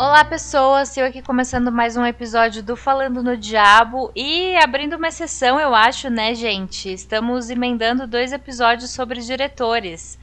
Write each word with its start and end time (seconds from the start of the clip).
Olá, 0.00 0.24
pessoas! 0.24 0.96
Eu 0.96 1.04
aqui 1.04 1.20
começando 1.20 1.72
mais 1.72 1.96
um 1.96 2.06
episódio 2.06 2.62
do 2.62 2.76
Falando 2.76 3.20
no 3.20 3.36
Diabo 3.36 4.12
e 4.14 4.56
abrindo 4.58 4.94
uma 4.94 5.08
exceção, 5.08 5.58
eu 5.58 5.74
acho, 5.74 6.08
né, 6.08 6.36
gente? 6.36 6.92
Estamos 6.92 7.50
emendando 7.50 8.06
dois 8.06 8.32
episódios 8.32 8.92
sobre 8.92 9.20
diretores. 9.20 10.16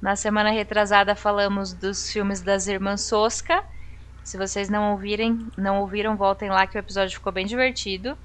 Na 0.00 0.16
semana 0.16 0.50
retrasada 0.50 1.14
falamos 1.14 1.74
dos 1.74 2.10
filmes 2.10 2.40
das 2.40 2.68
Irmãs 2.68 3.02
Sosca. 3.02 3.62
Se 4.24 4.38
vocês 4.38 4.70
não 4.70 4.92
ouvirem, 4.92 5.46
não 5.58 5.80
ouviram, 5.80 6.16
voltem 6.16 6.48
lá 6.48 6.66
que 6.66 6.78
o 6.78 6.80
episódio 6.80 7.18
ficou 7.18 7.30
bem 7.30 7.44
divertido. 7.44 8.16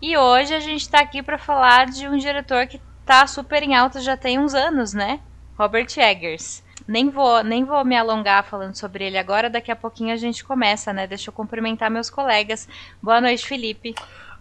E 0.00 0.16
hoje 0.16 0.54
a 0.54 0.60
gente 0.60 0.80
está 0.80 1.00
aqui 1.00 1.22
para 1.22 1.36
falar 1.36 1.84
de 1.84 2.08
um 2.08 2.16
diretor 2.16 2.66
que 2.66 2.80
tá 3.04 3.26
super 3.26 3.62
em 3.62 3.76
alta 3.76 4.00
já 4.00 4.16
tem 4.16 4.38
uns 4.38 4.54
anos, 4.54 4.94
né? 4.94 5.20
Robert 5.58 5.88
Eggers. 5.98 6.62
Nem 6.90 7.08
vou, 7.08 7.44
nem 7.44 7.64
vou 7.64 7.84
me 7.84 7.96
alongar 7.96 8.42
falando 8.42 8.74
sobre 8.74 9.04
ele 9.04 9.16
agora, 9.16 9.48
daqui 9.48 9.70
a 9.70 9.76
pouquinho 9.76 10.12
a 10.12 10.16
gente 10.16 10.42
começa, 10.42 10.92
né? 10.92 11.06
Deixa 11.06 11.30
eu 11.30 11.32
cumprimentar 11.32 11.88
meus 11.88 12.10
colegas. 12.10 12.68
Boa 13.00 13.20
noite, 13.20 13.46
Felipe. 13.46 13.94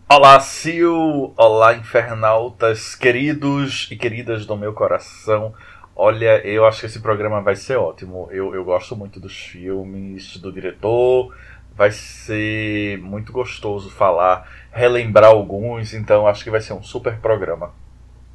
Olá, 0.10 0.40
Sil! 0.42 1.30
Olá, 1.38 1.76
infernautas, 1.76 2.96
queridos 2.96 3.88
e 3.92 3.96
queridas 3.96 4.48
do 4.48 4.58
meu 4.58 4.74
coração. 4.74 5.54
Olha, 5.96 6.40
eu 6.44 6.66
acho 6.66 6.80
que 6.80 6.88
esse 6.88 7.00
programa 7.00 7.40
vai 7.40 7.56
ser 7.56 7.76
ótimo. 7.76 8.28
Eu, 8.32 8.56
eu 8.56 8.66
gosto 8.66 8.96
muito 8.96 9.20
dos 9.20 9.38
filmes, 9.38 10.36
do 10.38 10.52
diretor. 10.52 11.32
Vai 11.76 11.92
ser 11.92 12.98
muito 12.98 13.32
gostoso 13.32 13.92
falar, 13.92 14.50
relembrar 14.72 15.30
alguns, 15.30 15.94
então 15.94 16.26
acho 16.26 16.44
que 16.44 16.50
vai 16.50 16.62
ser 16.62 16.74
um 16.74 16.82
super 16.82 17.20
programa. 17.20 17.72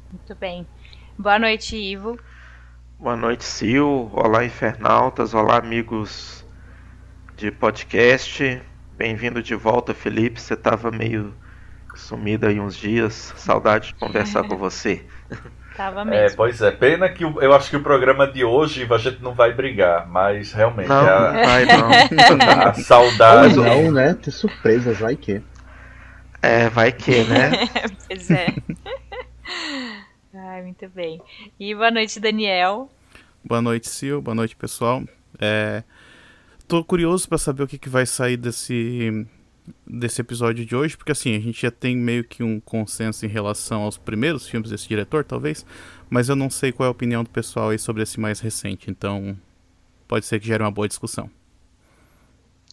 Muito 0.09 0.33
bem. 0.35 0.65
Boa 1.19 1.37
noite, 1.37 1.75
Ivo. 1.75 2.17
Boa 2.99 3.15
noite, 3.15 3.43
Sil. 3.45 4.09
Olá, 4.13 4.43
infernautas. 4.45 5.33
Olá, 5.33 5.57
amigos 5.57 6.45
de 7.35 7.51
podcast. 7.51 8.61
Bem-vindo 8.97 9.41
de 9.43 9.55
volta, 9.55 9.93
Felipe. 9.93 10.39
Você 10.41 10.53
estava 10.53 10.91
meio 10.91 11.33
sumido 11.95 12.47
aí 12.47 12.59
uns 12.59 12.75
dias. 12.75 13.33
Saudade 13.37 13.89
de 13.89 13.95
conversar 13.95 14.43
com 14.47 14.55
você. 14.57 15.05
Tava 15.75 16.01
É, 16.01 16.05
mesmo. 16.05 16.37
pois 16.37 16.61
é, 16.61 16.71
pena 16.71 17.09
que 17.09 17.25
o- 17.25 17.41
eu 17.41 17.53
acho 17.53 17.69
que 17.69 17.75
o 17.75 17.83
programa 17.83 18.25
de 18.25 18.45
hoje 18.45 18.87
a 18.89 18.97
gente 18.97 19.21
não 19.21 19.33
vai 19.33 19.53
brigar, 19.53 20.07
mas 20.07 20.53
realmente 20.53 20.87
Não, 20.87 20.95
a, 21.05 21.33
não 21.33 21.43
vai 21.43 21.65
não. 21.65 21.89
a 22.63 22.67
Ou 22.67 22.73
saudade. 22.75 23.55
não, 23.57 23.91
né? 23.91 24.13
Ter 24.13 24.31
surpresas, 24.31 24.97
vai 24.99 25.17
que. 25.17 25.41
É, 26.41 26.69
vai 26.69 26.91
que, 26.93 27.23
né? 27.25 27.51
pois 28.07 28.31
é. 28.31 28.53
Ai, 30.37 30.63
muito 30.63 30.89
bem. 30.89 31.21
E 31.57 31.73
boa 31.73 31.89
noite, 31.89 32.19
Daniel. 32.19 32.89
Boa 33.43 33.61
noite, 33.61 33.87
Sil. 33.87 34.19
Boa 34.21 34.35
noite, 34.35 34.53
pessoal. 34.53 35.01
É, 35.39 35.81
tô 36.67 36.83
curioso 36.83 37.29
para 37.29 37.37
saber 37.37 37.63
o 37.63 37.67
que, 37.67 37.77
que 37.77 37.87
vai 37.87 38.05
sair 38.05 38.35
desse, 38.35 39.25
desse 39.87 40.19
episódio 40.19 40.65
de 40.65 40.75
hoje, 40.75 40.97
porque 40.97 41.13
assim, 41.13 41.35
a 41.37 41.39
gente 41.39 41.61
já 41.61 41.71
tem 41.71 41.95
meio 41.95 42.23
que 42.25 42.43
um 42.43 42.59
consenso 42.59 43.25
em 43.25 43.29
relação 43.29 43.83
aos 43.83 43.97
primeiros 43.97 44.45
filmes 44.45 44.69
desse 44.69 44.89
diretor, 44.89 45.23
talvez, 45.23 45.65
mas 46.09 46.27
eu 46.27 46.35
não 46.35 46.49
sei 46.49 46.73
qual 46.73 46.85
é 46.85 46.89
a 46.89 46.91
opinião 46.91 47.23
do 47.23 47.29
pessoal 47.29 47.69
aí 47.69 47.79
sobre 47.79 48.03
esse 48.03 48.19
mais 48.19 48.41
recente, 48.41 48.91
então 48.91 49.37
pode 50.05 50.25
ser 50.25 50.41
que 50.41 50.47
gere 50.47 50.63
uma 50.63 50.71
boa 50.71 50.87
discussão. 50.87 51.29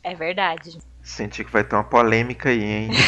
É 0.03 0.17
verdade. 0.17 0.79
Senti 1.01 1.45
que 1.45 1.53
vai 1.53 1.63
ter 1.63 1.77
uma 1.77 1.85
polêmica 1.85 2.49
aí, 2.49 2.63
hein? 2.63 2.91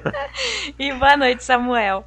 E 0.78 0.92
boa 0.94 1.16
noite, 1.16 1.44
Samuel. 1.44 2.06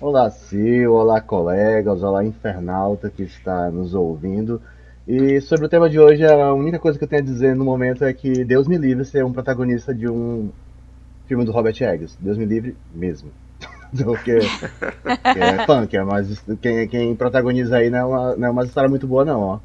Olá, 0.00 0.30
Sil, 0.32 0.94
olá, 0.94 1.20
colegas, 1.20 2.02
olá, 2.02 2.24
infernauta 2.24 3.10
que 3.10 3.22
está 3.22 3.70
nos 3.70 3.92
ouvindo. 3.92 4.58
E 5.06 5.42
sobre 5.42 5.66
o 5.66 5.68
tema 5.68 5.90
de 5.90 6.00
hoje, 6.00 6.24
a 6.24 6.54
única 6.54 6.78
coisa 6.78 6.98
que 6.98 7.04
eu 7.04 7.08
tenho 7.08 7.20
a 7.20 7.24
dizer 7.24 7.54
no 7.54 7.66
momento 7.66 8.02
é 8.02 8.12
que 8.14 8.42
Deus 8.42 8.66
me 8.66 8.78
livre 8.78 9.04
ser 9.04 9.22
um 9.26 9.32
protagonista 9.32 9.94
de 9.94 10.08
um 10.08 10.50
filme 11.26 11.44
do 11.44 11.52
Robert 11.52 11.76
Eggers. 11.78 12.16
Deus 12.18 12.38
me 12.38 12.46
livre 12.46 12.74
mesmo. 12.90 13.30
Porque 14.02 14.38
que 14.40 15.38
é 15.38 15.66
punk, 15.66 15.94
é 15.94 16.02
mais, 16.02 16.42
quem, 16.62 16.88
quem 16.88 17.14
protagoniza 17.14 17.76
aí 17.76 17.90
não 17.90 17.98
é, 17.98 18.04
uma, 18.04 18.36
não 18.36 18.48
é 18.48 18.50
uma 18.50 18.64
história 18.64 18.88
muito 18.88 19.06
boa, 19.06 19.22
não, 19.22 19.40
ó. 19.42 19.58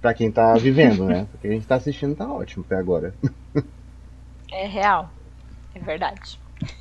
Pra 0.00 0.14
quem 0.14 0.30
tá 0.30 0.54
vivendo, 0.54 1.04
né? 1.04 1.26
Porque 1.32 1.48
a 1.48 1.50
gente 1.50 1.66
tá 1.66 1.74
assistindo 1.74 2.14
tá 2.14 2.32
ótimo 2.32 2.64
até 2.64 2.76
agora. 2.76 3.12
É 4.52 4.64
real. 4.68 5.12
É 5.74 5.80
verdade. 5.80 6.38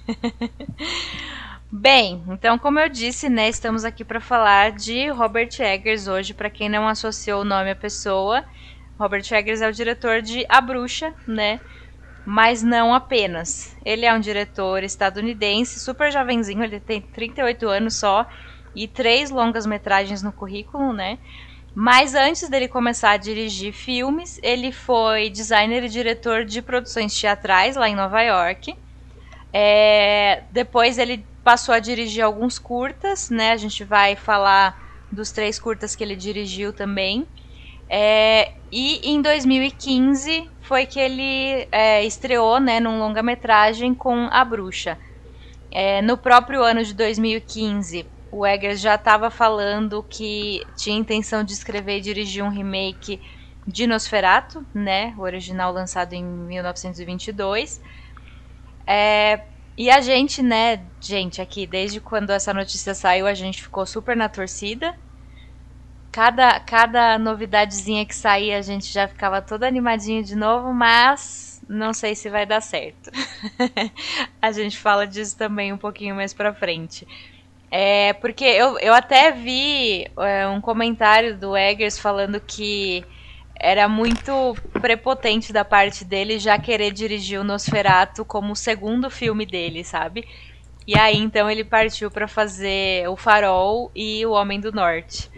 Bem, 1.71 2.23
então 2.29 2.59
como 2.59 2.79
eu 2.79 2.87
disse, 2.87 3.27
né, 3.27 3.49
estamos 3.49 3.83
aqui 3.83 4.05
para 4.05 4.21
falar 4.21 4.71
de 4.71 5.09
Robert 5.09 5.49
Eggers 5.59 6.07
hoje, 6.07 6.33
para 6.33 6.49
quem 6.49 6.69
não 6.69 6.87
associou 6.87 7.41
o 7.41 7.45
nome 7.45 7.71
à 7.71 7.75
pessoa. 7.75 8.45
Robert 8.99 9.23
Eggers 9.31 9.61
é 9.61 9.67
o 9.67 9.73
diretor 9.73 10.21
de 10.21 10.45
A 10.47 10.61
Bruxa, 10.61 11.13
né? 11.27 11.59
Mas 12.23 12.61
não 12.61 12.93
apenas. 12.93 13.75
Ele 13.83 14.05
é 14.05 14.13
um 14.13 14.19
diretor 14.19 14.83
estadunidense, 14.83 15.79
super 15.79 16.11
jovenzinho, 16.11 16.63
ele 16.63 16.79
tem 16.79 17.01
38 17.01 17.67
anos 17.67 17.95
só 17.95 18.27
e 18.75 18.87
três 18.87 19.31
longas 19.31 19.65
metragens 19.65 20.21
no 20.21 20.31
currículo, 20.31 20.93
né? 20.93 21.17
Mas 21.73 22.13
antes 22.13 22.47
dele 22.47 22.67
começar 22.67 23.11
a 23.11 23.17
dirigir 23.17 23.73
filmes, 23.73 24.39
ele 24.43 24.71
foi 24.71 25.29
designer 25.31 25.83
e 25.83 25.89
diretor 25.89 26.45
de 26.45 26.61
produções 26.61 27.19
teatrais 27.19 27.75
lá 27.75 27.89
em 27.89 27.95
Nova 27.95 28.21
York. 28.21 28.75
É, 29.51 30.43
depois 30.51 30.97
ele 30.97 31.25
passou 31.45 31.75
a 31.75 31.79
dirigir 31.79 32.23
alguns 32.23 32.57
curtas, 32.57 33.29
né? 33.29 33.51
A 33.51 33.57
gente 33.57 33.83
vai 33.83 34.15
falar 34.15 34.75
dos 35.11 35.31
três 35.31 35.59
curtas 35.59 35.95
que 35.95 36.03
ele 36.03 36.15
dirigiu 36.15 36.73
também. 36.73 37.27
É, 37.87 38.51
e 38.71 39.11
em 39.11 39.21
2015 39.21 40.49
foi 40.61 40.87
que 40.87 40.99
ele 40.99 41.67
é, 41.71 42.03
estreou 42.03 42.59
né, 42.59 42.79
num 42.79 42.97
longa-metragem 42.97 43.93
com 43.93 44.27
A 44.31 44.43
Bruxa. 44.43 44.97
É, 45.71 46.01
no 46.01 46.17
próprio 46.17 46.63
ano 46.63 46.83
de 46.83 46.95
2015, 46.95 48.07
o 48.31 48.43
Eggers 48.43 48.81
já 48.81 48.95
estava 48.95 49.29
falando 49.29 50.01
que 50.01 50.65
tinha 50.75 50.97
intenção 50.97 51.43
de 51.43 51.53
escrever 51.53 51.99
e 51.99 52.01
dirigir 52.01 52.43
um 52.43 52.49
remake 52.49 53.21
de 53.67 53.85
Nosferatu, 53.85 54.65
né, 54.73 55.13
o 55.15 55.21
original 55.21 55.71
lançado 55.71 56.13
em 56.13 56.23
1922. 56.23 57.79
É, 58.87 59.41
e 59.77 59.89
a 59.89 59.99
gente, 59.99 60.41
né, 60.41 60.81
gente, 61.01 61.41
aqui, 61.41 61.67
desde 61.67 61.99
quando 61.99 62.29
essa 62.29 62.53
notícia 62.53 62.93
saiu, 62.93 63.27
a 63.27 63.33
gente 63.33 63.61
ficou 63.61 63.85
super 63.85 64.15
na 64.15 64.29
torcida. 64.29 64.97
Cada, 66.11 66.59
cada 66.61 67.19
novidadezinha 67.19 68.05
que 68.05 68.15
saía, 68.15 68.57
a 68.57 68.61
gente 68.61 68.91
já 68.91 69.05
ficava 69.05 69.41
todo 69.41 69.63
animadinho 69.63 70.23
de 70.23 70.33
novo, 70.33 70.73
mas 70.73 71.61
não 71.67 71.93
sei 71.93 72.15
se 72.15 72.29
vai 72.29 72.45
dar 72.45 72.61
certo. 72.61 73.11
a 74.41 74.51
gente 74.53 74.77
fala 74.77 75.05
disso 75.05 75.37
também 75.37 75.73
um 75.73 75.77
pouquinho 75.77 76.15
mais 76.15 76.33
pra 76.33 76.53
frente. 76.53 77.05
É, 77.69 78.13
porque 78.13 78.45
eu, 78.45 78.79
eu 78.79 78.93
até 78.93 79.33
vi 79.33 80.07
é, 80.17 80.47
um 80.47 80.61
comentário 80.61 81.37
do 81.37 81.57
Eggers 81.57 81.99
falando 81.99 82.39
que 82.39 83.03
era 83.65 83.89
muito 83.89 84.55
prepotente 84.79 85.51
da 85.51 85.65
parte 85.65 86.05
dele 86.05 86.37
já 86.37 86.55
querer 86.59 86.91
dirigir 86.91 87.39
o 87.39 87.43
Nosferatu 87.43 88.23
como 88.23 88.53
o 88.53 88.55
segundo 88.55 89.09
filme 89.09 89.43
dele, 89.43 89.83
sabe? 89.83 90.27
E 90.85 90.95
aí 90.95 91.17
então 91.17 91.49
ele 91.49 91.63
partiu 91.63 92.11
para 92.11 92.27
fazer 92.27 93.09
O 93.09 93.17
Farol 93.17 93.91
e 93.95 94.23
O 94.23 94.33
Homem 94.33 94.59
do 94.59 94.71
Norte. 94.71 95.31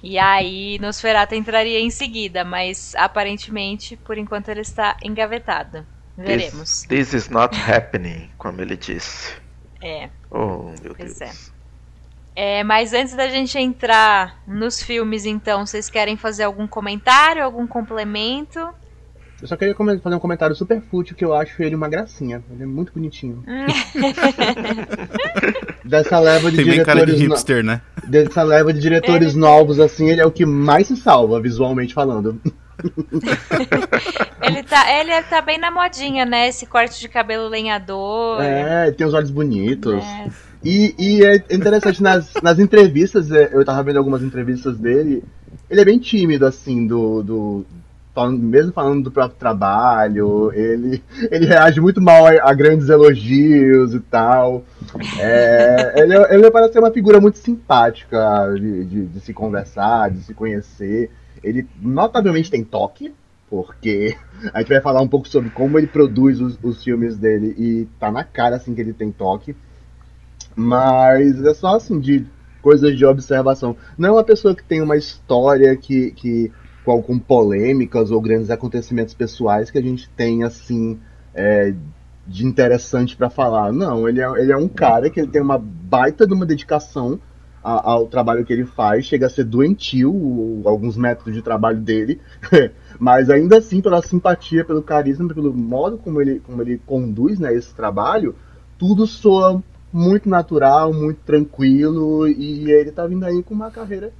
E 0.00 0.16
aí 0.16 0.78
Nosferatu 0.78 1.34
entraria 1.34 1.80
em 1.80 1.90
seguida, 1.90 2.44
mas 2.44 2.94
aparentemente, 2.94 3.96
por 3.96 4.16
enquanto, 4.16 4.50
ele 4.50 4.60
está 4.60 4.96
engavetado. 5.02 5.84
Veremos. 6.16 6.82
This, 6.82 7.10
this 7.10 7.12
is 7.12 7.28
not 7.28 7.56
happening, 7.56 8.30
como 8.38 8.60
ele 8.60 8.76
disse. 8.76 9.34
É. 9.82 10.08
Oh, 10.30 10.72
meu 10.80 10.94
Pois 10.94 11.18
Deus. 11.18 11.20
É, 11.22 11.57
mas 12.64 12.92
antes 12.92 13.14
da 13.14 13.28
gente 13.28 13.58
entrar 13.58 14.42
nos 14.46 14.82
filmes, 14.82 15.24
então, 15.26 15.66
vocês 15.66 15.90
querem 15.90 16.16
fazer 16.16 16.44
algum 16.44 16.66
comentário, 16.66 17.42
algum 17.42 17.66
complemento? 17.66 18.60
Eu 19.40 19.46
só 19.46 19.56
queria 19.56 19.74
fazer 19.74 20.16
um 20.16 20.18
comentário 20.18 20.54
super 20.56 20.80
fútil 20.82 21.14
que 21.14 21.24
eu 21.24 21.32
acho 21.32 21.62
ele 21.62 21.76
uma 21.76 21.88
gracinha. 21.88 22.42
Ele 22.50 22.64
é 22.64 22.66
muito 22.66 22.92
bonitinho. 22.92 23.44
Dessa 25.84 26.18
leva 26.18 26.50
de 26.50 26.56
Tem 26.56 26.66
bem 26.66 26.84
cara 26.84 27.00
de 27.00 27.06
diretores 27.12 27.28
no- 27.28 27.34
hipster, 27.34 27.64
né? 27.64 27.80
dessa 28.06 28.42
leva 28.42 28.72
de 28.72 28.80
diretores 28.80 29.34
novos, 29.34 29.80
assim, 29.80 30.10
ele 30.10 30.20
é 30.20 30.26
o 30.26 30.30
que 30.30 30.44
mais 30.44 30.86
se 30.88 30.96
salva, 30.96 31.40
visualmente 31.40 31.94
falando. 31.94 32.40
Ele 34.40 34.62
tá, 34.62 35.00
ele 35.00 35.22
tá 35.22 35.40
bem 35.42 35.58
na 35.58 35.70
modinha, 35.70 36.24
né? 36.24 36.48
Esse 36.48 36.64
corte 36.64 37.00
de 37.00 37.08
cabelo 37.08 37.48
lenhador. 37.48 38.40
É, 38.42 38.90
tem 38.92 39.06
os 39.06 39.12
olhos 39.14 39.30
bonitos. 39.30 40.02
É. 40.02 40.30
E, 40.64 40.94
e 40.98 41.24
é 41.24 41.36
interessante, 41.50 42.02
nas, 42.02 42.32
nas 42.42 42.58
entrevistas, 42.58 43.30
é, 43.30 43.50
eu 43.52 43.64
tava 43.64 43.82
vendo 43.82 43.98
algumas 43.98 44.22
entrevistas 44.22 44.76
dele, 44.76 45.22
ele 45.70 45.80
é 45.80 45.84
bem 45.84 45.98
tímido, 45.98 46.46
assim, 46.46 46.86
do. 46.86 47.22
do 47.22 47.66
falando- 48.14 48.38
mesmo 48.38 48.72
falando 48.72 49.04
do 49.04 49.10
próprio 49.10 49.38
trabalho, 49.38 50.52
ele, 50.52 51.02
ele 51.30 51.46
reage 51.46 51.80
muito 51.80 52.00
mal 52.00 52.26
a, 52.26 52.50
a 52.50 52.54
grandes 52.54 52.88
elogios 52.88 53.94
e 53.94 54.00
tal. 54.00 54.64
É, 55.20 55.94
ele, 55.96 56.14
ele 56.14 56.50
parece 56.50 56.72
ser 56.72 56.78
uma 56.80 56.90
figura 56.90 57.20
muito 57.20 57.38
simpática 57.38 58.52
de, 58.56 58.84
de, 58.84 59.06
de 59.06 59.20
se 59.20 59.32
conversar, 59.32 60.10
de 60.10 60.22
se 60.22 60.34
conhecer. 60.34 61.10
Ele 61.42 61.66
notavelmente 61.80 62.50
tem 62.50 62.64
toque, 62.64 63.14
porque 63.48 64.16
a 64.52 64.60
gente 64.60 64.68
vai 64.68 64.80
falar 64.80 65.00
um 65.00 65.08
pouco 65.08 65.28
sobre 65.28 65.50
como 65.50 65.78
ele 65.78 65.86
produz 65.86 66.40
os, 66.40 66.58
os 66.62 66.82
filmes 66.82 67.16
dele 67.16 67.54
e 67.58 67.88
tá 67.98 68.10
na 68.10 68.24
cara 68.24 68.56
assim 68.56 68.74
que 68.74 68.80
ele 68.80 68.92
tem 68.92 69.10
toque. 69.10 69.56
Mas 70.54 71.42
é 71.44 71.54
só 71.54 71.76
assim 71.76 72.00
de 72.00 72.26
coisas 72.60 72.96
de 72.96 73.04
observação. 73.04 73.76
Não 73.96 74.08
é 74.08 74.12
uma 74.12 74.24
pessoa 74.24 74.54
que 74.54 74.64
tem 74.64 74.82
uma 74.82 74.96
história 74.96 75.76
que, 75.76 76.10
que 76.12 76.52
com, 76.84 77.02
com 77.02 77.18
polêmicas 77.18 78.10
ou 78.10 78.20
grandes 78.20 78.50
acontecimentos 78.50 79.14
pessoais 79.14 79.70
que 79.70 79.78
a 79.78 79.82
gente 79.82 80.08
tem 80.10 80.42
assim 80.42 80.98
é, 81.34 81.74
de 82.26 82.44
interessante 82.44 83.16
para 83.16 83.30
falar. 83.30 83.72
Não, 83.72 84.08
ele 84.08 84.20
é, 84.20 84.28
ele 84.40 84.52
é 84.52 84.56
um 84.56 84.68
cara 84.68 85.08
que 85.08 85.20
ele 85.20 85.30
tem 85.30 85.40
uma 85.40 85.58
baita 85.58 86.26
de 86.26 86.34
uma 86.34 86.44
dedicação 86.44 87.20
a, 87.68 87.90
ao 87.92 88.06
trabalho 88.06 88.44
que 88.44 88.52
ele 88.52 88.64
faz, 88.64 89.04
chega 89.04 89.26
a 89.26 89.30
ser 89.30 89.44
doentio 89.44 90.12
o, 90.12 90.62
alguns 90.64 90.96
métodos 90.96 91.34
de 91.34 91.42
trabalho 91.42 91.80
dele, 91.80 92.20
mas 92.98 93.28
ainda 93.28 93.58
assim 93.58 93.80
pela 93.80 94.02
simpatia, 94.02 94.64
pelo 94.64 94.82
carisma, 94.82 95.32
pelo 95.32 95.52
modo 95.52 95.98
como 95.98 96.20
ele, 96.20 96.40
como 96.40 96.62
ele 96.62 96.80
conduz 96.86 97.38
né, 97.38 97.54
esse 97.54 97.74
trabalho, 97.74 98.34
tudo 98.78 99.06
soa 99.06 99.62
muito 99.92 100.28
natural, 100.28 100.92
muito 100.92 101.18
tranquilo, 101.24 102.28
e 102.28 102.70
ele 102.70 102.92
tá 102.92 103.06
vindo 103.06 103.24
aí 103.24 103.42
com 103.42 103.54
uma 103.54 103.70
carreira 103.70 104.12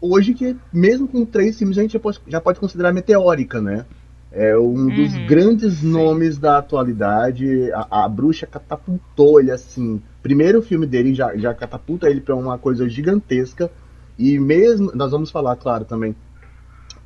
hoje 0.00 0.34
que, 0.34 0.56
mesmo 0.72 1.08
com 1.08 1.24
três 1.24 1.58
filmes, 1.58 1.78
a 1.78 1.82
gente 1.82 1.92
já 1.92 2.00
pode, 2.00 2.20
já 2.26 2.40
pode 2.40 2.60
considerar 2.60 2.92
meteórica, 2.92 3.60
né? 3.60 3.84
É 4.30 4.56
um 4.58 4.88
dos 4.88 5.14
uhum, 5.14 5.26
grandes 5.26 5.74
sim. 5.78 5.88
nomes 5.88 6.36
da 6.36 6.58
atualidade. 6.58 7.72
A, 7.72 8.04
a, 8.04 8.08
bruxa 8.08 8.46
catapultou 8.46 9.40
ele 9.40 9.50
assim. 9.50 10.02
Primeiro 10.26 10.60
filme 10.60 10.88
dele 10.88 11.14
já, 11.14 11.36
já 11.36 11.54
catapulta 11.54 12.10
ele 12.10 12.20
para 12.20 12.34
uma 12.34 12.58
coisa 12.58 12.88
gigantesca. 12.88 13.70
E 14.18 14.40
mesmo. 14.40 14.90
Nós 14.92 15.12
vamos 15.12 15.30
falar, 15.30 15.54
claro, 15.54 15.84
também 15.84 16.16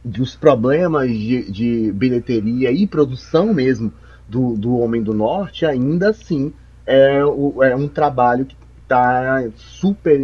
dos 0.02 0.34
problemas 0.34 1.10
de, 1.10 1.52
de 1.52 1.92
bilheteria 1.92 2.72
e 2.72 2.86
produção 2.86 3.52
mesmo 3.52 3.92
do, 4.26 4.54
do 4.56 4.78
Homem 4.78 5.02
do 5.02 5.12
Norte, 5.12 5.66
ainda 5.66 6.08
assim 6.08 6.50
é, 6.86 7.22
o, 7.22 7.62
é 7.62 7.76
um 7.76 7.86
trabalho 7.86 8.46
que 8.46 8.56
está 8.84 9.44
super, 9.54 10.18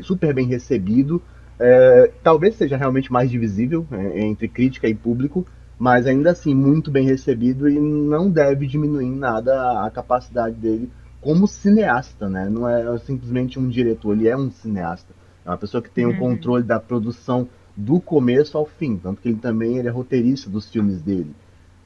super 0.00 0.32
bem 0.32 0.46
recebido. 0.46 1.20
É, 1.60 2.10
talvez 2.22 2.54
seja 2.54 2.78
realmente 2.78 3.12
mais 3.12 3.30
divisível 3.30 3.86
é, 3.92 4.20
entre 4.24 4.48
crítica 4.48 4.88
e 4.88 4.94
público, 4.94 5.46
mas 5.78 6.06
ainda 6.06 6.30
assim 6.30 6.54
muito 6.54 6.90
bem 6.90 7.04
recebido 7.04 7.68
e 7.68 7.78
não 7.78 8.30
deve 8.30 8.66
diminuir 8.66 9.04
em 9.04 9.14
nada 9.14 9.84
a 9.84 9.90
capacidade 9.90 10.54
dele 10.54 10.90
como 11.20 11.46
cineasta, 11.46 12.28
né? 12.28 12.48
Não 12.48 12.68
é 12.68 12.98
simplesmente 12.98 13.58
um 13.58 13.68
diretor, 13.68 14.12
ele 14.12 14.28
é 14.28 14.36
um 14.36 14.50
cineasta. 14.50 15.12
É 15.44 15.50
uma 15.50 15.58
pessoa 15.58 15.82
que 15.82 15.90
tem 15.90 16.06
o 16.06 16.10
uhum. 16.10 16.18
controle 16.18 16.62
da 16.62 16.78
produção 16.78 17.48
do 17.76 18.00
começo 18.00 18.58
ao 18.58 18.66
fim, 18.66 18.96
tanto 18.96 19.20
que 19.22 19.28
ele 19.28 19.38
também 19.38 19.78
ele 19.78 19.88
é 19.88 19.90
roteirista 19.90 20.50
dos 20.50 20.68
filmes 20.68 21.00
dele. 21.00 21.34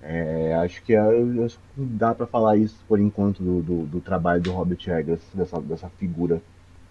É, 0.00 0.55
acho 0.55 0.82
que 0.82 0.94
é, 0.94 1.00
acho 1.44 1.58
que 1.75 1.81
dá 1.81 2.12
para 2.14 2.26
falar 2.26 2.56
isso 2.56 2.76
por 2.88 2.99
enquanto 2.99 3.43
do, 3.43 3.62
do, 3.62 3.87
do, 3.87 4.00
trabalho 4.00 4.43
do 4.43 4.50
Robert 4.50 4.81
Eggers, 4.84 5.20
dessa, 5.32 5.61
dessa 5.61 5.88
figura 5.90 6.43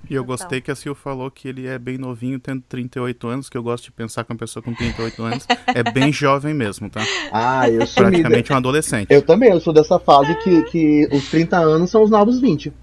e 0.10 0.16
eu 0.16 0.24
gostei 0.24 0.62
que 0.62 0.72
a 0.72 0.76
Sil 0.76 0.94
falou 0.94 1.32
que 1.32 1.48
ele 1.48 1.68
é 1.68 1.78
bem 1.80 1.98
novinho, 1.98 2.40
tendo 2.40 2.62
38 2.68 3.28
anos, 3.28 3.50
que 3.50 3.58
eu 3.58 3.64
gosto 3.64 3.86
de 3.86 3.92
pensar 3.92 4.24
que 4.24 4.32
uma 4.32 4.38
pessoa 4.38 4.62
com 4.62 4.74
38 4.74 5.24
anos 5.24 5.48
é 5.74 5.84
bem 5.92 6.12
jovem 6.12 6.54
mesmo, 6.54 6.90
tá? 6.90 7.02
Ah, 7.32 7.70
eu 7.70 7.86
sou 7.88 8.04
Praticamente 8.04 8.52
um 8.52 8.58
adolescente. 8.58 9.08
Eu 9.10 9.22
também, 9.22 9.52
eu 9.52 9.60
sou 9.60 9.74
dessa 9.74 9.98
fase 10.00 10.36
que, 10.44 10.64
que 10.64 11.10
os 11.12 11.30
30 11.30 11.58
anos 11.58 11.90
são 11.90 12.04
os 12.04 12.10
novos 12.10 12.40
20. 12.40 12.74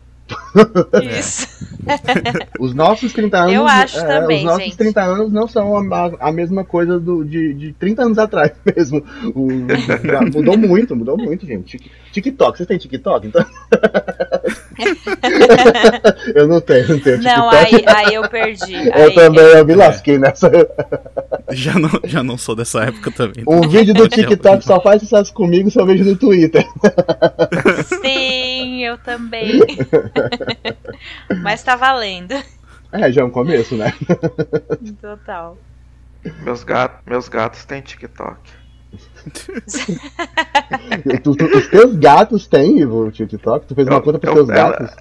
Isso. 1.18 1.48
os 2.60 2.74
nossos 2.74 3.12
30 3.12 3.38
anos. 3.38 3.54
Eu 3.54 3.66
acho 3.66 3.98
é, 3.98 4.20
também. 4.20 4.38
Os 4.38 4.44
nossos 4.44 4.64
gente. 4.64 4.76
30 4.76 5.02
anos 5.02 5.32
não 5.32 5.48
são 5.48 5.76
a, 5.76 6.28
a 6.28 6.32
mesma 6.32 6.64
coisa 6.64 7.00
do, 7.00 7.24
de, 7.24 7.54
de 7.54 7.72
30 7.72 8.02
anos 8.02 8.18
atrás 8.18 8.52
mesmo. 8.76 9.02
O, 9.34 9.48
mudou 10.34 10.56
muito, 10.56 10.94
mudou 10.94 11.16
muito, 11.16 11.46
gente. 11.46 11.78
TikTok, 12.12 12.58
vocês 12.58 12.66
têm 12.66 12.78
TikTok? 12.78 13.26
Então... 13.26 13.44
eu 16.34 16.46
não 16.46 16.60
tenho, 16.60 16.88
não 16.88 17.00
tenho. 17.00 17.22
Não, 17.22 17.50
aí, 17.50 17.84
aí 17.86 18.14
eu 18.14 18.28
perdi. 18.28 18.75
Eu 18.88 19.06
aí, 19.06 19.14
também 19.14 19.44
eu 19.44 19.64
me 19.64 19.75
lasquei 19.75 20.19
nessa. 20.19 20.50
Já 21.50 21.78
não, 21.78 21.88
já 22.04 22.22
não 22.22 22.36
sou 22.36 22.54
dessa 22.54 22.84
época 22.84 23.10
também. 23.10 23.42
Um 23.48 23.66
vídeo 23.66 23.94
do 23.94 24.06
TikTok 24.06 24.62
só 24.62 24.78
faz 24.82 25.00
sucesso 25.00 25.32
comigo 25.32 25.70
se 25.70 25.80
eu 25.80 25.86
vejo 25.86 26.04
no 26.04 26.14
Twitter. 26.14 26.62
Sim, 28.02 28.84
eu 28.84 28.98
também. 28.98 29.58
Mas 31.42 31.62
tá 31.62 31.75
valendo. 31.75 32.34
É, 32.92 33.10
já 33.10 33.22
é 33.22 33.25
um 33.25 33.30
começo, 33.30 33.76
né? 33.76 33.94
Total. 35.00 35.56
Meus, 36.42 36.64
gatos, 36.64 37.00
meus 37.06 37.28
gatos 37.30 37.64
têm 37.64 37.80
TikTok. 37.80 38.38
Os 41.56 41.69
teus 41.69 41.96
gatos 41.96 42.46
têm, 42.46 42.80
Ivo, 42.80 43.10
TikTok? 43.10 43.66
Tu 43.66 43.75
fez 43.75 43.86
uma 43.86 43.96
eu, 43.96 44.02
conta 44.02 44.19
pros 44.19 44.36
eu, 44.36 44.46
teus 44.46 44.56
ela, 44.56 44.70
gatos? 44.70 44.96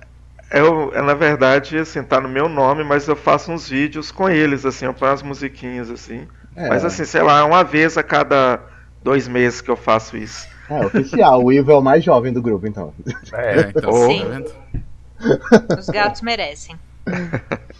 Eu, 0.52 0.92
na 1.04 1.14
verdade, 1.14 1.78
assim, 1.78 2.02
tá 2.04 2.22
no 2.22 2.30
meu 2.30 2.48
nome, 2.48 2.84
mas 2.84 3.08
eu 3.08 3.16
faço 3.16 3.52
uns 3.52 3.68
vídeos 3.68 4.12
com 4.12 4.30
eles, 4.30 4.66
assim, 4.66 4.86
eu 4.86 4.96
as 5.02 5.22
musiquinhas, 5.22 5.90
assim. 5.90 6.28
É. 6.56 6.70
Mas 6.70 6.84
assim, 6.84 7.06
sei 7.06 7.22
lá, 7.22 7.46
uma 7.46 7.64
vez 7.64 7.98
a 7.98 8.04
cada 8.04 8.60
dois 9.04 9.28
meses 9.28 9.62
que 9.62 9.70
eu 9.70 9.76
faço 9.76 10.18
isso. 10.18 10.48
É, 10.70 10.86
oficial, 10.86 11.44
o 11.44 11.52
Ivo 11.52 11.72
é 11.72 11.76
o 11.76 11.82
mais 11.82 12.04
jovem 12.04 12.34
do 12.34 12.42
grupo, 12.42 12.68
então. 12.68 12.94
É, 13.34 13.70
então. 13.70 13.92
Sim. 13.92 14.46
Os 15.78 15.90
gatos 15.90 16.22
merecem. 16.22 16.76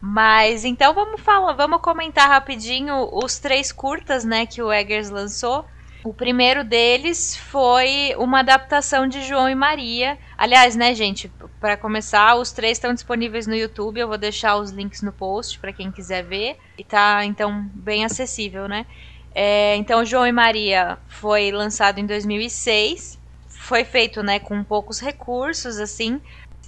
Mas 0.00 0.64
então 0.64 0.94
vamos 0.94 1.20
falar, 1.20 1.52
vamos 1.54 1.80
comentar 1.80 2.28
rapidinho 2.28 3.08
os 3.12 3.38
três 3.38 3.72
curtas, 3.72 4.24
né, 4.24 4.46
que 4.46 4.62
o 4.62 4.72
Eggers 4.72 5.10
lançou. 5.10 5.64
O 6.06 6.14
primeiro 6.14 6.62
deles 6.62 7.36
foi 7.36 8.14
uma 8.16 8.38
adaptação 8.38 9.08
de 9.08 9.22
João 9.22 9.50
e 9.50 9.56
Maria. 9.56 10.16
Aliás, 10.38 10.76
né, 10.76 10.94
gente, 10.94 11.28
para 11.60 11.76
começar, 11.76 12.36
os 12.36 12.52
três 12.52 12.78
estão 12.78 12.94
disponíveis 12.94 13.48
no 13.48 13.56
YouTube. 13.56 13.98
Eu 13.98 14.06
vou 14.06 14.16
deixar 14.16 14.56
os 14.56 14.70
links 14.70 15.02
no 15.02 15.10
post 15.10 15.58
para 15.58 15.72
quem 15.72 15.90
quiser 15.90 16.22
ver. 16.22 16.58
E 16.78 16.84
tá 16.84 17.24
então 17.24 17.68
bem 17.74 18.04
acessível, 18.04 18.68
né? 18.68 18.86
É, 19.34 19.74
então, 19.74 20.04
João 20.04 20.24
e 20.24 20.30
Maria 20.30 20.96
foi 21.08 21.50
lançado 21.50 21.98
em 21.98 22.06
2006. 22.06 23.18
Foi 23.48 23.84
feito, 23.84 24.22
né, 24.22 24.38
com 24.38 24.62
poucos 24.62 25.00
recursos, 25.00 25.76
assim. 25.78 26.20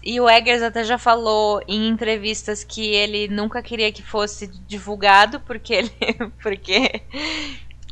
E 0.09 0.19
o 0.23 0.27
Eggers 0.27 0.63
até 0.63 0.85
já 0.85 0.97
falou 0.97 1.61
em 1.69 1.87
entrevistas 1.87 2.65
que 2.65 2.95
ele 2.95 3.29
nunca 3.29 3.63
queria 3.63 3.93
que 3.93 4.03
fosse 4.03 4.47
divulgado, 4.67 5.39
porque 5.41 5.75
ele, 5.75 5.93
porque 6.43 7.03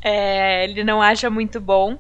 é, 0.01 0.65
ele 0.65 0.83
não 0.83 1.03
acha 1.03 1.29
muito 1.29 1.61
bom. 1.61 1.99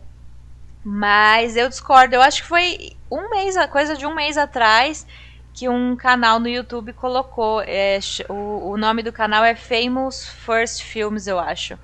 Mas 0.82 1.54
eu 1.54 1.68
discordo. 1.68 2.14
Eu 2.14 2.22
acho 2.22 2.40
que 2.40 2.48
foi 2.48 2.96
um 3.10 3.28
mês, 3.28 3.56
coisa 3.70 3.94
de 3.94 4.06
um 4.06 4.14
mês 4.14 4.38
atrás, 4.38 5.06
que 5.52 5.68
um 5.68 5.94
canal 5.94 6.40
no 6.40 6.48
YouTube 6.48 6.94
colocou. 6.94 7.60
É, 7.60 7.98
o, 8.26 8.70
o 8.70 8.76
nome 8.78 9.02
do 9.02 9.12
canal 9.12 9.44
é 9.44 9.54
Famous 9.54 10.26
First 10.26 10.82
Films, 10.82 11.26
eu 11.26 11.38
acho. 11.38 11.78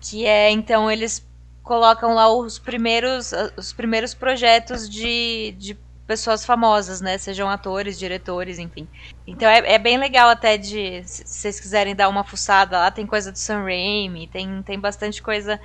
Que 0.00 0.24
é, 0.26 0.48
então, 0.48 0.88
eles 0.88 1.26
colocam 1.64 2.14
lá 2.14 2.32
os 2.32 2.56
primeiros, 2.56 3.32
os 3.56 3.72
primeiros 3.72 4.14
projetos 4.14 4.88
de, 4.88 5.56
de 5.58 5.76
pessoas 6.08 6.42
famosas, 6.42 7.02
né? 7.02 7.18
Sejam 7.18 7.50
atores, 7.50 7.98
diretores, 7.98 8.58
enfim. 8.58 8.88
Então 9.26 9.46
é, 9.46 9.74
é 9.74 9.78
bem 9.78 9.98
legal 9.98 10.30
até 10.30 10.56
de, 10.56 11.04
se 11.04 11.22
vocês 11.26 11.60
quiserem 11.60 11.94
dar 11.94 12.08
uma 12.08 12.24
fuçada 12.24 12.78
lá, 12.78 12.90
tem 12.90 13.06
coisa 13.06 13.30
do 13.30 13.36
Sam 13.36 13.64
Raimi, 13.64 14.26
tem, 14.26 14.62
tem 14.62 14.80
bastante 14.80 15.22
coisa 15.22 15.60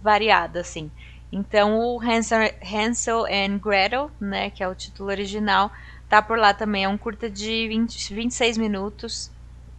variada, 0.00 0.60
assim. 0.60 0.88
Então 1.32 1.76
o 1.76 2.00
Hansel, 2.00 2.48
Hansel 2.64 3.24
and 3.26 3.58
Gretel, 3.58 4.08
né, 4.20 4.50
que 4.50 4.62
é 4.62 4.68
o 4.68 4.74
título 4.74 5.10
original, 5.10 5.70
tá 6.08 6.22
por 6.22 6.38
lá 6.38 6.54
também. 6.54 6.84
É 6.84 6.88
um 6.88 6.96
curta 6.96 7.28
de 7.28 7.66
20, 7.66 8.14
26 8.14 8.56
minutos, 8.56 9.32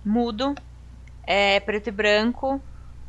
mudo, 0.03 0.53
é 1.25 1.61
preto 1.61 1.87
e 1.87 1.91
branco. 1.91 2.61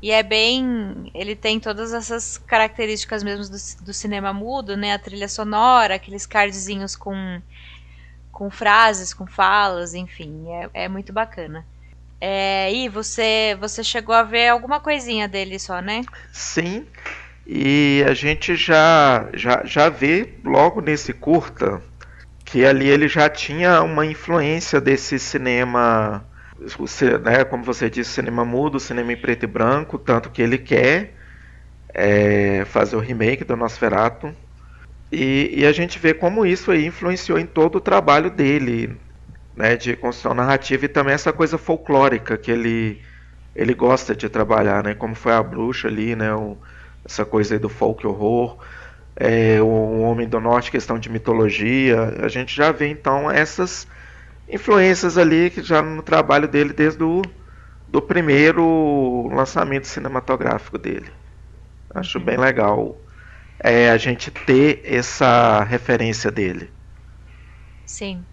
E 0.03 0.11
é 0.11 0.23
bem. 0.23 1.11
Ele 1.15 1.37
tem 1.37 1.61
todas 1.61 1.93
essas 1.93 2.39
características 2.39 3.23
mesmo 3.23 3.45
do, 3.45 3.85
do 3.85 3.93
cinema 3.93 4.33
mudo, 4.33 4.77
né? 4.77 4.95
A 4.95 4.99
trilha 4.99 5.29
sonora, 5.29 5.95
aqueles 5.95 6.27
cardzinhos 6.27 6.97
com, 6.97 7.41
com 8.33 8.51
frases, 8.51 9.13
com 9.13 9.27
falas, 9.27 9.95
enfim. 9.95 10.45
É, 10.49 10.85
é 10.85 10.89
muito 10.89 11.13
bacana. 11.13 11.67
É, 12.21 12.73
e 12.73 12.89
você, 12.89 13.57
você 13.59 13.83
chegou 13.83 14.15
a 14.15 14.23
ver 14.23 14.49
alguma 14.49 14.79
coisinha 14.81 15.27
dele 15.27 15.59
só, 15.59 15.81
né? 15.81 16.03
Sim. 16.33 16.87
E 17.47 18.05
a 18.07 18.15
gente 18.15 18.55
já, 18.55 19.29
já, 19.35 19.63
já 19.65 19.89
vê 19.89 20.35
logo 20.45 20.81
nesse 20.81 21.13
curta 21.13 21.83
que 22.45 22.65
ali 22.65 22.89
ele 22.89 23.07
já 23.07 23.29
tinha 23.29 23.81
uma 23.83 24.05
influência 24.05 24.81
desse 24.81 25.19
cinema, 25.19 26.25
né, 27.23 27.45
como 27.45 27.65
você 27.65 27.89
disse, 27.89 28.11
cinema 28.11 28.45
mudo, 28.45 28.79
cinema 28.79 29.13
em 29.13 29.17
preto 29.17 29.45
e 29.45 29.47
branco, 29.47 29.99
tanto 29.99 30.31
que 30.31 30.43
ele 30.43 30.59
quer 30.59 31.15
é, 31.95 32.65
fazer 32.67 32.97
o 32.97 33.01
remake 33.01 33.45
do 33.45 33.57
Nosferatu. 33.57 34.35
E, 35.11 35.51
e, 35.57 35.67
a 35.67 35.73
gente 35.73 35.99
vê 35.99 36.15
como 36.15 36.47
isso 36.47 36.71
aí 36.71 36.87
influenciou 36.87 37.39
em 37.39 37.47
todo 37.47 37.77
o 37.77 37.81
trabalho 37.81 38.31
dele, 38.31 38.97
né, 39.57 39.77
de 39.77 39.97
construção 39.97 40.35
narrativa 40.35 40.85
e 40.85 40.89
também 40.89 41.15
essa 41.15 41.33
coisa 41.33 41.59
folclórica 41.59 42.37
que 42.39 42.51
ele, 42.51 43.03
ele 43.57 43.75
gosta 43.75 44.15
de 44.15 44.29
trabalhar, 44.29 44.85
né, 44.85 44.95
como 44.95 45.17
foi 45.17 45.33
a 45.33 45.43
bruxa 45.43 45.89
ali, 45.89 46.15
né, 46.15 46.33
o, 46.33 46.57
essa 47.05 47.25
coisa 47.25 47.55
aí 47.55 47.59
do 47.59 47.69
folk 47.69 48.07
horror, 48.07 48.59
é, 49.17 49.61
o 49.61 50.01
Homem 50.03 50.29
do 50.29 50.39
Norte, 50.39 50.71
questão 50.71 50.99
de 50.99 51.11
mitologia. 51.11 52.15
A 52.23 52.29
gente 52.29 52.55
já 52.55 52.71
vê 52.71 52.87
então 52.87 53.29
essas 53.31 53.87
influências 54.53 55.17
ali 55.19 55.51
que 55.51 55.63
já 55.63 55.83
no 55.83 56.03
trabalho 56.03 56.49
dele 56.49 56.73
desde 56.73 57.03
o 57.03 57.23
do 57.89 58.01
primeiro 58.01 59.29
lançamento 59.29 59.87
cinematográfico 59.87 60.79
dele. 60.79 61.11
Acho 61.95 62.21
bem 62.21 62.37
legal 62.37 62.97
é, 63.63 63.91
a 63.91 63.97
gente 63.97 64.31
ter 64.31 64.81
essa 64.85 65.63
referência 65.65 66.31
dele. 66.31 66.71
Sim. 67.85 68.25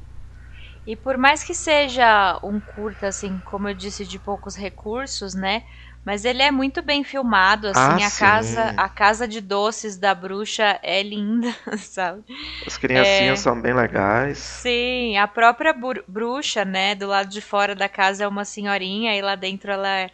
E 0.86 0.96
por 0.96 1.18
mais 1.18 1.44
que 1.44 1.54
seja 1.54 2.40
um 2.44 2.62
curta, 2.62 3.08
assim, 3.08 3.40
como 3.40 3.68
eu 3.68 3.74
disse, 3.74 4.06
de 4.06 4.18
poucos 4.18 4.56
recursos, 4.56 5.36
né? 5.36 5.64
Mas 6.08 6.24
ele 6.24 6.42
é 6.42 6.52
muito 6.52 6.82
bem 6.82 7.04
filmado, 7.04 7.68
assim, 7.68 7.92
Ah, 7.92 8.02
a 8.02 8.10
sim. 8.10 8.18
casa, 8.20 8.74
a 8.78 8.88
casa 8.90 9.28
de 9.28 9.42
doces 9.42 9.98
da 9.98 10.16
bruxa 10.16 10.80
é 10.82 11.04
linda, 11.04 11.50
sabe? 11.80 12.24
As 12.66 12.78
criancinhas 12.78 13.40
É. 13.40 13.40
são 13.40 13.60
bem 13.60 13.74
legais. 13.74 14.70
Sim, 14.72 15.18
a 15.18 15.28
própria 15.28 15.74
bru- 15.74 16.04
bruxa, 16.08 16.66
né, 16.66 16.96
do 16.96 17.08
lado 17.08 17.30
de 17.30 17.42
fora 17.42 17.76
da 17.76 17.90
casa 17.90 18.24
é 18.24 18.28
uma 18.28 18.46
senhorinha 18.46 19.16
e 19.16 19.22
lá 19.22 19.36
dentro 19.36 19.72
ela 19.72 19.88
é 19.90 20.12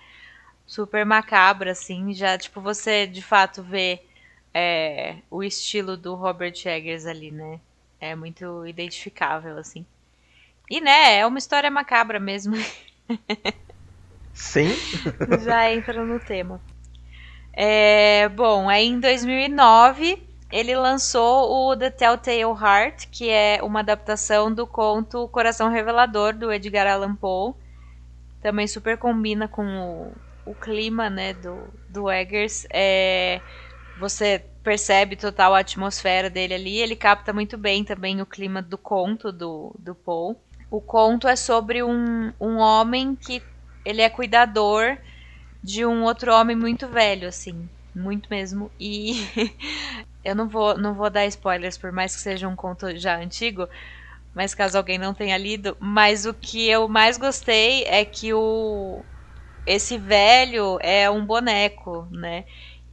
super 0.68 1.06
macabra, 1.06 1.72
assim, 1.72 2.14
já, 2.14 2.38
tipo, 2.38 2.62
você 2.62 3.08
de 3.08 3.22
fato 3.22 3.64
vê 3.64 4.02
é, 4.54 5.18
o 5.32 5.44
estilo 5.44 5.98
do 5.98 6.16
Robert 6.16 6.56
Eggers 6.66 7.06
ali, 7.06 7.32
né? 7.32 7.60
É 8.00 8.16
muito 8.16 8.66
identificável, 8.68 9.58
assim. 9.58 9.86
E, 10.70 10.82
né, 10.82 11.18
é 11.20 11.26
uma 11.28 11.40
história 11.40 11.72
macabra 11.72 12.20
mesmo. 12.20 12.56
Sim, 14.34 14.70
Já 15.46 15.72
entra 15.72 16.04
no 16.04 16.20
tema. 16.20 16.60
É, 17.54 18.28
bom, 18.30 18.68
aí 18.68 18.88
em 18.88 19.00
2009 19.00 20.28
ele 20.52 20.76
lançou 20.76 21.72
o 21.72 21.78
The 21.78 21.90
Telltale 21.90 22.42
Heart, 22.44 23.08
que 23.12 23.30
é 23.30 23.60
uma 23.64 23.80
adaptação 23.80 24.54
do 24.54 24.68
conto 24.68 25.28
Coração 25.30 25.70
Revelador 25.70 26.34
do 26.34 26.52
Edgar 26.52 26.86
Allan 26.86 27.16
Poe. 27.16 27.56
Também 28.40 28.68
super 28.68 28.98
combina 28.98 29.48
com 29.48 29.66
o, 29.66 30.52
o 30.52 30.54
clima, 30.54 31.10
né, 31.10 31.34
do, 31.34 31.64
do 31.90 32.12
Eggers. 32.12 32.68
É, 32.72 33.42
você 34.00 34.46
percebe 34.64 35.16
total 35.16 35.56
a 35.56 35.60
atmosfera 35.60 36.30
dele 36.30 36.54
ali. 36.54 36.78
Ele 36.78 36.96
capta 36.96 37.34
muito 37.34 37.58
bem 37.58 37.84
também 37.84 38.22
o 38.22 38.26
clima 38.26 38.62
do 38.62 38.78
conto 38.78 39.32
do, 39.32 39.76
do 39.80 39.96
Poe. 39.96 40.36
O 40.70 40.80
conto 40.80 41.28
é 41.28 41.36
sobre 41.36 41.82
um, 41.82 42.32
um 42.40 42.58
homem 42.58 43.16
que 43.16 43.42
ele 43.86 44.02
é 44.02 44.10
cuidador 44.10 44.98
de 45.64 45.86
um 45.86 46.04
outro 46.04 46.34
homem 46.34 46.56
muito 46.56 46.88
velho, 46.90 47.28
assim. 47.28 47.70
Muito 47.96 48.28
mesmo. 48.30 48.72
E 48.80 49.14
eu 50.24 50.36
não 50.36 50.50
vou, 50.50 50.78
não 50.78 50.94
vou 50.96 51.10
dar 51.10 51.26
spoilers, 51.28 51.78
por 51.78 51.92
mais 51.92 52.16
que 52.16 52.22
seja 52.22 52.48
um 52.48 52.56
conto 52.56 52.96
já 52.98 53.18
antigo. 53.18 53.68
Mas 54.34 54.56
caso 54.56 54.78
alguém 54.78 54.98
não 54.98 55.14
tenha 55.14 55.38
lido. 55.38 55.78
Mas 55.80 56.26
o 56.26 56.34
que 56.34 56.68
eu 56.70 56.88
mais 56.88 57.18
gostei 57.18 57.84
é 57.86 58.04
que 58.06 58.34
o 58.34 59.06
esse 59.66 59.98
velho 59.98 60.78
é 60.82 61.10
um 61.10 61.26
boneco, 61.26 62.08
né? 62.12 62.46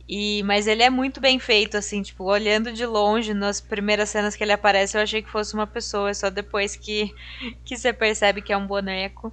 E, 0.09 0.42
mas 0.44 0.66
ele 0.66 0.82
é 0.82 0.90
muito 0.90 1.20
bem 1.20 1.38
feito, 1.38 1.76
assim, 1.76 2.02
tipo, 2.02 2.25
olhando 2.25 2.73
de 2.73 2.87
longe, 2.87 3.35
nas 3.35 3.61
primeiras 3.61 4.11
cenas 4.11 4.37
que 4.37 4.44
ele 4.44 4.52
aparece, 4.52 4.97
eu 4.99 5.02
achei 5.02 5.23
que 5.23 5.30
fosse 5.30 5.54
uma 5.54 5.66
pessoa, 5.66 6.11
é 6.11 6.14
só 6.14 6.30
depois 6.30 6.76
que, 6.76 7.12
que 7.64 7.76
você 7.76 7.92
percebe 7.92 8.42
que 8.42 8.52
é 8.52 8.56
um 8.56 8.66
boneco. 8.66 9.32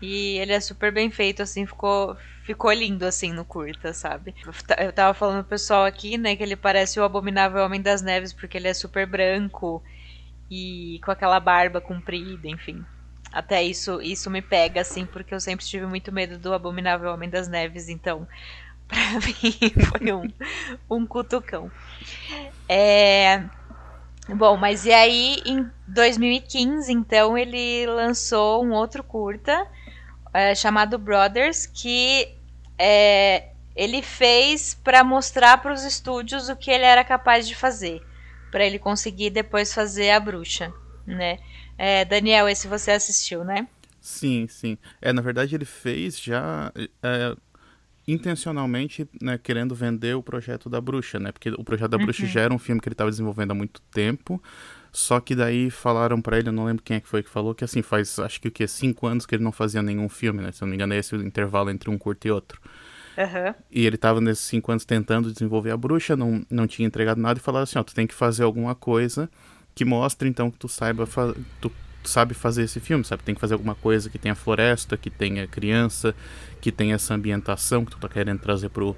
E 0.00 0.38
ele 0.38 0.52
é 0.52 0.60
super 0.60 0.92
bem 0.92 1.10
feito, 1.10 1.42
assim, 1.42 1.64
ficou, 1.66 2.16
ficou 2.44 2.72
lindo, 2.72 3.06
assim, 3.06 3.32
no 3.32 3.44
curta, 3.44 3.92
sabe? 3.92 4.34
Eu 4.78 4.92
tava 4.92 5.14
falando 5.14 5.40
pro 5.40 5.50
pessoal 5.50 5.84
aqui, 5.84 6.18
né, 6.18 6.36
que 6.36 6.42
ele 6.42 6.56
parece 6.56 7.00
o 7.00 7.04
Abominável 7.04 7.64
Homem 7.64 7.80
das 7.80 8.02
Neves, 8.02 8.32
porque 8.32 8.58
ele 8.58 8.68
é 8.68 8.74
super 8.74 9.06
branco 9.06 9.82
e 10.50 11.00
com 11.04 11.10
aquela 11.10 11.40
barba 11.40 11.80
comprida, 11.80 12.46
enfim. 12.46 12.84
Até 13.32 13.62
isso, 13.62 14.00
isso 14.02 14.30
me 14.30 14.40
pega, 14.42 14.82
assim, 14.82 15.06
porque 15.06 15.34
eu 15.34 15.40
sempre 15.40 15.64
tive 15.64 15.86
muito 15.86 16.12
medo 16.12 16.38
do 16.38 16.52
Abominável 16.52 17.12
Homem 17.12 17.28
das 17.28 17.48
Neves, 17.48 17.88
então, 17.88 18.28
pra 18.86 18.98
mim, 19.12 19.72
foi 19.90 20.12
um, 20.12 20.32
um 20.90 21.06
cutucão. 21.06 21.70
É. 22.68 23.44
Bom, 24.28 24.56
mas 24.56 24.84
e 24.84 24.92
aí, 24.92 25.40
em 25.46 25.70
2015, 25.86 26.92
então, 26.92 27.38
ele 27.38 27.86
lançou 27.86 28.64
um 28.64 28.72
outro 28.72 29.02
curta 29.02 29.66
é, 30.36 30.54
chamado 30.54 30.98
Brothers, 30.98 31.64
que 31.64 32.28
é, 32.78 33.48
ele 33.74 34.02
fez 34.02 34.74
para 34.74 35.02
mostrar 35.02 35.56
para 35.62 35.72
os 35.72 35.82
estúdios 35.82 36.50
o 36.50 36.56
que 36.56 36.70
ele 36.70 36.84
era 36.84 37.02
capaz 37.02 37.48
de 37.48 37.54
fazer, 37.54 38.02
para 38.50 38.62
ele 38.66 38.78
conseguir 38.78 39.30
depois 39.30 39.72
fazer 39.72 40.10
a 40.10 40.20
bruxa, 40.20 40.70
né? 41.06 41.38
É, 41.78 42.04
Daniel, 42.04 42.46
esse 42.48 42.68
você 42.68 42.90
assistiu, 42.90 43.44
né? 43.44 43.66
Sim, 43.98 44.46
sim. 44.46 44.76
É, 45.00 45.10
na 45.10 45.22
verdade 45.22 45.54
ele 45.54 45.64
fez 45.64 46.20
já 46.20 46.70
é, 47.02 47.34
intencionalmente, 48.06 49.08
né, 49.20 49.38
querendo 49.42 49.74
vender 49.74 50.14
o 50.14 50.22
projeto 50.22 50.68
da 50.68 50.82
bruxa, 50.82 51.18
né? 51.18 51.32
Porque 51.32 51.48
o 51.48 51.64
projeto 51.64 51.92
da 51.92 51.98
bruxa 51.98 52.26
já 52.26 52.42
era 52.42 52.52
um 52.52 52.58
filme 52.58 52.80
que 52.80 52.88
ele 52.88 52.94
estava 52.94 53.10
desenvolvendo 53.10 53.52
há 53.52 53.54
muito 53.54 53.80
tempo. 53.90 54.40
Só 54.96 55.20
que 55.20 55.34
daí 55.34 55.68
falaram 55.68 56.22
pra 56.22 56.38
ele, 56.38 56.48
eu 56.48 56.52
não 56.54 56.64
lembro 56.64 56.82
quem 56.82 56.96
é 56.96 57.00
que 57.00 57.06
foi 57.06 57.22
que 57.22 57.28
falou, 57.28 57.54
que 57.54 57.62
assim, 57.62 57.82
faz 57.82 58.18
acho 58.18 58.40
que 58.40 58.48
o 58.48 58.50
que? 58.50 58.66
Cinco 58.66 59.06
anos 59.06 59.26
que 59.26 59.34
ele 59.34 59.44
não 59.44 59.52
fazia 59.52 59.82
nenhum 59.82 60.08
filme, 60.08 60.42
né? 60.42 60.50
Se 60.50 60.62
eu 60.62 60.66
não 60.66 60.70
me 60.70 60.74
engano, 60.74 60.94
é 60.94 60.96
esse 60.96 61.14
o 61.14 61.22
intervalo 61.22 61.68
entre 61.68 61.90
um 61.90 61.98
curto 61.98 62.26
e 62.26 62.30
outro. 62.30 62.58
Aham. 63.18 63.54
E 63.70 63.84
ele 63.84 63.98
tava 63.98 64.22
nesses 64.22 64.46
cinco 64.46 64.72
anos 64.72 64.86
tentando 64.86 65.30
desenvolver 65.30 65.70
a 65.70 65.76
bruxa, 65.76 66.16
não, 66.16 66.46
não 66.48 66.66
tinha 66.66 66.88
entregado 66.88 67.20
nada 67.20 67.38
e 67.38 67.42
falaram 67.42 67.64
assim, 67.64 67.78
ó, 67.78 67.82
tu 67.82 67.94
tem 67.94 68.06
que 68.06 68.14
fazer 68.14 68.44
alguma 68.44 68.74
coisa 68.74 69.28
que 69.74 69.84
mostre 69.84 70.30
então 70.30 70.50
que 70.50 70.58
tu 70.58 70.66
saiba 70.66 71.06
tu 71.60 71.70
sabe 72.02 72.32
fazer 72.32 72.62
esse 72.62 72.80
filme, 72.80 73.04
sabe? 73.04 73.22
Tem 73.22 73.34
que 73.34 73.40
fazer 73.40 73.52
alguma 73.52 73.74
coisa 73.74 74.08
que 74.08 74.18
tenha 74.18 74.34
floresta, 74.34 74.96
que 74.96 75.10
tenha 75.10 75.46
criança, 75.46 76.14
que 76.58 76.72
tenha 76.72 76.94
essa 76.94 77.12
ambientação 77.12 77.84
que 77.84 77.90
tu 77.90 77.98
tá 77.98 78.08
querendo 78.08 78.38
trazer 78.38 78.70
pro, 78.70 78.96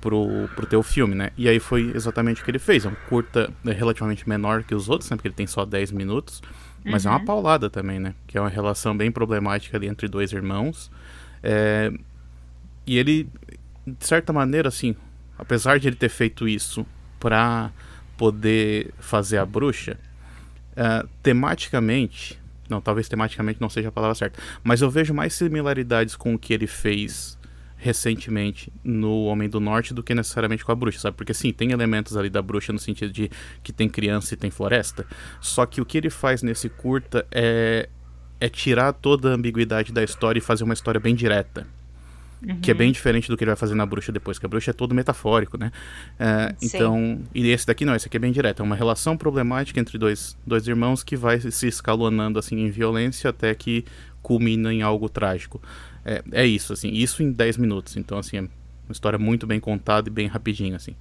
pro, 0.00 0.48
pro 0.54 0.66
teu 0.66 0.82
filme, 0.82 1.14
né? 1.14 1.30
E 1.36 1.48
aí 1.48 1.58
foi 1.58 1.92
exatamente 1.94 2.40
o 2.40 2.44
que 2.44 2.50
ele 2.50 2.58
fez. 2.58 2.84
É 2.84 2.88
um 2.88 2.96
curta 3.08 3.50
é, 3.66 3.72
relativamente 3.72 4.28
menor 4.28 4.62
que 4.62 4.74
os 4.74 4.88
outros, 4.88 5.10
né? 5.10 5.16
Porque 5.16 5.28
ele 5.28 5.34
tem 5.34 5.46
só 5.46 5.64
10 5.64 5.92
minutos. 5.92 6.42
Mas 6.84 7.04
é 7.04 7.10
uma 7.10 7.24
paulada 7.24 7.68
também, 7.68 7.98
né? 7.98 8.14
Que 8.26 8.38
é 8.38 8.40
uma 8.40 8.48
relação 8.48 8.96
bem 8.96 9.10
problemática 9.10 9.76
ali 9.76 9.86
entre 9.86 10.08
dois 10.08 10.32
irmãos. 10.32 10.90
É, 11.42 11.92
e 12.86 12.96
ele, 12.96 13.28
de 13.86 14.06
certa 14.06 14.32
maneira, 14.32 14.68
assim, 14.68 14.96
apesar 15.38 15.78
de 15.78 15.88
ele 15.88 15.96
ter 15.96 16.08
feito 16.08 16.48
isso 16.48 16.86
pra 17.20 17.70
poder 18.16 18.92
fazer 18.98 19.38
a 19.38 19.46
bruxa, 19.46 19.98
é, 20.74 21.04
tematicamente, 21.22 22.38
não, 22.68 22.80
talvez 22.80 23.08
tematicamente 23.08 23.60
não 23.60 23.68
seja 23.68 23.88
a 23.88 23.92
palavra 23.92 24.14
certa, 24.14 24.40
mas 24.62 24.80
eu 24.80 24.90
vejo 24.90 25.12
mais 25.12 25.34
similaridades 25.34 26.16
com 26.16 26.34
o 26.34 26.38
que 26.38 26.52
ele 26.52 26.66
fez 26.66 27.37
recentemente 27.78 28.72
no 28.84 29.24
Homem 29.24 29.48
do 29.48 29.60
Norte 29.60 29.94
do 29.94 30.02
que 30.02 30.14
necessariamente 30.14 30.64
com 30.64 30.72
a 30.72 30.74
bruxa, 30.74 30.98
sabe? 30.98 31.16
Porque 31.16 31.32
sim, 31.32 31.52
tem 31.52 31.70
elementos 31.70 32.16
ali 32.16 32.28
da 32.28 32.42
bruxa 32.42 32.72
no 32.72 32.78
sentido 32.78 33.12
de 33.12 33.30
que 33.62 33.72
tem 33.72 33.88
criança 33.88 34.34
e 34.34 34.36
tem 34.36 34.50
floresta, 34.50 35.06
só 35.40 35.64
que 35.64 35.80
o 35.80 35.84
que 35.84 35.96
ele 35.96 36.10
faz 36.10 36.42
nesse 36.42 36.68
curta 36.68 37.26
é 37.30 37.88
é 38.40 38.48
tirar 38.48 38.92
toda 38.92 39.30
a 39.30 39.34
ambiguidade 39.34 39.92
da 39.92 40.02
história 40.02 40.38
e 40.38 40.40
fazer 40.40 40.64
uma 40.64 40.74
história 40.74 41.00
bem 41.00 41.14
direta. 41.14 41.66
Que 42.62 42.70
é 42.70 42.74
bem 42.74 42.92
diferente 42.92 43.28
do 43.28 43.36
que 43.36 43.42
ele 43.42 43.50
vai 43.50 43.56
fazer 43.56 43.74
na 43.74 43.84
bruxa 43.84 44.12
depois, 44.12 44.38
que 44.38 44.46
a 44.46 44.48
bruxa 44.48 44.70
é 44.70 44.72
todo 44.72 44.94
metafórico, 44.94 45.58
né? 45.58 45.72
É, 46.20 46.54
então, 46.62 47.20
e 47.34 47.48
esse 47.50 47.66
daqui 47.66 47.84
não, 47.84 47.96
esse 47.96 48.06
aqui 48.06 48.16
é 48.16 48.20
bem 48.20 48.30
direto. 48.30 48.62
É 48.62 48.64
uma 48.64 48.76
relação 48.76 49.16
problemática 49.16 49.80
entre 49.80 49.98
dois, 49.98 50.36
dois 50.46 50.68
irmãos 50.68 51.02
que 51.02 51.16
vai 51.16 51.40
se 51.40 51.66
escalonando 51.66 52.38
assim 52.38 52.60
em 52.60 52.70
violência 52.70 53.30
até 53.30 53.52
que 53.56 53.84
culmina 54.22 54.72
em 54.72 54.82
algo 54.82 55.08
trágico. 55.08 55.60
É, 56.04 56.22
é 56.32 56.46
isso, 56.46 56.72
assim, 56.72 56.90
isso 56.90 57.22
em 57.22 57.30
10 57.30 57.56
minutos. 57.58 57.96
Então, 57.96 58.18
assim, 58.18 58.38
é 58.38 58.40
uma 58.40 58.92
história 58.92 59.18
muito 59.18 59.46
bem 59.46 59.60
contada 59.60 60.08
e 60.08 60.12
bem 60.12 60.26
rapidinho, 60.26 60.76
assim. 60.76 60.94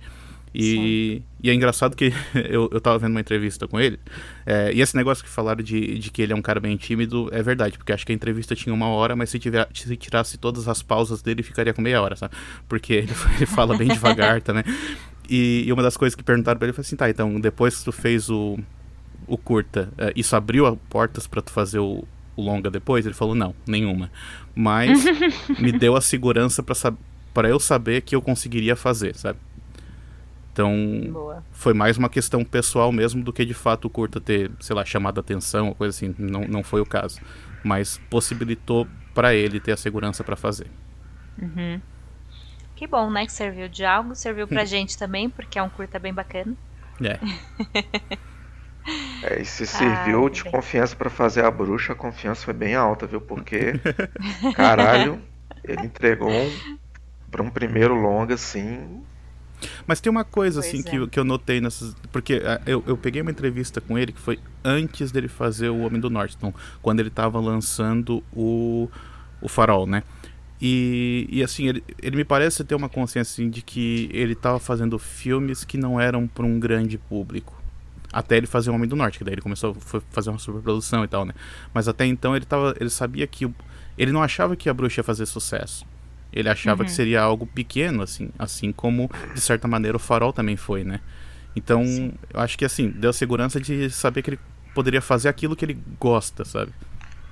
E, 0.53 1.21
e 1.43 1.49
é 1.49 1.53
engraçado 1.53 1.95
que 1.95 2.11
eu, 2.33 2.69
eu 2.71 2.81
tava 2.81 2.97
vendo 2.97 3.11
uma 3.11 3.19
entrevista 3.19 3.67
com 3.67 3.79
ele, 3.79 3.99
é, 4.45 4.71
e 4.73 4.81
esse 4.81 4.95
negócio 4.95 5.23
que 5.23 5.29
falaram 5.29 5.61
de, 5.61 5.99
de 5.99 6.09
que 6.09 6.21
ele 6.21 6.33
é 6.33 6.35
um 6.35 6.41
cara 6.41 6.59
bem 6.59 6.75
tímido 6.77 7.29
é 7.31 7.43
verdade, 7.43 7.77
porque 7.77 7.91
acho 7.91 8.05
que 8.05 8.11
a 8.11 8.15
entrevista 8.15 8.55
tinha 8.55 8.73
uma 8.73 8.87
hora, 8.87 9.15
mas 9.15 9.29
se, 9.29 9.37
tiver, 9.37 9.67
se 9.73 9.95
tirasse 9.97 10.37
todas 10.37 10.67
as 10.67 10.81
pausas 10.81 11.21
dele, 11.21 11.43
ficaria 11.43 11.73
com 11.73 11.81
meia 11.81 12.01
hora, 12.01 12.15
sabe? 12.15 12.35
Porque 12.67 12.93
ele, 12.93 13.11
ele 13.37 13.45
fala 13.45 13.77
bem 13.77 13.87
devagar 13.89 14.41
também. 14.41 14.63
E, 15.29 15.65
e 15.67 15.73
uma 15.73 15.83
das 15.83 15.97
coisas 15.97 16.15
que 16.15 16.23
perguntaram 16.23 16.57
pra 16.57 16.67
ele 16.67 16.73
foi 16.73 16.81
assim: 16.81 16.95
tá, 16.95 17.09
então 17.09 17.39
depois 17.39 17.77
que 17.77 17.85
tu 17.85 17.91
fez 17.91 18.29
o, 18.29 18.57
o 19.27 19.37
curta, 19.37 19.89
é, 19.97 20.13
isso 20.15 20.35
abriu 20.35 20.75
portas 20.89 21.27
pra 21.27 21.41
tu 21.41 21.51
fazer 21.51 21.79
o 21.79 22.03
longa 22.37 22.69
depois? 22.69 23.05
Ele 23.05 23.15
falou: 23.15 23.35
não, 23.35 23.55
nenhuma. 23.67 24.11
Mas 24.55 25.03
me 25.59 25.71
deu 25.71 25.95
a 25.95 26.01
segurança 26.01 26.63
pra 27.33 27.49
eu 27.49 27.59
saber 27.59 28.01
que 28.01 28.15
eu 28.15 28.21
conseguiria 28.21 28.75
fazer, 28.75 29.15
sabe? 29.15 29.39
Então, 30.53 30.73
Boa. 31.11 31.43
foi 31.51 31.73
mais 31.73 31.97
uma 31.97 32.09
questão 32.09 32.43
pessoal 32.43 32.91
mesmo 32.91 33.23
do 33.23 33.31
que 33.31 33.45
de 33.45 33.53
fato 33.53 33.85
o 33.85 33.89
curta 33.91 34.19
ter, 34.19 34.49
sei 34.59 34.75
lá, 34.75 34.83
chamado 34.83 35.19
a 35.19 35.21
atenção 35.21 35.71
coisa 35.73 35.95
assim. 35.95 36.15
Não, 36.17 36.41
não 36.41 36.63
foi 36.63 36.81
o 36.81 36.85
caso. 36.85 37.19
Mas 37.63 38.01
possibilitou 38.09 38.87
pra 39.13 39.35
ele 39.35 39.59
ter 39.59 39.73
a 39.73 39.77
segurança 39.77 40.23
pra 40.23 40.35
fazer. 40.35 40.67
Que 42.75 42.87
bom, 42.87 43.09
né? 43.11 43.25
Que 43.25 43.31
serviu 43.31 43.67
de 43.67 43.85
algo. 43.85 44.15
Serviu 44.15 44.47
pra 44.47 44.65
gente 44.65 44.97
também, 44.97 45.29
porque 45.29 45.59
é 45.59 45.63
um 45.63 45.69
curta 45.69 45.99
bem 45.99 46.13
bacana. 46.13 46.55
É. 47.03 47.19
É, 49.21 49.41
e 49.41 49.45
se 49.45 49.65
serviu 49.65 50.27
Ah, 50.27 50.29
de 50.29 50.43
bem. 50.43 50.51
confiança 50.51 50.95
pra 50.95 51.09
fazer 51.09 51.43
a 51.43 51.51
bruxa, 51.51 51.93
a 51.93 51.95
confiança 51.95 52.45
foi 52.45 52.53
bem 52.53 52.75
alta, 52.75 53.07
viu? 53.07 53.19
Porque, 53.21 53.73
caralho, 54.53 55.21
ele 55.63 55.85
entregou 55.87 56.31
um, 56.31 56.61
pra 57.31 57.43
um 57.43 57.49
primeiro 57.51 57.95
longa, 57.95 58.35
assim. 58.35 59.05
Mas 59.85 59.99
tem 59.99 60.09
uma 60.09 60.23
coisa 60.23 60.59
Pois 60.59 60.67
assim 60.67 60.83
é. 60.83 60.83
que, 60.83 60.95
eu- 60.97 61.07
que 61.07 61.19
eu 61.19 61.23
notei 61.23 61.59
nessas. 61.61 61.95
Porque 62.11 62.41
ah, 62.45 62.61
eu, 62.65 62.83
eu 62.87 62.97
peguei 62.97 63.21
uma 63.21 63.31
entrevista 63.31 63.81
com 63.81 63.97
ele 63.97 64.11
que 64.11 64.19
foi 64.19 64.39
antes 64.63 65.11
dele 65.11 65.27
fazer 65.27 65.69
o 65.69 65.79
Homem 65.79 65.99
do 65.99 66.09
Norte, 66.09 66.35
então, 66.37 66.53
quando 66.81 66.99
ele 66.99 67.09
tava 67.09 67.39
lançando 67.39 68.23
o, 68.33 68.89
o 69.41 69.47
Farol, 69.47 69.87
né? 69.87 70.03
E, 70.61 71.27
e 71.31 71.43
assim, 71.43 71.67
ele, 71.67 71.83
ele 72.01 72.17
me 72.17 72.25
parece 72.25 72.63
ter 72.63 72.75
uma 72.75 72.89
consciência 72.89 73.31
assim, 73.33 73.49
de 73.49 73.61
que 73.61 74.09
ele 74.11 74.35
tava 74.35 74.59
fazendo 74.59 74.99
filmes 74.99 75.63
que 75.63 75.77
não 75.77 75.99
eram 76.01 76.27
para 76.27 76.45
um 76.45 76.59
grande 76.59 76.97
público. 76.97 77.56
Até 78.11 78.37
ele 78.37 78.47
fazer 78.47 78.69
o 78.69 78.73
Homem 78.73 78.87
do 78.87 78.95
Norte, 78.95 79.17
que 79.17 79.23
daí 79.23 79.33
ele 79.33 79.41
começou 79.41 79.75
a 79.93 79.99
fazer 80.11 80.29
uma 80.29 80.39
superprodução 80.39 81.03
e 81.03 81.07
tal, 81.07 81.25
né? 81.25 81.33
Mas 81.73 81.87
até 81.87 82.05
então 82.05 82.35
ele, 82.35 82.45
tava, 82.45 82.73
ele 82.79 82.89
sabia 82.89 83.27
que. 83.27 83.49
Ele 83.97 84.11
não 84.11 84.21
achava 84.23 84.55
que 84.55 84.69
a 84.69 84.73
bruxa 84.73 85.01
ia 85.01 85.03
fazer 85.03 85.25
sucesso. 85.25 85.85
Ele 86.31 86.47
achava 86.49 86.83
que 86.85 86.91
seria 86.91 87.21
algo 87.21 87.45
pequeno, 87.47 88.01
assim, 88.03 88.29
assim 88.37 88.71
como, 88.71 89.09
de 89.33 89.41
certa 89.41 89.67
maneira, 89.67 89.97
o 89.97 89.99
Farol 89.99 90.31
também 90.31 90.55
foi, 90.55 90.83
né? 90.83 90.99
Então, 91.55 91.83
eu 92.33 92.39
acho 92.39 92.57
que, 92.57 92.63
assim, 92.65 92.89
deu 92.89 93.09
a 93.09 93.13
segurança 93.13 93.59
de 93.59 93.89
saber 93.89 94.21
que 94.21 94.29
ele 94.31 94.39
poderia 94.75 95.01
fazer 95.01 95.27
aquilo 95.29 95.55
que 95.55 95.65
ele 95.65 95.77
gosta, 95.99 96.45
sabe? 96.45 96.71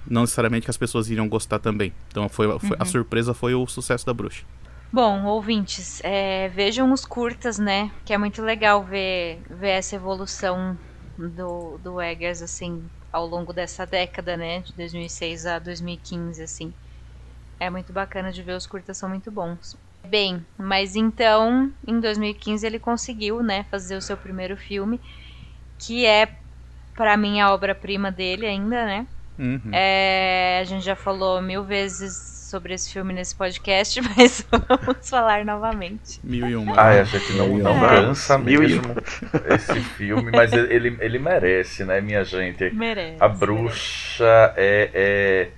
Não 0.09 0.21
necessariamente 0.21 0.65
que 0.65 0.71
as 0.71 0.77
pessoas 0.77 1.09
iriam 1.09 1.27
gostar 1.29 1.59
também. 1.59 1.93
Então, 2.07 2.27
foi, 2.27 2.47
foi- 2.59 2.77
a 2.79 2.85
surpresa 2.85 3.33
foi 3.33 3.53
o 3.53 3.67
sucesso 3.67 4.05
da 4.05 4.13
bruxa. 4.13 4.43
Bom, 4.91 5.25
ouvintes, 5.25 5.99
é, 6.03 6.47
vejam 6.49 6.91
os 6.93 7.05
curtas, 7.05 7.59
né? 7.59 7.91
Que 8.05 8.13
é 8.13 8.17
muito 8.17 8.41
legal 8.41 8.83
ver, 8.83 9.43
ver 9.49 9.71
essa 9.71 9.95
evolução 9.95 10.79
do, 11.17 11.77
do 11.79 12.01
Eggers, 12.01 12.41
assim, 12.41 12.89
ao 13.11 13.25
longo 13.25 13.51
dessa 13.51 13.85
década, 13.85 14.37
né? 14.37 14.61
De 14.61 14.73
2006 14.75 15.45
a 15.45 15.59
2015, 15.59 16.41
assim. 16.41 16.73
É 17.59 17.69
muito 17.69 17.91
bacana 17.91 18.31
de 18.31 18.41
ver, 18.41 18.55
os 18.55 18.65
curtas 18.67 18.97
são 18.97 19.09
muito 19.09 19.31
bons. 19.31 19.75
Bem, 20.07 20.45
mas 20.57 20.95
então, 20.95 21.71
em 21.85 21.99
2015 21.99 22.65
ele 22.65 22.79
conseguiu, 22.79 23.41
né, 23.41 23.63
fazer 23.71 23.95
o 23.95 24.01
seu 24.01 24.15
primeiro 24.15 24.55
filme, 24.55 25.01
que 25.79 26.05
é, 26.05 26.29
pra 26.93 27.17
mim, 27.17 27.41
a 27.41 27.51
obra-prima 27.53 28.11
dele 28.11 28.45
ainda, 28.45 28.85
né? 28.85 29.07
Uhum. 29.37 29.71
É, 29.73 30.59
a 30.61 30.63
gente 30.63 30.85
já 30.85 30.95
falou 30.95 31.41
mil 31.41 31.63
vezes 31.65 32.34
sobre 32.55 32.73
esse 32.73 32.93
filme 32.93 33.13
nesse 33.13 33.35
podcast, 33.35 33.99
mas 34.15 34.45
vamos 34.49 35.09
falar 35.09 35.43
novamente. 35.43 36.21
Mil 36.23 36.47
e 36.47 36.55
uma. 36.55 36.79
Ai, 36.79 37.01
a 37.01 37.03
gente 37.03 37.33
não, 37.33 37.49
não 37.57 37.85
É. 37.85 37.89
cansa 37.89 38.37
Mil 38.37 38.61
mesmo 38.61 38.95
esse 39.49 39.81
filme, 39.81 40.31
mas 40.31 40.53
ele, 40.53 40.73
ele, 40.73 40.97
ele 41.01 41.19
merece, 41.19 41.83
né, 41.83 41.99
minha 41.99 42.23
gente? 42.23 42.69
Merece. 42.73 43.17
A 43.19 43.27
bruxa 43.27 44.53
é, 44.55 44.89
é, 44.93 45.49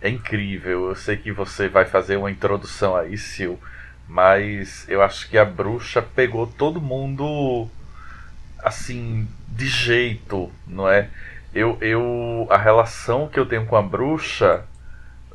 é 0.00 0.08
incrível. 0.08 0.88
Eu 0.88 0.94
sei 0.94 1.18
que 1.18 1.30
você 1.30 1.68
vai 1.68 1.84
fazer 1.84 2.16
uma 2.16 2.30
introdução 2.30 2.96
aí, 2.96 3.18
Sil, 3.20 3.60
mas 4.08 4.86
eu 4.88 5.02
acho 5.02 5.28
que 5.28 5.36
a 5.36 5.44
bruxa 5.44 6.00
pegou 6.00 6.46
todo 6.46 6.80
mundo 6.80 7.68
assim 8.58 9.28
de 9.48 9.66
jeito, 9.66 10.50
não 10.66 10.88
é? 10.88 11.08
Eu, 11.54 11.76
eu 11.82 12.46
a 12.48 12.56
relação 12.56 13.28
que 13.28 13.38
eu 13.38 13.44
tenho 13.44 13.66
com 13.66 13.76
a 13.76 13.82
bruxa, 13.82 14.64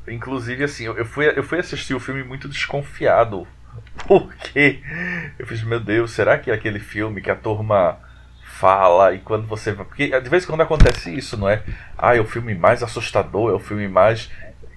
inclusive 0.07 0.63
assim, 0.63 0.85
eu, 0.85 1.05
fui 1.05 1.27
eu 1.27 1.43
fui 1.43 1.59
assistir 1.59 1.93
o 1.93 1.99
filme 1.99 2.23
muito 2.23 2.47
desconfiado, 2.47 3.47
porque 4.07 4.81
eu 5.37 5.47
fiz 5.47 5.63
meu 5.63 5.79
Deus, 5.79 6.11
será 6.11 6.37
que 6.37 6.51
é 6.51 6.53
aquele 6.53 6.79
filme 6.79 7.21
que 7.21 7.31
a 7.31 7.35
turma 7.35 7.99
fala 8.63 9.13
e 9.13 9.19
quando 9.19 9.45
você 9.47 9.71
vai. 9.71 9.85
Porque 9.85 10.07
de 10.21 10.29
vez 10.29 10.43
em 10.43 10.47
quando 10.47 10.61
acontece 10.61 11.13
isso, 11.13 11.35
não 11.35 11.49
é? 11.49 11.63
Ah, 11.97 12.15
é 12.15 12.19
o 12.19 12.25
filme 12.25 12.55
mais 12.55 12.81
assustador, 12.83 13.51
é 13.51 13.53
o 13.53 13.59
filme 13.59 13.87
mais. 13.87 14.31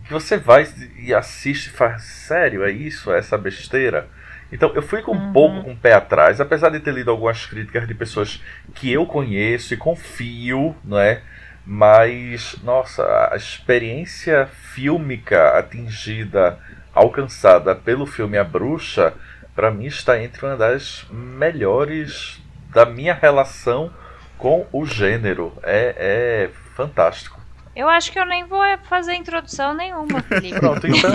Que 0.04 0.12
você 0.12 0.36
vai 0.36 0.66
e 0.98 1.12
assiste 1.12 1.66
e 1.66 1.70
faz. 1.70 2.02
Sério, 2.02 2.64
é 2.64 2.70
isso? 2.70 3.12
É 3.12 3.18
essa 3.18 3.36
besteira? 3.36 4.08
Então 4.50 4.72
eu 4.74 4.82
fui 4.82 5.02
com 5.02 5.12
um 5.12 5.32
pouco 5.32 5.62
com 5.62 5.72
o 5.72 5.76
pé 5.76 5.92
atrás, 5.92 6.40
apesar 6.40 6.70
de 6.70 6.80
ter 6.80 6.94
lido 6.94 7.10
algumas 7.10 7.46
críticas 7.46 7.86
de 7.86 7.94
pessoas 7.94 8.42
que 8.74 8.90
eu 8.90 9.04
conheço 9.04 9.74
e 9.74 9.76
confio, 9.76 10.74
não 10.84 10.98
é? 10.98 11.22
Mas, 11.66 12.56
nossa, 12.62 13.02
a 13.32 13.36
experiência 13.36 14.46
fílmica 14.72 15.58
atingida, 15.58 16.58
alcançada 16.94 17.74
pelo 17.74 18.06
filme 18.06 18.38
A 18.38 18.44
Bruxa, 18.44 19.12
para 19.54 19.70
mim 19.70 19.86
está 19.86 20.22
entre 20.22 20.46
uma 20.46 20.56
das 20.56 21.04
melhores 21.10 22.40
da 22.72 22.86
minha 22.86 23.14
relação 23.14 23.90
com 24.38 24.66
o 24.72 24.86
gênero. 24.86 25.52
É, 25.62 25.94
é 25.98 26.50
fantástico. 26.76 27.36
Eu 27.74 27.90
acho 27.90 28.10
que 28.10 28.18
eu 28.18 28.24
nem 28.24 28.42
vou 28.46 28.62
fazer 28.88 29.14
introdução 29.14 29.74
nenhuma, 29.74 30.22
Felipe. 30.22 30.56
Pronto, 30.60 30.86
então. 30.86 31.10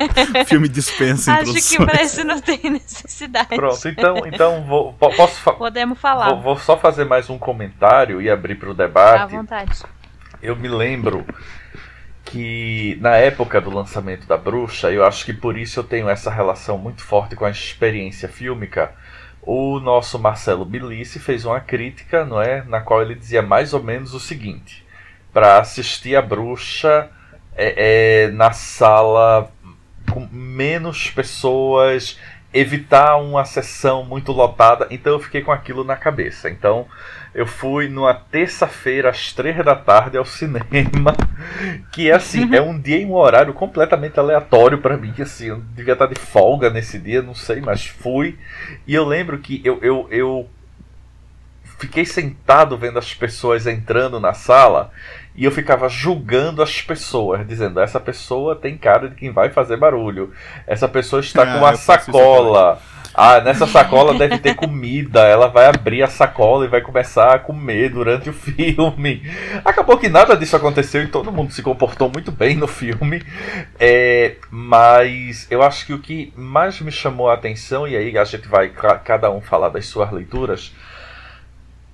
filme 0.46 0.66
dispensa 0.68 1.32
acho 1.34 1.52
que 1.52 1.84
parece 1.84 2.24
não 2.24 2.40
tem 2.40 2.58
necessidade. 2.70 3.48
Pronto, 3.48 3.86
então, 3.88 4.22
então 4.26 4.64
vou, 4.64 4.94
po- 4.94 5.14
posso 5.14 5.38
fa- 5.42 5.52
Podemos 5.52 5.98
falar. 5.98 6.30
vou, 6.30 6.40
vou 6.40 6.56
só 6.58 6.76
fazer 6.78 7.04
mais 7.04 7.28
um 7.28 7.36
comentário 7.36 8.22
e 8.22 8.30
abrir 8.30 8.54
para 8.54 8.68
o 8.68 8.72
À 8.72 8.74
debate. 8.74 9.32
vontade. 9.32 9.82
Eu 10.46 10.54
me 10.54 10.68
lembro 10.68 11.26
que 12.24 12.96
na 13.00 13.16
época 13.16 13.60
do 13.60 13.68
lançamento 13.68 14.28
da 14.28 14.36
Bruxa, 14.36 14.92
eu 14.92 15.04
acho 15.04 15.24
que 15.24 15.32
por 15.32 15.58
isso 15.58 15.80
eu 15.80 15.82
tenho 15.82 16.08
essa 16.08 16.30
relação 16.30 16.78
muito 16.78 17.02
forte 17.02 17.34
com 17.34 17.44
a 17.44 17.50
experiência 17.50 18.28
fílmica. 18.28 18.92
O 19.42 19.80
nosso 19.80 20.20
Marcelo 20.20 20.64
Bilice 20.64 21.18
fez 21.18 21.44
uma 21.44 21.58
crítica, 21.58 22.24
não 22.24 22.40
é, 22.40 22.62
na 22.62 22.80
qual 22.80 23.02
ele 23.02 23.16
dizia 23.16 23.42
mais 23.42 23.74
ou 23.74 23.82
menos 23.82 24.14
o 24.14 24.20
seguinte: 24.20 24.86
para 25.32 25.58
assistir 25.58 26.14
a 26.14 26.22
Bruxa 26.22 27.10
é, 27.56 28.26
é, 28.26 28.30
na 28.30 28.52
sala 28.52 29.50
com 30.08 30.28
menos 30.30 31.10
pessoas, 31.10 32.20
evitar 32.54 33.16
uma 33.16 33.44
sessão 33.44 34.04
muito 34.04 34.30
lotada. 34.30 34.86
Então 34.92 35.14
eu 35.14 35.18
fiquei 35.18 35.42
com 35.42 35.50
aquilo 35.50 35.82
na 35.82 35.96
cabeça. 35.96 36.48
Então 36.48 36.86
eu 37.36 37.46
fui 37.46 37.86
numa 37.86 38.14
terça-feira 38.14 39.10
às 39.10 39.30
três 39.30 39.62
da 39.62 39.76
tarde 39.76 40.16
ao 40.16 40.24
cinema, 40.24 41.14
que 41.92 42.10
é 42.10 42.14
assim, 42.14 42.54
é 42.54 42.62
um 42.62 42.80
dia 42.80 42.98
e 42.98 43.04
um 43.04 43.12
horário 43.12 43.52
completamente 43.52 44.18
aleatório 44.18 44.78
pra 44.78 44.96
mim, 44.96 45.12
assim, 45.20 45.48
eu 45.48 45.60
devia 45.74 45.92
estar 45.92 46.06
de 46.06 46.18
folga 46.18 46.70
nesse 46.70 46.98
dia, 46.98 47.20
não 47.20 47.34
sei, 47.34 47.60
mas 47.60 47.84
fui. 47.84 48.38
E 48.86 48.94
eu 48.94 49.04
lembro 49.04 49.38
que 49.38 49.60
eu, 49.62 49.78
eu, 49.82 50.08
eu 50.10 50.48
fiquei 51.78 52.06
sentado 52.06 52.74
vendo 52.78 52.98
as 52.98 53.12
pessoas 53.12 53.66
entrando 53.66 54.18
na 54.18 54.32
sala 54.32 54.90
e 55.34 55.44
eu 55.44 55.52
ficava 55.52 55.90
julgando 55.90 56.62
as 56.62 56.80
pessoas, 56.80 57.46
dizendo: 57.46 57.80
essa 57.80 58.00
pessoa 58.00 58.56
tem 58.56 58.78
cara 58.78 59.10
de 59.10 59.14
quem 59.14 59.30
vai 59.30 59.50
fazer 59.50 59.76
barulho, 59.76 60.32
essa 60.66 60.88
pessoa 60.88 61.20
está 61.20 61.42
Ah, 61.42 61.46
com 61.52 61.58
uma 61.58 61.76
sacola. 61.76 62.80
Ah, 63.18 63.40
nessa 63.40 63.66
sacola 63.66 64.12
deve 64.18 64.38
ter 64.38 64.54
comida. 64.54 65.20
Ela 65.22 65.48
vai 65.48 65.66
abrir 65.66 66.02
a 66.02 66.06
sacola 66.06 66.66
e 66.66 66.68
vai 66.68 66.82
começar 66.82 67.34
a 67.34 67.38
comer 67.38 67.88
durante 67.88 68.28
o 68.28 68.32
filme. 68.32 69.22
Acabou 69.64 69.96
que 69.96 70.08
nada 70.08 70.36
disso 70.36 70.54
aconteceu 70.54 71.02
e 71.02 71.08
todo 71.08 71.32
mundo 71.32 71.50
se 71.50 71.62
comportou 71.62 72.10
muito 72.10 72.30
bem 72.30 72.54
no 72.56 72.66
filme. 72.66 73.22
É, 73.80 74.36
mas 74.50 75.46
eu 75.50 75.62
acho 75.62 75.86
que 75.86 75.94
o 75.94 75.98
que 75.98 76.30
mais 76.36 76.78
me 76.80 76.92
chamou 76.92 77.30
a 77.30 77.34
atenção, 77.34 77.88
e 77.88 77.96
aí 77.96 78.18
a 78.18 78.24
gente 78.24 78.46
vai 78.48 78.68
ca- 78.68 78.98
cada 78.98 79.30
um 79.30 79.40
falar 79.40 79.70
das 79.70 79.86
suas 79.86 80.12
leituras, 80.12 80.74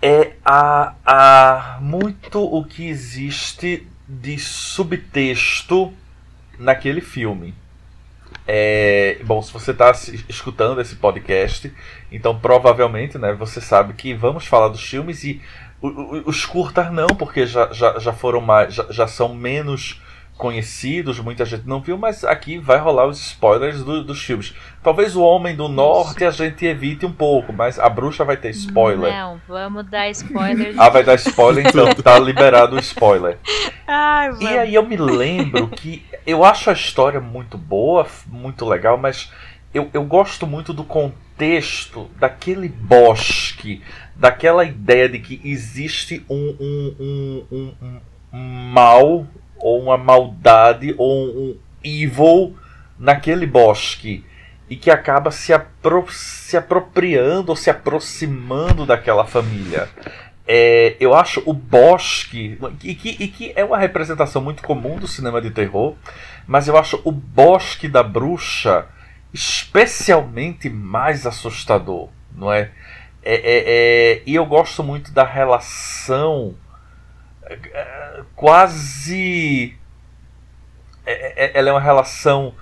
é 0.01 0.33
a, 0.45 0.95
a 1.07 1.79
muito 1.81 2.43
o 2.43 2.65
que 2.65 2.89
existe 2.89 3.87
de 4.09 4.39
subtexto 4.39 5.93
naquele 6.59 7.01
filme. 7.01 7.55
É, 8.55 9.17
bom, 9.25 9.41
se 9.41 9.51
você 9.51 9.71
está 9.71 9.91
escutando 10.29 10.79
esse 10.79 10.97
podcast, 10.97 11.73
então 12.11 12.38
provavelmente 12.38 13.17
né, 13.17 13.33
você 13.33 13.62
sabe 13.62 13.95
que 13.95 14.12
vamos 14.12 14.45
falar 14.45 14.69
dos 14.69 14.85
filmes 14.85 15.25
e 15.25 15.41
os 16.27 16.45
curtas 16.45 16.93
não, 16.93 17.07
porque 17.07 17.47
já, 17.47 17.73
já, 17.73 17.99
já 17.99 18.12
foram 18.12 18.43
mais. 18.43 18.75
Já, 18.75 18.85
já 18.91 19.09
são 19.09 19.35
menos 19.35 20.03
conhecidos, 20.42 21.20
muita 21.20 21.44
gente 21.44 21.68
não 21.68 21.81
viu, 21.81 21.96
mas 21.96 22.24
aqui 22.24 22.59
vai 22.59 22.76
rolar 22.76 23.07
os 23.07 23.20
spoilers 23.24 23.85
do- 23.85 24.02
dos 24.02 24.20
filmes. 24.20 24.52
Talvez 24.83 25.14
o 25.14 25.22
Homem 25.22 25.55
do 25.55 25.68
Norte 25.68 26.24
a 26.24 26.33
gente 26.33 26.66
evite 26.66 27.07
um 27.07 27.12
pouco, 27.12 27.52
mas 27.52 27.78
a 27.78 27.88
bruxa 27.88 28.24
vai 28.24 28.37
ter 28.37 28.50
spoiler. 28.50 29.12
Não, 29.12 29.40
vamos 29.46 29.87
dar 29.88 30.11
spoiler. 30.11 30.72
de- 30.72 30.78
Ah, 30.83 30.88
vai 30.88 31.05
dar 31.05 31.14
spoiler, 31.14 31.64
então 31.68 31.94
tá 32.02 32.18
liberado 32.18 32.74
o 32.74 32.81
spoiler. 32.81 33.38
Ai, 33.87 34.31
vamos. 34.33 34.42
E 34.42 34.48
aí 34.48 34.74
eu 34.74 34.85
me 34.85 34.96
lembro 34.96 35.68
que 35.68 36.05
eu 36.26 36.44
acho 36.44 36.70
a 36.70 36.72
história 36.72 37.20
muito 37.20 37.57
boa, 37.57 38.05
muito 38.26 38.64
legal, 38.66 38.98
mas 38.98 39.31
eu, 39.72 39.88
eu 39.94 40.02
gosto 40.02 40.44
muito 40.44 40.72
do 40.72 40.83
contexto 40.83 42.11
daquele 42.18 42.68
bosque, 42.68 43.81
daquela 44.16 44.64
ideia 44.64 45.09
de 45.09 45.20
que 45.20 45.40
existe 45.44 46.26
um, 46.28 46.57
um, 46.61 46.96
um, 47.00 47.44
um- 47.81 48.00
um 48.35 48.38
mal, 48.72 49.26
ou 49.62 49.81
uma 49.81 49.96
maldade, 49.96 50.94
ou 50.98 51.29
um 51.29 51.57
evil 51.83 52.57
naquele 52.98 53.46
bosque. 53.46 54.25
e 54.70 54.77
que 54.77 54.90
acaba 54.90 55.31
se, 55.31 55.53
apro 55.53 56.07
se 56.11 56.57
apropriando 56.57 57.51
ou 57.51 57.57
se 57.57 57.68
aproximando 57.68 58.87
daquela 58.87 59.27
família. 59.27 59.88
É, 60.46 60.96
eu 60.98 61.14
acho 61.14 61.42
o 61.44 61.53
bosque, 61.53 62.59
e 62.83 62.94
que, 62.94 63.16
e 63.20 63.29
que 63.29 63.53
é 63.55 63.64
uma 63.64 63.79
representação 63.79 64.40
muito 64.40 64.62
comum 64.62 64.98
do 64.98 65.07
cinema 65.07 65.42
de 65.42 65.51
terror, 65.51 65.94
mas 66.46 66.68
eu 66.68 66.77
acho 66.77 67.01
o 67.05 67.12
bosque 67.12 67.87
da 67.87 68.03
bruxa 68.03 68.87
especialmente 69.33 70.68
mais 70.68 71.27
assustador, 71.27 72.09
não 72.35 72.53
é? 72.53 72.70
É, 73.22 73.35
é, 73.35 73.62
é, 73.66 74.22
e 74.27 74.35
eu 74.35 74.44
gosto 74.44 74.83
muito 74.83 75.12
da 75.12 75.25
relação 75.25 76.55
quase. 78.35 79.76
É, 81.05 81.44
é, 81.44 81.59
ela 81.59 81.70
é 81.70 81.72
uma 81.72 81.81
relação 81.81 82.55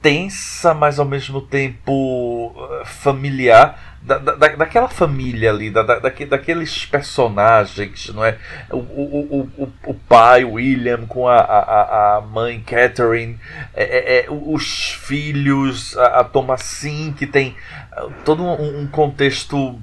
tensa, 0.00 0.74
mas 0.74 0.98
ao 0.98 1.06
mesmo 1.06 1.40
tempo 1.40 2.54
familiar 2.84 3.92
da, 4.02 4.18
da, 4.18 4.34
daquela 4.34 4.88
família 4.88 5.50
ali, 5.50 5.70
da, 5.70 5.82
da, 5.82 5.98
daqueles 6.00 6.84
personagens, 6.84 8.08
não 8.12 8.24
é? 8.24 8.36
O, 8.70 8.78
o, 8.78 9.50
o, 9.56 9.72
o 9.86 9.94
pai, 9.94 10.44
William, 10.44 11.06
com 11.06 11.28
a, 11.28 11.38
a, 11.38 12.16
a 12.16 12.20
mãe, 12.20 12.60
Catherine, 12.60 13.38
é, 13.72 13.84
é, 13.84 14.24
é 14.24 14.26
os 14.28 14.90
filhos, 14.90 15.96
a, 15.96 16.20
a 16.20 16.24
Thomasin, 16.24 17.14
que 17.16 17.26
tem 17.26 17.54
uh, 17.96 18.12
todo 18.24 18.42
um, 18.42 18.80
um 18.80 18.86
contexto 18.88 19.78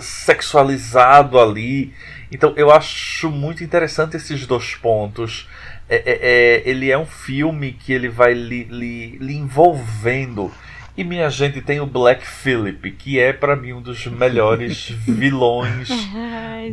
sexualizado 0.00 1.38
ali. 1.38 1.94
Então 2.30 2.52
eu 2.56 2.70
acho 2.70 3.30
muito 3.30 3.64
interessante 3.64 4.16
esses 4.16 4.46
dois 4.46 4.74
pontos. 4.74 5.48
É, 5.88 5.96
é, 5.96 6.02
é, 6.06 6.62
ele 6.68 6.90
é 6.90 6.98
um 6.98 7.06
filme 7.06 7.72
que 7.72 7.92
ele 7.92 8.08
vai 8.08 8.34
lhe, 8.34 8.64
lhe, 8.64 9.16
lhe 9.18 9.34
envolvendo 9.34 10.52
e 10.98 11.04
minha 11.04 11.30
gente 11.30 11.60
tem 11.60 11.78
o 11.78 11.86
Black 11.86 12.26
Phillip, 12.26 12.90
que 12.90 13.20
é 13.20 13.32
para 13.32 13.54
mim 13.54 13.72
um 13.72 13.80
dos 13.80 14.04
melhores 14.08 14.88
vilões 15.06 15.88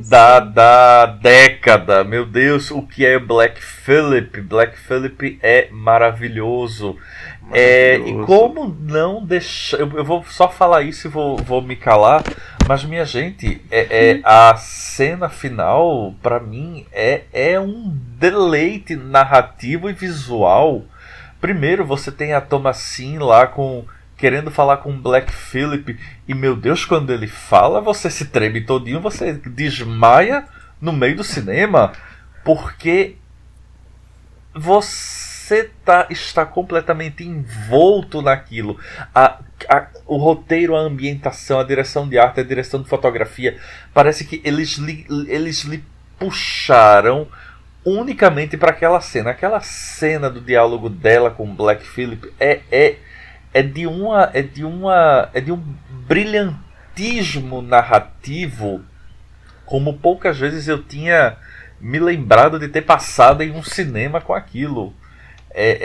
da, 0.10 0.39
da 0.39 1.06
década. 1.06 2.04
Meu 2.04 2.26
Deus, 2.26 2.72
o 2.72 2.82
que 2.82 3.06
é 3.06 3.20
Black 3.20 3.63
Phillip? 3.63 4.41
Black 4.41 4.80
Phillip 4.80 5.38
é 5.44 5.68
maravilhoso. 5.70 6.98
É, 7.52 7.98
e 7.98 8.26
como 8.26 8.76
não 8.80 9.24
deixar. 9.24 9.80
Eu, 9.80 9.91
eu, 9.91 10.04
vou 10.04 10.26
só 10.28 10.50
falar 10.50 10.82
isso 10.82 11.06
e 11.06 11.12
vou, 11.12 11.38
vou 11.38 11.62
me 11.62 11.76
calar. 11.76 12.24
Mas, 12.67 12.84
minha 12.84 13.06
gente, 13.06 13.62
é, 13.69 14.10
é 14.10 14.21
a 14.23 14.56
cena 14.56 15.30
final, 15.30 16.15
para 16.21 16.39
mim, 16.39 16.86
é, 16.91 17.25
é 17.32 17.60
um 17.60 17.95
deleite 18.17 18.95
narrativo 18.95 19.88
e 19.88 19.93
visual. 19.93 20.84
Primeiro, 21.39 21.86
você 21.86 22.12
tem 22.12 22.34
a 22.34 22.41
Thomasin 22.41 23.19
lá 23.19 23.45
com 23.45 23.86
querendo 24.17 24.49
falar 24.49 24.78
com 24.78 24.97
Black 24.97 25.32
Phillip 25.32 25.99
e 26.28 26.34
meu 26.34 26.56
Deus, 26.56 26.86
quando 26.86 27.12
ele 27.12 27.28
fala, 27.28 27.82
você 27.82 28.10
se 28.10 28.25
treme 28.25 28.62
todinho, 28.62 29.01
você 29.01 29.34
desmaia 29.34 30.45
no 30.82 30.93
meio 30.93 31.17
do 31.17 31.23
cinema, 31.23 31.91
porque 32.43 33.17
você 34.54 35.24
tá, 35.84 36.08
está 36.10 36.45
completamente 36.45 37.23
envolto 37.23 38.21
naquilo. 38.21 38.79
A, 39.13 39.39
a, 39.69 39.88
o 40.05 40.17
roteiro, 40.17 40.75
a 40.75 40.79
ambientação, 40.79 41.60
a 41.60 41.63
direção 41.63 42.08
de 42.08 42.17
arte, 42.17 42.39
a 42.39 42.43
direção 42.43 42.81
de 42.81 42.89
fotografia, 42.89 43.58
parece 43.93 44.25
que 44.25 44.41
eles 44.43 44.77
lhe, 44.77 45.05
eles 45.27 45.63
lhe 45.63 45.84
puxaram 46.17 47.27
unicamente 47.86 48.58
para 48.58 48.71
aquela 48.71 49.01
cena. 49.01 49.31
Aquela 49.31 49.62
cena 49.62 50.29
do 50.29 50.41
diálogo 50.41 50.89
dela 50.89 51.29
com 51.29 51.55
Black 51.55 51.86
Phillip 51.86 52.31
é, 52.39 52.62
é 52.71 52.95
é 53.53 53.62
de 53.63 53.88
uma 53.88 54.29
é 54.34 54.41
de 54.41 54.65
uma 54.65 55.29
é 55.34 55.39
de 55.39 55.49
um 55.49 55.63
brilhantismo 56.05 57.62
narrativo 57.62 58.84
como 59.65 59.93
poucas 59.93 60.38
vezes 60.38 60.67
eu 60.67 60.84
tinha 60.84 61.38
me 61.79 61.99
lembrado 61.99 62.60
de 62.60 62.67
ter 62.67 62.81
passado 62.81 63.41
em 63.41 63.51
um 63.51 63.63
cinema 63.63 64.21
com 64.21 64.34
aquilo. 64.34 64.93
É, 65.58 65.78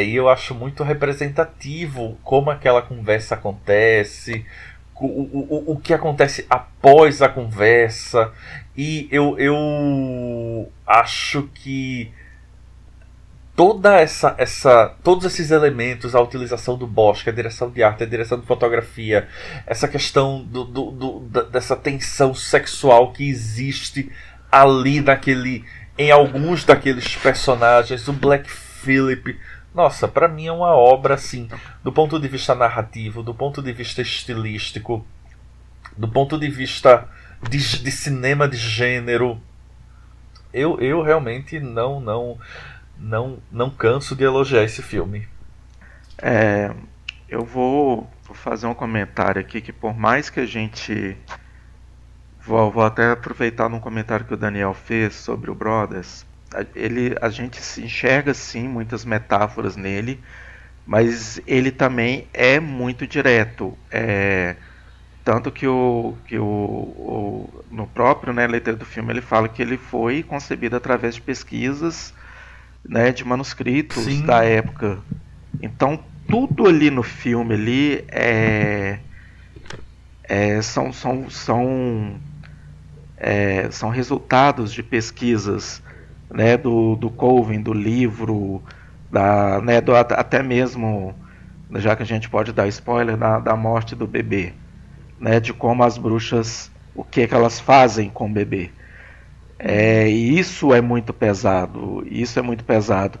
é, 0.00 0.04
e 0.06 0.16
eu 0.16 0.26
acho 0.26 0.54
muito 0.54 0.82
representativo 0.82 2.16
como 2.24 2.48
aquela 2.48 2.80
conversa 2.80 3.34
acontece, 3.34 4.46
o, 4.94 5.06
o, 5.06 5.72
o 5.72 5.76
que 5.78 5.92
acontece 5.92 6.46
após 6.48 7.20
a 7.20 7.28
conversa. 7.28 8.32
E 8.74 9.06
eu, 9.12 9.38
eu 9.38 10.72
acho 10.86 11.42
que 11.54 12.10
toda 13.54 13.96
essa, 14.00 14.34
essa, 14.38 14.94
todos 15.04 15.26
esses 15.26 15.50
elementos, 15.50 16.14
a 16.14 16.20
utilização 16.22 16.78
do 16.78 16.86
bosque, 16.86 17.28
a 17.28 17.32
direção 17.34 17.70
de 17.70 17.82
arte, 17.82 18.02
a 18.02 18.06
direção 18.06 18.40
de 18.40 18.46
fotografia, 18.46 19.28
essa 19.66 19.86
questão 19.86 20.42
do, 20.42 20.64
do, 20.64 20.90
do, 20.90 21.20
dessa 21.44 21.76
tensão 21.76 22.32
sexual 22.32 23.12
que 23.12 23.28
existe 23.28 24.10
ali 24.50 25.02
naquele, 25.02 25.66
em 25.98 26.10
alguns 26.10 26.64
daqueles 26.64 27.14
personagens, 27.16 28.08
o 28.08 28.14
Black 28.14 28.48
Phillip, 28.86 29.38
nossa, 29.74 30.06
para 30.06 30.28
mim 30.28 30.46
é 30.46 30.52
uma 30.52 30.74
obra 30.74 31.14
assim, 31.14 31.48
do 31.82 31.92
ponto 31.92 32.18
de 32.20 32.28
vista 32.28 32.54
narrativo, 32.54 33.22
do 33.22 33.34
ponto 33.34 33.60
de 33.60 33.72
vista 33.72 34.00
estilístico, 34.00 35.04
do 35.96 36.08
ponto 36.08 36.38
de 36.38 36.48
vista 36.48 37.08
de, 37.42 37.58
de 37.58 37.90
cinema 37.90 38.48
de 38.48 38.56
gênero, 38.56 39.40
eu, 40.54 40.80
eu 40.80 41.02
realmente 41.02 41.58
não 41.58 42.00
não 42.00 42.38
não, 42.98 43.38
não 43.52 43.68
canso 43.68 44.14
de 44.14 44.24
elogiar 44.24 44.62
esse 44.62 44.80
filme. 44.80 45.28
É, 46.16 46.72
eu 47.28 47.44
vou, 47.44 48.08
vou 48.24 48.34
fazer 48.34 48.66
um 48.66 48.74
comentário 48.74 49.40
aqui 49.40 49.60
que 49.60 49.72
por 49.72 49.94
mais 49.94 50.30
que 50.30 50.40
a 50.40 50.46
gente 50.46 51.14
vou, 52.40 52.70
vou 52.70 52.84
até 52.84 53.10
aproveitar 53.10 53.68
num 53.68 53.80
comentário 53.80 54.24
que 54.24 54.32
o 54.32 54.36
Daniel 54.38 54.72
fez 54.72 55.14
sobre 55.14 55.50
o 55.50 55.54
Brothers, 55.54 56.24
ele 56.74 57.16
a 57.20 57.28
gente 57.28 57.60
se 57.60 57.82
enxerga 57.82 58.32
sim 58.32 58.68
muitas 58.68 59.04
metáforas 59.04 59.76
nele, 59.76 60.20
mas 60.86 61.40
ele 61.46 61.70
também 61.70 62.26
é 62.32 62.60
muito 62.60 63.06
direto. 63.06 63.76
É, 63.90 64.56
tanto 65.24 65.50
que 65.50 65.66
o 65.66 66.16
que 66.26 66.38
o, 66.38 66.44
o 66.44 67.64
no 67.70 67.86
próprio 67.86 68.32
né, 68.32 68.46
letra 68.46 68.76
do 68.76 68.84
filme 68.84 69.12
ele 69.12 69.20
fala 69.20 69.48
que 69.48 69.60
ele 69.60 69.76
foi 69.76 70.22
concebido 70.22 70.76
através 70.76 71.16
de 71.16 71.20
pesquisas 71.20 72.14
né, 72.88 73.10
de 73.10 73.24
manuscritos 73.24 74.04
Sim. 74.04 74.24
da 74.24 74.44
época. 74.44 74.98
Então 75.60 76.02
tudo 76.28 76.66
ali 76.66 76.90
no 76.90 77.02
filme 77.02 77.54
ali 77.54 78.04
é, 78.08 78.98
é 80.22 80.62
são 80.62 80.92
são 80.92 81.28
são 81.28 82.20
é, 83.16 83.68
são 83.70 83.88
resultados 83.88 84.72
de 84.72 84.82
pesquisas 84.82 85.82
né, 86.30 86.56
do, 86.56 86.96
do 86.96 87.10
Colvin, 87.10 87.60
do 87.60 87.72
livro, 87.72 88.62
da, 89.10 89.60
né, 89.60 89.80
do, 89.80 89.94
até 89.94 90.42
mesmo, 90.42 91.14
já 91.76 91.94
que 91.96 92.02
a 92.02 92.06
gente 92.06 92.28
pode 92.28 92.52
dar 92.52 92.66
spoiler, 92.68 93.16
da, 93.16 93.38
da 93.38 93.56
morte 93.56 93.94
do 93.94 94.06
bebê, 94.06 94.52
né, 95.18 95.40
de 95.40 95.52
como 95.52 95.82
as 95.82 95.96
bruxas, 95.96 96.70
o 96.94 97.04
que, 97.04 97.26
que 97.26 97.34
elas 97.34 97.60
fazem 97.60 98.10
com 98.10 98.26
o 98.26 98.32
bebê. 98.32 98.70
É, 99.58 100.08
e 100.08 100.38
isso 100.38 100.74
é 100.74 100.80
muito 100.80 101.12
pesado. 101.12 102.06
Isso 102.06 102.38
é 102.38 102.42
muito 102.42 102.64
pesado. 102.64 103.18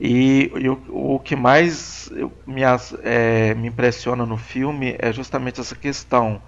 E, 0.00 0.50
e 0.56 0.68
o, 0.68 1.14
o, 1.14 1.18
que 1.18 1.34
mais 1.36 2.10
me, 2.46 2.62
é, 3.02 3.54
me 3.54 3.68
impressiona 3.68 4.24
no 4.24 4.36
filme 4.36 4.96
é 4.98 5.12
justamente 5.12 5.60
essa 5.60 5.74
questão 5.74 6.40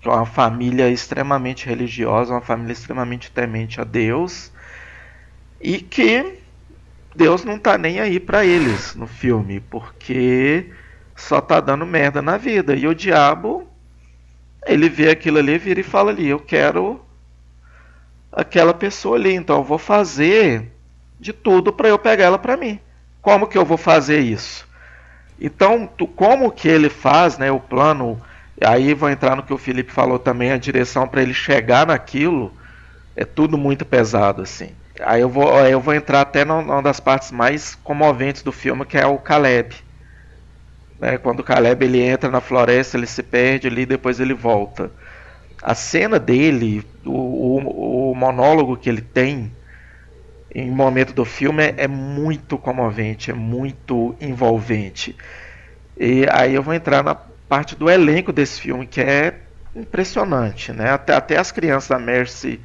que 0.00 0.08
é 0.08 0.12
uma 0.12 0.26
família 0.26 0.88
extremamente 0.88 1.66
religiosa, 1.66 2.32
uma 2.32 2.40
família 2.40 2.72
extremamente 2.72 3.30
temente 3.30 3.80
a 3.80 3.84
Deus 3.84 4.52
e 5.62 5.78
que 5.78 6.38
Deus 7.14 7.44
não 7.44 7.58
tá 7.58 7.78
nem 7.78 8.00
aí 8.00 8.18
para 8.18 8.44
eles 8.44 8.94
no 8.94 9.06
filme, 9.06 9.60
porque 9.60 10.70
só 11.14 11.40
tá 11.40 11.60
dando 11.60 11.86
merda 11.86 12.20
na 12.20 12.36
vida. 12.36 12.74
E 12.74 12.86
o 12.86 12.94
diabo, 12.94 13.68
ele 14.66 14.88
vê 14.88 15.10
aquilo 15.10 15.38
ali, 15.38 15.56
vira 15.58 15.80
e 15.80 15.84
fala 15.84 16.10
ali: 16.10 16.28
Eu 16.28 16.40
quero 16.40 17.00
aquela 18.32 18.74
pessoa 18.74 19.16
ali. 19.16 19.34
Então 19.34 19.58
eu 19.58 19.64
vou 19.64 19.78
fazer 19.78 20.72
de 21.20 21.32
tudo 21.32 21.72
para 21.72 21.88
eu 21.88 21.98
pegar 21.98 22.24
ela 22.24 22.38
para 22.38 22.56
mim. 22.56 22.80
Como 23.20 23.46
que 23.46 23.56
eu 23.56 23.64
vou 23.64 23.78
fazer 23.78 24.18
isso? 24.18 24.66
Então, 25.40 25.86
tu, 25.86 26.06
como 26.06 26.50
que 26.50 26.68
ele 26.68 26.88
faz, 26.88 27.38
né, 27.38 27.50
o 27.50 27.60
plano, 27.60 28.20
aí 28.60 28.94
vou 28.94 29.10
entrar 29.10 29.36
no 29.36 29.42
que 29.42 29.52
o 29.52 29.58
Felipe 29.58 29.92
falou 29.92 30.18
também, 30.18 30.52
a 30.52 30.56
direção 30.56 31.06
para 31.06 31.22
ele 31.22 31.34
chegar 31.34 31.86
naquilo, 31.86 32.52
é 33.14 33.24
tudo 33.24 33.58
muito 33.58 33.84
pesado 33.84 34.42
assim. 34.42 34.70
Aí 35.00 35.20
eu 35.22 35.28
vou, 35.28 35.58
eu 35.66 35.80
vou 35.80 35.94
entrar 35.94 36.20
até 36.20 36.44
numa 36.44 36.82
das 36.82 37.00
partes 37.00 37.30
mais 37.30 37.74
comoventes 37.74 38.42
do 38.42 38.52
filme, 38.52 38.84
que 38.84 38.98
é 38.98 39.06
o 39.06 39.18
Caleb. 39.18 39.74
Né, 41.00 41.18
quando 41.18 41.40
o 41.40 41.44
Caleb 41.44 41.84
ele 41.84 42.00
entra 42.00 42.30
na 42.30 42.40
floresta, 42.40 42.96
ele 42.96 43.06
se 43.06 43.22
perde 43.22 43.66
ali, 43.66 43.86
depois 43.86 44.20
ele 44.20 44.34
volta 44.34 44.90
a 45.62 45.74
cena 45.74 46.18
dele, 46.18 46.84
o, 47.06 47.12
o, 47.12 48.10
o, 48.10 48.14
monólogo 48.14 48.76
que 48.76 48.88
ele 48.88 49.00
tem 49.00 49.52
em 50.52 50.70
momento 50.70 51.14
do 51.14 51.24
filme 51.24 51.62
é, 51.62 51.74
é 51.78 51.88
muito 51.88 52.58
comovente, 52.58 53.30
é 53.30 53.34
muito 53.34 54.14
envolvente. 54.20 55.16
E 55.96 56.26
aí 56.30 56.54
eu 56.54 56.62
vou 56.62 56.74
entrar 56.74 57.04
na 57.04 57.14
parte 57.14 57.76
do 57.76 57.88
elenco 57.88 58.32
desse 58.32 58.60
filme, 58.60 58.86
que 58.86 59.00
é 59.00 59.34
impressionante, 59.74 60.72
né? 60.72 60.90
Até, 60.90 61.14
até 61.14 61.36
as 61.38 61.52
crianças 61.52 61.88
da 61.88 61.98
Mercy 61.98 62.60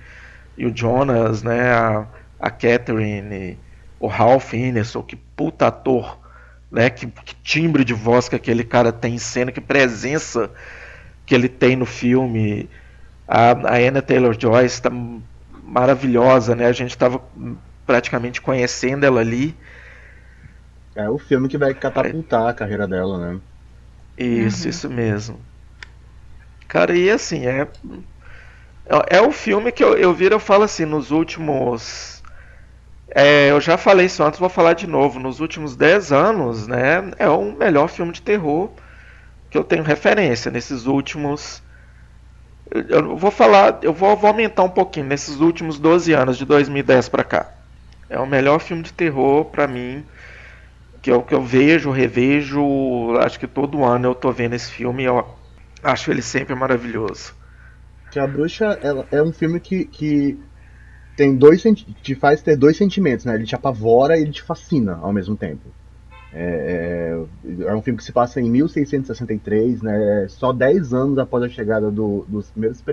e 0.57 0.65
o 0.65 0.75
Jonas, 0.75 1.43
né? 1.43 1.71
A, 1.71 2.07
a 2.39 2.49
Catherine, 2.49 3.57
o 3.99 4.07
Ralph 4.07 4.53
Ineson, 4.53 5.01
que 5.01 5.15
puta 5.15 5.67
ator, 5.67 6.19
né? 6.71 6.89
Que, 6.89 7.07
que, 7.07 7.35
timbre 7.43 7.83
de 7.83 7.93
voz 7.93 8.29
que 8.29 8.35
aquele 8.35 8.63
cara 8.63 8.91
tem 8.91 9.15
em 9.15 9.19
cena, 9.19 9.51
que 9.51 9.61
presença 9.61 10.49
que 11.25 11.33
ele 11.33 11.49
tem 11.49 11.75
no 11.75 11.85
filme. 11.85 12.69
A, 13.27 13.51
a 13.51 13.77
Anna 13.77 14.01
Taylor-Joy 14.01 14.65
está 14.65 14.89
maravilhosa, 15.63 16.55
né? 16.55 16.65
A 16.65 16.71
gente 16.71 16.91
estava 16.91 17.21
praticamente 17.85 18.41
conhecendo 18.41 19.05
ela 19.05 19.19
ali. 19.21 19.55
É 20.95 21.09
o 21.09 21.17
filme 21.17 21.47
que 21.47 21.57
vai 21.57 21.73
catapultar 21.73 22.49
a 22.49 22.53
carreira 22.53 22.87
dela, 22.87 23.17
né? 23.19 23.39
Isso, 24.17 24.63
uhum. 24.63 24.69
isso 24.69 24.89
mesmo. 24.89 25.39
Cara, 26.67 26.95
e 26.95 27.09
assim, 27.09 27.45
é. 27.45 27.67
É, 28.85 29.17
é 29.17 29.21
o 29.21 29.31
filme 29.31 29.71
que 29.71 29.83
eu, 29.83 29.95
eu 29.95 30.13
viro 30.13 30.35
eu 30.35 30.39
falo 30.39 30.63
assim, 30.63 30.85
nos 30.85 31.11
últimos. 31.11 32.16
É, 33.09 33.51
eu 33.51 33.61
já 33.61 33.77
falei 33.77 34.05
isso 34.05 34.23
antes, 34.23 34.39
vou 34.39 34.49
falar 34.49 34.73
de 34.73 34.87
novo. 34.87 35.19
Nos 35.19 35.39
últimos 35.39 35.75
10 35.75 36.11
anos, 36.11 36.67
né? 36.67 37.11
É 37.17 37.29
o 37.29 37.51
melhor 37.51 37.87
filme 37.87 38.11
de 38.11 38.21
terror 38.21 38.69
que 39.49 39.57
eu 39.57 39.63
tenho 39.63 39.83
referência. 39.83 40.51
Nesses 40.51 40.85
últimos. 40.85 41.63
Eu 42.71 43.15
vou 43.15 43.31
falar, 43.31 43.79
eu 43.81 43.93
vou, 43.93 44.15
vou 44.17 44.29
aumentar 44.29 44.63
um 44.63 44.69
pouquinho. 44.69 45.05
Nesses 45.05 45.39
últimos 45.39 45.79
12 45.79 46.13
anos, 46.13 46.37
de 46.37 46.45
2010 46.45 47.09
para 47.09 47.23
cá. 47.23 47.51
É 48.09 48.19
o 48.19 48.27
melhor 48.27 48.59
filme 48.59 48.83
de 48.83 48.93
terror 48.93 49.45
para 49.45 49.67
mim 49.67 50.05
que 51.07 51.11
eu, 51.11 51.21
que 51.21 51.33
eu 51.33 51.41
vejo, 51.41 51.89
revejo, 51.89 53.17
acho 53.19 53.39
que 53.39 53.47
todo 53.47 53.83
ano 53.83 54.09
eu 54.09 54.15
tô 54.15 54.29
vendo 54.29 54.55
esse 54.55 54.69
filme 54.69 55.03
e 55.03 55.05
eu 55.05 55.25
acho 55.81 56.11
ele 56.11 56.21
sempre 56.21 56.53
maravilhoso. 56.53 57.33
Que 58.11 58.19
a 58.19 58.27
Bruxa 58.27 58.77
ela, 58.81 59.07
é 59.09 59.21
um 59.21 59.31
filme 59.31 59.59
que, 59.59 59.85
que 59.85 60.37
tem 61.17 61.35
dois 61.35 61.63
te 62.03 62.13
faz 62.13 62.43
ter 62.43 62.55
dois 62.55 62.77
sentimentos, 62.77 63.25
né? 63.25 63.33
Ele 63.33 63.43
te 63.43 63.55
apavora 63.55 64.15
e 64.15 64.21
ele 64.21 64.31
te 64.31 64.43
fascina 64.43 64.99
ao 65.01 65.11
mesmo 65.11 65.35
tempo. 65.35 65.63
É, 66.31 67.17
é, 67.43 67.63
é 67.63 67.75
um 67.75 67.81
filme 67.81 67.97
que 67.97 68.03
se 68.03 68.11
passa 68.11 68.39
em 68.39 68.47
1663, 68.49 69.81
né? 69.81 70.27
Só 70.29 70.53
10 70.53 70.93
anos 70.93 71.17
após 71.17 71.43
a 71.43 71.49
chegada 71.49 71.89
do, 71.89 72.23
dos 72.27 72.51
primeiros 72.51 72.83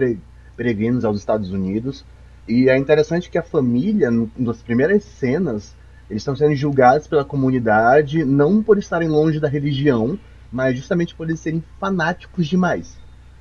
peregrinos 0.56 1.04
aos 1.04 1.18
Estados 1.18 1.52
Unidos. 1.52 2.02
E 2.48 2.70
é 2.70 2.76
interessante 2.78 3.28
que 3.28 3.37
a 3.37 3.42
família, 3.42 4.10
nas 4.10 4.62
primeiras 4.62 5.04
cenas, 5.04 5.76
eles 6.08 6.22
estão 6.22 6.34
sendo 6.34 6.54
julgados 6.54 7.06
pela 7.06 7.24
comunidade 7.24 8.24
não 8.24 8.62
por 8.62 8.78
estarem 8.78 9.08
longe 9.08 9.38
da 9.38 9.48
religião, 9.48 10.18
mas 10.50 10.76
justamente 10.76 11.14
por 11.14 11.28
eles 11.28 11.40
serem 11.40 11.62
fanáticos 11.78 12.46
demais, 12.46 12.96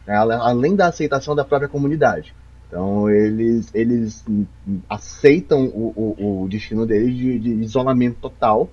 né? 0.05 0.15
além 0.15 0.75
da 0.75 0.87
aceitação 0.87 1.33
da 1.35 1.45
própria 1.45 1.69
comunidade. 1.69 2.33
Então 2.73 3.07
eles, 3.07 3.69
eles 3.71 4.25
aceitam 4.89 5.65
o, 5.65 5.93
o, 5.95 6.43
o 6.43 6.49
destino 6.49 6.87
deles 6.87 7.15
de, 7.15 7.37
de, 7.37 7.49
isolamento 7.61 8.17
total, 8.19 8.67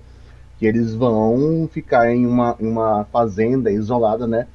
que 0.57 0.65
eles 0.65 0.95
vão 0.95 1.69
ficar 1.71 2.11
em 2.11 2.25
uma, 2.25 2.55
uma 2.55 3.05
fazenda 3.05 3.71
isolada, 3.71 4.25
né? 4.25 4.47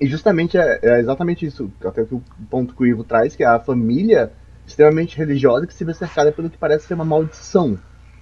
E 0.00 0.08
justamente 0.08 0.58
é, 0.58 0.80
é 0.82 0.98
exatamente 0.98 1.46
isso, 1.46 1.70
até 1.84 2.02
o 2.02 2.20
ponto 2.50 2.74
que 2.74 2.82
o 2.82 2.86
Ivo 2.86 3.04
traz, 3.04 3.36
que 3.36 3.44
é 3.44 3.46
a 3.46 3.60
família 3.60 4.32
extremamente 4.66 5.16
religiosa 5.16 5.64
que 5.64 5.72
se 5.72 5.84
vê 5.84 5.94
cercada 5.94 6.32
pelo 6.32 6.50
que 6.50 6.58
parece 6.58 6.88
ser 6.88 6.94
uma 6.94 7.04
maldição, 7.04 7.78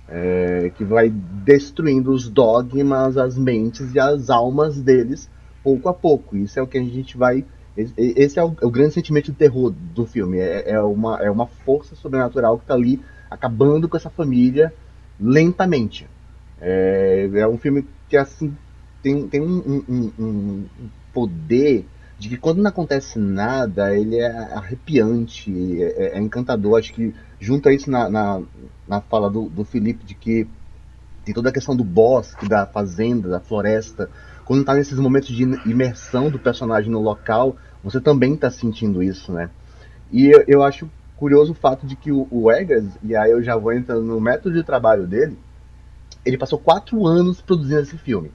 é, 0.06 0.70
que 0.76 0.84
vai 0.84 1.08
destruindo 1.08 2.12
os 2.12 2.28
dogmas, 2.28 3.16
as 3.16 3.38
mentes 3.38 3.94
e 3.94 3.98
as 3.98 4.28
almas 4.28 4.82
deles 4.82 5.30
pouco 5.62 5.88
a 5.88 5.94
pouco. 5.94 6.36
Isso 6.36 6.58
é 6.58 6.62
o 6.62 6.66
que 6.66 6.76
a 6.76 6.84
gente 6.84 7.16
vai. 7.16 7.42
Esse 7.76 8.38
é 8.38 8.44
o, 8.44 8.56
é 8.60 8.66
o 8.66 8.70
grande 8.70 8.94
sentimento 8.94 9.26
de 9.26 9.36
terror 9.36 9.70
do 9.70 10.06
filme. 10.06 10.38
É, 10.38 10.70
é, 10.70 10.80
uma, 10.80 11.22
é 11.22 11.30
uma 11.30 11.46
força 11.46 11.94
sobrenatural 11.94 12.56
que 12.58 12.64
está 12.64 12.74
ali 12.74 13.00
acabando 13.30 13.88
com 13.88 13.96
essa 13.96 14.10
família 14.10 14.72
lentamente. 15.20 16.08
É, 16.60 17.28
é 17.34 17.46
um 17.46 17.58
filme 17.58 17.86
que 18.08 18.16
assim 18.16 18.56
tem, 19.02 19.28
tem 19.28 19.40
um, 19.40 19.84
um, 19.88 20.12
um 20.18 20.64
poder 21.12 21.86
de 22.18 22.30
que 22.30 22.36
quando 22.36 22.62
não 22.62 22.70
acontece 22.70 23.18
nada, 23.18 23.94
ele 23.94 24.18
é 24.18 24.26
arrepiante, 24.54 25.82
é, 25.82 26.16
é 26.16 26.18
encantador. 26.18 26.78
Acho 26.78 26.92
que 26.92 27.14
junta 27.38 27.72
isso 27.72 27.90
na, 27.90 28.08
na, 28.08 28.42
na 28.88 29.00
fala 29.00 29.30
do, 29.30 29.48
do 29.48 29.64
Felipe 29.64 30.04
de 30.04 30.14
que 30.14 30.48
tem 31.24 31.34
toda 31.34 31.50
a 31.50 31.52
questão 31.52 31.76
do 31.76 31.84
bosque, 31.84 32.48
da 32.48 32.66
fazenda, 32.66 33.28
da 33.28 33.40
floresta. 33.40 34.08
Quando 34.44 34.60
está 34.60 34.74
nesses 34.74 34.98
momentos 34.98 35.28
de 35.28 35.42
imersão 35.68 36.30
do 36.30 36.38
personagem 36.38 36.90
no 36.90 37.00
local, 37.00 37.56
você 37.86 38.00
também 38.00 38.34
está 38.34 38.50
sentindo 38.50 39.00
isso, 39.00 39.30
né? 39.30 39.48
E 40.10 40.26
eu, 40.26 40.44
eu, 40.48 40.62
acho 40.64 40.90
curioso 41.16 41.52
o 41.52 41.54
fato 41.54 41.86
de 41.86 41.94
que 41.94 42.10
o, 42.10 42.26
o 42.32 42.50
Eggers, 42.50 42.98
e 43.00 43.14
aí 43.14 43.30
eu 43.30 43.40
já 43.40 43.56
vou 43.56 43.72
entrando 43.72 44.02
no 44.02 44.20
método 44.20 44.56
de 44.56 44.64
trabalho 44.64 45.06
dele, 45.06 45.38
ele 46.24 46.36
passou 46.36 46.58
quatro 46.58 47.06
anos 47.06 47.40
produzindo 47.40 47.82
esse 47.82 47.96
filme. 47.96 48.32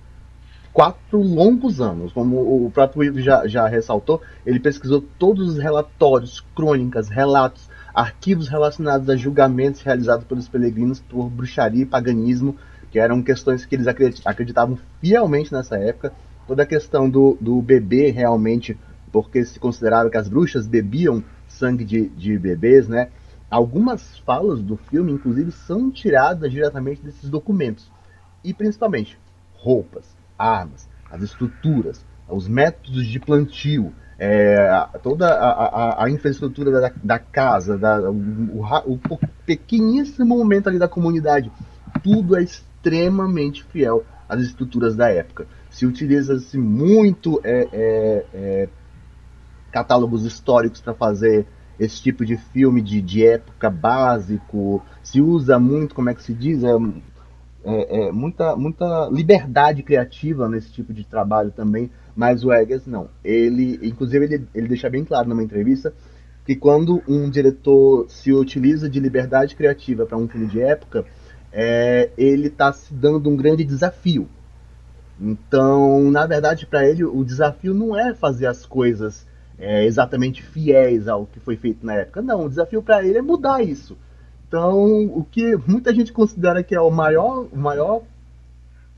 Quatro 0.72 1.22
longos 1.22 1.82
anos, 1.82 2.14
como 2.14 2.66
o 2.66 2.72
próprio 2.72 3.04
Ivo 3.04 3.20
já, 3.20 3.46
já 3.46 3.68
ressaltou, 3.68 4.22
ele 4.46 4.58
pesquisou 4.58 5.04
todos 5.20 5.50
os 5.50 5.58
relatórios, 5.58 6.40
crônicas, 6.56 7.10
relatos, 7.10 7.70
arquivos 7.94 8.48
relacionados 8.48 9.10
a 9.10 9.18
julgamentos 9.18 9.82
realizados 9.82 10.24
pelos 10.24 10.48
peregrinos 10.48 11.02
por 11.02 11.30
bruxaria 11.30 11.84
e 11.84 11.86
paganismo, 11.86 12.56
que 12.90 13.00
eram 13.00 13.22
questões 13.22 13.66
que 13.66 13.76
eles 13.76 13.88
acreditavam 14.26 14.80
fielmente 15.02 15.52
nessa 15.52 15.78
época. 15.78 16.14
Toda 16.48 16.64
a 16.64 16.66
questão 16.66 17.10
do, 17.10 17.38
do 17.42 17.62
bebê 17.62 18.12
realmente, 18.12 18.78
porque 19.12 19.44
se 19.46 19.60
considerava 19.60 20.10
que 20.10 20.18
as 20.18 20.28
bruxas 20.28 20.68
bebiam 20.68 21.24
sangue 21.48 21.84
de, 21.84 22.10
de 22.10 22.38
bebês, 22.38 22.88
né? 22.88 23.10
Algumas 23.50 24.18
falas 24.20 24.62
do 24.62 24.78
filme, 24.78 25.12
inclusive, 25.12 25.52
são 25.52 25.92
tiradas 25.92 26.50
diretamente 26.50 27.02
desses 27.02 27.30
documentos. 27.30 27.92
E 28.44 28.54
principalmente 28.54 29.20
roupas, 29.54 30.16
armas, 30.38 30.88
as 31.12 31.22
estruturas, 31.22 32.06
os 32.30 32.48
métodos 32.48 33.06
de 33.06 33.20
plantio, 33.20 33.94
é, 34.18 34.88
toda 35.04 35.28
a, 35.28 35.50
a, 35.50 36.06
a 36.06 36.10
infraestrutura 36.10 36.72
da, 36.72 36.92
da 37.04 37.20
casa, 37.20 37.78
da, 37.78 38.10
o, 38.10 38.62
o, 38.86 39.00
o, 39.10 39.20
pequeníssimo 39.46 40.38
momento 40.38 40.70
ali 40.70 40.80
da 40.80 40.88
comunidade, 40.88 41.52
tudo 42.04 42.38
é 42.38 42.44
extremamente 42.44 43.64
fiel 43.66 44.06
às 44.30 44.42
estruturas 44.42 44.96
da 44.96 45.10
época. 45.10 45.46
Se 45.70 45.86
utiliza-se 45.86 46.58
muito 46.58 47.42
é, 47.44 47.68
é, 47.74 48.26
é 48.34 48.70
catálogos 49.72 50.26
históricos 50.26 50.82
para 50.82 50.94
fazer 50.94 51.46
esse 51.80 52.02
tipo 52.02 52.26
de 52.26 52.38
filme 52.38 52.82
de, 52.82 53.02
de 53.02 53.26
época 53.26 53.70
básico, 53.70 54.84
se 55.02 55.20
usa 55.20 55.58
muito, 55.58 55.96
como 55.96 56.10
é 56.10 56.14
que 56.14 56.22
se 56.22 56.34
diz, 56.34 56.64
é, 56.64 56.74
é, 57.64 58.08
é, 58.08 58.12
muita, 58.12 58.56
muita 58.56 59.10
liberdade 59.12 59.82
criativa 59.82 60.48
nesse 60.48 60.72
tipo 60.72 60.94
de 60.94 61.04
trabalho 61.04 61.52
também 61.52 61.90
mas 62.16 62.44
o 62.44 62.52
Eggers 62.52 62.86
não. 62.86 63.10
Ele, 63.24 63.80
inclusive, 63.82 64.26
ele, 64.26 64.48
ele 64.54 64.68
deixa 64.68 64.90
bem 64.90 65.04
claro 65.04 65.30
numa 65.30 65.44
entrevista 65.44 65.94
que 66.46 66.56
quando 66.56 67.02
um 67.08 67.30
diretor 67.30 68.10
se 68.10 68.34
utiliza 68.34 68.90
de 68.90 69.00
liberdade 69.00 69.56
criativa 69.56 70.06
para 70.06 70.18
um 70.18 70.28
filme 70.28 70.48
de 70.48 70.62
época, 70.62 71.06
é, 71.52 72.10
ele 72.18 72.48
está 72.48 72.74
se 72.74 72.94
dando 72.94 73.30
um 73.30 73.36
grande 73.36 73.64
desafio. 73.64 74.28
Então, 75.20 76.10
na 76.10 76.26
verdade, 76.26 76.66
para 76.66 76.88
ele, 76.88 77.04
o 77.04 77.24
desafio 77.24 77.74
não 77.74 77.98
é 77.98 78.14
fazer 78.14 78.48
as 78.48 78.66
coisas 78.66 79.26
é, 79.62 79.86
exatamente 79.86 80.42
fiéis 80.42 81.08
ao 81.08 81.28
que 81.28 81.40
foi 81.40 81.56
feito 81.56 81.86
na 81.86 81.94
época. 81.94 82.22
Não, 82.22 82.46
o 82.46 82.50
desafio 82.50 82.82
para 82.82 83.06
ele 83.06 83.20
é 83.20 83.22
mudar 83.22 83.62
isso. 83.62 83.96
Então, 84.48 85.06
o 85.06 85.24
que 85.24 85.56
muita 85.68 85.94
gente 85.94 86.12
considera 86.12 86.64
que 86.64 86.76
é 86.76 86.82
o 86.82 86.90
maior, 86.90 87.48
o 87.52 87.58
maior 87.58 88.02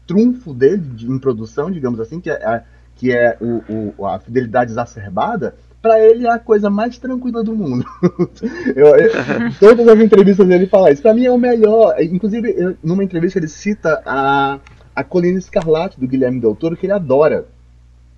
trunfo 0.07 0.53
dele 0.53 0.77
de, 0.77 1.05
em 1.05 1.19
produção, 1.19 1.69
digamos 1.69 1.99
assim, 1.99 2.19
que 2.19 2.29
é, 2.29 2.63
que 2.95 3.11
é 3.11 3.37
o, 3.39 3.93
o 3.97 4.05
a 4.07 4.19
fidelidade 4.19 4.71
exacerbada, 4.71 5.53
para 5.81 5.99
ele 5.99 6.25
é 6.25 6.31
a 6.31 6.39
coisa 6.39 6.69
mais 6.69 6.97
tranquila 6.97 7.43
do 7.43 7.53
mundo. 7.53 7.85
eu, 8.73 8.87
eu, 8.95 9.11
todas 9.59 9.85
as 9.85 9.99
entrevistas 9.99 10.47
dele 10.47 10.65
fala 10.65 10.91
isso. 10.91 11.01
Para 11.01 11.13
mim 11.13 11.25
é 11.25 11.31
o 11.31 11.37
melhor. 11.37 12.01
Inclusive, 12.01 12.53
eu, 12.57 12.77
numa 12.81 13.03
entrevista 13.03 13.37
ele 13.37 13.49
cita 13.49 14.01
a, 14.05 14.59
a 14.95 15.03
Colina 15.03 15.37
Escarlate 15.37 15.99
do 15.99 16.07
Guilherme 16.07 16.39
Del 16.39 16.55
Toro, 16.55 16.77
que 16.77 16.85
ele 16.85 16.93
adora. 16.93 17.45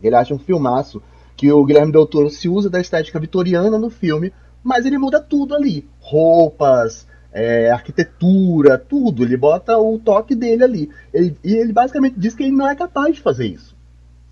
Ele 0.02 0.16
acha 0.16 0.34
um 0.34 0.40
filmaço 0.40 1.02
que 1.36 1.52
o 1.52 1.66
Guilherme 1.66 1.92
Del 1.92 2.06
Toro 2.06 2.30
se 2.30 2.48
usa 2.48 2.70
da 2.70 2.80
estética 2.80 3.20
vitoriana 3.20 3.78
no 3.78 3.90
filme, 3.90 4.32
mas 4.64 4.86
ele 4.86 4.98
muda 4.98 5.20
tudo 5.20 5.56
ali. 5.56 5.88
Roupas, 6.00 7.08
é, 7.32 7.70
arquitetura, 7.70 8.78
tudo. 8.78 9.24
Ele 9.24 9.38
bota 9.38 9.78
o 9.78 10.00
toque 10.00 10.36
dele 10.36 10.64
ali. 10.64 10.90
Ele, 11.14 11.36
e 11.44 11.56
ele 11.56 11.74
basicamente 11.74 12.16
diz 12.18 12.34
que 12.34 12.44
ele 12.44 12.56
não 12.56 12.70
é 12.70 12.76
capaz 12.76 13.16
de 13.16 13.22
fazer 13.22 13.48
isso 13.48 13.76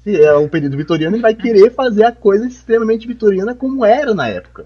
se 0.03 0.21
é 0.21 0.35
um 0.35 0.49
período 0.49 0.75
vitoriano, 0.75 1.15
ele 1.15 1.21
vai 1.21 1.33
querer 1.33 1.71
fazer 1.71 2.03
a 2.03 2.11
coisa 2.11 2.45
extremamente 2.45 3.07
vitoriana 3.07 3.55
como 3.55 3.85
era 3.85 4.13
na 4.13 4.27
época. 4.27 4.65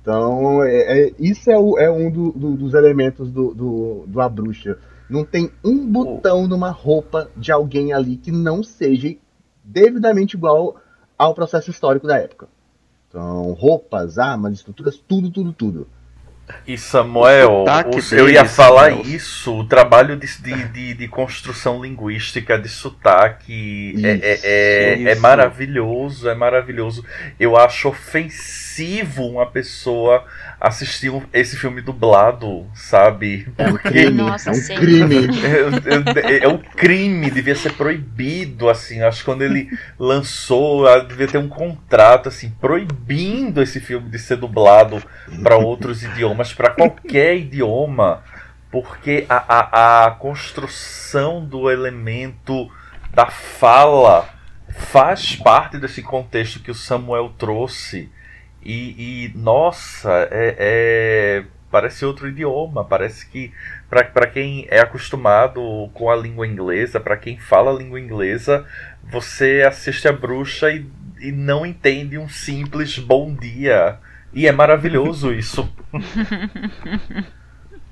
Então, 0.00 0.62
é, 0.62 1.08
é 1.08 1.12
isso 1.18 1.50
é, 1.50 1.58
o, 1.58 1.78
é 1.78 1.90
um 1.90 2.10
do, 2.10 2.32
do, 2.32 2.56
dos 2.56 2.72
elementos 2.72 3.30
do, 3.30 3.54
do, 3.54 4.04
do 4.06 4.20
A 4.20 4.28
Bruxa. 4.28 4.78
Não 5.08 5.24
tem 5.24 5.50
um 5.62 5.86
botão 5.86 6.46
numa 6.46 6.70
roupa 6.70 7.30
de 7.36 7.52
alguém 7.52 7.92
ali 7.92 8.16
que 8.16 8.32
não 8.32 8.62
seja 8.62 9.14
devidamente 9.62 10.36
igual 10.36 10.76
ao 11.20 11.34
processo 11.34 11.70
histórico 11.70 12.06
da 12.06 12.16
época. 12.16 12.48
Então, 13.06 13.52
roupas, 13.52 14.18
armas, 14.18 14.54
estruturas, 14.54 14.96
tudo, 14.96 15.30
tudo, 15.30 15.52
tudo. 15.52 15.86
E 16.66 16.78
Samuel, 16.78 17.64
o, 17.64 18.14
eu 18.14 18.28
ia 18.28 18.44
falar 18.44 18.90
Samuel. 18.90 19.06
isso, 19.06 19.54
o 19.54 19.64
trabalho 19.64 20.16
de, 20.16 20.26
de, 20.72 20.94
de, 20.94 21.08
construção 21.08 21.84
linguística, 21.84 22.58
de 22.58 22.68
sotaque, 22.68 23.92
isso, 23.94 24.06
é, 24.06 24.10
é, 24.10 24.40
é, 24.42 25.02
é, 25.12 25.14
maravilhoso, 25.16 26.28
é 26.28 26.34
maravilhoso. 26.34 27.04
Eu 27.38 27.56
acho 27.56 27.88
ofensivo 27.88 28.69
uma 29.18 29.46
pessoa 29.46 30.24
assistir 30.60 31.12
esse 31.32 31.56
filme 31.56 31.80
dublado, 31.80 32.66
sabe? 32.74 33.46
Porque 33.56 34.10
Nossa, 34.10 34.50
é 34.50 34.52
um 34.52 34.78
crime. 34.78 35.28
É, 35.50 36.20
é, 36.20 36.44
é, 36.44 36.48
um 36.48 36.58
crime, 36.58 37.30
devia 37.30 37.54
ser 37.54 37.72
proibido, 37.72 38.68
assim. 38.68 39.02
Acho 39.02 39.18
que 39.18 39.24
quando 39.24 39.42
ele 39.42 39.68
lançou, 39.98 40.84
devia 41.06 41.26
ter 41.26 41.38
um 41.38 41.48
contrato, 41.48 42.28
assim, 42.28 42.50
proibindo 42.60 43.62
esse 43.62 43.80
filme 43.80 44.08
de 44.08 44.18
ser 44.18 44.36
dublado 44.36 45.02
para 45.42 45.56
outros 45.56 46.02
idiomas, 46.04 46.52
para 46.52 46.70
qualquer 46.70 47.36
idioma, 47.36 48.22
porque 48.70 49.26
a, 49.28 49.44
a, 49.48 50.06
a 50.06 50.10
construção 50.12 51.44
do 51.44 51.70
elemento 51.70 52.70
da 53.12 53.26
fala 53.26 54.28
faz 54.70 55.34
parte 55.36 55.78
desse 55.78 56.02
contexto 56.02 56.60
que 56.60 56.70
o 56.70 56.74
Samuel 56.74 57.32
trouxe 57.36 58.10
e, 58.62 59.26
e 59.26 59.32
nossa, 59.36 60.10
é, 60.30 60.56
é, 60.58 61.44
parece 61.70 62.04
outro 62.04 62.28
idioma. 62.28 62.84
Parece 62.84 63.26
que, 63.26 63.52
para 63.88 64.26
quem 64.26 64.66
é 64.68 64.80
acostumado 64.80 65.88
com 65.94 66.10
a 66.10 66.16
língua 66.16 66.46
inglesa, 66.46 67.00
para 67.00 67.16
quem 67.16 67.38
fala 67.38 67.70
a 67.70 67.74
língua 67.74 67.98
inglesa, 67.98 68.66
você 69.10 69.64
assiste 69.66 70.06
a 70.08 70.12
bruxa 70.12 70.70
e, 70.70 70.86
e 71.20 71.32
não 71.32 71.64
entende 71.64 72.18
um 72.18 72.28
simples 72.28 72.98
bom 72.98 73.34
dia. 73.34 73.98
E 74.32 74.46
é 74.46 74.52
maravilhoso 74.52 75.32
isso. 75.34 75.68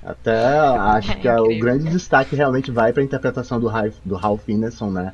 Até 0.04 0.58
acho 0.58 1.18
que 1.18 1.28
é 1.28 1.40
o 1.40 1.58
grande 1.58 1.90
destaque 1.90 2.36
realmente 2.36 2.70
vai 2.70 2.92
para 2.92 3.02
a 3.02 3.04
interpretação 3.04 3.58
do 3.58 3.66
Ralph, 3.66 3.96
do 4.04 4.14
Ralph 4.14 4.48
Ineson, 4.48 4.90
né? 4.90 5.12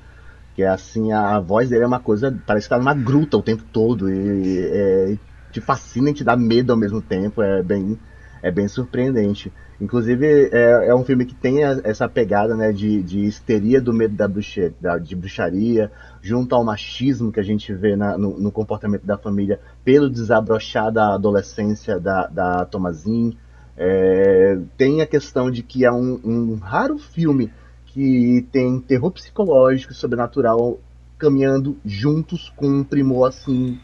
Que 0.54 0.62
é 0.62 0.68
assim, 0.68 1.10
a, 1.10 1.40
voz 1.40 1.68
dele 1.68 1.82
é 1.82 1.86
uma 1.86 1.98
coisa, 1.98 2.38
parece 2.46 2.66
que 2.66 2.70
tá 2.70 2.78
numa 2.78 2.94
gruta 2.94 3.36
o 3.36 3.42
tempo 3.42 3.64
todo. 3.72 4.08
E, 4.08 4.60
é, 4.60 5.16
te 5.54 5.60
fascina 5.60 6.10
e 6.10 6.14
te 6.14 6.24
dá 6.24 6.36
medo 6.36 6.72
ao 6.72 6.78
mesmo 6.78 7.00
tempo. 7.00 7.40
É 7.40 7.62
bem, 7.62 7.98
é 8.42 8.50
bem 8.50 8.66
surpreendente. 8.66 9.52
Inclusive, 9.80 10.50
é, 10.52 10.88
é 10.88 10.94
um 10.94 11.04
filme 11.04 11.24
que 11.24 11.34
tem 11.34 11.62
essa 11.62 12.08
pegada 12.08 12.56
né, 12.56 12.72
de, 12.72 13.02
de 13.02 13.20
histeria 13.20 13.80
do 13.80 13.92
medo 13.92 14.14
da, 14.16 14.26
bruxa, 14.26 14.72
da 14.80 14.98
de 14.98 15.14
bruxaria, 15.14 15.90
junto 16.20 16.54
ao 16.54 16.64
machismo 16.64 17.32
que 17.32 17.40
a 17.40 17.42
gente 17.42 17.72
vê 17.72 17.96
na, 17.96 18.18
no, 18.18 18.38
no, 18.38 18.52
comportamento 18.52 19.04
da 19.04 19.16
família 19.16 19.60
pelo 19.84 20.10
desabrochar 20.10 20.92
da 20.92 21.14
adolescência 21.14 21.98
da, 21.98 22.26
da 22.26 22.64
Tomazin. 22.64 23.36
É, 23.76 24.58
tem 24.76 25.02
a 25.02 25.06
questão 25.06 25.50
de 25.50 25.62
que 25.62 25.84
é 25.84 25.92
um, 25.92 26.20
um 26.24 26.56
raro 26.56 26.98
filme 26.98 27.52
que 27.86 28.46
tem 28.52 28.80
terror 28.80 29.10
psicológico 29.10 29.92
e 29.92 29.96
sobrenatural 29.96 30.78
caminhando 31.18 31.76
juntos 31.84 32.52
com 32.56 32.66
um 32.66 32.84
primor 32.84 33.28
assim 33.28 33.78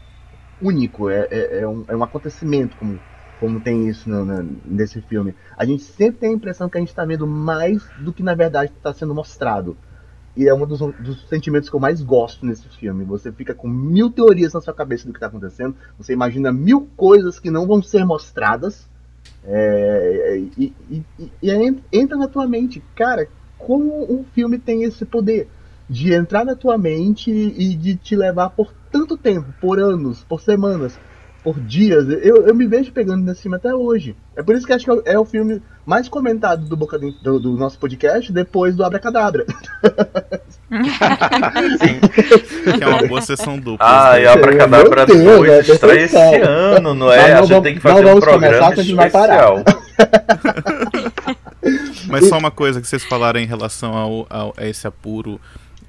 único, 0.61 1.09
é, 1.09 1.27
é, 1.31 1.59
é, 1.61 1.67
um, 1.67 1.83
é 1.87 1.95
um 1.95 2.03
acontecimento 2.03 2.75
como, 2.77 2.99
como 3.39 3.59
tem 3.59 3.87
isso 3.87 4.09
no, 4.09 4.23
no, 4.23 4.57
nesse 4.65 5.01
filme. 5.01 5.33
A 5.57 5.65
gente 5.65 5.83
sempre 5.83 6.19
tem 6.19 6.29
a 6.31 6.33
impressão 6.33 6.69
que 6.69 6.77
a 6.77 6.81
gente 6.81 6.89
está 6.89 7.05
vendo 7.05 7.25
mais 7.25 7.83
do 7.99 8.13
que 8.13 8.23
na 8.23 8.35
verdade 8.35 8.71
está 8.75 8.93
sendo 8.93 9.15
mostrado. 9.15 9.75
E 10.35 10.47
é 10.47 10.53
um 10.53 10.65
dos, 10.65 10.79
dos, 10.79 11.27
sentimentos 11.27 11.69
que 11.69 11.75
eu 11.75 11.79
mais 11.79 12.01
gosto 12.01 12.45
nesse 12.45 12.67
filme. 12.69 13.03
Você 13.03 13.31
fica 13.31 13.53
com 13.53 13.67
mil 13.67 14.09
teorias 14.09 14.53
na 14.53 14.61
sua 14.61 14.73
cabeça 14.73 15.05
do 15.05 15.11
que 15.11 15.17
está 15.17 15.27
acontecendo, 15.27 15.75
você 15.97 16.13
imagina 16.13 16.51
mil 16.51 16.87
coisas 16.95 17.39
que 17.39 17.51
não 17.51 17.67
vão 17.67 17.81
ser 17.81 18.05
mostradas. 18.05 18.89
É, 19.43 20.41
e, 20.57 20.73
e, 20.89 21.03
e, 21.41 21.51
entra 21.91 22.15
na 22.15 22.27
tua 22.27 22.47
mente, 22.47 22.81
cara, 22.95 23.27
como 23.57 24.11
um 24.11 24.23
filme 24.23 24.57
tem 24.57 24.83
esse 24.83 25.03
poder 25.03 25.49
de 25.89 26.13
entrar 26.13 26.45
na 26.45 26.55
tua 26.55 26.77
mente 26.77 27.29
e 27.29 27.75
de 27.75 27.95
te 27.95 28.15
levar 28.15 28.51
por 28.51 28.73
tanto 28.91 29.17
tempo, 29.17 29.53
por 29.59 29.79
anos, 29.79 30.23
por 30.23 30.41
semanas, 30.41 30.99
por 31.43 31.59
dias. 31.59 32.07
Eu, 32.23 32.47
eu 32.47 32.53
me 32.53 32.67
vejo 32.67 32.91
pegando 32.91 33.23
nesse 33.23 33.43
filme 33.43 33.57
até 33.57 33.73
hoje. 33.73 34.15
É 34.35 34.43
por 34.43 34.55
isso 34.55 34.65
que 34.65 34.73
acho 34.73 34.85
que 34.85 35.09
é 35.09 35.17
o 35.17 35.25
filme 35.25 35.61
mais 35.85 36.07
comentado 36.07 36.65
do, 36.65 36.77
Boca 36.77 36.99
do, 36.99 37.39
do 37.39 37.57
nosso 37.57 37.79
podcast 37.79 38.31
depois 38.31 38.75
do 38.75 38.83
Abracadabra. 38.83 39.45
Sim. 41.79 41.99
que 42.77 42.83
é 42.83 42.87
uma 42.87 43.07
boa 43.07 43.21
sessão 43.21 43.59
dupla. 43.59 43.85
Ah, 43.85 44.19
e 44.19 44.27
Abracadabra 44.27 45.05
2 45.05 45.49
é 45.49 45.59
estreia 45.61 46.05
esse 46.05 46.17
ano, 46.17 46.93
não 46.93 47.11
é? 47.11 47.33
Não, 47.33 47.39
a 47.39 47.45
gente 47.45 47.63
tem 47.63 47.73
que 47.75 47.81
fazer 47.81 48.05
um 48.05 48.19
programa 48.19 48.73
especial. 48.73 49.63
Mas 52.07 52.27
só 52.27 52.37
uma 52.37 52.51
coisa 52.51 52.81
que 52.81 52.87
vocês 52.87 53.03
falaram 53.03 53.39
em 53.39 53.45
relação 53.45 53.93
ao, 53.93 54.27
ao, 54.29 54.53
a 54.57 54.67
esse 54.67 54.85
apuro 54.87 55.39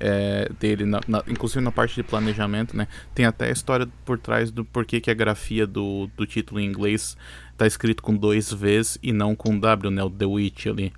é, 0.03 0.51
dele, 0.59 0.85
na, 0.85 1.01
na, 1.07 1.23
inclusive 1.29 1.61
na 1.61 1.71
parte 1.71 1.95
de 1.95 2.03
planejamento, 2.03 2.77
né? 2.77 2.89
Tem 3.15 3.25
até 3.25 3.47
a 3.47 3.53
história 3.53 3.89
por 4.05 4.19
trás 4.19 4.51
do 4.51 4.65
porquê 4.65 5.01
que 5.01 5.11
a 5.11 5.15
grafia 5.15 5.65
do, 5.65 6.11
do 6.17 6.27
título 6.27 6.59
em 6.59 6.67
inglês 6.67 7.17
tá 7.57 7.69
escrito 7.69 8.03
com 8.03 8.17
dois 8.17 8.53
Vs 8.53 8.99
e 9.01 9.13
não 9.13 9.37
com 9.37 9.57
W, 9.57 9.93
né? 9.93 10.03
O 10.03 10.11
The 10.11 10.27
Witch 10.27 10.67
ali. 10.67 10.93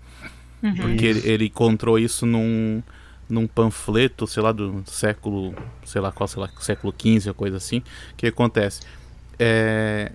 Uhum. 0.62 0.74
Porque 0.74 1.04
ele, 1.04 1.28
ele, 1.28 1.44
encontrou 1.44 1.98
isso 1.98 2.24
num, 2.24 2.82
num 3.28 3.46
panfleto, 3.46 4.26
sei 4.26 4.42
lá, 4.42 4.52
do 4.52 4.82
século, 4.86 5.54
sei 5.84 6.00
lá 6.00 6.10
qual, 6.10 6.26
sei 6.26 6.40
lá, 6.40 6.48
século 6.58 6.94
XV 6.98 7.28
ou 7.28 7.34
coisa 7.34 7.58
assim. 7.58 7.80
O 8.12 8.16
que 8.16 8.26
acontece? 8.26 8.80
É, 9.38 10.12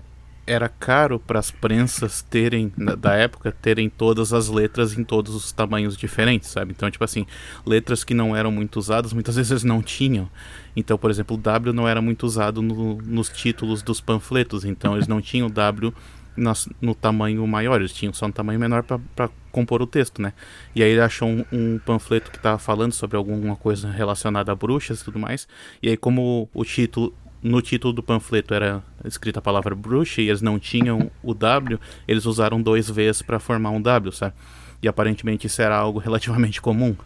era 0.50 0.68
caro 0.68 1.20
para 1.20 1.38
as 1.38 1.50
prensas 1.50 2.22
terem 2.22 2.72
da 2.98 3.14
época 3.14 3.52
terem 3.52 3.88
todas 3.88 4.32
as 4.32 4.48
letras 4.48 4.98
em 4.98 5.04
todos 5.04 5.34
os 5.34 5.52
tamanhos 5.52 5.96
diferentes, 5.96 6.50
sabe? 6.50 6.72
Então, 6.72 6.90
tipo 6.90 7.04
assim, 7.04 7.24
letras 7.64 8.02
que 8.02 8.14
não 8.14 8.34
eram 8.34 8.50
muito 8.50 8.76
usadas, 8.76 9.12
muitas 9.12 9.36
vezes 9.36 9.52
eles 9.52 9.64
não 9.64 9.80
tinham. 9.80 10.28
Então, 10.74 10.98
por 10.98 11.10
exemplo, 11.10 11.36
o 11.36 11.38
W 11.38 11.72
não 11.72 11.86
era 11.86 12.02
muito 12.02 12.24
usado 12.26 12.60
no, 12.62 12.96
nos 12.96 13.28
títulos 13.28 13.80
dos 13.80 14.00
panfletos, 14.00 14.64
então 14.64 14.94
eles 14.94 15.06
não 15.06 15.20
tinham 15.20 15.46
o 15.46 15.50
W 15.50 15.94
no, 16.36 16.52
no 16.80 16.94
tamanho 16.94 17.46
maior, 17.46 17.80
eles 17.80 17.92
tinham 17.92 18.12
só 18.12 18.26
um 18.26 18.32
tamanho 18.32 18.58
menor 18.58 18.82
para 18.82 19.30
compor 19.52 19.82
o 19.82 19.86
texto, 19.86 20.22
né? 20.22 20.32
E 20.74 20.82
aí 20.82 20.90
ele 20.90 21.00
achou 21.00 21.28
um, 21.28 21.44
um 21.52 21.78
panfleto 21.78 22.30
que 22.30 22.36
estava 22.36 22.58
falando 22.58 22.92
sobre 22.92 23.16
alguma 23.16 23.56
coisa 23.56 23.90
relacionada 23.90 24.50
a 24.50 24.54
bruxas 24.54 25.00
e 25.00 25.04
tudo 25.04 25.18
mais. 25.18 25.46
E 25.82 25.88
aí, 25.88 25.96
como 25.96 26.48
o 26.54 26.64
título 26.64 27.14
no 27.42 27.62
título 27.62 27.92
do 27.92 28.02
panfleto 28.02 28.52
era 28.54 28.82
escrita 29.04 29.38
a 29.38 29.42
palavra 29.42 29.74
bruxa 29.74 30.20
e 30.20 30.28
eles 30.28 30.42
não 30.42 30.58
tinham 30.58 31.10
o 31.22 31.32
W, 31.32 31.78
eles 32.06 32.26
usaram 32.26 32.60
dois 32.60 32.88
Vs 32.88 33.22
para 33.22 33.38
formar 33.38 33.70
um 33.70 33.80
W, 33.80 34.12
sabe? 34.12 34.34
E 34.82 34.88
aparentemente 34.88 35.46
isso 35.46 35.60
era 35.60 35.76
algo 35.76 35.98
relativamente 35.98 36.60
comum. 36.60 36.96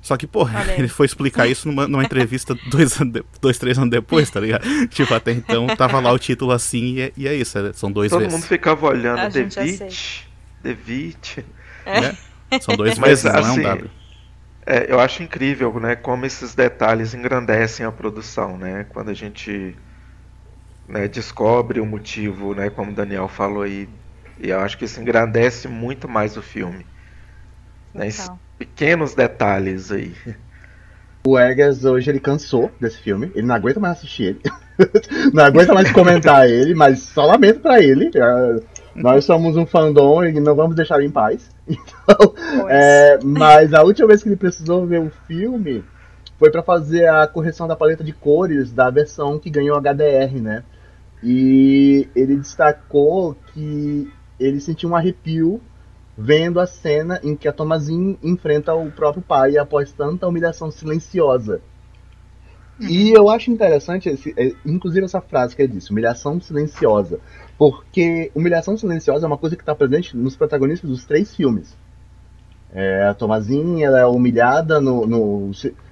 Só 0.00 0.16
que, 0.16 0.26
pô, 0.26 0.48
ele 0.76 0.88
foi 0.88 1.06
explicar 1.06 1.48
isso 1.48 1.66
numa, 1.68 1.88
numa 1.88 2.04
entrevista 2.04 2.56
dois, 2.70 2.96
dois, 3.40 3.58
três 3.58 3.76
anos 3.78 3.90
depois, 3.90 4.30
tá 4.30 4.40
ligado? 4.40 4.64
tipo, 4.88 5.12
até 5.12 5.32
então 5.32 5.66
tava 5.76 5.98
lá 6.00 6.12
o 6.12 6.18
título 6.18 6.52
assim 6.52 6.94
e 6.94 7.00
é, 7.00 7.12
e 7.16 7.28
é 7.28 7.34
isso, 7.34 7.58
é, 7.58 7.72
são 7.72 7.90
dois 7.90 8.10
Todo 8.10 8.20
Vs. 8.20 8.28
Todo 8.28 8.38
mundo 8.38 8.48
ficava 8.48 8.86
olhando, 8.86 9.32
Devit, 9.32 10.26
Devit. 10.62 11.44
É. 11.84 12.14
São 12.60 12.76
dois 12.76 12.98
Mas, 12.98 13.26
assim, 13.26 13.36
não 13.36 13.44
é 13.44 13.50
um 13.50 13.52
assim, 13.52 13.62
W. 13.62 13.90
É, 14.70 14.92
eu 14.92 15.00
acho 15.00 15.22
incrível, 15.22 15.80
né, 15.80 15.96
como 15.96 16.26
esses 16.26 16.54
detalhes 16.54 17.14
engrandecem 17.14 17.86
a 17.86 17.90
produção, 17.90 18.58
né? 18.58 18.84
Quando 18.90 19.08
a 19.08 19.14
gente 19.14 19.74
né, 20.86 21.08
descobre 21.08 21.80
o 21.80 21.86
motivo, 21.86 22.54
né, 22.54 22.68
como 22.68 22.90
o 22.90 22.94
Daniel 22.94 23.28
falou 23.28 23.62
aí, 23.62 23.88
e 24.38 24.50
eu 24.50 24.60
acho 24.60 24.76
que 24.76 24.84
isso 24.84 25.00
engrandece 25.00 25.68
muito 25.68 26.06
mais 26.06 26.36
o 26.36 26.42
filme. 26.42 26.84
Né, 27.94 28.08
esses 28.08 28.30
pequenos 28.58 29.14
detalhes 29.14 29.90
aí. 29.90 30.14
O 31.26 31.38
Eggers 31.38 31.86
hoje 31.86 32.10
ele 32.10 32.20
cansou 32.20 32.70
desse 32.78 32.98
filme, 32.98 33.32
ele 33.34 33.46
não 33.46 33.54
aguenta 33.54 33.80
mais 33.80 33.96
assistir 33.96 34.24
ele. 34.24 34.40
não 35.32 35.44
aguenta 35.44 35.72
mais 35.72 35.90
comentar 35.92 36.46
ele, 36.46 36.74
mas 36.74 36.98
só 37.00 37.24
lamento 37.24 37.60
para 37.60 37.82
ele. 37.82 38.10
Nós 39.02 39.24
somos 39.24 39.56
um 39.56 39.66
fandom 39.66 40.24
e 40.24 40.40
não 40.40 40.54
vamos 40.54 40.76
deixar 40.76 40.98
ele 40.98 41.08
em 41.08 41.10
paz. 41.10 41.50
Então, 41.68 42.34
é, 42.70 43.18
mas 43.22 43.74
a 43.74 43.82
última 43.82 44.08
vez 44.08 44.22
que 44.22 44.28
ele 44.30 44.36
precisou 44.36 44.86
ver 44.86 45.00
o 45.00 45.10
filme 45.26 45.84
foi 46.38 46.50
para 46.50 46.62
fazer 46.62 47.06
a 47.06 47.26
correção 47.26 47.68
da 47.68 47.76
paleta 47.76 48.02
de 48.02 48.14
cores 48.14 48.72
da 48.72 48.88
versão 48.88 49.38
que 49.38 49.50
ganhou 49.50 49.76
HDR, 49.78 50.40
né? 50.40 50.64
E 51.22 52.08
ele 52.16 52.36
destacou 52.36 53.36
que 53.52 54.10
ele 54.40 54.60
sentiu 54.60 54.88
um 54.88 54.96
arrepio 54.96 55.60
vendo 56.16 56.58
a 56.58 56.66
cena 56.66 57.20
em 57.22 57.36
que 57.36 57.46
a 57.46 57.52
Tomazin 57.52 58.16
enfrenta 58.22 58.74
o 58.74 58.90
próprio 58.90 59.22
pai 59.22 59.58
após 59.58 59.92
tanta 59.92 60.26
humilhação 60.26 60.70
silenciosa. 60.70 61.60
E 62.80 63.10
eu 63.10 63.28
acho 63.28 63.50
interessante, 63.50 64.08
esse, 64.08 64.32
é, 64.36 64.52
inclusive, 64.64 65.04
essa 65.04 65.20
frase 65.20 65.54
que 65.54 65.62
ele 65.62 65.74
disse, 65.74 65.90
humilhação 65.90 66.40
silenciosa. 66.40 67.18
Porque 67.58 68.30
humilhação 68.36 68.76
silenciosa 68.76 69.26
é 69.26 69.28
uma 69.28 69.36
coisa 69.36 69.56
que 69.56 69.62
está 69.62 69.74
presente 69.74 70.16
nos 70.16 70.36
protagonistas 70.36 70.88
dos 70.88 71.04
três 71.04 71.34
filmes. 71.34 71.76
É, 72.72 73.04
a 73.04 73.14
Tomazinha 73.14 73.86
ela 73.86 73.98
é 73.98 74.06
humilhada 74.06 74.80
no, 74.80 75.06
no, 75.06 75.50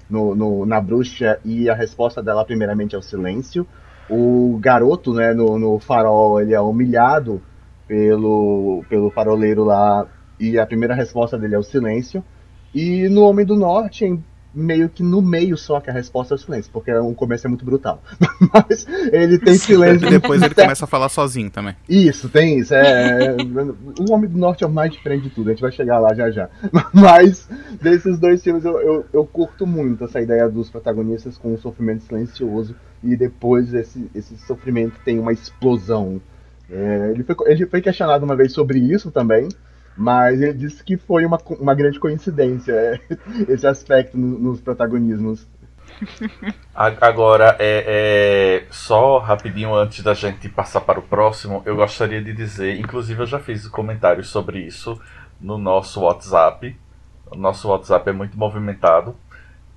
no, 0.08 0.34
no, 0.34 0.66
na 0.66 0.80
bruxa 0.80 1.40
e 1.44 1.68
a 1.68 1.74
resposta 1.74 2.22
dela 2.22 2.44
primeiramente 2.44 2.94
é 2.94 2.98
o 2.98 3.02
silêncio. 3.02 3.66
O 4.08 4.56
garoto, 4.60 5.12
né, 5.12 5.34
no, 5.34 5.58
no 5.58 5.78
farol, 5.80 6.40
ele 6.40 6.54
é 6.54 6.60
humilhado 6.60 7.42
pelo, 7.88 8.84
pelo 8.88 9.10
faroleiro 9.10 9.64
lá 9.64 10.06
e 10.38 10.58
a 10.58 10.66
primeira 10.66 10.94
resposta 10.94 11.36
dele 11.36 11.56
é 11.56 11.58
o 11.58 11.64
silêncio. 11.64 12.22
E 12.72 13.08
no 13.08 13.22
Homem 13.22 13.44
do 13.44 13.56
Norte, 13.56 14.04
em 14.04 14.22
meio 14.56 14.88
que 14.88 15.02
no 15.02 15.20
meio 15.20 15.56
só 15.56 15.80
que 15.80 15.90
a 15.90 15.92
resposta 15.92 16.34
é 16.34 16.36
o 16.36 16.38
silêncio, 16.38 16.70
porque 16.72 16.90
o 16.92 17.14
começo 17.14 17.46
é 17.46 17.48
muito 17.48 17.64
brutal. 17.64 18.02
Mas 18.52 18.86
ele 19.12 19.38
tem 19.38 19.54
silêncio. 19.54 20.08
E 20.08 20.10
depois 20.10 20.40
ele 20.40 20.54
começa 20.54 20.86
a 20.86 20.88
falar 20.88 21.10
sozinho 21.10 21.50
também. 21.50 21.76
Isso, 21.86 22.28
tem 22.30 22.58
isso. 22.58 22.74
É, 22.74 23.36
o 24.00 24.12
Homem 24.12 24.30
do 24.30 24.38
Norte 24.38 24.64
é 24.64 24.66
o 24.66 24.70
mais 24.70 24.90
diferente 24.90 25.24
de 25.24 25.30
tudo, 25.30 25.48
a 25.48 25.52
gente 25.52 25.60
vai 25.60 25.70
chegar 25.70 25.98
lá 25.98 26.14
já 26.14 26.30
já. 26.30 26.48
Mas 26.94 27.48
desses 27.82 28.18
dois 28.18 28.42
filmes 28.42 28.64
eu, 28.64 28.80
eu, 28.80 29.06
eu 29.12 29.26
curto 29.26 29.66
muito 29.66 30.04
essa 30.04 30.20
ideia 30.20 30.48
dos 30.48 30.70
protagonistas 30.70 31.36
com 31.36 31.52
um 31.52 31.58
sofrimento 31.58 32.04
silencioso 32.04 32.74
e 33.04 33.14
depois 33.14 33.74
esse, 33.74 34.10
esse 34.14 34.38
sofrimento 34.38 34.94
tem 35.04 35.18
uma 35.18 35.32
explosão. 35.32 36.20
É, 36.70 37.10
ele, 37.12 37.22
foi, 37.22 37.36
ele 37.46 37.66
foi 37.66 37.82
questionado 37.82 38.24
uma 38.24 38.34
vez 38.34 38.52
sobre 38.52 38.78
isso 38.78 39.10
também. 39.10 39.48
Mas 39.96 40.40
ele 40.40 40.52
disse 40.52 40.84
que 40.84 40.96
foi 40.96 41.24
uma, 41.24 41.38
uma 41.58 41.74
grande 41.74 41.98
coincidência 41.98 42.72
é, 42.72 43.00
esse 43.48 43.66
aspecto 43.66 44.18
no, 44.18 44.38
nos 44.38 44.60
protagonismos. 44.60 45.46
Agora, 46.74 47.56
é, 47.58 48.64
é, 48.66 48.66
só 48.70 49.18
rapidinho 49.18 49.74
antes 49.74 50.04
da 50.04 50.12
gente 50.12 50.48
passar 50.48 50.82
para 50.82 50.98
o 50.98 51.02
próximo, 51.02 51.62
eu 51.64 51.76
gostaria 51.76 52.22
de 52.22 52.34
dizer, 52.34 52.78
inclusive 52.78 53.22
eu 53.22 53.26
já 53.26 53.38
fiz 53.38 53.66
comentários 53.68 54.28
sobre 54.28 54.60
isso 54.60 55.00
no 55.40 55.56
nosso 55.56 56.00
WhatsApp. 56.02 56.76
O 57.30 57.36
nosso 57.36 57.68
WhatsApp 57.68 58.10
é 58.10 58.12
muito 58.12 58.38
movimentado. 58.38 59.16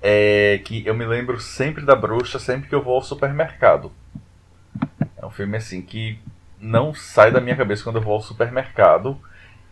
É 0.02 0.60
que 0.64 0.86
eu 0.86 0.94
me 0.94 1.04
lembro 1.04 1.38
sempre 1.40 1.84
da 1.84 1.94
bruxa 1.94 2.38
sempre 2.38 2.68
que 2.68 2.74
eu 2.74 2.82
vou 2.82 2.94
ao 2.94 3.02
supermercado. 3.02 3.92
É 5.16 5.24
um 5.24 5.30
filme 5.30 5.56
assim 5.56 5.82
que 5.82 6.18
não 6.58 6.94
sai 6.94 7.30
da 7.30 7.40
minha 7.40 7.56
cabeça 7.56 7.84
quando 7.84 7.96
eu 7.96 8.02
vou 8.02 8.14
ao 8.14 8.20
supermercado. 8.20 9.18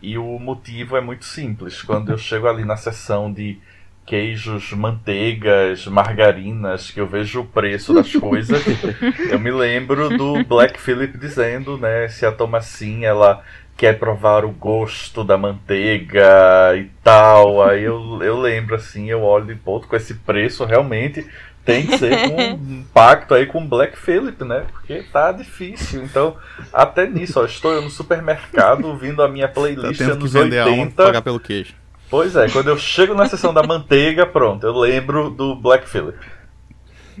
E 0.01 0.17
o 0.17 0.39
motivo 0.39 0.95
é 0.95 1.01
muito 1.01 1.25
simples. 1.25 1.81
Quando 1.81 2.11
eu 2.11 2.17
chego 2.17 2.47
ali 2.47 2.63
na 2.63 2.77
seção 2.77 3.31
de 3.31 3.57
queijos, 4.05 4.71
manteigas, 4.73 5.85
margarinas, 5.85 6.89
que 6.89 6.99
eu 6.99 7.05
vejo 7.05 7.41
o 7.41 7.45
preço 7.45 7.93
das 7.93 8.11
coisas, 8.11 8.63
eu 9.29 9.39
me 9.39 9.51
lembro 9.51 10.09
do 10.09 10.43
Black 10.43 10.81
Phillip 10.81 11.15
dizendo, 11.17 11.77
né, 11.77 12.07
se 12.07 12.25
a 12.25 12.31
Thomasin 12.31 13.03
ela 13.03 13.43
quer 13.79 13.97
provar 13.97 14.43
o 14.43 14.51
gosto 14.51 15.23
da 15.23 15.37
manteiga 15.37 16.75
e 16.75 16.89
tal. 17.01 17.63
Aí 17.63 17.83
eu, 17.83 18.21
eu 18.21 18.37
lembro 18.37 18.75
assim, 18.75 19.09
eu 19.09 19.21
olho 19.21 19.51
e 19.51 19.55
pô, 19.55 19.79
com 19.79 19.95
esse 19.95 20.15
preço 20.15 20.65
realmente 20.65 21.25
tem 21.65 21.85
que 21.85 21.97
ser 21.97 22.13
um 22.31 22.83
pacto 22.93 23.33
aí 23.33 23.45
com 23.45 23.65
Black 23.65 23.97
Phillip, 23.97 24.43
né? 24.43 24.65
Porque 24.71 25.03
tá 25.11 25.31
difícil. 25.31 26.03
Então, 26.03 26.35
até 26.73 27.07
nisso, 27.07 27.39
ó, 27.39 27.45
estou 27.45 27.71
eu 27.73 27.81
no 27.81 27.89
supermercado 27.89 28.95
vindo 28.97 29.21
a 29.21 29.27
minha 29.27 29.47
playlist 29.47 29.99
tá 29.99 30.13
anos 30.13 30.35
80. 30.35 31.03
pagar 31.03 31.21
pelo 31.21 31.39
queijo. 31.39 31.73
Pois 32.09 32.35
é, 32.35 32.49
quando 32.49 32.69
eu 32.69 32.77
chego 32.77 33.13
na 33.13 33.27
seção 33.27 33.53
da 33.53 33.61
manteiga, 33.61 34.25
pronto, 34.25 34.65
eu 34.65 34.77
lembro 34.77 35.29
do 35.29 35.55
Black 35.55 35.87
Phillip. 35.87 36.17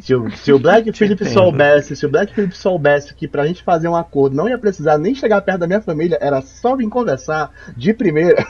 Se 0.01 0.15
o, 0.15 0.29
se 0.31 0.51
o 0.51 0.57
Black 0.59 0.91
Phillip 0.91 1.25
soubesse, 1.25 1.95
se 1.95 2.05
o 2.05 2.09
Black 2.09 2.33
Phillip 2.33 2.55
soubesse 2.55 3.13
que 3.13 3.27
pra 3.27 3.45
gente 3.45 3.63
fazer 3.63 3.87
um 3.87 3.95
acordo 3.95 4.35
não 4.35 4.47
ia 4.47 4.57
precisar 4.57 4.97
nem 4.97 5.15
chegar 5.15 5.41
perto 5.41 5.59
da 5.59 5.67
minha 5.67 5.81
família, 5.81 6.17
era 6.21 6.41
só 6.41 6.75
vir 6.75 6.89
conversar 6.89 7.51
de 7.75 7.93
primeira. 7.93 8.45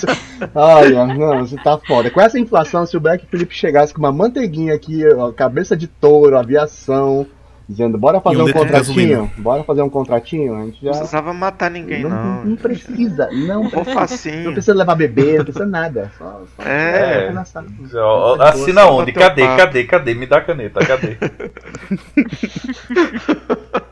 Olha, 0.54 1.06
não, 1.06 1.46
você 1.46 1.56
tá 1.56 1.78
foda. 1.78 2.10
Com 2.10 2.20
essa 2.20 2.38
inflação, 2.38 2.86
se 2.86 2.96
o 2.96 3.00
Black 3.00 3.26
Phillip 3.26 3.54
chegasse 3.54 3.92
com 3.92 4.00
uma 4.00 4.12
manteiguinha 4.12 4.74
aqui, 4.74 5.06
ó, 5.06 5.32
cabeça 5.32 5.76
de 5.76 5.86
touro, 5.86 6.38
aviação, 6.38 7.26
dizendo 7.68 7.96
bora 7.96 8.20
fazer 8.20 8.42
um, 8.42 8.46
um 8.46 8.52
contratinho, 8.52 9.30
bora 9.38 9.64
fazer 9.64 9.82
um 9.82 9.90
contratinho, 9.90 10.54
a 10.54 10.64
gente 10.66 10.82
já... 10.82 10.90
Não 10.90 10.98
precisava 10.98 11.32
matar 11.32 11.70
ninguém, 11.70 12.02
não. 12.02 12.10
Não, 12.10 12.44
não 12.44 12.56
precisa, 12.56 13.30
não 13.30 13.70
precisa. 13.70 14.44
Não 14.44 14.52
precisa 14.52 14.76
levar 14.76 14.94
bebê, 14.94 15.38
não 15.38 15.44
precisa 15.44 15.66
nada. 15.66 16.12
Só, 16.18 16.42
só 16.56 16.62
é. 16.62 17.32
é 17.32 18.42
Assina 18.42 18.86
onde? 18.86 19.12
Cadê? 19.12 19.46
Cadê? 19.56 19.84
Cadê? 19.84 20.14
Me 20.14 20.26
dá 20.26 20.38
a 20.38 20.42
caneta, 20.42 20.80
cadê? 20.84 21.16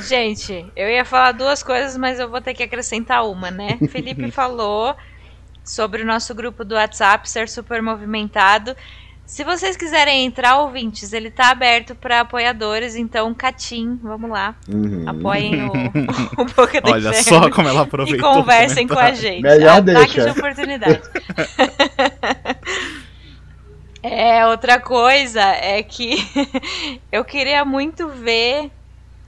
Gente, 0.00 0.66
eu 0.74 0.88
ia 0.88 1.04
falar 1.04 1.32
duas 1.32 1.62
coisas, 1.62 1.96
mas 1.96 2.18
eu 2.18 2.28
vou 2.28 2.40
ter 2.40 2.54
que 2.54 2.62
acrescentar 2.62 3.26
uma, 3.26 3.50
né? 3.50 3.78
Felipe 3.90 4.30
falou 4.30 4.96
sobre 5.64 6.02
o 6.02 6.06
nosso 6.06 6.34
grupo 6.34 6.64
do 6.64 6.74
WhatsApp 6.74 7.28
ser 7.28 7.48
super 7.48 7.82
movimentado. 7.82 8.74
Se 9.32 9.44
vocês 9.44 9.78
quiserem 9.78 10.26
entrar, 10.26 10.58
ouvintes, 10.58 11.14
ele 11.14 11.30
tá 11.30 11.48
aberto 11.52 11.94
para 11.94 12.20
apoiadores, 12.20 12.94
então 12.94 13.32
Catim, 13.32 13.98
vamos 14.02 14.30
lá. 14.30 14.54
Uhum. 14.68 15.08
Apoiem 15.08 15.70
o, 15.70 15.72
o 16.42 16.44
Boca 16.54 16.82
do 16.82 16.90
Olha 16.90 17.14
só 17.14 17.48
como 17.48 17.66
ela 17.66 17.80
aproveitou. 17.80 18.30
E 18.30 18.34
conversem 18.34 18.86
com 18.86 18.98
a 18.98 19.10
gente. 19.12 19.40
Melhor 19.40 19.78
Ataque 19.78 20.16
deixa. 20.16 20.24
de 20.24 20.38
oportunidade. 20.38 21.00
é, 24.04 24.44
outra 24.44 24.78
coisa 24.78 25.40
é 25.40 25.82
que 25.82 26.16
eu 27.10 27.24
queria 27.24 27.64
muito 27.64 28.10
ver 28.10 28.70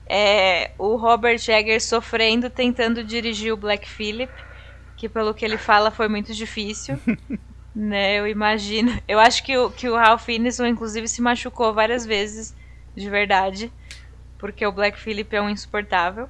é, 0.05 0.69
o 0.77 0.97
Robert 0.97 1.39
Jagger 1.39 1.81
sofrendo 1.81 2.47
tentando 2.47 3.03
dirigir 3.03 3.51
o 3.51 3.57
Black 3.57 3.89
Phillip, 3.89 4.31
que 4.97 5.09
pelo 5.09 5.33
que 5.33 5.43
ele 5.43 5.57
fala 5.57 5.89
foi 5.89 6.07
muito 6.07 6.31
difícil. 6.31 6.99
Né, 7.75 8.15
eu 8.17 8.27
imagino. 8.27 8.97
Eu 9.05 9.19
acho 9.19 9.43
que 9.43 9.57
o, 9.57 9.69
que 9.69 9.89
o 9.89 9.95
Ralph 9.97 10.29
Ineson, 10.29 10.65
inclusive, 10.65 11.07
se 11.09 11.21
machucou 11.21 11.73
várias 11.73 12.05
vezes, 12.05 12.55
de 12.95 13.09
verdade. 13.09 13.71
Porque 14.37 14.65
o 14.65 14.71
Black 14.71 14.97
Phillip 14.97 15.35
é 15.35 15.41
um 15.41 15.49
insuportável. 15.49 16.29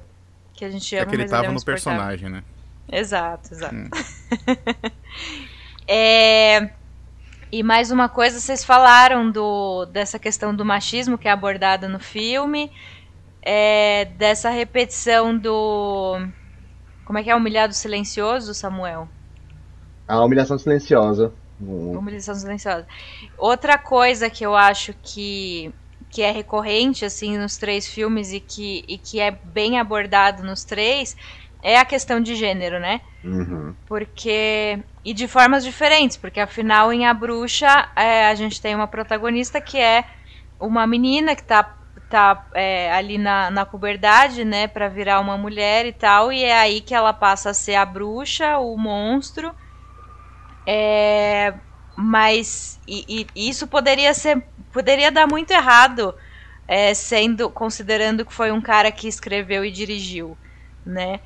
Que 0.54 0.64
a 0.64 0.70
gente 0.70 0.96
é 0.96 0.98
ama, 0.98 1.06
é 1.06 1.08
que 1.08 1.14
ele 1.14 1.22
mas 1.22 1.30
tava 1.30 1.42
ele 1.42 1.48
é 1.48 1.50
um 1.50 1.54
no 1.54 1.64
personagem, 1.64 2.28
né? 2.28 2.42
Exato, 2.90 3.54
exato. 3.54 3.74
Hum. 3.76 3.88
é... 5.86 6.70
E 7.52 7.62
mais 7.62 7.92
uma 7.92 8.08
coisa, 8.08 8.40
vocês 8.40 8.64
falaram 8.64 9.30
do, 9.30 9.86
dessa 9.86 10.18
questão 10.18 10.54
do 10.54 10.64
machismo 10.64 11.16
que 11.16 11.28
é 11.28 11.30
abordada 11.30 11.88
no 11.88 12.00
filme, 12.00 12.72
é, 13.40 14.06
dessa 14.16 14.50
repetição 14.50 15.38
do. 15.38 16.26
Como 17.04 17.18
é 17.18 17.22
que 17.22 17.30
é? 17.30 17.36
Humilhado 17.36 17.72
silencioso, 17.72 18.52
Samuel? 18.52 19.08
A 20.06 20.24
humilhação 20.24 20.58
silenciosa. 20.58 21.32
Humilhação 21.60 22.34
silenciosa. 22.34 22.86
Outra 23.38 23.78
coisa 23.78 24.28
que 24.28 24.44
eu 24.44 24.54
acho 24.54 24.94
que, 25.02 25.72
que 26.10 26.22
é 26.22 26.30
recorrente 26.30 27.04
assim 27.04 27.38
nos 27.38 27.56
três 27.56 27.86
filmes 27.86 28.32
e 28.32 28.40
que, 28.40 28.84
e 28.86 28.98
que 28.98 29.20
é 29.20 29.30
bem 29.30 29.78
abordado 29.78 30.44
nos 30.44 30.64
três 30.64 31.16
é 31.62 31.78
a 31.78 31.84
questão 31.84 32.20
de 32.20 32.34
gênero, 32.34 32.78
né? 32.78 33.00
Uhum. 33.24 33.74
Porque. 33.86 34.78
E 35.04 35.14
de 35.14 35.26
formas 35.26 35.64
diferentes, 35.64 36.16
porque 36.16 36.40
afinal 36.40 36.92
em 36.92 37.06
A 37.06 37.14
Bruxa 37.14 37.88
é, 37.96 38.28
a 38.28 38.34
gente 38.34 38.60
tem 38.60 38.74
uma 38.74 38.86
protagonista 38.86 39.60
que 39.60 39.78
é 39.78 40.04
uma 40.60 40.86
menina 40.86 41.34
que 41.34 41.42
tá, 41.42 41.76
tá 42.10 42.46
é, 42.54 42.92
ali 42.92 43.18
na, 43.18 43.50
na 43.50 43.64
puberdade, 43.64 44.44
né? 44.44 44.68
Pra 44.68 44.88
virar 44.88 45.20
uma 45.20 45.38
mulher 45.38 45.86
e 45.86 45.92
tal, 45.92 46.32
e 46.32 46.44
é 46.44 46.56
aí 46.56 46.80
que 46.80 46.94
ela 46.94 47.12
passa 47.12 47.50
a 47.50 47.54
ser 47.54 47.76
a 47.76 47.84
bruxa, 47.84 48.58
o 48.58 48.76
monstro 48.76 49.54
é, 50.66 51.54
mas 51.96 52.80
e, 52.86 53.26
e 53.34 53.48
isso 53.48 53.66
poderia 53.68 54.12
ser, 54.14 54.44
poderia 54.72 55.10
dar 55.10 55.26
muito 55.26 55.50
errado, 55.52 56.14
é, 56.68 56.92
sendo 56.94 57.50
considerando 57.50 58.24
que 58.24 58.32
foi 58.32 58.50
um 58.52 58.60
cara 58.60 58.90
que 58.92 59.08
escreveu 59.08 59.64
e 59.64 59.70
dirigiu, 59.70 60.36
né? 60.84 61.20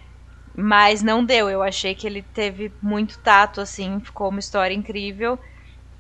Mas 0.57 1.03
não 1.03 1.25
deu. 1.25 1.49
Eu 1.51 1.63
achei 1.63 1.95
que 1.95 2.07
ele 2.07 2.23
teve 2.23 2.73
muito 2.83 3.19
tato, 3.23 3.61
assim, 3.61 4.01
ficou 4.01 4.29
uma 4.31 4.41
história 4.41 4.75
incrível. 4.75 5.39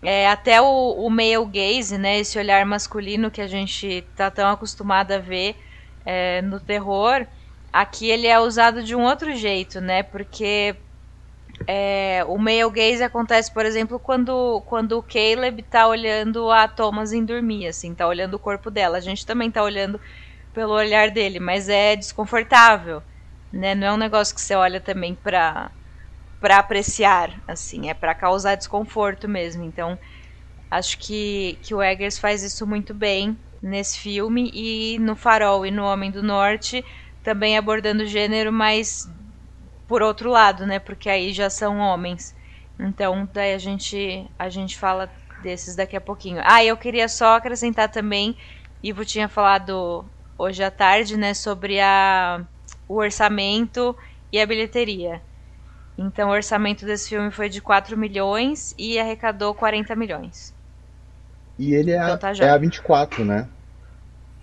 É, 0.02 0.28
até 0.28 0.60
o, 0.62 0.66
o 1.06 1.10
male 1.10 1.44
gaze, 1.46 1.98
né? 1.98 2.18
Esse 2.18 2.38
olhar 2.38 2.64
masculino 2.66 3.30
que 3.30 3.40
a 3.40 3.46
gente 3.46 4.02
tá 4.16 4.30
tão 4.30 4.48
acostumado 4.50 5.12
a 5.12 5.18
ver 5.18 5.56
é, 6.04 6.42
no 6.42 6.60
terror, 6.60 7.26
aqui 7.72 8.08
ele 8.10 8.26
é 8.26 8.38
usado 8.40 8.82
de 8.82 8.94
um 8.96 9.02
outro 9.02 9.34
jeito, 9.34 9.80
né? 9.80 10.02
Porque 10.02 10.76
é, 11.66 12.24
o 12.26 12.36
male 12.38 12.70
gaze 12.70 13.02
acontece, 13.02 13.52
por 13.52 13.64
exemplo, 13.64 13.98
quando, 13.98 14.62
quando 14.62 14.98
o 14.98 15.02
Caleb 15.02 15.62
tá 15.62 15.86
olhando 15.86 16.50
a 16.50 16.66
Thomas 16.68 17.12
em 17.12 17.24
dormir, 17.24 17.66
assim, 17.66 17.94
tá 17.94 18.06
olhando 18.06 18.34
o 18.34 18.38
corpo 18.38 18.70
dela. 18.70 18.98
A 18.98 19.00
gente 19.00 19.24
também 19.26 19.50
tá 19.50 19.62
olhando 19.62 20.00
pelo 20.52 20.72
olhar 20.74 21.10
dele, 21.10 21.38
mas 21.38 21.68
é 21.68 21.96
desconfortável, 21.96 23.02
né? 23.52 23.74
Não 23.74 23.86
é 23.86 23.92
um 23.92 23.96
negócio 23.96 24.34
que 24.34 24.40
você 24.40 24.54
olha 24.54 24.80
também 24.80 25.14
pra, 25.14 25.70
pra 26.40 26.58
apreciar, 26.58 27.42
assim, 27.46 27.90
é 27.90 27.94
para 27.94 28.14
causar 28.14 28.56
desconforto 28.56 29.28
mesmo. 29.28 29.62
Então, 29.64 29.98
acho 30.70 30.98
que, 30.98 31.60
que 31.62 31.74
o 31.74 31.82
Eggers 31.82 32.18
faz 32.18 32.42
isso 32.42 32.66
muito 32.66 32.94
bem 32.94 33.38
nesse 33.62 33.98
filme 33.98 34.50
e 34.54 34.98
no 34.98 35.14
Farol 35.14 35.66
e 35.66 35.70
no 35.70 35.84
Homem 35.84 36.10
do 36.10 36.22
Norte 36.22 36.84
também 37.22 37.56
abordando 37.56 38.06
gênero, 38.06 38.52
mas 38.52 39.04
por 39.90 40.02
outro 40.02 40.30
lado, 40.30 40.64
né? 40.66 40.78
Porque 40.78 41.10
aí 41.10 41.32
já 41.32 41.50
são 41.50 41.78
homens. 41.78 42.32
Então, 42.78 43.28
daí 43.34 43.52
a 43.54 43.58
gente 43.58 44.24
a 44.38 44.48
gente 44.48 44.78
fala 44.78 45.10
desses 45.42 45.74
daqui 45.74 45.96
a 45.96 46.00
pouquinho. 46.00 46.40
Ah, 46.44 46.64
eu 46.64 46.76
queria 46.76 47.08
só 47.08 47.34
acrescentar 47.34 47.88
também, 47.88 48.36
Ivo 48.84 49.04
tinha 49.04 49.28
falado 49.28 50.04
hoje 50.38 50.62
à 50.62 50.70
tarde, 50.70 51.16
né, 51.16 51.34
sobre 51.34 51.80
a, 51.80 52.40
o 52.88 52.98
orçamento 52.98 53.96
e 54.32 54.40
a 54.40 54.46
bilheteria. 54.46 55.20
Então 55.98 56.28
o 56.28 56.32
orçamento 56.32 56.86
desse 56.86 57.08
filme 57.08 57.32
foi 57.32 57.48
de 57.48 57.60
4 57.60 57.96
milhões 57.98 58.72
e 58.78 58.96
arrecadou 58.96 59.52
40 59.54 59.96
milhões. 59.96 60.54
E 61.58 61.74
ele 61.74 61.90
é, 61.90 61.96
Então 61.96 62.14
a, 62.14 62.16
tá 62.16 62.30
é 62.30 62.34
jóia. 62.34 62.54
a 62.54 62.58
24, 62.58 63.24
né? 63.24 63.48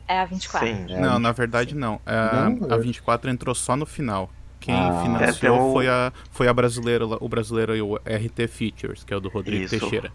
É 0.10 0.20
a 0.20 0.26
24. 0.26 0.68
Sim. 0.68 0.94
É, 0.94 1.00
não, 1.00 1.20
na 1.20 1.32
verdade 1.32 1.74
não. 1.74 2.02
É, 2.06 2.36
Não, 2.36 2.70
a 2.70 2.76
eu- 2.76 2.82
24 2.82 3.30
entrou 3.30 3.56
só 3.56 3.78
no 3.78 3.86
final. 3.86 4.30
Quem 4.60 4.76
Ah. 4.76 5.00
É, 5.00 5.04
financiou 5.04 5.70
o- 5.70 5.74
foi, 5.74 5.88
a, 5.88 6.12
foi 6.32 6.48
a 6.48 6.54
brasileira, 6.54 7.06
o 7.06 7.30
brasileiro 7.30 7.76
e 7.76 7.82
o 7.82 7.96
RT 8.06 8.48
Features, 8.48 9.04
que 9.04 9.14
é 9.14 9.18
o 9.18 9.20
do 9.20 9.30
Rodrigo 9.30 9.64
Isso. 9.66 9.80
Teixeira. 9.80 10.12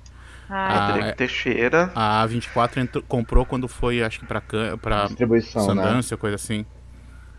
Ah, 0.50 0.86
Rodrigo 0.88 1.08
é. 1.08 1.12
Teixeira. 1.12 1.90
A 1.94 2.26
24 2.26 2.80
entrou- 2.80 3.02
comprou 3.08 3.46
quando 3.46 3.66
foi, 3.68 4.02
acho 4.02 4.20
que 4.20 4.26
pra, 4.26 4.40
pra 4.82 5.06
Distribuição, 5.06 5.74
né? 5.74 6.00
Coisa 6.18 6.34
assim. 6.36 6.66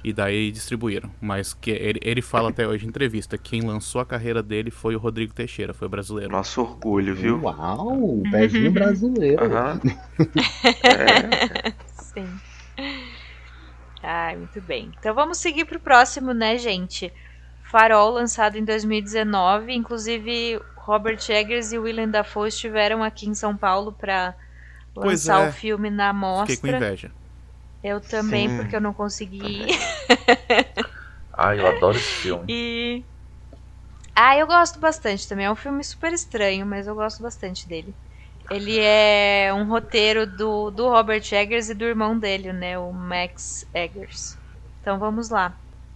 E 0.04 0.12
daí 0.12 0.52
distribuíram. 0.52 1.10
Mas 1.22 1.54
que 1.54 1.72
ele, 1.72 2.00
ele 2.04 2.22
fala 2.22 2.50
até 2.50 2.68
hoje 2.68 2.86
em 2.86 2.90
entrevista, 2.90 3.38
quem 3.38 3.62
lançou 3.62 4.02
a 4.02 4.06
carreira 4.06 4.44
dele 4.44 4.70
foi 4.70 4.96
o 4.96 5.00
Rodrigo 5.00 5.34
Teixeira, 5.34 5.74
foi 5.74 5.88
brasileiro. 5.88 6.30
Nosso 6.32 6.60
orgulho, 6.62 7.16
viu? 7.16 7.40
Uau, 7.42 8.22
pezinho 8.32 8.72
brasileiro. 8.72 9.46
Aham. 9.46 9.80
É, 10.84 11.74
sim. 11.96 12.28
Ai, 14.04 14.36
muito 14.36 14.62
bem. 14.62 14.92
Então 15.00 15.16
vamos 15.16 15.38
seguir 15.38 15.64
pro 15.64 15.80
próximo, 15.80 16.34
né, 16.34 16.58
gente? 16.58 17.12
Farol, 17.64 18.12
lançado 18.12 18.58
em 18.58 18.66
2019. 18.66 19.74
Inclusive, 19.74 20.60
Robert 20.76 21.20
Eggers 21.30 21.72
e 21.72 21.80
Willem 21.80 22.10
Dafoe 22.10 22.50
estiveram 22.50 23.02
aqui 23.02 23.30
em 23.30 23.34
São 23.34 23.56
Paulo 23.56 23.94
para 23.94 24.36
lançar 24.94 25.46
é. 25.46 25.50
o 25.50 25.54
filme 25.54 25.90
na 25.90 26.10
Fiquei 26.10 26.58
com 26.58 26.68
mostra. 26.68 26.78
inveja. 26.78 27.12
Eu 27.82 28.02
também, 28.02 28.50
Sim. 28.50 28.58
porque 28.58 28.76
eu 28.76 28.82
não 28.82 28.94
consegui. 28.94 29.68
Ai, 31.36 31.60
eu 31.60 31.68
adoro 31.68 31.98
esse 31.98 32.12
filme. 32.12 32.46
E. 32.48 33.04
Ah, 34.16 34.38
eu 34.38 34.46
gosto 34.46 34.80
bastante 34.80 35.28
também. 35.28 35.46
É 35.46 35.52
um 35.52 35.56
filme 35.56 35.84
super 35.84 36.14
estranho, 36.14 36.66
mas 36.66 36.88
eu 36.88 36.94
gosto 36.94 37.24
bastante 37.24 37.68
dele. 37.68 37.96
Ele 38.50 38.80
é 38.80 39.52
um 39.54 39.66
roteiro 39.68 40.28
do, 40.28 40.70
do 40.70 40.90
Robert 40.90 41.24
Eggers 41.32 41.70
e 41.70 41.74
do 41.74 41.86
irmão 41.86 42.18
dele, 42.18 42.52
né? 42.54 42.78
O 42.78 42.92
Max 42.92 43.66
Eggers. 43.74 44.38
Então 44.82 45.00
vamos 45.00 45.30
lá. 45.30 45.54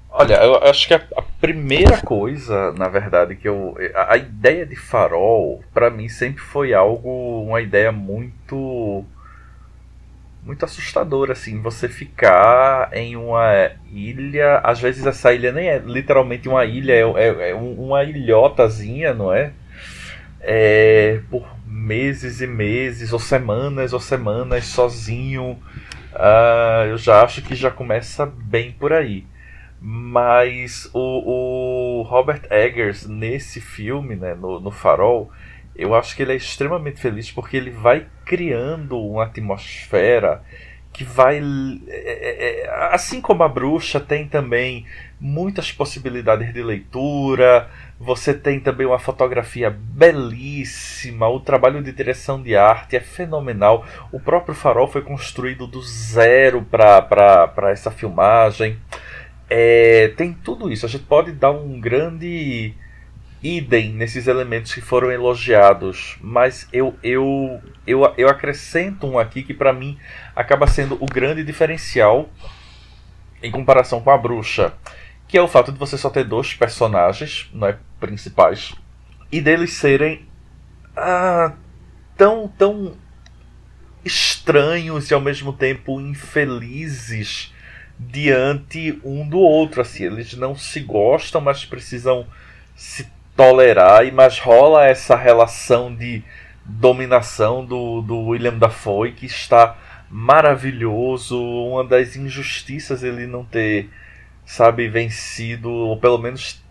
Olha, 0.09 0.35
eu 0.35 0.55
acho 0.63 0.87
que 0.87 0.93
a, 0.93 1.01
a 1.17 1.21
primeira 1.21 1.97
coisa, 2.01 2.71
na 2.71 2.87
verdade, 2.87 3.35
que 3.35 3.47
eu. 3.47 3.75
A, 3.93 4.13
a 4.13 4.17
ideia 4.17 4.65
de 4.65 4.75
farol, 4.75 5.61
pra 5.73 5.89
mim, 5.89 6.07
sempre 6.07 6.41
foi 6.41 6.73
algo. 6.73 7.43
Uma 7.43 7.61
ideia 7.61 7.91
muito. 7.91 9.03
Muito 10.43 10.63
assustadora, 10.63 11.33
assim. 11.33 11.61
Você 11.61 11.89
ficar 11.89 12.89
em 12.93 13.17
uma 13.17 13.69
ilha. 13.91 14.59
Às 14.63 14.79
vezes 14.79 15.05
essa 15.05 15.33
ilha 15.33 15.51
nem 15.51 15.67
é 15.67 15.77
literalmente 15.77 16.47
uma 16.47 16.63
ilha, 16.63 16.93
é, 16.93 17.01
é- 17.01 17.49
é 17.49 17.55
um- 17.55 17.73
uma 17.87 18.03
ilhotazinha, 18.05 19.13
não 19.13 19.33
é? 19.33 19.51
É, 20.41 21.19
por 21.29 21.45
meses 21.87 22.41
e 22.41 22.47
meses, 22.47 23.13
ou 23.13 23.19
semanas 23.19 23.93
ou 23.93 23.99
semanas 23.99 24.65
sozinho. 24.65 25.57
Ah, 26.13 26.85
eu 26.87 26.97
já 26.97 27.23
acho 27.23 27.41
que 27.41 27.55
já 27.55 27.71
começa 27.71 28.25
bem 28.25 28.71
por 28.73 28.91
aí. 28.91 29.25
Mas 29.79 30.89
o, 30.93 31.99
o 31.99 32.01
Robert 32.03 32.41
Eggers, 32.49 33.07
nesse 33.07 33.61
filme, 33.61 34.15
né, 34.15 34.35
no, 34.35 34.59
no 34.59 34.71
Farol, 34.71 35.31
eu 35.75 35.95
acho 35.95 36.15
que 36.15 36.23
ele 36.23 36.33
é 36.33 36.35
extremamente 36.35 36.99
feliz 36.99 37.31
porque 37.31 37.55
ele 37.55 37.69
vai 37.69 38.07
criando 38.25 38.99
uma 38.99 39.25
atmosfera 39.25 40.43
que 40.91 41.03
vai. 41.03 41.39
é, 41.87 42.63
é, 42.63 42.69
assim 42.91 43.21
como 43.21 43.43
a 43.43 43.47
bruxa 43.47 43.99
tem 43.99 44.27
também 44.27 44.85
muitas 45.19 45.71
possibilidades 45.71 46.51
de 46.51 46.63
leitura, 46.63 47.69
você 47.99 48.33
tem 48.33 48.59
também 48.59 48.85
uma 48.85 48.99
fotografia 48.99 49.69
belíssima, 49.69 51.27
o 51.27 51.39
trabalho 51.39 51.81
de 51.81 51.91
direção 51.91 52.41
de 52.41 52.55
arte 52.55 52.95
é 52.95 52.99
fenomenal. 52.99 53.85
O 54.11 54.19
próprio 54.19 54.53
farol 54.53 54.87
foi 54.87 55.01
construído 55.01 55.65
do 55.65 55.81
zero 55.81 56.61
para 56.61 57.71
essa 57.71 57.89
filmagem. 57.89 58.77
É, 59.49 60.09
tem 60.15 60.33
tudo 60.33 60.71
isso. 60.71 60.85
A 60.85 60.89
gente 60.89 61.05
pode 61.05 61.31
dar 61.31 61.51
um 61.51 61.79
grande 61.79 62.75
idem 63.41 63.93
nesses 63.93 64.27
elementos 64.27 64.73
que 64.73 64.81
foram 64.81 65.11
elogiados, 65.11 66.17
mas 66.21 66.67
eu, 66.73 66.95
eu, 67.03 67.61
eu, 67.85 68.13
eu 68.17 68.29
acrescento 68.29 69.07
um 69.07 69.17
aqui 69.19 69.43
que 69.43 69.53
para 69.53 69.71
mim 69.71 69.97
acaba 70.35 70.67
sendo 70.67 70.97
o 71.01 71.05
grande 71.05 71.43
diferencial 71.43 72.29
em 73.41 73.51
comparação 73.51 74.01
com 74.01 74.09
a 74.09 74.17
bruxa, 74.17 74.73
que 75.27 75.37
é 75.37 75.41
o 75.41 75.47
fato 75.47 75.71
de 75.71 75.77
você 75.77 75.97
só 75.97 76.09
ter 76.09 76.23
dois 76.23 76.55
personagens 76.55 77.49
né, 77.53 77.77
principais 77.99 78.73
e 79.31 79.41
deles 79.41 79.73
serem 79.73 80.25
ah, 80.95 81.53
tão 82.15 82.47
tão 82.47 82.95
estranhos 84.03 85.11
e 85.11 85.13
ao 85.13 85.21
mesmo 85.21 85.51
tempo 85.51 85.99
infelizes 85.99 87.53
diante 87.99 88.99
um 89.03 89.27
do 89.27 89.39
outro. 89.39 89.81
Assim 89.81 90.05
eles 90.05 90.33
não 90.33 90.55
se 90.55 90.79
gostam 90.79 91.41
mas 91.41 91.65
precisam 91.65 92.25
se 92.75 93.07
tolerar 93.35 94.05
e 94.05 94.11
mas 94.11 94.39
rola 94.39 94.85
essa 94.85 95.15
relação 95.15 95.93
de 95.93 96.23
dominação 96.65 97.65
do, 97.65 98.01
do 98.01 98.19
William 98.27 98.57
Dafoe 98.57 99.13
que 99.13 99.25
está 99.25 99.77
maravilhoso 100.09 101.39
uma 101.39 101.83
das 101.83 102.15
injustiças 102.15 103.03
ele 103.03 103.27
não 103.27 103.43
ter 103.43 103.89
sabe 104.45 104.87
vencido 104.87 105.69
ou 105.69 105.97
pelo 105.97 106.17
menos 106.17 106.61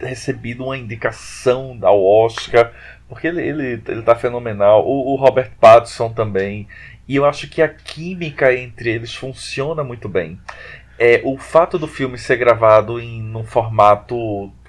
recebido 0.00 0.64
uma 0.64 0.78
indicação 0.78 1.78
ao 1.82 2.04
Oscar 2.04 2.72
porque 3.10 3.26
ele, 3.26 3.42
ele, 3.42 3.82
ele 3.88 4.02
tá 4.02 4.14
fenomenal. 4.14 4.86
O, 4.86 5.12
o 5.12 5.16
Robert 5.16 5.50
Pattinson 5.60 6.12
também. 6.12 6.68
E 7.08 7.16
eu 7.16 7.24
acho 7.24 7.50
que 7.50 7.60
a 7.60 7.68
química 7.68 8.54
entre 8.54 8.88
eles 8.88 9.12
funciona 9.12 9.82
muito 9.82 10.08
bem. 10.08 10.40
É, 10.96 11.20
o 11.24 11.36
fato 11.36 11.76
do 11.76 11.88
filme 11.88 12.16
ser 12.16 12.36
gravado 12.36 13.00
em 13.00 13.20
num 13.20 13.42
formato 13.42 14.16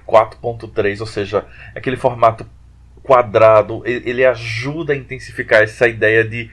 4.3, 0.08 1.02
ou 1.02 1.06
seja, 1.06 1.46
aquele 1.76 1.98
formato 1.98 2.44
quadrado, 3.04 3.84
ele, 3.86 4.10
ele 4.10 4.26
ajuda 4.26 4.94
a 4.94 4.96
intensificar 4.96 5.62
essa 5.62 5.88
ideia 5.88 6.24
de 6.24 6.50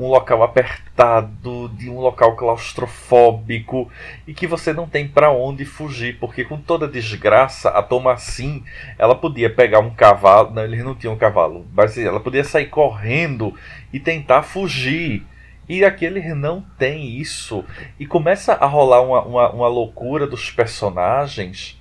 um 0.00 0.08
local 0.08 0.42
apertado, 0.42 1.68
de 1.76 1.90
um 1.90 2.00
local 2.00 2.34
claustrofóbico 2.34 3.90
e 4.26 4.32
que 4.32 4.46
você 4.46 4.72
não 4.72 4.88
tem 4.88 5.06
para 5.06 5.30
onde 5.30 5.66
fugir, 5.66 6.18
porque 6.18 6.42
com 6.42 6.58
toda 6.58 6.88
desgraça, 6.88 7.68
a 7.68 7.82
Thomasin, 7.82 8.64
ela 8.98 9.14
podia 9.14 9.50
pegar 9.50 9.80
um 9.80 9.90
cavalo, 9.90 10.52
não, 10.52 10.64
eles 10.64 10.82
não 10.82 10.94
tinham 10.94 11.12
um 11.12 11.18
cavalo, 11.18 11.66
mas 11.74 11.98
ela 11.98 12.18
podia 12.18 12.42
sair 12.42 12.66
correndo 12.66 13.54
e 13.92 14.00
tentar 14.00 14.42
fugir. 14.42 15.26
E 15.68 15.84
aqui 15.84 16.04
eles 16.06 16.34
não 16.34 16.64
tem 16.78 17.18
isso. 17.18 17.64
E 17.98 18.06
começa 18.06 18.54
a 18.54 18.66
rolar 18.66 19.02
uma, 19.02 19.22
uma, 19.22 19.50
uma 19.52 19.68
loucura 19.68 20.26
dos 20.26 20.50
personagens 20.50 21.80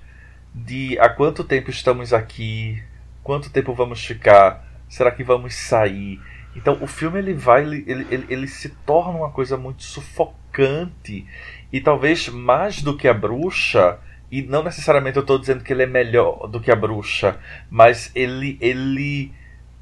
de 0.54 1.00
há 1.00 1.08
quanto 1.08 1.44
tempo 1.44 1.70
estamos 1.70 2.14
aqui, 2.14 2.84
quanto 3.24 3.50
tempo 3.50 3.74
vamos 3.74 4.04
ficar, 4.04 4.66
será 4.90 5.10
que 5.10 5.24
vamos 5.24 5.56
sair? 5.56 6.20
Então 6.56 6.78
o 6.82 6.88
filme 6.88 7.20
ele 7.20 7.34
vai, 7.34 7.64
ele, 7.64 7.86
ele, 8.10 8.26
ele, 8.30 8.48
se 8.48 8.70
torna 8.86 9.18
uma 9.18 9.30
coisa 9.30 9.56
muito 9.56 9.84
sufocante 9.84 11.26
e 11.72 11.80
talvez 11.80 12.28
mais 12.28 12.82
do 12.82 12.98
que 12.98 13.08
a 13.08 13.14
bruxa. 13.14 14.00
E 14.32 14.42
não 14.42 14.64
necessariamente 14.64 15.18
eu 15.18 15.22
estou 15.22 15.40
dizendo 15.40 15.64
que 15.64 15.74
ele 15.74 15.84
é 15.84 15.88
melhor 15.88 16.48
do 16.48 16.60
que 16.60 16.72
a 16.72 16.76
bruxa, 16.76 17.40
mas 17.70 18.12
ele, 18.14 18.58
ele 18.62 19.32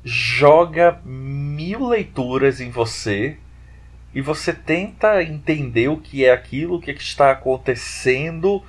joga 0.03 1.01
mil 1.03 1.87
leituras 1.87 2.61
em 2.61 2.69
você 2.69 3.37
e 4.13 4.21
você 4.21 4.53
tenta 4.53 5.21
entender 5.21 5.89
o 5.89 5.97
que 5.97 6.25
é 6.25 6.31
aquilo, 6.31 6.75
o 6.75 6.81
que, 6.81 6.91
é 6.91 6.93
que 6.93 7.01
está 7.01 7.29
acontecendo, 7.29 8.63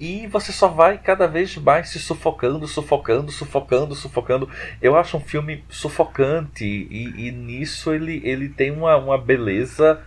e 0.00 0.26
você 0.26 0.50
só 0.50 0.66
vai 0.66 0.96
cada 0.96 1.28
vez 1.28 1.54
mais 1.58 1.90
se 1.90 1.98
sufocando, 1.98 2.66
sufocando, 2.66 3.30
sufocando, 3.30 3.94
sufocando. 3.94 4.48
Eu 4.80 4.96
acho 4.96 5.18
um 5.18 5.20
filme 5.20 5.62
sufocante, 5.68 6.64
e, 6.64 7.28
e 7.28 7.30
nisso 7.30 7.92
ele, 7.92 8.22
ele 8.24 8.48
tem 8.48 8.70
uma, 8.70 8.96
uma 8.96 9.18
beleza 9.18 10.00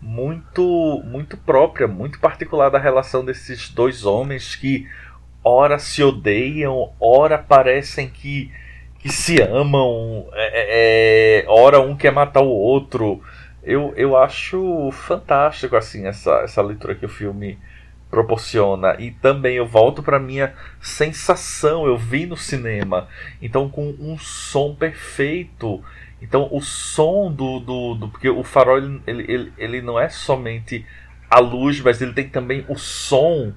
muito, 0.00 1.02
muito 1.04 1.36
própria, 1.36 1.88
muito 1.88 2.20
particular 2.20 2.70
da 2.70 2.78
relação 2.78 3.24
desses 3.24 3.68
dois 3.68 4.06
homens 4.06 4.54
que 4.54 4.88
ora 5.42 5.78
se 5.78 6.00
odeiam, 6.02 6.92
ora 7.00 7.36
parecem 7.36 8.08
que, 8.08 8.52
que 9.00 9.08
se 9.08 9.42
amam, 9.42 10.28
é, 10.32 11.42
é, 11.42 11.44
ora 11.48 11.80
um 11.80 11.96
quer 11.96 12.12
matar 12.12 12.40
o 12.40 12.48
outro 12.48 13.20
eu, 13.62 13.92
eu 13.96 14.16
acho 14.16 14.90
fantástico 14.92 15.76
assim 15.76 16.06
essa, 16.06 16.40
essa 16.40 16.62
leitura 16.62 16.94
que 16.94 17.04
o 17.04 17.10
filme 17.10 17.58
proporciona 18.10 18.96
e 18.98 19.10
também 19.10 19.56
eu 19.56 19.66
volto 19.66 20.02
para 20.02 20.18
minha 20.18 20.54
sensação 20.80 21.86
eu 21.86 21.96
vi 21.96 22.26
no 22.26 22.36
cinema 22.36 23.08
então 23.40 23.68
com 23.68 23.94
um 24.00 24.18
som 24.18 24.74
perfeito 24.74 25.82
Então 26.20 26.48
o 26.52 26.60
som 26.60 27.32
do. 27.32 27.60
do, 27.60 27.94
do 27.94 28.08
porque 28.08 28.28
o 28.28 28.44
farol 28.44 28.78
ele, 28.78 29.00
ele, 29.06 29.52
ele 29.56 29.80
não 29.80 29.98
é 29.98 30.08
somente 30.08 30.84
a 31.30 31.38
luz, 31.38 31.80
mas 31.80 32.02
ele 32.02 32.12
tem 32.12 32.28
também 32.28 32.64
o 32.68 32.76
som 32.76 33.54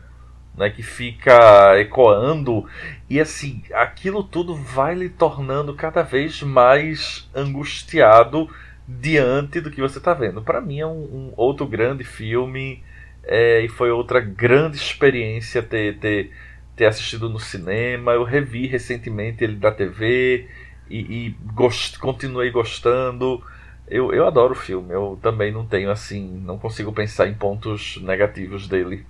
né, 0.55 0.69
que 0.69 0.83
fica 0.83 1.79
ecoando. 1.79 2.65
E 3.09 3.19
assim, 3.19 3.63
aquilo 3.73 4.23
tudo 4.23 4.55
vai 4.55 4.95
lhe 4.95 5.09
tornando 5.09 5.73
cada 5.73 6.03
vez 6.03 6.41
mais 6.41 7.29
angustiado 7.35 8.49
diante 8.87 9.59
do 9.59 9.71
que 9.71 9.81
você 9.81 9.97
está 9.97 10.13
vendo. 10.13 10.41
Para 10.41 10.61
mim 10.61 10.79
é 10.79 10.85
um, 10.85 10.91
um, 10.91 11.33
outro 11.35 11.65
grande 11.65 12.03
filme 12.03 12.83
é, 13.23 13.61
e 13.61 13.69
foi 13.69 13.91
outra 13.91 14.19
grande 14.19 14.77
experiência 14.77 15.63
ter, 15.63 15.97
ter, 15.97 16.31
ter 16.75 16.85
assistido 16.85 17.29
no 17.29 17.39
cinema. 17.39 18.11
Eu 18.11 18.23
revi 18.23 18.67
recentemente 18.67 19.43
ele 19.43 19.55
da 19.55 19.71
TV 19.71 20.47
e, 20.89 20.97
e 20.99 21.35
gost, 21.53 21.97
continuei 21.99 22.51
gostando. 22.51 23.41
Eu, 23.87 24.13
eu 24.13 24.25
adoro 24.25 24.53
o 24.53 24.57
filme, 24.57 24.93
eu 24.93 25.19
também 25.21 25.51
não 25.51 25.65
tenho 25.65 25.91
assim, 25.91 26.41
não 26.45 26.57
consigo 26.57 26.91
pensar 26.91 27.27
em 27.27 27.33
pontos 27.33 27.99
negativos 28.01 28.67
dele. 28.67 29.05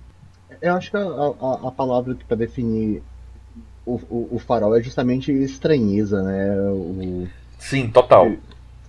Eu 0.60 0.74
acho 0.74 0.90
que 0.90 0.96
a, 0.96 1.00
a, 1.00 1.68
a 1.68 1.70
palavra 1.70 2.16
para 2.26 2.36
definir 2.36 3.02
o, 3.86 3.94
o, 4.08 4.28
o, 4.32 4.38
farol 4.38 4.76
é 4.76 4.82
justamente 4.82 5.30
estranheza, 5.30 6.22
né? 6.22 6.56
O, 6.70 7.28
Sim, 7.58 7.88
total. 7.88 8.28
O 8.28 8.38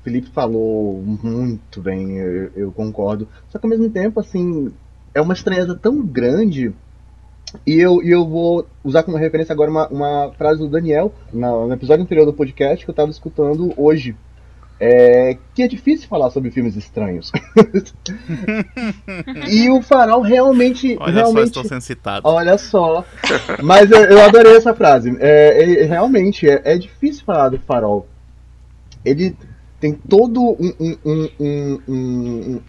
Felipe 0.04 0.30
falou 0.32 1.02
muito 1.04 1.82
bem, 1.82 2.18
eu, 2.18 2.52
eu 2.56 2.72
concordo. 2.72 3.28
Só 3.50 3.60
que 3.60 3.66
ao 3.66 3.70
mesmo 3.70 3.90
tempo, 3.90 4.20
assim, 4.20 4.74
é 5.16 5.22
uma 5.22 5.34
estranheza 5.34 5.74
tão 5.74 6.06
grande 6.06 6.74
e 7.66 7.80
eu, 7.80 8.04
e 8.04 8.12
eu 8.12 8.28
vou 8.28 8.68
usar 8.84 9.04
como 9.04 9.18
referência 9.18 9.54
agora 9.54 9.72
uma, 9.72 9.88
uma 9.88 10.32
frase 10.38 10.60
do 10.60 10.68
Daniel, 10.68 11.14
no 11.32 11.72
episódio 11.72 12.04
anterior 12.04 12.26
do 12.26 12.34
podcast 12.34 12.84
que 12.84 12.90
eu 12.90 12.94
estava 12.94 13.10
escutando 13.10 13.74
hoje. 13.78 14.16
É, 14.78 15.38
que 15.54 15.64
é 15.64 15.70
difícil 15.70 16.10
falar 16.10 16.30
sobre 16.32 16.52
filmes 16.52 16.76
estranhos. 16.76 17.32
e 19.50 19.70
o 19.70 19.82
Farol 19.82 20.22
realmente. 20.22 20.98
Olha 21.00 21.14
realmente, 21.14 21.54
só, 21.54 21.62
estou 21.62 21.64
sendo 21.64 21.80
citado. 21.80 22.28
Olha 22.28 22.58
só. 22.58 23.06
Mas 23.64 23.90
eu, 23.90 24.04
eu 24.04 24.22
adorei 24.22 24.58
essa 24.58 24.74
frase. 24.74 25.16
É, 25.22 25.84
é 25.84 25.86
realmente, 25.86 26.50
é, 26.50 26.62
é, 26.66 26.78
difícil 26.78 27.24
falar 27.24 27.48
do 27.48 27.60
Farol. 27.60 28.06
Ele 29.06 29.34
tem 29.80 29.94
todo 29.94 30.42
um, 30.42 30.74
um, 31.06 31.30
um, 31.88 32.62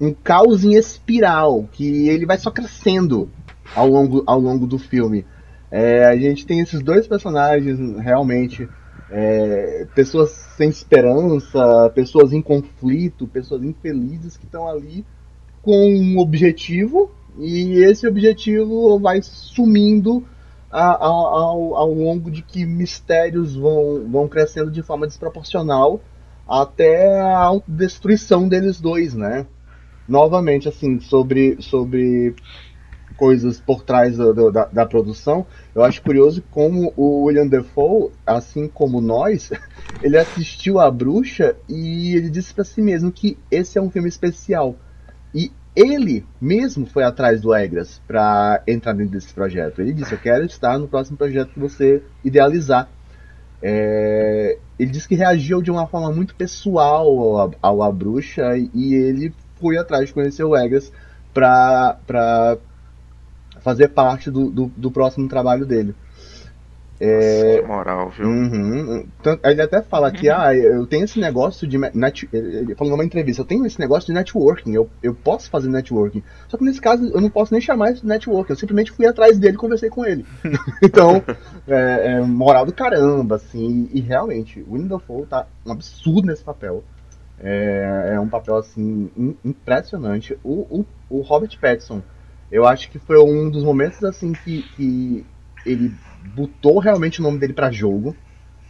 um, 0.00 0.12
caos 0.12 0.64
em 0.64 0.74
espiral, 0.74 1.68
que 1.72 2.08
ele 2.08 2.26
vai 2.26 2.38
só 2.38 2.50
crescendo 2.50 3.30
ao 3.74 3.88
longo, 3.88 4.22
ao 4.26 4.38
longo 4.38 4.66
do 4.66 4.78
filme. 4.78 5.24
É, 5.70 6.06
a 6.06 6.16
gente 6.16 6.46
tem 6.46 6.60
esses 6.60 6.82
dois 6.82 7.06
personagens 7.06 7.78
realmente. 7.98 8.68
É, 9.10 9.86
pessoas 9.94 10.30
sem 10.30 10.68
esperança, 10.68 11.90
pessoas 11.94 12.32
em 12.34 12.42
conflito, 12.42 13.26
pessoas 13.26 13.62
infelizes 13.62 14.36
que 14.36 14.44
estão 14.44 14.68
ali 14.68 15.02
com 15.62 15.90
um 15.94 16.18
objetivo 16.18 17.10
e 17.38 17.84
esse 17.84 18.06
objetivo 18.06 18.98
vai 18.98 19.20
sumindo 19.22 20.26
ao, 20.70 21.74
ao 21.74 21.94
longo 21.94 22.30
de 22.30 22.42
que 22.42 22.66
mistérios 22.66 23.56
vão, 23.56 24.06
vão 24.10 24.28
crescendo 24.28 24.70
de 24.70 24.82
forma 24.82 25.06
desproporcional 25.06 26.00
até 26.46 27.18
a 27.18 27.38
autodestruição 27.38 28.48
deles 28.48 28.80
dois, 28.80 29.14
né? 29.14 29.46
Novamente, 30.08 30.68
assim, 30.68 30.98
sobre, 31.00 31.60
sobre 31.60 32.34
coisas 33.16 33.60
por 33.60 33.82
trás 33.82 34.16
do, 34.16 34.50
da, 34.50 34.66
da, 34.66 34.86
produção, 34.86 35.44
eu 35.74 35.82
acho 35.82 36.00
curioso 36.00 36.42
como 36.50 36.92
o 36.96 37.24
William 37.24 37.48
Defoe, 37.48 38.10
assim 38.24 38.68
como 38.68 39.00
nós, 39.00 39.50
ele 40.02 40.16
assistiu 40.16 40.78
a 40.78 40.90
Bruxa 40.90 41.56
e 41.68 42.14
ele 42.14 42.30
disse 42.30 42.54
para 42.54 42.64
si 42.64 42.80
mesmo 42.80 43.10
que 43.10 43.36
esse 43.50 43.76
é 43.76 43.82
um 43.82 43.90
filme 43.90 44.08
especial. 44.08 44.76
E 45.34 45.50
ele 45.74 46.24
mesmo 46.40 46.86
foi 46.86 47.04
atrás 47.04 47.40
do 47.40 47.54
Egras 47.54 48.00
para 48.06 48.62
entrar 48.66 48.94
dentro 48.94 49.12
desse 49.12 49.32
projeto. 49.32 49.80
Ele 49.80 49.92
disse: 49.92 50.12
Eu 50.12 50.18
quero 50.18 50.44
estar 50.44 50.78
no 50.78 50.88
próximo 50.88 51.16
projeto 51.16 51.52
que 51.52 51.60
você 51.60 52.02
idealizar. 52.24 52.88
É... 53.60 54.56
ele 54.78 54.90
disse 54.90 55.08
que 55.08 55.16
reagiu 55.16 55.60
de 55.60 55.70
uma 55.70 55.88
forma 55.88 56.12
muito 56.12 56.32
pessoal 56.36 57.06
ao, 57.36 57.54
ao 57.60 57.82
A 57.82 57.90
Bruxa 57.90 58.56
e 58.72 58.94
ele 58.94 59.34
foi 59.60 59.76
atrás 59.76 60.08
de 60.08 60.14
conhecer 60.14 60.44
o 60.44 60.56
Egras 60.56 60.92
para 61.32 62.58
fazer 63.60 63.88
parte 63.88 64.30
do, 64.30 64.50
do, 64.50 64.72
do 64.76 64.90
próximo 64.90 65.28
trabalho 65.28 65.66
dele. 65.66 65.94
É, 67.00 67.60
Nossa, 67.60 67.68
moral, 67.68 68.10
viu? 68.10 68.26
Uhum, 68.26 69.06
ele 69.44 69.62
até 69.62 69.80
fala 69.80 70.10
que 70.10 70.28
ah, 70.28 70.52
eu 70.52 70.84
tenho 70.84 71.04
esse 71.04 71.20
negócio 71.20 71.66
de. 71.66 71.78
Net, 71.78 72.28
ele 72.32 72.74
falou 72.74 72.90
numa 72.90 73.04
entrevista: 73.04 73.40
eu 73.40 73.46
tenho 73.46 73.64
esse 73.64 73.78
negócio 73.78 74.08
de 74.08 74.12
networking, 74.12 74.74
eu, 74.74 74.90
eu 75.00 75.14
posso 75.14 75.48
fazer 75.48 75.68
networking. 75.68 76.24
Só 76.48 76.56
que 76.56 76.64
nesse 76.64 76.80
caso 76.80 77.04
eu 77.04 77.20
não 77.20 77.30
posso 77.30 77.52
nem 77.52 77.60
chamar 77.60 77.92
isso 77.92 78.02
de 78.02 78.08
networking, 78.08 78.52
eu 78.52 78.58
simplesmente 78.58 78.90
fui 78.90 79.06
atrás 79.06 79.38
dele 79.38 79.54
e 79.54 79.58
conversei 79.58 79.88
com 79.88 80.04
ele. 80.04 80.26
então, 80.82 81.22
é, 81.68 82.14
é, 82.14 82.20
moral 82.20 82.66
do 82.66 82.72
caramba, 82.72 83.36
assim. 83.36 83.88
E, 83.92 84.00
realmente, 84.00 84.64
o 84.68 84.74
Windows 84.74 85.02
tá 85.28 85.46
um 85.64 85.70
absurdo 85.70 86.26
nesse 86.26 86.42
papel. 86.42 86.82
É, 87.40 88.12
é 88.14 88.20
um 88.20 88.28
papel, 88.28 88.56
assim, 88.56 89.10
impressionante. 89.44 90.38
O, 90.42 90.80
o, 90.80 90.86
o 91.08 91.20
Robert 91.20 91.56
Pattinson 91.60 92.02
eu 92.50 92.66
acho 92.66 92.90
que 92.90 92.98
foi 92.98 93.18
um 93.18 93.50
dos 93.50 93.62
momentos 93.62 94.02
assim 94.04 94.32
que, 94.32 94.62
que 94.74 95.26
ele 95.66 95.94
botou 96.34 96.78
realmente 96.78 97.20
o 97.20 97.22
nome 97.22 97.38
dele 97.38 97.52
para 97.52 97.70
jogo. 97.70 98.16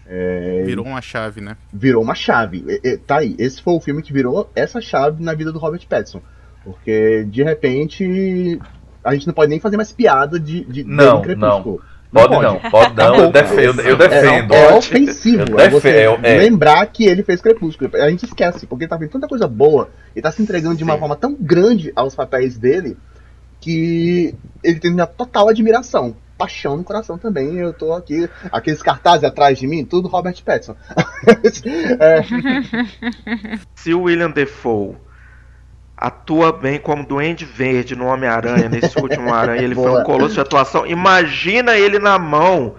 É, 0.07 0.63
virou 0.65 0.87
uma 0.87 1.03
chave, 1.03 1.41
né? 1.41 1.57
Virou 1.73 2.03
uma 2.03 2.15
chave. 2.15 2.65
E, 2.67 2.89
e, 2.89 2.97
tá 2.97 3.19
aí. 3.19 3.37
Esse 3.39 3.63
foi 3.63 3.75
o 3.75 3.81
filme 3.81 4.03
que 4.03 4.13
virou 4.13 4.51
essa 4.55 4.81
chave 4.81 5.23
na 5.23 5.35
vida 5.35 5.53
do 5.53 5.59
Robert 5.59 5.87
Pattinson. 5.87 6.21
Porque, 6.65 7.25
de 7.25 7.43
repente, 7.43 8.59
a 9.05 9.15
gente 9.15 9.27
não 9.27 9.35
pode 9.35 9.51
nem 9.51 9.61
fazer 9.61 9.77
mais 9.77 9.93
piada 9.93 10.41
de, 10.41 10.65
de 10.65 10.83
não, 10.83 11.23
Crepúsculo. 11.23 11.77
Não. 11.77 11.98
Pode 12.13 12.43
não, 12.43 12.59
pode 12.71 12.97
não, 12.97 13.15
eu 13.17 13.31
defendo. 13.31 13.83
Eu 13.83 13.97
defendo. 13.97 14.55
É, 14.55 14.65
é 14.65 14.75
ofensivo 14.75 15.61
é 15.61 15.69
você 15.69 15.91
é. 15.91 16.39
lembrar 16.39 16.87
que 16.87 17.05
ele 17.05 17.23
fez 17.23 17.41
Crepúsculo. 17.41 17.91
A 17.97 18.09
gente 18.09 18.25
esquece, 18.25 18.67
porque 18.67 18.85
ele 18.85 18.89
tá 18.89 18.97
vendo 18.97 19.11
tanta 19.11 19.29
coisa 19.29 19.47
boa 19.47 19.91
e 20.17 20.23
tá 20.23 20.33
se 20.33 20.43
entregando 20.43 20.77
de 20.77 20.85
uma 20.85 20.95
Sim. 20.95 21.01
forma 21.01 21.17
tão 21.17 21.37
grande 21.39 21.93
aos 21.95 22.15
papéis 22.15 22.57
dele 22.57 22.97
que 23.61 24.35
ele 24.65 24.81
tem 24.81 24.91
minha 24.91 25.07
total 25.07 25.49
admiração. 25.49 26.17
Paixão 26.39 26.77
no 26.77 26.85
coração 26.85 27.19
também. 27.19 27.57
Eu 27.57 27.75
tô 27.75 27.93
aqui, 27.93 28.29
aqueles 28.51 28.81
cartazes 28.81 29.25
atrás 29.25 29.59
de 29.59 29.67
mim, 29.67 29.85
tudo 29.85 30.09
Robert 30.09 30.43
Pattinson. 30.43 30.77
é. 32.01 32.23
Se 33.75 33.93
o 33.93 34.03
William 34.03 34.31
Defoe 34.31 34.97
atua 36.01 36.53
bem 36.53 36.79
como 36.79 37.05
Duende 37.05 37.45
Verde 37.45 37.97
no 37.97 38.07
Homem-Aranha, 38.07 38.69
nesse 38.69 38.99
último 39.01 39.35
Aranha, 39.35 39.63
ele 39.63 39.75
foi 39.75 40.01
um 40.01 40.05
colosso 40.05 40.35
de 40.35 40.41
atuação. 40.41 40.87
Imagina 40.87 41.77
ele 41.77 41.99
na 41.99 42.19
mão 42.19 42.77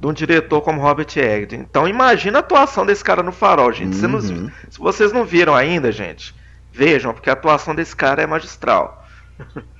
de 0.00 0.06
um 0.06 0.12
diretor 0.12 0.62
como 0.62 0.80
Robert 0.80 1.06
Eggers. 1.14 1.52
Então 1.52 1.86
imagina 1.86 2.38
a 2.38 2.40
atuação 2.40 2.86
desse 2.86 3.04
cara 3.04 3.22
no 3.22 3.30
farol, 3.30 3.72
gente. 3.72 4.02
Uhum. 4.04 4.20
Se, 4.20 4.52
se, 4.70 4.78
vocês 4.78 5.12
não 5.12 5.24
viram 5.24 5.54
ainda, 5.54 5.92
gente, 5.92 6.34
vejam, 6.72 7.12
porque 7.12 7.28
a 7.28 7.34
atuação 7.34 7.74
desse 7.74 7.94
cara 7.94 8.22
é 8.22 8.26
magistral. 8.26 9.06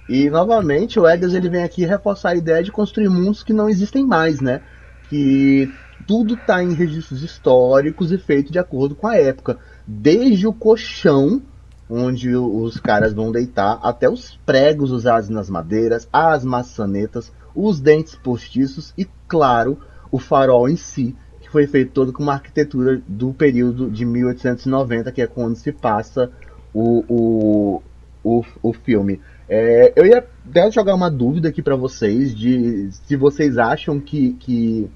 E 0.09 0.29
novamente 0.29 1.01
o 1.01 1.09
Eggers 1.09 1.33
ele 1.33 1.49
vem 1.49 1.63
aqui 1.63 1.87
reforçar 1.87 2.31
a 2.31 2.37
ideia 2.37 2.63
de 2.63 2.73
construir 2.73 3.09
mundos 3.09 3.43
que 3.43 3.53
não 3.53 3.69
existem 3.69 4.05
mais, 4.05 4.41
né? 4.41 4.61
Que 5.09 5.73
tudo 6.07 6.35
está 6.35 6.63
em 6.63 6.75
registros 6.75 7.23
históricos 7.23 8.13
e 8.13 8.19
feito 8.19 8.53
de 8.53 8.59
acordo 8.59 8.95
com 8.95 9.07
a 9.07 9.17
época, 9.17 9.59
desde 9.87 10.47
o 10.47 10.53
colchão 10.53 11.41
onde 11.89 12.35
os 12.35 12.79
caras 12.79 13.13
vão 13.13 13.31
deitar, 13.31 13.79
até 13.83 14.09
os 14.09 14.39
pregos 14.47 14.91
usados 14.91 15.29
nas 15.29 15.51
madeiras, 15.51 16.09
as 16.13 16.45
maçanetas, 16.45 17.33
os 17.55 17.81
dentes 17.81 18.15
postiços 18.15 18.95
e, 18.97 19.07
claro, 19.29 19.79
o 20.11 20.19
farol 20.19 20.69
em 20.69 20.77
si, 20.77 21.15
que 21.41 21.51
foi 21.51 21.67
feito 21.67 21.93
todo 21.93 22.13
com 22.13 22.23
uma 22.23 22.35
arquitetura 22.35 23.01
do 23.07 23.33
período 23.33 23.91
de 23.91 24.05
1890, 24.05 25.13
que 25.13 25.23
é 25.23 25.27
quando 25.27 25.57
se 25.57 25.73
passa 25.73 26.31
o, 26.73 27.05
o, 27.09 27.83
o, 28.25 28.45
o 28.63 28.73
filme. 28.73 29.21
É, 29.49 29.93
eu 29.97 30.07
ia 30.07 30.27
até 30.49 30.71
jogar 30.71 30.95
uma 30.95 31.11
dúvida 31.11 31.49
aqui 31.49 31.61
para 31.61 31.77
vocês 31.77 32.35
de 32.35 32.91
se 32.93 33.17
vocês 33.17 33.59
acham 33.59 34.01
que, 34.01 34.33
que 34.35 34.91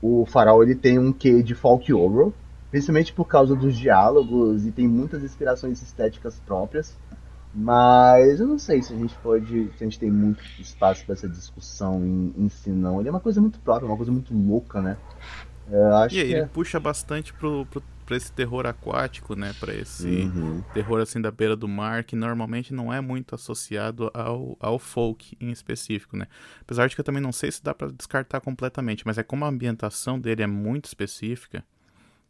o 0.00 0.24
Farol 0.26 0.62
ele 0.62 0.74
tem 0.74 0.98
um 0.98 1.12
quê 1.12 1.42
de 1.42 1.54
folk 1.54 1.92
horror, 1.92 2.32
principalmente 2.70 3.12
por 3.12 3.26
causa 3.26 3.54
dos 3.54 3.76
diálogos 3.76 4.66
e 4.66 4.70
tem 4.70 4.86
muitas 4.86 5.22
inspirações 5.22 5.82
estéticas 5.82 6.40
próprias. 6.40 6.96
Mas 7.54 8.40
eu 8.40 8.46
não 8.46 8.58
sei 8.58 8.82
se 8.82 8.92
a 8.92 8.96
gente 8.96 9.14
pode, 9.22 9.70
se 9.76 9.82
a 9.82 9.84
gente 9.84 9.98
tem 9.98 10.10
muito 10.10 10.42
espaço 10.60 11.04
para 11.04 11.14
essa 11.14 11.28
discussão 11.28 12.04
em, 12.04 12.34
em 12.36 12.48
si, 12.48 12.70
não. 12.70 13.00
Ele 13.00 13.08
é 13.08 13.10
uma 13.10 13.20
coisa 13.20 13.40
muito 13.40 13.58
própria, 13.60 13.86
uma 13.86 13.96
coisa 13.96 14.12
muito 14.12 14.34
louca, 14.34 14.82
né? 14.82 14.96
e 16.14 16.20
aí, 16.20 16.30
ele 16.32 16.40
é... 16.40 16.46
puxa 16.46 16.78
bastante 16.78 17.32
pro, 17.32 17.66
pro 17.66 17.82
para 18.08 18.16
esse 18.16 18.32
terror 18.32 18.64
aquático, 18.64 19.36
né? 19.36 19.54
Para 19.60 19.74
esse 19.74 20.06
uhum. 20.06 20.62
terror 20.72 20.98
assim 20.98 21.20
da 21.20 21.30
beira 21.30 21.54
do 21.54 21.68
mar, 21.68 22.04
que 22.04 22.16
normalmente 22.16 22.72
não 22.72 22.90
é 22.90 23.02
muito 23.02 23.34
associado 23.34 24.10
ao, 24.14 24.56
ao 24.58 24.78
folk 24.78 25.36
em 25.38 25.50
específico, 25.50 26.16
né? 26.16 26.26
Apesar 26.62 26.88
de 26.88 26.94
que 26.94 27.00
eu 27.02 27.04
também 27.04 27.22
não 27.22 27.32
sei 27.32 27.52
se 27.52 27.62
dá 27.62 27.74
para 27.74 27.92
descartar 27.92 28.40
completamente, 28.40 29.06
mas 29.06 29.18
é 29.18 29.22
como 29.22 29.44
a 29.44 29.48
ambientação 29.48 30.18
dele 30.18 30.42
é 30.42 30.46
muito 30.46 30.86
específica, 30.86 31.62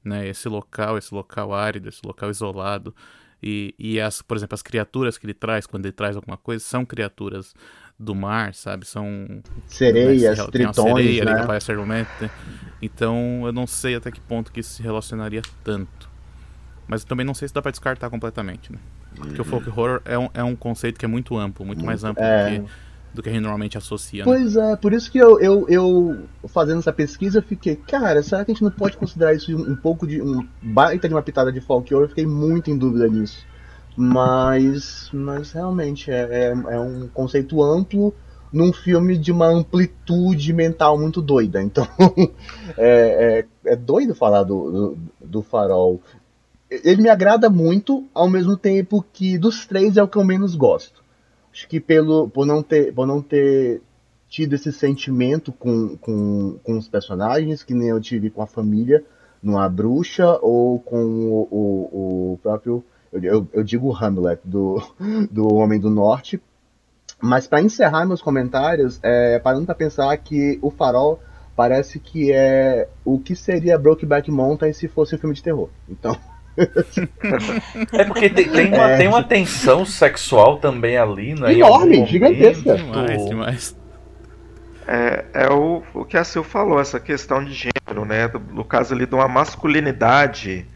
né? 0.04 0.26
Esse 0.28 0.48
local, 0.48 0.98
esse 0.98 1.14
local 1.14 1.54
árido, 1.54 1.88
esse 1.88 2.00
local 2.04 2.30
isolado. 2.30 2.94
E, 3.42 3.74
e 3.78 4.00
as, 4.00 4.20
por 4.20 4.36
exemplo, 4.36 4.54
as 4.54 4.62
criaturas 4.62 5.16
que 5.16 5.26
ele 5.26 5.34
traz, 5.34 5.66
quando 5.66 5.86
ele 5.86 5.92
traz 5.92 6.16
alguma 6.16 6.36
coisa, 6.36 6.64
são 6.64 6.84
criaturas 6.84 7.54
do 7.98 8.14
mar, 8.14 8.54
sabe? 8.54 8.86
São 8.86 9.42
sereias, 9.66 10.38
né, 10.38 10.46
tritões, 10.46 11.04
sereia, 11.04 11.24
né? 11.24 11.40
aparece 11.42 11.70
argumento, 11.70 12.10
né? 12.20 12.30
Então, 12.80 13.42
eu 13.44 13.52
não 13.52 13.66
sei 13.66 13.96
até 13.96 14.10
que 14.10 14.20
ponto 14.20 14.52
que 14.52 14.60
isso 14.60 14.74
se 14.74 14.82
relacionaria 14.82 15.42
tanto. 15.64 16.08
Mas 16.86 17.04
também 17.04 17.26
não 17.26 17.34
sei 17.34 17.48
se 17.48 17.54
dá 17.54 17.60
para 17.60 17.70
descartar 17.70 18.08
completamente, 18.08 18.72
né? 18.72 18.78
Porque 19.16 19.40
o 19.40 19.44
folk 19.44 19.68
horror 19.68 20.00
é 20.04 20.16
um, 20.16 20.28
é 20.32 20.44
um 20.44 20.54
conceito 20.54 20.98
que 20.98 21.04
é 21.04 21.08
muito 21.08 21.36
amplo, 21.36 21.66
muito 21.66 21.84
mais 21.84 22.04
amplo 22.04 22.22
é. 22.22 22.58
do, 22.58 22.64
que, 22.64 22.70
do 23.18 23.22
que 23.22 23.28
a 23.28 23.32
gente 23.32 23.42
normalmente 23.42 23.76
associa. 23.76 24.22
Pois 24.22 24.54
né? 24.54 24.72
é, 24.72 24.76
por 24.76 24.92
isso 24.92 25.10
que 25.10 25.18
eu, 25.18 25.40
eu, 25.40 25.66
eu, 25.68 26.24
fazendo 26.46 26.78
essa 26.78 26.92
pesquisa, 26.92 27.42
fiquei, 27.42 27.74
cara, 27.74 28.22
será 28.22 28.44
que 28.44 28.52
a 28.52 28.54
gente 28.54 28.62
não 28.62 28.70
pode 28.70 28.96
considerar 28.96 29.34
isso 29.34 29.54
um, 29.56 29.74
pouco 29.74 30.06
de. 30.06 30.22
um 30.22 30.46
baita 30.62 31.08
de 31.08 31.14
uma 31.14 31.22
pitada 31.22 31.52
de 31.52 31.60
folk 31.60 31.92
horror? 31.92 32.04
Eu 32.04 32.08
fiquei 32.10 32.26
muito 32.26 32.70
em 32.70 32.78
dúvida 32.78 33.08
nisso. 33.08 33.44
Mas, 33.96 35.10
mas 35.12 35.50
realmente 35.50 36.08
é, 36.08 36.28
é, 36.30 36.50
é 36.50 36.78
um 36.78 37.08
conceito 37.08 37.60
amplo 37.60 38.14
num 38.52 38.72
filme 38.72 39.18
de 39.18 39.32
uma 39.32 39.46
amplitude 39.46 40.52
mental 40.52 40.96
muito 40.96 41.20
doida. 41.20 41.60
Então, 41.60 41.86
é, 42.78 43.44
é, 43.66 43.72
é, 43.72 43.76
doido 43.76 44.14
falar 44.14 44.44
do, 44.44 44.70
do, 44.70 44.98
do, 45.20 45.42
Farol. 45.42 46.00
Ele 46.70 47.02
me 47.02 47.08
agrada 47.08 47.50
muito, 47.50 48.06
ao 48.14 48.30
mesmo 48.30 48.56
tempo 48.56 49.04
que 49.12 49.36
dos 49.36 49.66
três 49.66 49.96
é 49.96 50.02
o 50.02 50.06
que 50.06 50.16
eu 50.16 50.24
menos 50.24 50.54
gosto. 50.54 50.97
Acho 51.58 51.66
que 51.66 51.80
pelo, 51.80 52.28
por, 52.28 52.46
não 52.46 52.62
ter, 52.62 52.94
por 52.94 53.04
não 53.04 53.20
ter 53.20 53.82
tido 54.28 54.54
esse 54.54 54.72
sentimento 54.72 55.50
com, 55.50 55.96
com, 55.96 56.56
com 56.62 56.78
os 56.78 56.88
personagens, 56.88 57.64
que 57.64 57.74
nem 57.74 57.88
eu 57.88 58.00
tive 58.00 58.30
com 58.30 58.40
a 58.40 58.46
família, 58.46 59.04
numa 59.42 59.68
bruxa, 59.68 60.38
ou 60.40 60.78
com 60.78 61.02
o, 61.04 61.48
o, 61.50 62.32
o 62.34 62.38
próprio 62.44 62.84
eu, 63.12 63.48
eu, 63.52 63.64
digo 63.64 63.92
Hamlet, 63.92 64.40
do, 64.44 64.80
do 65.32 65.52
Homem 65.52 65.80
do 65.80 65.90
Norte. 65.90 66.40
Mas 67.20 67.48
para 67.48 67.60
encerrar 67.60 68.06
meus 68.06 68.22
comentários, 68.22 69.00
é, 69.02 69.40
parando 69.40 69.66
para 69.66 69.74
pensar 69.74 70.16
que 70.18 70.60
o 70.62 70.70
Farol 70.70 71.18
parece 71.56 71.98
que 71.98 72.30
é 72.30 72.88
o 73.04 73.18
que 73.18 73.34
seria 73.34 73.76
Brokeback 73.76 74.30
Mountain 74.30 74.72
se 74.72 74.86
fosse 74.86 75.16
um 75.16 75.18
filme 75.18 75.34
de 75.34 75.42
terror. 75.42 75.68
Então. 75.88 76.16
é 77.92 78.04
porque 78.04 78.28
tem, 78.30 78.48
tem, 78.48 78.68
uma, 78.68 78.90
é, 78.90 78.96
tem 78.96 79.08
uma 79.08 79.22
tensão 79.22 79.84
sexual 79.84 80.58
também 80.58 80.96
ali, 80.96 81.34
né? 81.34 81.52
Enorme, 81.52 82.06
gigantesca. 82.06 82.76
Demais, 82.76 83.26
demais. 83.26 83.76
É, 84.86 85.24
é 85.34 85.50
o, 85.50 85.82
o 85.94 86.04
que 86.04 86.16
a 86.16 86.24
Sil 86.24 86.42
falou, 86.42 86.80
essa 86.80 86.98
questão 86.98 87.44
de 87.44 87.52
gênero, 87.52 88.04
né? 88.04 88.30
No 88.52 88.64
caso 88.64 88.94
ali 88.94 89.06
de 89.06 89.14
uma 89.14 89.28
masculinidade 89.28 90.66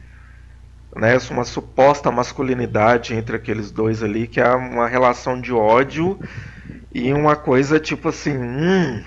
né, 0.94 1.16
uma 1.30 1.44
suposta 1.44 2.10
masculinidade 2.10 3.14
entre 3.14 3.36
aqueles 3.36 3.70
dois 3.70 4.02
ali, 4.02 4.26
que 4.26 4.40
é 4.40 4.54
uma 4.54 4.86
relação 4.86 5.40
de 5.40 5.52
ódio 5.52 6.18
e 6.94 7.12
uma 7.12 7.34
coisa 7.34 7.80
tipo 7.80 8.08
assim, 8.08 8.36
hum, 8.36 9.02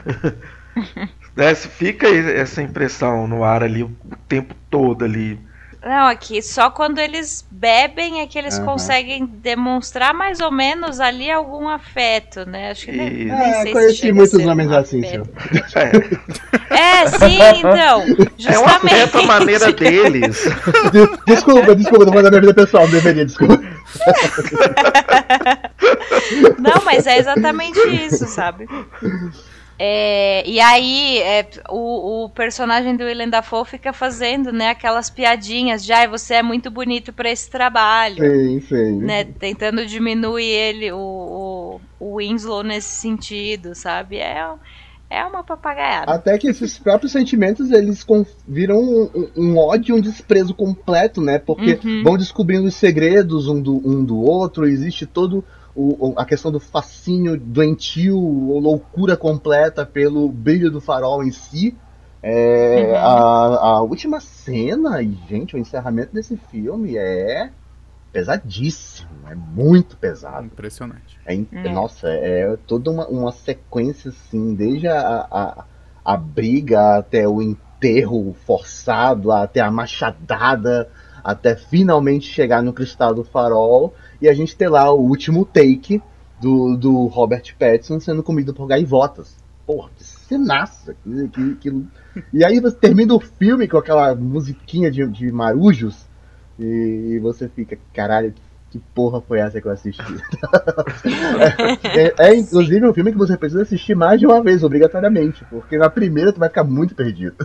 né, 1.36 1.54
fica 1.54 2.08
essa 2.08 2.62
impressão 2.62 3.28
no 3.28 3.44
ar 3.44 3.64
ali 3.64 3.84
o 3.84 3.92
tempo 4.28 4.56
todo 4.70 5.06
ali. 5.06 5.40
Não, 5.86 6.08
aqui 6.08 6.42
só 6.42 6.72
quando 6.72 6.98
eles 6.98 7.46
bebem 7.52 8.22
é 8.22 8.26
que 8.26 8.40
eles 8.40 8.58
uhum. 8.58 8.66
conseguem 8.66 9.24
demonstrar 9.24 10.16
mais 10.16 10.40
ou 10.40 10.52
menos 10.52 11.00
ali 11.00 11.30
algum 11.30 11.70
afeto, 11.70 12.44
né? 12.44 12.72
Acho 12.72 12.86
que 12.86 12.92
nem, 12.92 13.26
nem 13.26 13.32
é, 13.32 13.62
sei 13.62 13.72
conheci 13.72 13.96
se 13.98 14.12
muitos 14.12 14.44
homens 14.44 14.72
assim, 14.72 15.04
senhor. 15.04 15.28
É. 16.72 16.76
é, 16.76 17.08
sim, 17.08 17.38
então. 17.60 18.04
Justamente. 18.08 18.36
É 18.56 18.60
um 18.60 18.66
afeto 18.66 19.18
a 19.18 19.24
maneira 19.24 19.72
deles. 19.74 20.46
Desculpa, 21.28 21.76
desculpa, 21.76 22.06
não 22.06 22.14
foi 22.14 22.24
da 22.24 22.30
minha 22.30 22.42
vida 22.42 22.54
pessoal, 22.54 22.84
não 22.86 22.92
deveria, 22.92 23.26
desculpa. 23.26 23.60
Não, 26.58 26.84
mas 26.84 27.06
é 27.06 27.18
exatamente 27.18 27.80
isso, 27.90 28.26
sabe? 28.28 28.68
É, 29.78 30.48
e 30.48 30.60
aí 30.60 31.20
é, 31.20 31.46
o, 31.70 32.24
o, 32.24 32.30
personagem 32.30 32.96
do 32.96 33.04
Willem 33.04 33.30
Dafoe 33.30 33.66
fica 33.66 33.92
fazendo 33.92 34.54
né, 34.54 34.70
aquelas 34.70 35.10
piadinhas 35.10 35.84
de 35.84 35.92
ah, 35.92 36.08
você 36.08 36.36
é 36.36 36.44
muito 36.44 36.72
bonito 36.72 37.12
para 37.12 37.30
esse 37.30 37.50
trabalho. 37.50 38.24
Sim, 38.24 38.62
sim. 38.62 38.98
Né, 39.00 39.26
tentando 39.26 39.86
diminuir 39.86 40.46
ele, 40.46 40.92
o, 40.94 40.98
o, 40.98 41.82
o 42.00 42.18
Winslow 42.18 42.64
nesse 42.64 43.02
sentido, 43.02 43.76
sabe? 43.76 44.18
É, 44.18 44.48
é 45.10 45.26
uma 45.26 45.44
papagaiada. 45.44 46.10
Até 46.10 46.38
que 46.38 46.48
esses 46.48 46.80
próprios 46.80 47.12
sentimentos 47.12 47.70
eles 47.70 48.06
viram 48.48 48.80
um, 48.80 49.30
um, 49.36 49.58
ódio 49.58 49.94
e 49.94 50.00
um 50.00 50.02
desprezo 50.02 50.54
completo, 50.54 51.20
né? 51.20 51.38
Porque 51.38 51.80
uhum. 51.84 52.02
vão 52.02 52.18
descobrindo 52.18 52.68
os 52.68 52.76
segredos 52.76 53.50
um 53.50 53.62
do, 53.62 53.76
um 53.86 54.04
do 54.06 54.18
outro, 54.18 54.66
existe 54.66 55.06
todo 55.06 55.44
o, 55.76 56.14
a 56.16 56.26
questão 56.26 56.52
do 56.52 56.60
fascínio 56.60 57.38
doentio 57.38 58.18
ou 58.18 58.60
loucura 58.60 59.18
completa 59.18 59.86
pelo 59.86 60.30
brilho 60.30 60.72
do 60.72 60.80
farol 60.80 61.24
em 61.24 61.32
si. 61.32 61.76
É, 62.24 62.88
uhum. 62.88 62.96
a, 62.96 63.56
a 63.68 63.82
última 63.82 64.20
cena, 64.20 65.02
e 65.02 65.14
gente, 65.30 65.56
o 65.56 65.60
encerramento 65.60 66.12
desse 66.12 66.36
filme 66.38 66.98
é 66.98 67.52
pesadíssimo, 68.12 69.10
é 69.30 69.36
muito 69.36 69.98
pesado. 69.98 70.46
Impressionante. 70.46 71.20
É, 71.26 71.36
é. 71.36 71.72
Nossa, 71.72 72.08
é 72.08 72.58
toda 72.66 72.90
uma, 72.90 73.06
uma 73.08 73.32
sequência 73.32 74.10
assim, 74.10 74.56
desde 74.56 74.88
a, 74.88 75.28
a, 75.30 75.66
a 76.04 76.18
briga 76.18 76.98
até 76.98 77.28
o 77.28 77.42
enterro 77.42 78.34
forçado, 78.46 79.32
até 79.32 79.60
a 79.60 79.70
machadada, 79.70 80.90
até 81.24 81.56
finalmente 81.56 82.28
chegar 82.28 82.64
no 82.64 82.72
cristal 82.72 83.14
do 83.14 83.24
farol 83.24 83.94
e 84.22 84.28
a 84.30 84.34
gente 84.34 84.56
ter 84.56 84.70
lá 84.70 84.92
o 84.92 85.00
último 85.00 85.46
take 85.46 86.02
do, 86.42 86.76
do 86.76 87.06
Robert 87.08 87.56
Pattinson 87.58 88.00
sendo 88.00 88.24
comido 88.24 88.54
por 88.54 88.68
gaivotas. 88.68 89.38
Porra, 89.66 89.90
que 89.96 90.04
cenaça! 90.04 90.96
Que, 91.04 91.28
que, 91.30 91.56
que... 91.56 91.86
E 92.32 92.46
aí 92.46 92.60
você 92.60 92.76
termina 92.76 93.14
o 93.14 93.20
filme 93.20 93.68
com 93.68 93.78
aquela 93.78 94.14
musiquinha 94.14 94.92
de, 94.92 95.06
de 95.08 95.32
marujos 95.32 96.08
e, 96.60 97.20
você 97.22 97.50
fica, 97.50 97.78
caralho, 97.94 98.34
que 98.70 98.80
porra 98.94 99.22
foi 99.22 99.40
essa 99.40 99.60
que 99.60 99.68
eu 99.68 99.72
assisti? 99.72 100.02
é, 101.84 102.30
é, 102.30 102.36
inclusive 102.36 102.88
um 102.88 102.94
filme 102.94 103.12
que 103.12 103.18
você 103.18 103.38
precisa 103.38 103.64
assistir 103.64 103.96
mais 103.96 104.20
de 104.20 104.26
uma 104.26 104.42
vez, 104.42 104.64
obrigatoriamente, 104.64 105.44
porque 105.50 105.78
na 105.78 105.90
primeira 105.90 106.32
tu 106.32 106.40
vai 106.40 106.50
ficar 106.50 106.64
muito 106.64 106.96
perdido. 106.96 107.36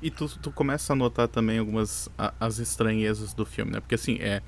E 0.00 0.10
tu, 0.10 0.26
tu 0.40 0.50
começa 0.50 0.92
a 0.92 0.96
notar 0.96 1.28
também 1.28 1.58
algumas 1.58 2.08
a, 2.18 2.32
as 2.40 2.58
estranhezas 2.58 3.32
do 3.32 3.46
filme, 3.46 3.72
né? 3.72 3.80
Porque 3.80 3.94
assim, 3.94 4.16
é 4.20 4.42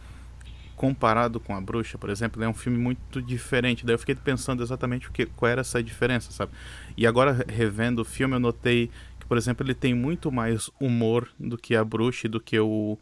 comparado 0.79 1.41
com 1.41 1.55
a 1.55 1.61
bruxa, 1.61 1.99
por 1.99 2.09
exemplo, 2.09 2.43
é 2.43 2.49
um 2.49 2.55
filme 2.55 2.79
muito 2.79 3.20
diferente. 3.20 3.85
Daí 3.85 3.95
eu 3.95 3.99
fiquei 3.99 4.14
pensando 4.14 4.62
exatamente 4.62 5.09
o 5.09 5.12
que, 5.12 5.26
qual 5.26 5.51
era 5.51 5.61
essa 5.61 5.83
diferença, 5.83 6.31
sabe? 6.31 6.53
E 6.97 7.07
agora 7.07 7.45
revendo 7.49 8.03
o 8.03 8.05
filme, 8.05 8.37
eu 8.37 8.41
notei 8.41 8.89
que, 9.18 9.26
por 9.26 9.37
exemplo, 9.37 9.66
ele 9.66 9.74
tem 9.74 9.93
muito 9.93 10.31
mais 10.31 10.70
humor 10.81 11.29
do 11.39 11.59
que 11.59 11.74
a 11.74 11.85
bruxa 11.85 12.29
e 12.29 12.31
do 12.31 12.41
que 12.41 12.59
o 12.59 12.97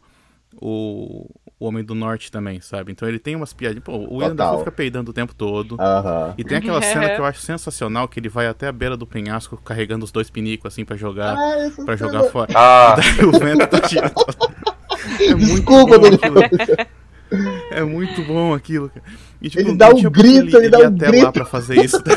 o, 0.59 1.29
o 1.59 1.65
Homem 1.67 1.83
do 1.83 1.93
Norte 1.93 2.31
também, 2.31 2.59
sabe? 2.61 2.91
Então 2.91 3.07
ele 3.07 3.19
tem 3.19 3.35
umas 3.35 3.53
piadinhas. 3.53 3.83
Pô, 3.83 3.93
o 3.93 4.15
William 4.15 4.35
Dafoe 4.35 4.59
fica 4.59 4.71
peidando 4.71 5.11
o 5.11 5.13
tempo 5.13 5.35
todo. 5.35 5.73
Uhum. 5.73 6.33
E 6.37 6.43
tem 6.43 6.57
aquela 6.57 6.81
cena 6.83 7.09
que 7.09 7.19
eu 7.19 7.25
acho 7.25 7.41
sensacional, 7.41 8.07
que 8.07 8.19
ele 8.19 8.29
vai 8.29 8.47
até 8.47 8.67
a 8.67 8.71
beira 8.71 8.97
do 8.97 9.05
penhasco 9.05 9.57
carregando 9.57 10.03
os 10.03 10.11
dois 10.11 10.29
pinicos 10.29 10.73
assim 10.73 10.83
para 10.83 10.95
jogar 10.95 11.35
ah, 11.37 11.83
para 11.85 11.95
jogar 11.95 12.23
fora. 12.25 12.51
Ah. 12.55 12.95
E 12.97 13.17
daí 13.17 13.25
o 13.25 13.31
vento 13.33 13.67
tá 13.67 13.79
tirando. 13.81 14.13
É 15.19 15.33
Desculpa, 15.33 15.97
muito 15.97 16.19
bom 16.31 16.41
É 17.71 17.83
muito 17.83 18.23
bom 18.23 18.53
aquilo, 18.53 18.89
cara. 18.89 19.03
E, 19.41 19.49
tipo, 19.49 19.61
ele 19.61 19.75
dá 19.75 19.89
um 19.89 20.01
grito, 20.09 20.57
ele, 20.57 20.65
ele 20.65 20.69
dá 20.69 20.79
um 20.79 20.87
até 20.87 21.07
grito. 21.07 21.23
lá 21.23 21.31
pra 21.31 21.45
fazer 21.45 21.83
isso. 21.83 22.01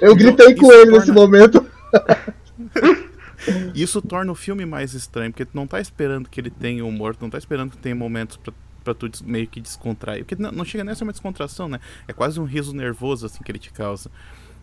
eu 0.00 0.14
gritei 0.14 0.54
com 0.54 0.72
ele 0.72 0.84
torna... 0.84 0.98
nesse 0.98 1.12
momento. 1.12 1.66
Isso 3.74 4.00
torna 4.00 4.32
o 4.32 4.34
filme 4.34 4.64
mais 4.64 4.94
estranho, 4.94 5.30
porque 5.30 5.44
tu 5.44 5.54
não 5.54 5.66
tá 5.66 5.78
esperando 5.78 6.30
que 6.30 6.40
ele 6.40 6.48
tenha 6.50 6.84
humor, 6.84 7.14
tu 7.14 7.22
não 7.22 7.30
tá 7.30 7.36
esperando 7.36 7.72
que 7.72 7.76
tenha 7.76 7.94
momentos 7.94 8.38
pra, 8.38 8.54
pra 8.82 8.94
tu 8.94 9.10
meio 9.22 9.46
que 9.46 9.60
descontrair. 9.60 10.24
Porque 10.24 10.40
não, 10.42 10.50
não 10.50 10.64
chega 10.64 10.82
nem 10.82 10.92
a 10.92 10.94
ser 10.94 11.04
uma 11.04 11.12
descontração, 11.12 11.68
né? 11.68 11.78
É 12.08 12.12
quase 12.12 12.40
um 12.40 12.44
riso 12.44 12.74
nervoso, 12.74 13.26
assim, 13.26 13.42
que 13.44 13.52
ele 13.52 13.58
te 13.58 13.70
causa. 13.70 14.10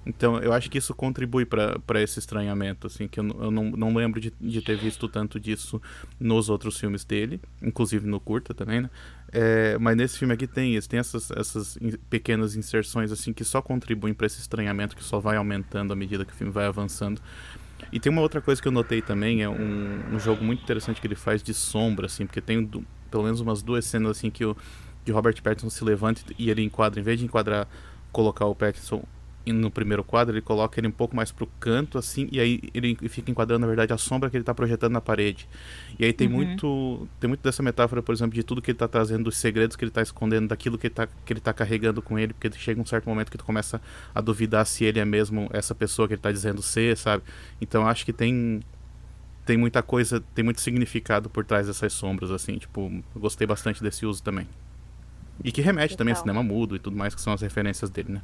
Então, 0.05 0.39
eu 0.39 0.51
acho 0.51 0.69
que 0.69 0.79
isso 0.79 0.95
contribui 0.95 1.45
para 1.45 2.01
esse 2.01 2.17
estranhamento, 2.17 2.87
assim, 2.87 3.07
que 3.07 3.19
eu, 3.19 3.27
eu 3.39 3.51
não, 3.51 3.65
não 3.71 3.93
lembro 3.93 4.19
de, 4.19 4.33
de 4.41 4.61
ter 4.61 4.75
visto 4.75 5.07
tanto 5.07 5.39
disso 5.39 5.79
nos 6.19 6.49
outros 6.49 6.79
filmes 6.79 7.05
dele, 7.05 7.39
inclusive 7.61 8.07
no 8.07 8.19
curta 8.19 8.53
também, 8.53 8.81
né? 8.81 8.89
É, 9.31 9.77
mas 9.77 9.95
nesse 9.95 10.17
filme 10.17 10.33
aqui 10.33 10.47
tem 10.47 10.75
isso, 10.75 10.89
tem 10.89 10.99
essas, 10.99 11.29
essas 11.31 11.77
pequenas 12.09 12.55
inserções, 12.55 13.11
assim, 13.11 13.31
que 13.31 13.43
só 13.43 13.61
contribuem 13.61 14.13
para 14.13 14.25
esse 14.25 14.39
estranhamento 14.39 14.95
que 14.95 15.03
só 15.03 15.19
vai 15.19 15.37
aumentando 15.37 15.93
à 15.93 15.95
medida 15.95 16.25
que 16.25 16.33
o 16.33 16.35
filme 16.35 16.51
vai 16.51 16.65
avançando. 16.65 17.21
E 17.91 17.99
tem 17.99 18.11
uma 18.11 18.21
outra 18.21 18.41
coisa 18.41 18.61
que 18.61 18.67
eu 18.67 18.71
notei 18.71 19.01
também, 19.01 19.43
é 19.43 19.49
um, 19.49 20.15
um 20.15 20.19
jogo 20.19 20.43
muito 20.43 20.63
interessante 20.63 20.99
que 20.99 21.05
ele 21.05 21.15
faz 21.15 21.43
de 21.43 21.53
sombra, 21.53 22.07
assim, 22.07 22.25
porque 22.25 22.41
tem 22.41 22.63
do, 22.63 22.83
pelo 23.11 23.23
menos 23.23 23.39
umas 23.39 23.61
duas 23.61 23.85
cenas 23.85 24.17
assim 24.17 24.31
que 24.31 24.45
o 24.45 24.55
que 25.03 25.11
Robert 25.11 25.41
Pattinson 25.41 25.69
se 25.69 25.83
levanta 25.83 26.21
e 26.37 26.49
ele 26.49 26.63
enquadra, 26.63 26.99
em 26.99 27.03
vez 27.03 27.19
de 27.19 27.25
enquadrar, 27.25 27.67
colocar 28.11 28.45
o 28.45 28.55
Pattinson 28.55 29.03
no 29.45 29.71
primeiro 29.71 30.03
quadro, 30.03 30.33
ele 30.33 30.41
coloca 30.41 30.79
ele 30.79 30.87
um 30.87 30.91
pouco 30.91 31.15
mais 31.15 31.31
pro 31.31 31.47
canto, 31.59 31.97
assim, 31.97 32.27
e 32.31 32.39
aí 32.39 32.59
ele 32.73 32.95
fica 33.09 33.31
enquadrando, 33.31 33.61
na 33.61 33.67
verdade, 33.67 33.93
a 33.93 33.97
sombra 33.97 34.29
que 34.29 34.37
ele 34.37 34.43
tá 34.43 34.53
projetando 34.53 34.93
na 34.93 35.01
parede. 35.01 35.47
E 35.97 36.05
aí 36.05 36.13
tem 36.13 36.27
uhum. 36.27 36.33
muito 36.33 37.07
tem 37.19 37.27
muito 37.27 37.41
dessa 37.41 37.63
metáfora, 37.63 38.03
por 38.03 38.13
exemplo, 38.13 38.35
de 38.35 38.43
tudo 38.43 38.61
que 38.61 38.71
ele 38.71 38.77
tá 38.77 38.87
trazendo, 38.87 39.23
dos 39.23 39.37
segredos 39.37 39.75
que 39.75 39.83
ele 39.83 39.91
tá 39.91 40.01
escondendo, 40.01 40.49
daquilo 40.49 40.77
que 40.77 40.87
ele 40.87 40.93
tá, 40.93 41.07
que 41.07 41.33
ele 41.33 41.39
tá 41.39 41.53
carregando 41.53 42.01
com 42.01 42.19
ele, 42.19 42.33
porque 42.33 42.51
chega 42.57 42.79
um 42.79 42.85
certo 42.85 43.09
momento 43.09 43.31
que 43.31 43.37
tu 43.37 43.45
começa 43.45 43.81
a 44.13 44.21
duvidar 44.21 44.65
se 44.65 44.83
ele 44.83 44.99
é 44.99 45.05
mesmo 45.05 45.49
essa 45.51 45.73
pessoa 45.73 46.07
que 46.07 46.13
ele 46.13 46.21
tá 46.21 46.31
dizendo 46.31 46.61
ser, 46.61 46.95
sabe? 46.97 47.23
Então 47.59 47.87
acho 47.87 48.05
que 48.05 48.13
tem 48.13 48.61
tem 49.45 49.57
muita 49.57 49.81
coisa, 49.81 50.21
tem 50.35 50.45
muito 50.45 50.61
significado 50.61 51.29
por 51.29 51.43
trás 51.43 51.67
dessas 51.67 51.93
sombras, 51.93 52.29
assim, 52.31 52.57
tipo, 52.57 53.03
gostei 53.15 53.47
bastante 53.47 53.81
desse 53.81 54.05
uso 54.05 54.21
também. 54.21 54.47
E 55.43 55.51
que 55.51 55.61
remete 55.61 55.93
Legal. 55.93 55.97
também 55.97 56.13
a 56.13 56.15
cinema 56.15 56.43
mudo 56.43 56.75
e 56.75 56.79
tudo 56.79 56.95
mais, 56.95 57.15
que 57.15 57.21
são 57.21 57.33
as 57.33 57.41
referências 57.41 57.89
dele, 57.89 58.13
né? 58.13 58.21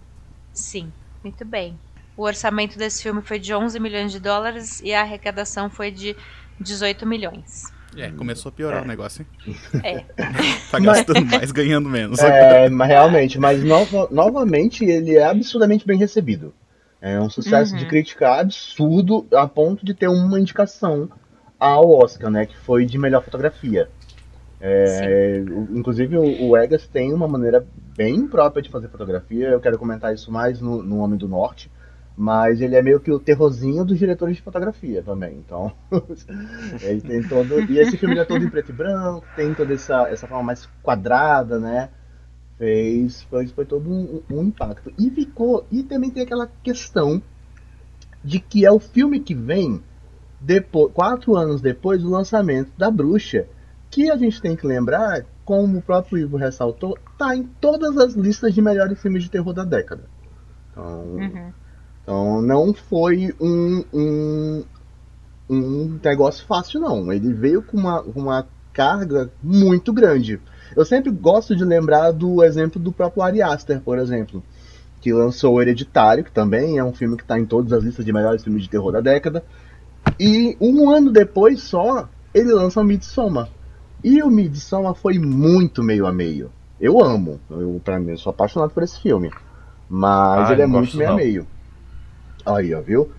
Sim. 0.53 0.91
Muito 1.23 1.43
bem. 1.45 1.77
O 2.15 2.23
orçamento 2.23 2.77
desse 2.77 3.03
filme 3.03 3.21
foi 3.21 3.39
de 3.39 3.53
11 3.53 3.79
milhões 3.79 4.11
de 4.11 4.19
dólares 4.19 4.81
e 4.83 4.93
a 4.93 5.01
arrecadação 5.01 5.69
foi 5.69 5.91
de 5.91 6.15
18 6.59 7.05
milhões. 7.05 7.63
É, 7.95 8.11
começou 8.11 8.49
a 8.49 8.51
piorar 8.51 8.81
é. 8.81 8.85
o 8.85 8.87
negócio, 8.87 9.25
hein? 9.45 9.55
É. 9.83 9.99
tá 10.69 10.79
gastando 10.79 11.21
mas, 11.21 11.31
mais, 11.31 11.51
ganhando 11.51 11.89
menos. 11.89 12.19
É, 12.19 12.69
mas 12.69 12.87
realmente, 12.87 13.39
mas 13.39 13.63
no, 13.63 14.07
novamente 14.11 14.85
ele 14.85 15.15
é 15.15 15.23
absurdamente 15.23 15.85
bem 15.85 15.97
recebido. 15.97 16.53
É 16.99 17.19
um 17.19 17.29
sucesso 17.29 17.73
uhum. 17.73 17.79
de 17.79 17.85
crítica 17.85 18.39
absurdo 18.39 19.25
a 19.33 19.47
ponto 19.47 19.85
de 19.85 19.93
ter 19.93 20.07
uma 20.07 20.39
indicação 20.39 21.09
ao 21.59 21.89
Oscar, 21.89 22.29
né? 22.29 22.45
Que 22.45 22.57
foi 22.57 22.85
de 22.85 22.97
melhor 22.97 23.23
fotografia. 23.23 23.89
É, 24.59 25.43
inclusive 25.71 26.17
o, 26.17 26.49
o 26.49 26.57
Egas 26.57 26.87
tem 26.87 27.13
uma 27.13 27.27
maneira 27.27 27.65
bem 27.95 28.27
própria 28.27 28.61
de 28.61 28.69
fazer 28.69 28.87
fotografia. 28.87 29.49
Eu 29.49 29.59
quero 29.59 29.77
comentar 29.77 30.13
isso 30.13 30.31
mais 30.31 30.59
no, 30.59 30.81
no 30.81 30.97
Homem 30.97 31.17
do 31.17 31.27
Norte. 31.27 31.71
Mas 32.19 32.61
ele 32.61 32.75
é 32.75 32.81
meio 32.81 32.99
que 32.99 33.11
o 33.11 33.19
terrorzinho 33.19 33.85
dos 33.85 33.99
diretores 33.99 34.37
de 34.37 34.41
fotografia 34.41 35.03
também. 35.03 35.37
Então, 35.37 35.71
ele 36.81 36.99
tem 37.01 37.21
todo. 37.21 37.59
E 37.71 37.77
esse 37.77 37.95
filme 37.95 38.17
é 38.17 38.25
todo 38.25 38.43
em 38.43 38.49
preto 38.49 38.71
e 38.71 38.73
branco, 38.73 39.23
tem 39.35 39.53
toda 39.53 39.71
essa, 39.71 40.07
essa 40.09 40.25
forma 40.27 40.45
mais 40.45 40.67
quadrada, 40.81 41.59
né? 41.59 41.89
Fez, 42.57 43.21
foi, 43.21 43.45
foi 43.49 43.65
todo 43.65 43.87
um, 43.87 44.23
um 44.31 44.41
impacto. 44.41 44.91
E 44.97 45.11
ficou. 45.11 45.67
E 45.71 45.83
também 45.83 46.09
tem 46.09 46.23
aquela 46.23 46.49
questão 46.63 47.21
de 48.23 48.39
que 48.39 48.65
é 48.65 48.71
o 48.71 48.79
filme 48.79 49.19
que 49.19 49.35
vem 49.35 49.79
depois, 50.41 50.91
quatro 50.93 51.35
anos 51.35 51.61
depois 51.61 52.01
do 52.01 52.09
lançamento 52.09 52.71
da 52.75 52.89
Bruxa 52.89 53.47
que 53.97 54.11
a 54.11 54.15
gente 54.15 54.39
tem 54.39 54.55
que 54.55 54.67
lembrar, 54.67 55.25
como 55.43 55.79
o 55.79 55.81
próprio 55.81 56.19
Ivo 56.19 56.37
ressaltou, 56.37 56.95
tá 57.17 57.35
em 57.35 57.41
todas 57.59 57.97
as 57.97 58.13
listas 58.13 58.53
de 58.53 58.61
melhores 58.61 59.01
filmes 59.01 59.23
de 59.23 59.31
terror 59.31 59.51
da 59.53 59.63
década. 59.63 60.03
Então, 60.71 61.03
uhum. 61.15 61.51
então 62.03 62.41
não 62.43 62.75
foi 62.75 63.33
um, 63.41 63.83
um, 63.91 64.63
um 65.49 65.99
negócio 66.03 66.45
fácil, 66.45 66.79
não. 66.79 67.11
Ele 67.11 67.33
veio 67.33 67.63
com 67.63 67.75
uma, 67.75 68.01
uma 68.01 68.47
carga 68.71 69.31
muito 69.41 69.91
grande. 69.91 70.39
Eu 70.75 70.85
sempre 70.85 71.09
gosto 71.09 71.55
de 71.55 71.65
lembrar 71.65 72.11
do 72.11 72.43
exemplo 72.43 72.79
do 72.79 72.91
próprio 72.91 73.23
Ari 73.23 73.41
Aster, 73.41 73.81
por 73.81 73.97
exemplo, 73.97 74.43
que 75.01 75.11
lançou 75.11 75.55
o 75.55 75.61
Hereditário, 75.61 76.23
que 76.23 76.31
também 76.31 76.77
é 76.77 76.83
um 76.83 76.93
filme 76.93 77.17
que 77.17 77.23
está 77.23 77.39
em 77.39 77.47
todas 77.47 77.73
as 77.73 77.83
listas 77.83 78.05
de 78.05 78.13
melhores 78.13 78.43
filmes 78.43 78.61
de 78.61 78.69
terror 78.69 78.91
da 78.91 79.01
década. 79.01 79.43
E 80.19 80.55
um 80.61 80.87
ano 80.87 81.11
depois 81.11 81.63
só, 81.63 82.07
ele 82.31 82.53
lança 82.53 82.79
o 82.79 82.83
Midsommar, 82.83 83.49
e 84.07 84.23
o 84.23 84.29
Midsommar 84.29 84.93
foi 84.95 85.19
muito 85.19 85.83
meio 85.83 86.05
a 86.05 86.13
meio. 86.13 86.51
Eu 86.79 87.03
amo, 87.03 87.39
eu, 87.49 87.81
pra 87.83 87.99
mim, 87.99 88.11
eu 88.11 88.17
sou 88.17 88.29
apaixonado 88.29 88.71
por 88.71 88.83
esse 88.83 88.99
filme. 89.01 89.31
Mas 89.89 90.49
ah, 90.49 90.53
ele 90.53 90.61
é 90.61 90.67
muito 90.67 90.95
meio 90.95 91.09
não. 91.09 91.15
a 91.15 91.17
meio. 91.17 91.47
Aí, 92.45 92.73
ó, 92.73 92.81
viu? 92.81 93.11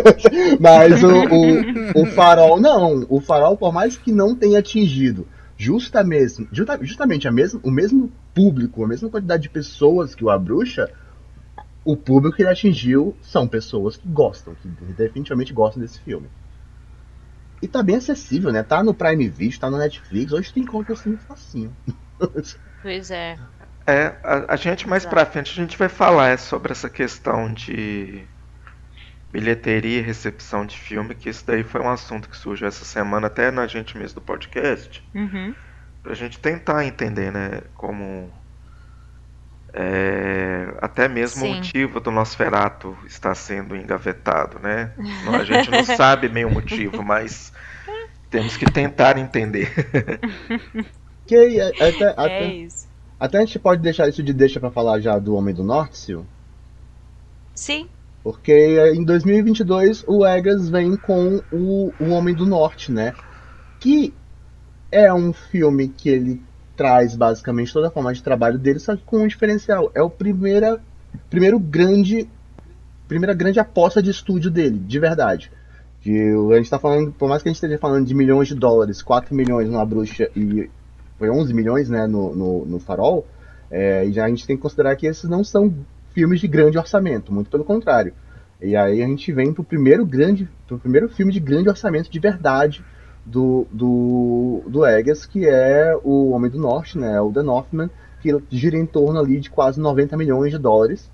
mas 0.58 1.02
o, 1.02 1.08
o, 1.08 2.02
o, 2.02 2.06
farol, 2.06 2.60
não. 2.60 3.04
O 3.08 3.20
farol, 3.20 3.56
por 3.56 3.72
mais 3.72 3.96
que 3.96 4.12
não 4.12 4.34
tenha 4.34 4.58
atingido 4.58 5.26
justa 5.60 6.02
mesmo, 6.02 6.48
justa, 6.50 6.78
justamente 6.80 7.28
a 7.28 7.30
mesmo, 7.30 7.60
o 7.62 7.70
mesmo 7.70 8.10
público, 8.34 8.82
a 8.82 8.88
mesma 8.88 9.10
quantidade 9.10 9.42
de 9.42 9.50
pessoas 9.50 10.14
que 10.14 10.24
o 10.24 10.30
A 10.30 10.38
Bruxa, 10.38 10.90
o 11.84 11.94
público 11.94 12.34
que 12.34 12.42
ele 12.42 12.48
atingiu 12.48 13.14
são 13.20 13.46
pessoas 13.46 13.98
que 13.98 14.08
gostam, 14.08 14.54
que 14.54 14.68
definitivamente 14.94 15.52
gostam 15.52 15.82
desse 15.82 16.00
filme. 16.00 16.28
E 17.62 17.68
tá 17.68 17.82
bem 17.82 17.96
acessível, 17.96 18.50
né? 18.50 18.62
Tá 18.62 18.82
no 18.82 18.94
Prime 18.94 19.28
Video, 19.28 19.58
tá 19.58 19.70
no 19.70 19.78
Netflix. 19.78 20.32
Hoje 20.32 20.52
tem 20.52 20.64
conta 20.64 20.92
assim 20.92 21.16
facinho. 21.16 21.74
Pois 22.82 23.10
é. 23.10 23.38
É, 23.86 24.14
a, 24.22 24.54
a 24.54 24.56
gente 24.56 24.88
mais 24.88 25.02
Exato. 25.02 25.14
pra 25.14 25.26
frente 25.26 25.50
a 25.52 25.54
gente 25.54 25.76
vai 25.76 25.88
falar 25.88 26.38
sobre 26.38 26.72
essa 26.72 26.88
questão 26.88 27.52
de 27.52 28.24
bilheteria 29.32 29.98
e 29.98 30.02
recepção 30.02 30.66
de 30.66 30.78
filme, 30.78 31.14
que 31.14 31.28
isso 31.28 31.44
daí 31.46 31.62
foi 31.62 31.80
um 31.80 31.88
assunto 31.88 32.28
que 32.28 32.36
surgiu 32.36 32.66
essa 32.66 32.84
semana 32.84 33.26
até 33.28 33.50
na 33.50 33.66
gente 33.66 33.96
mesmo 33.96 34.16
do 34.16 34.24
podcast. 34.24 35.06
Uhum. 35.14 35.54
Pra 36.02 36.14
gente 36.14 36.38
tentar 36.38 36.84
entender, 36.84 37.30
né, 37.30 37.62
como 37.74 38.32
é, 39.72 40.74
até 40.80 41.08
mesmo 41.08 41.42
Sim. 41.42 41.52
o 41.52 41.54
motivo 41.56 42.00
do 42.00 42.10
Nosferato 42.10 42.96
estar 43.06 43.34
sendo 43.34 43.76
engavetado, 43.76 44.58
né? 44.58 44.92
A 45.32 45.44
gente 45.44 45.70
não 45.70 45.84
sabe 45.84 46.28
meio 46.28 46.48
o 46.48 46.52
motivo, 46.52 47.02
mas 47.02 47.52
temos 48.28 48.56
que 48.56 48.66
tentar 48.70 49.18
entender. 49.18 49.72
que 51.26 51.60
até, 51.60 52.04
é 52.04 52.14
até, 52.16 52.46
isso. 52.52 52.88
até 53.18 53.38
a 53.38 53.40
gente 53.40 53.58
pode 53.58 53.82
deixar 53.82 54.08
isso 54.08 54.22
de 54.22 54.32
deixa 54.32 54.58
para 54.58 54.70
falar 54.70 55.00
já 55.00 55.18
do 55.18 55.34
Homem 55.34 55.54
do 55.54 55.62
Norte, 55.62 55.98
Sil? 55.98 56.26
Sim. 57.54 57.88
Porque 58.22 58.52
em 58.94 59.04
2022 59.04 60.04
o 60.06 60.26
Egas 60.26 60.68
vem 60.68 60.96
com 60.96 61.42
o, 61.52 61.92
o 61.98 62.10
Homem 62.10 62.34
do 62.34 62.44
Norte, 62.44 62.92
né? 62.92 63.14
Que 63.78 64.12
é 64.90 65.12
um 65.12 65.32
filme 65.32 65.88
que 65.88 66.08
ele 66.08 66.42
traz 66.80 67.14
basicamente 67.14 67.74
toda 67.74 67.88
a 67.88 67.90
forma 67.90 68.10
de 68.10 68.22
trabalho 68.22 68.58
dele, 68.58 68.78
só 68.78 68.96
que 68.96 69.02
com 69.04 69.18
um 69.18 69.26
diferencial. 69.26 69.92
É 69.94 70.00
o 70.00 70.08
primeira, 70.08 70.80
primeiro 71.28 71.58
grande, 71.58 72.26
primeira 73.06 73.34
grande 73.34 73.60
aposta 73.60 74.02
de 74.02 74.10
estúdio 74.10 74.50
dele, 74.50 74.78
de 74.78 74.98
verdade. 74.98 75.52
Que 76.00 76.32
a 76.54 76.56
gente 76.56 76.70
tá 76.70 76.78
falando, 76.78 77.12
por 77.12 77.28
mais 77.28 77.42
que 77.42 77.50
a 77.50 77.52
gente 77.52 77.56
esteja 77.56 77.76
falando 77.76 78.06
de 78.06 78.14
milhões 78.14 78.48
de 78.48 78.54
dólares, 78.54 79.02
4 79.02 79.34
milhões 79.34 79.68
na 79.68 79.84
bruxa 79.84 80.30
e 80.34 80.70
foi 81.18 81.28
11 81.28 81.52
milhões 81.52 81.90
né, 81.90 82.06
no, 82.06 82.34
no, 82.34 82.64
no 82.64 82.80
farol, 82.80 83.26
é, 83.70 84.06
e 84.06 84.12
já 84.12 84.24
a 84.24 84.28
gente 84.30 84.46
tem 84.46 84.56
que 84.56 84.62
considerar 84.62 84.96
que 84.96 85.06
esses 85.06 85.28
não 85.28 85.44
são 85.44 85.74
filmes 86.14 86.40
de 86.40 86.48
grande 86.48 86.78
orçamento, 86.78 87.30
muito 87.30 87.50
pelo 87.50 87.62
contrário. 87.62 88.14
E 88.58 88.74
aí 88.74 89.02
a 89.02 89.06
gente 89.06 89.30
vem 89.34 89.52
pro 89.52 89.62
primeiro 89.62 90.06
grande, 90.06 90.48
pro 90.66 90.78
primeiro 90.78 91.10
filme 91.10 91.30
de 91.30 91.40
grande 91.40 91.68
orçamento 91.68 92.10
de 92.10 92.18
verdade, 92.18 92.82
do, 93.24 93.66
do, 93.70 94.62
do 94.66 94.86
Eggers, 94.86 95.26
que 95.26 95.46
é 95.46 95.94
o 96.02 96.30
Homem 96.30 96.50
do 96.50 96.58
Norte, 96.58 96.98
né, 96.98 97.20
o 97.20 97.32
The 97.32 97.42
Northman, 97.42 97.90
que 98.20 98.30
gira 98.50 98.76
em 98.76 98.86
torno 98.86 99.18
ali 99.18 99.40
de 99.40 99.50
quase 99.50 99.80
90 99.80 100.16
milhões 100.16 100.50
de 100.50 100.58
dólares. 100.58 101.10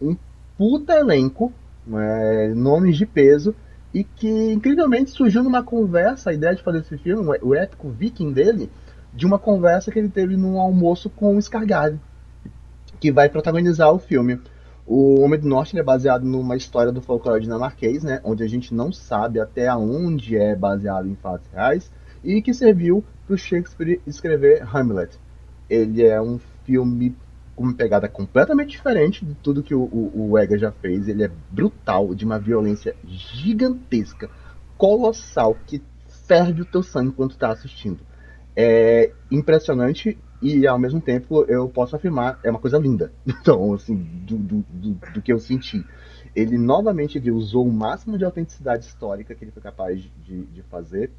Um 0.00 0.16
puta 0.56 0.94
elenco, 0.94 1.52
né, 1.86 2.52
nomes 2.54 2.96
de 2.96 3.06
peso, 3.06 3.54
e 3.92 4.04
que 4.04 4.52
incrivelmente 4.52 5.10
surgiu 5.10 5.42
numa 5.42 5.62
conversa, 5.62 6.30
a 6.30 6.34
ideia 6.34 6.54
de 6.54 6.62
fazer 6.62 6.78
esse 6.78 6.98
filme, 6.98 7.38
o 7.42 7.54
épico 7.54 7.88
viking 7.88 8.32
dele, 8.32 8.70
de 9.14 9.24
uma 9.24 9.38
conversa 9.38 9.90
que 9.90 9.98
ele 9.98 10.08
teve 10.08 10.36
num 10.36 10.60
almoço 10.60 11.08
com 11.08 11.36
o 11.36 11.42
Scargard, 11.42 11.98
que 13.00 13.10
vai 13.10 13.28
protagonizar 13.28 13.90
o 13.90 13.98
filme. 13.98 14.38
O 14.86 15.20
Homem 15.20 15.40
do 15.40 15.48
Norte 15.48 15.76
é 15.76 15.82
baseado 15.82 16.24
numa 16.24 16.54
história 16.56 16.92
do 16.92 17.02
folclore 17.02 17.42
dinamarquês, 17.42 18.04
né, 18.04 18.20
onde 18.22 18.44
a 18.44 18.46
gente 18.46 18.72
não 18.72 18.92
sabe 18.92 19.40
até 19.40 19.74
onde 19.74 20.36
é 20.36 20.54
baseado 20.54 21.08
em 21.08 21.16
fatos 21.16 21.50
reais, 21.50 21.90
e 22.22 22.40
que 22.40 22.54
serviu 22.54 23.04
para 23.26 23.34
o 23.34 23.38
Shakespeare 23.38 24.00
escrever 24.06 24.62
Hamlet. 24.62 25.18
Ele 25.68 26.06
é 26.06 26.22
um 26.22 26.38
filme 26.64 27.16
com 27.56 27.64
uma 27.64 27.74
pegada 27.74 28.08
completamente 28.08 28.70
diferente 28.70 29.24
de 29.24 29.34
tudo 29.34 29.62
que 29.62 29.74
o, 29.74 29.82
o, 29.82 30.32
o 30.32 30.56
já 30.56 30.70
fez. 30.70 31.08
Ele 31.08 31.24
é 31.24 31.30
brutal, 31.50 32.14
de 32.14 32.24
uma 32.24 32.38
violência 32.38 32.94
gigantesca, 33.04 34.30
colossal, 34.78 35.56
que 35.66 35.82
ferve 36.28 36.62
o 36.62 36.64
teu 36.64 36.82
sangue 36.82 37.08
enquanto 37.08 37.32
está 37.32 37.50
assistindo. 37.50 37.98
É 38.54 39.10
impressionante 39.30 40.16
e 40.40 40.66
ao 40.66 40.78
mesmo 40.78 41.00
tempo 41.00 41.44
eu 41.44 41.68
posso 41.68 41.96
afirmar 41.96 42.38
é 42.42 42.50
uma 42.50 42.58
coisa 42.58 42.78
linda. 42.78 43.12
Então, 43.26 43.72
assim, 43.74 43.96
do, 43.96 44.36
do, 44.36 44.64
do, 44.70 44.90
do 45.14 45.22
que 45.22 45.32
eu 45.32 45.38
senti. 45.38 45.84
Ele 46.34 46.58
novamente 46.58 47.16
ele 47.16 47.30
usou 47.30 47.66
o 47.66 47.72
máximo 47.72 48.18
de 48.18 48.24
autenticidade 48.24 48.84
histórica 48.84 49.34
que 49.34 49.44
ele 49.44 49.52
foi 49.52 49.62
capaz 49.62 50.00
de, 50.24 50.44
de 50.46 50.62
fazer. 50.64 51.10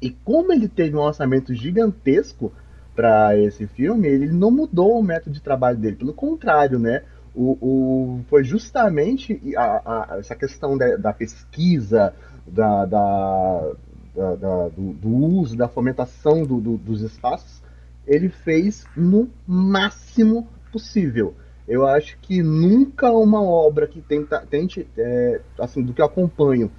E 0.00 0.10
como 0.10 0.52
ele 0.52 0.68
teve 0.68 0.96
um 0.96 1.00
orçamento 1.00 1.52
gigantesco 1.52 2.52
para 2.94 3.36
esse 3.36 3.66
filme, 3.66 4.08
ele 4.08 4.32
não 4.32 4.50
mudou 4.50 4.98
o 4.98 5.02
método 5.02 5.32
de 5.32 5.42
trabalho 5.42 5.76
dele. 5.76 5.96
Pelo 5.96 6.14
contrário, 6.14 6.78
né? 6.78 7.02
O, 7.34 7.58
o, 7.60 8.20
foi 8.28 8.42
justamente 8.42 9.40
a, 9.56 10.14
a, 10.14 10.18
essa 10.18 10.34
questão 10.34 10.78
da, 10.78 10.96
da 10.96 11.12
pesquisa, 11.12 12.14
da, 12.46 12.86
da, 12.86 13.72
da 14.14 14.68
do, 14.68 14.92
do, 14.94 15.08
uso, 15.08 15.56
da 15.56 15.68
fomentação 15.68 16.44
do, 16.44 16.60
dos 16.76 17.02
espaços 17.02 17.62
ele 18.08 18.28
fez 18.28 18.86
no 18.96 19.28
máximo 19.46 20.48
possível. 20.72 21.34
eu 21.68 21.86
acho 21.86 22.18
que 22.22 22.42
nunca 22.42 23.12
uma 23.12 23.42
obra 23.42 23.86
que 23.86 24.00
tenta, 24.00 24.40
tente, 24.48 24.88
é, 24.96 25.40
assim, 25.58 25.82
do 25.82 25.92
que 25.92 26.00
eu 26.00 26.06
acompanho, 26.06 26.70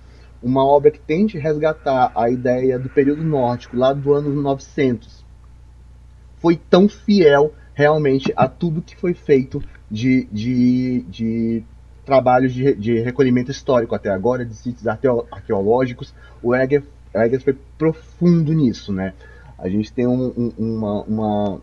uma 0.41 0.65
obra 0.65 0.89
que 0.89 0.99
tente 0.99 1.38
resgatar 1.38 2.11
a 2.15 2.30
ideia 2.30 2.80
do 2.80 2.89
período 2.89 3.23
nórdico, 3.23 3.77
lá 3.77 3.93
do 3.93 4.13
ano 4.13 4.34
900, 4.34 5.23
foi 6.38 6.59
tão 6.69 6.89
fiel 6.89 7.53
realmente 7.73 8.34
a 8.36 8.47
tudo 8.47 8.82
que 8.82 8.95
foi 8.95 9.13
feito 9.13 9.61
de, 9.91 10.27
de, 10.32 11.05
de 11.07 11.63
trabalhos 12.05 12.53
de, 12.53 12.73
de, 12.73 12.99
recolhimento 13.01 13.51
histórico 13.51 13.93
até 13.93 14.09
agora, 14.09 14.45
de 14.45 14.55
sítios 14.55 14.88
arqueológicos. 14.88 16.13
O 16.41 16.55
Egger, 16.55 16.84
Egger 17.13 17.41
foi 17.41 17.55
profundo 17.77 18.53
nisso, 18.53 18.91
né? 18.91 19.13
A 19.62 19.68
gente 19.68 19.91
tem 19.91 20.07
um, 20.07 20.34
um, 20.38 20.53
uma, 20.57 21.03
uma, 21.03 21.62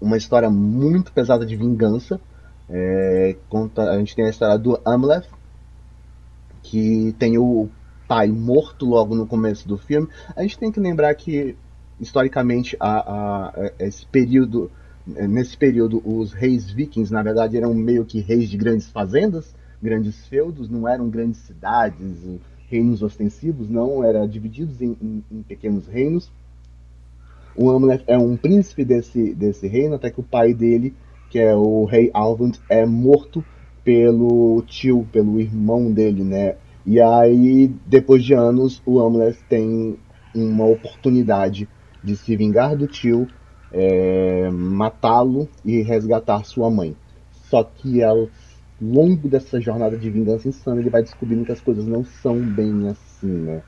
uma 0.00 0.16
história 0.16 0.50
muito 0.50 1.12
pesada 1.12 1.44
de 1.44 1.56
vingança. 1.56 2.20
É, 2.68 3.36
conta, 3.48 3.90
a 3.90 3.98
gente 3.98 4.14
tem 4.14 4.26
a 4.26 4.30
história 4.30 4.58
do 4.58 4.78
Amleth, 4.84 5.26
que 6.62 7.14
tem 7.18 7.38
o 7.38 7.68
pai 8.06 8.28
morto 8.28 8.84
logo 8.84 9.14
no 9.14 9.26
começo 9.26 9.66
do 9.66 9.78
filme. 9.78 10.08
A 10.36 10.42
gente 10.42 10.58
tem 10.58 10.70
que 10.70 10.78
lembrar 10.78 11.14
que, 11.14 11.56
historicamente, 11.98 12.76
a, 12.78 12.98
a, 13.48 13.72
esse 13.78 14.04
período, 14.06 14.70
nesse 15.06 15.56
período, 15.56 16.02
os 16.04 16.32
reis 16.32 16.70
vikings, 16.70 17.12
na 17.12 17.22
verdade, 17.22 17.56
eram 17.56 17.72
meio 17.72 18.04
que 18.04 18.20
reis 18.20 18.48
de 18.50 18.58
grandes 18.58 18.90
fazendas, 18.90 19.54
grandes 19.82 20.26
feudos, 20.26 20.68
não 20.68 20.86
eram 20.86 21.08
grandes 21.08 21.40
cidades, 21.40 22.22
reinos 22.68 23.02
ostensivos, 23.02 23.70
não, 23.70 24.04
eram 24.04 24.28
divididos 24.28 24.82
em, 24.82 24.96
em, 25.00 25.24
em 25.30 25.42
pequenos 25.42 25.86
reinos. 25.86 26.30
O 27.60 27.70
Amleth 27.70 28.04
é 28.06 28.16
um 28.16 28.36
príncipe 28.36 28.84
desse, 28.84 29.34
desse 29.34 29.66
reino, 29.66 29.96
até 29.96 30.12
que 30.12 30.20
o 30.20 30.22
pai 30.22 30.54
dele, 30.54 30.94
que 31.28 31.40
é 31.40 31.56
o 31.56 31.84
rei 31.86 32.08
Alvand, 32.14 32.52
é 32.70 32.86
morto 32.86 33.44
pelo 33.82 34.62
tio, 34.64 35.04
pelo 35.10 35.40
irmão 35.40 35.90
dele, 35.90 36.22
né? 36.22 36.54
E 36.86 37.00
aí, 37.00 37.66
depois 37.84 38.22
de 38.22 38.32
anos, 38.32 38.80
o 38.86 39.00
Amleth 39.00 39.38
tem 39.48 39.98
uma 40.32 40.66
oportunidade 40.66 41.68
de 42.02 42.16
se 42.16 42.36
vingar 42.36 42.76
do 42.76 42.86
tio, 42.86 43.26
é, 43.72 44.48
matá-lo 44.52 45.48
e 45.64 45.82
resgatar 45.82 46.44
sua 46.44 46.70
mãe. 46.70 46.94
Só 47.50 47.64
que 47.64 48.04
ao 48.04 48.28
longo 48.80 49.28
dessa 49.28 49.60
jornada 49.60 49.98
de 49.98 50.08
vingança 50.08 50.48
insana, 50.48 50.80
ele 50.80 50.90
vai 50.90 51.02
descobrindo 51.02 51.44
que 51.44 51.50
as 51.50 51.60
coisas 51.60 51.84
não 51.84 52.04
são 52.04 52.38
bem 52.38 52.86
assim, 52.86 53.26
né? 53.26 53.62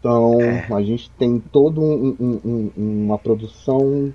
Então, 0.00 0.40
é. 0.40 0.66
a 0.72 0.82
gente 0.82 1.10
tem 1.10 1.38
toda 1.38 1.78
um, 1.78 2.16
um, 2.18 2.40
um, 2.44 3.04
uma 3.04 3.18
produção 3.18 4.12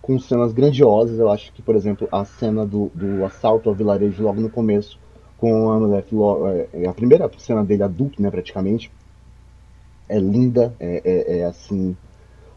com 0.00 0.18
cenas 0.18 0.52
grandiosas. 0.52 1.18
Eu 1.18 1.30
acho 1.30 1.52
que, 1.52 1.60
por 1.60 1.76
exemplo, 1.76 2.08
a 2.10 2.24
cena 2.24 2.66
do, 2.66 2.90
do 2.94 3.24
assalto 3.24 3.68
ao 3.68 3.74
vilarejo 3.74 4.22
logo 4.22 4.40
no 4.40 4.48
começo, 4.48 4.98
com 5.36 5.66
o 5.66 5.70
Amulet, 5.70 6.08
é, 6.72 6.84
é 6.84 6.88
a 6.88 6.94
primeira 6.94 7.30
cena 7.38 7.62
dele 7.62 7.82
adulto, 7.82 8.22
né, 8.22 8.30
praticamente, 8.30 8.90
é 10.08 10.18
linda, 10.18 10.74
é, 10.80 11.02
é, 11.04 11.38
é 11.38 11.44
assim, 11.44 11.94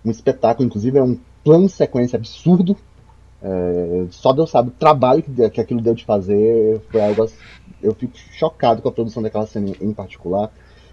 um 0.04 0.10
espetáculo. 0.10 0.66
Inclusive, 0.66 0.98
é 0.98 1.04
um 1.04 1.20
plano 1.44 1.68
sequência 1.68 2.18
absurdo. 2.18 2.78
É, 3.42 4.06
só 4.12 4.32
Deus 4.32 4.50
sabe 4.50 4.70
o 4.70 4.72
trabalho 4.72 5.22
que, 5.22 5.50
que 5.50 5.62
aquilo 5.62 5.82
deu 5.82 5.94
de 5.94 6.06
fazer. 6.06 6.82
Foi 6.90 7.02
algo 7.02 7.30
eu 7.84 7.94
fico 7.94 8.18
chocado 8.18 8.82
com 8.82 8.90
a 8.90 8.92
produção 8.92 9.22
daquela 9.22 9.46
cena 9.46 9.74
em 9.80 9.94
particular. 9.94 10.52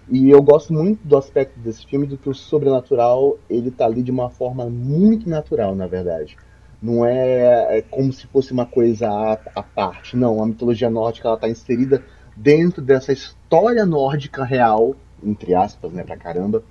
E 0.09 0.29
eu 0.29 0.41
gosto 0.41 0.73
muito 0.73 1.07
do 1.07 1.15
aspecto 1.17 1.57
desse 1.59 1.85
filme, 1.85 2.05
do 2.05 2.17
que 2.17 2.29
o 2.29 2.33
sobrenatural 2.33 3.37
ele 3.49 3.71
tá 3.71 3.85
ali 3.85 4.03
de 4.03 4.11
uma 4.11 4.29
forma 4.29 4.69
muito 4.69 5.29
natural, 5.29 5.75
na 5.75 5.87
verdade. 5.87 6.37
Não 6.81 7.05
é, 7.05 7.77
é 7.77 7.81
como 7.81 8.11
se 8.11 8.27
fosse 8.27 8.51
uma 8.51 8.65
coisa 8.65 9.07
à, 9.07 9.39
à 9.55 9.63
parte. 9.63 10.17
Não, 10.17 10.43
a 10.43 10.45
mitologia 10.45 10.89
nórdica 10.89 11.29
ela 11.29 11.37
tá 11.37 11.47
inserida 11.47 12.03
dentro 12.35 12.81
dessa 12.81 13.13
história 13.13 13.85
nórdica 13.85 14.43
real, 14.43 14.95
entre 15.23 15.55
aspas, 15.55 15.93
né, 15.93 16.03
pra 16.03 16.17
caramba, 16.17 16.61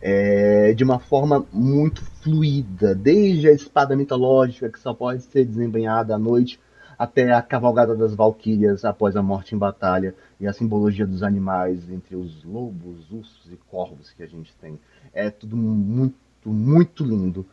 é, 0.00 0.72
de 0.72 0.84
uma 0.84 0.98
forma 0.98 1.44
muito 1.52 2.02
fluida, 2.22 2.94
desde 2.94 3.48
a 3.48 3.52
espada 3.52 3.96
mitológica 3.96 4.70
que 4.70 4.78
só 4.78 4.94
pode 4.94 5.22
ser 5.24 5.44
desembanhada 5.44 6.14
à 6.14 6.18
noite, 6.18 6.58
até 6.96 7.32
a 7.32 7.42
cavalgada 7.42 7.94
das 7.94 8.14
valquírias 8.14 8.84
após 8.84 9.14
a 9.16 9.22
morte 9.22 9.54
em 9.54 9.58
batalha 9.58 10.14
e 10.40 10.46
a 10.46 10.52
simbologia 10.52 11.06
dos 11.06 11.22
animais 11.22 11.90
entre 11.90 12.14
os 12.14 12.44
lobos, 12.44 13.10
ursos 13.10 13.50
e 13.52 13.56
corvos 13.70 14.10
que 14.10 14.22
a 14.22 14.26
gente 14.26 14.54
tem. 14.60 14.78
É 15.12 15.30
tudo 15.30 15.56
muito, 15.56 16.16
muito 16.44 17.04
lindo. 17.04 17.44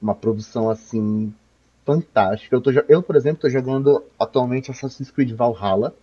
uma 0.00 0.14
produção 0.14 0.70
assim 0.70 1.34
fantástica. 1.84 2.54
Eu, 2.54 2.60
tô, 2.60 2.70
eu 2.70 3.02
por 3.02 3.16
exemplo, 3.16 3.38
estou 3.38 3.50
jogando 3.50 4.04
atualmente 4.18 4.70
Assassin's 4.70 5.10
Creed 5.10 5.32
Valhalla. 5.32 5.94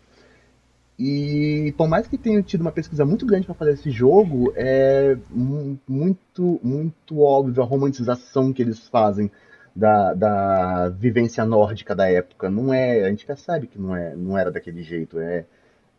E 1.02 1.74
por 1.78 1.88
mais 1.88 2.08
que 2.08 2.18
tenha 2.18 2.44
tido 2.44 2.60
uma 2.60 2.74
pesquisa 2.74 3.06
muito 3.06 3.26
grande 3.26 3.46
para 3.46 3.56
fazer 3.56 3.72
esse 3.72 3.90
jogo, 3.90 4.52
é 4.58 5.18
muito, 5.32 6.60
muito 6.62 7.22
óbvio 7.22 7.64
a 7.64 7.66
romantização 7.66 8.52
que 8.52 8.62
eles 8.62 8.86
fazem 8.90 9.32
da, 9.80 10.14
da 10.14 10.90
vivência 10.90 11.46
nórdica 11.46 11.96
da 11.96 12.10
época. 12.10 12.50
Não 12.50 12.74
é, 12.74 13.06
a 13.06 13.10
gente 13.10 13.26
percebe 13.26 13.68
que 13.68 13.80
não 13.80 13.96
é, 13.96 14.16
não 14.16 14.38
era 14.38 14.52
daquele 14.52 14.84
jeito. 14.84 15.20
É, 15.20 15.46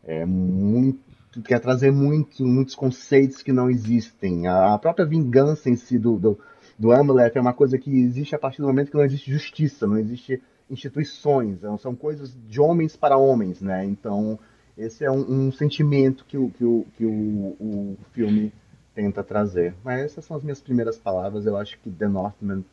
é 0.04 0.24
muito 0.26 1.10
quer 1.44 1.60
trazer 1.60 1.92
muito, 1.92 2.44
muitos 2.44 2.74
conceitos 2.74 3.42
que 3.42 3.52
não 3.52 3.70
existem. 3.70 4.48
A, 4.48 4.76
própria 4.78 5.06
vingança 5.06 5.70
em 5.70 5.76
si 5.76 5.98
do, 5.98 6.18
do, 6.18 6.38
do 6.76 6.90
Amalek 6.92 7.38
é 7.38 7.40
uma 7.40 7.52
coisa 7.52 7.78
que 7.78 7.90
existe 7.90 8.34
a 8.34 8.38
partir 8.38 8.60
do 8.60 8.66
momento 8.66 8.90
que 8.90 8.96
não 8.96 9.04
existe 9.04 9.30
justiça, 9.30 9.86
não 9.86 9.96
existe 9.96 10.42
instituições, 10.68 11.60
são 11.80 11.94
coisas 11.94 12.36
de 12.48 12.60
homens 12.60 12.96
para 12.96 13.16
homens, 13.16 13.60
né? 13.60 13.84
Então 13.84 14.38
esse 14.76 15.04
é 15.04 15.10
um, 15.10 15.46
um 15.46 15.52
sentimento 15.52 16.24
que, 16.24 16.36
o, 16.36 16.50
que, 16.50 16.64
o, 16.64 16.86
que 16.96 17.04
o, 17.04 17.56
o 17.60 17.96
filme 18.12 18.52
tenta 18.94 19.22
trazer. 19.22 19.74
Mas 19.84 20.00
essas 20.00 20.24
são 20.24 20.36
as 20.36 20.42
minhas 20.42 20.60
primeiras 20.60 20.96
palavras. 20.96 21.46
Eu 21.46 21.56
acho 21.56 21.78
que 21.78 21.90
The 21.90 22.08
Northman 22.08 22.64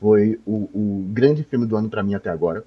foi 0.00 0.38
o, 0.46 0.68
o 0.72 1.04
grande 1.12 1.42
filme 1.44 1.66
do 1.66 1.76
ano 1.76 1.88
para 1.88 2.02
mim 2.02 2.14
até 2.14 2.30
agora. 2.30 2.64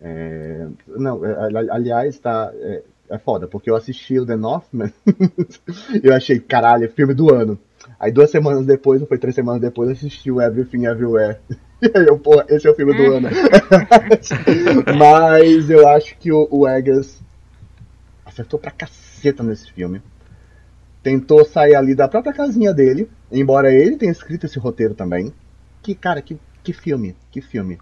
É, 0.00 0.66
não, 0.86 1.24
é, 1.24 1.36
aliás, 1.70 2.18
tá, 2.18 2.52
é, 2.54 2.82
é, 3.10 3.18
foda, 3.18 3.48
porque 3.48 3.68
eu 3.68 3.74
assisti 3.74 4.18
o 4.18 4.24
The 4.24 4.36
Northman 4.36 4.92
eu 6.02 6.14
achei, 6.14 6.38
caralho, 6.38 6.84
é 6.84 6.88
filme 6.88 7.14
do 7.14 7.34
ano. 7.34 7.58
Aí 7.98 8.12
duas 8.12 8.30
semanas 8.30 8.64
depois, 8.64 9.00
ou 9.00 9.08
foi 9.08 9.18
três 9.18 9.34
semanas 9.34 9.60
depois, 9.60 9.88
eu 9.88 9.96
assisti 9.96 10.30
o 10.30 10.40
Everything 10.40 10.84
Everywhere. 10.86 11.38
E 11.80 11.96
aí 11.96 12.06
eu, 12.06 12.18
porra, 12.18 12.44
esse 12.48 12.66
é 12.66 12.70
o 12.72 12.74
filme 12.74 12.92
do 12.92 13.12
ano. 13.14 13.28
Mas 14.98 15.70
eu 15.70 15.86
acho 15.86 16.18
que 16.18 16.32
o, 16.32 16.48
o 16.50 16.68
Eggers 16.68 17.20
acertou 18.26 18.58
pra 18.58 18.72
caceta 18.72 19.44
nesse 19.44 19.70
filme. 19.70 20.02
Tentou 21.04 21.44
sair 21.44 21.76
ali 21.76 21.94
da 21.94 22.08
própria 22.08 22.32
casinha 22.32 22.74
dele, 22.74 23.08
embora 23.30 23.72
ele 23.72 23.96
tenha 23.96 24.10
escrito 24.10 24.44
esse 24.46 24.58
roteiro 24.58 24.92
também 24.92 25.32
que, 25.88 25.94
cara, 25.94 26.20
que, 26.20 26.38
que 26.62 26.72
filme, 26.72 27.16
que 27.30 27.40
filme. 27.40 27.78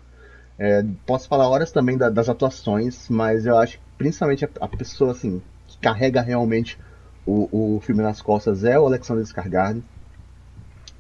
É, 0.59 0.85
posso 1.05 1.29
falar 1.29 1.49
horas 1.49 1.73
também 1.73 1.99
da, 1.99 2.09
das 2.09 2.29
atuações, 2.29 3.09
mas 3.11 3.47
eu 3.47 3.59
acho 3.59 3.79
que 3.79 3.85
principalmente 3.99 4.45
a, 4.45 4.49
a, 4.61 4.69
pessoa 4.69 5.11
assim, 5.11 5.43
que 5.67 5.77
carrega 5.79 6.23
realmente 6.23 6.79
o, 7.27 7.77
o 7.77 7.81
filme 7.81 8.03
nas 8.03 8.23
costas 8.23 8.63
é 8.65 8.79
o 8.79 8.87
Alexander 8.87 9.25
Skarsgård. 9.25 9.83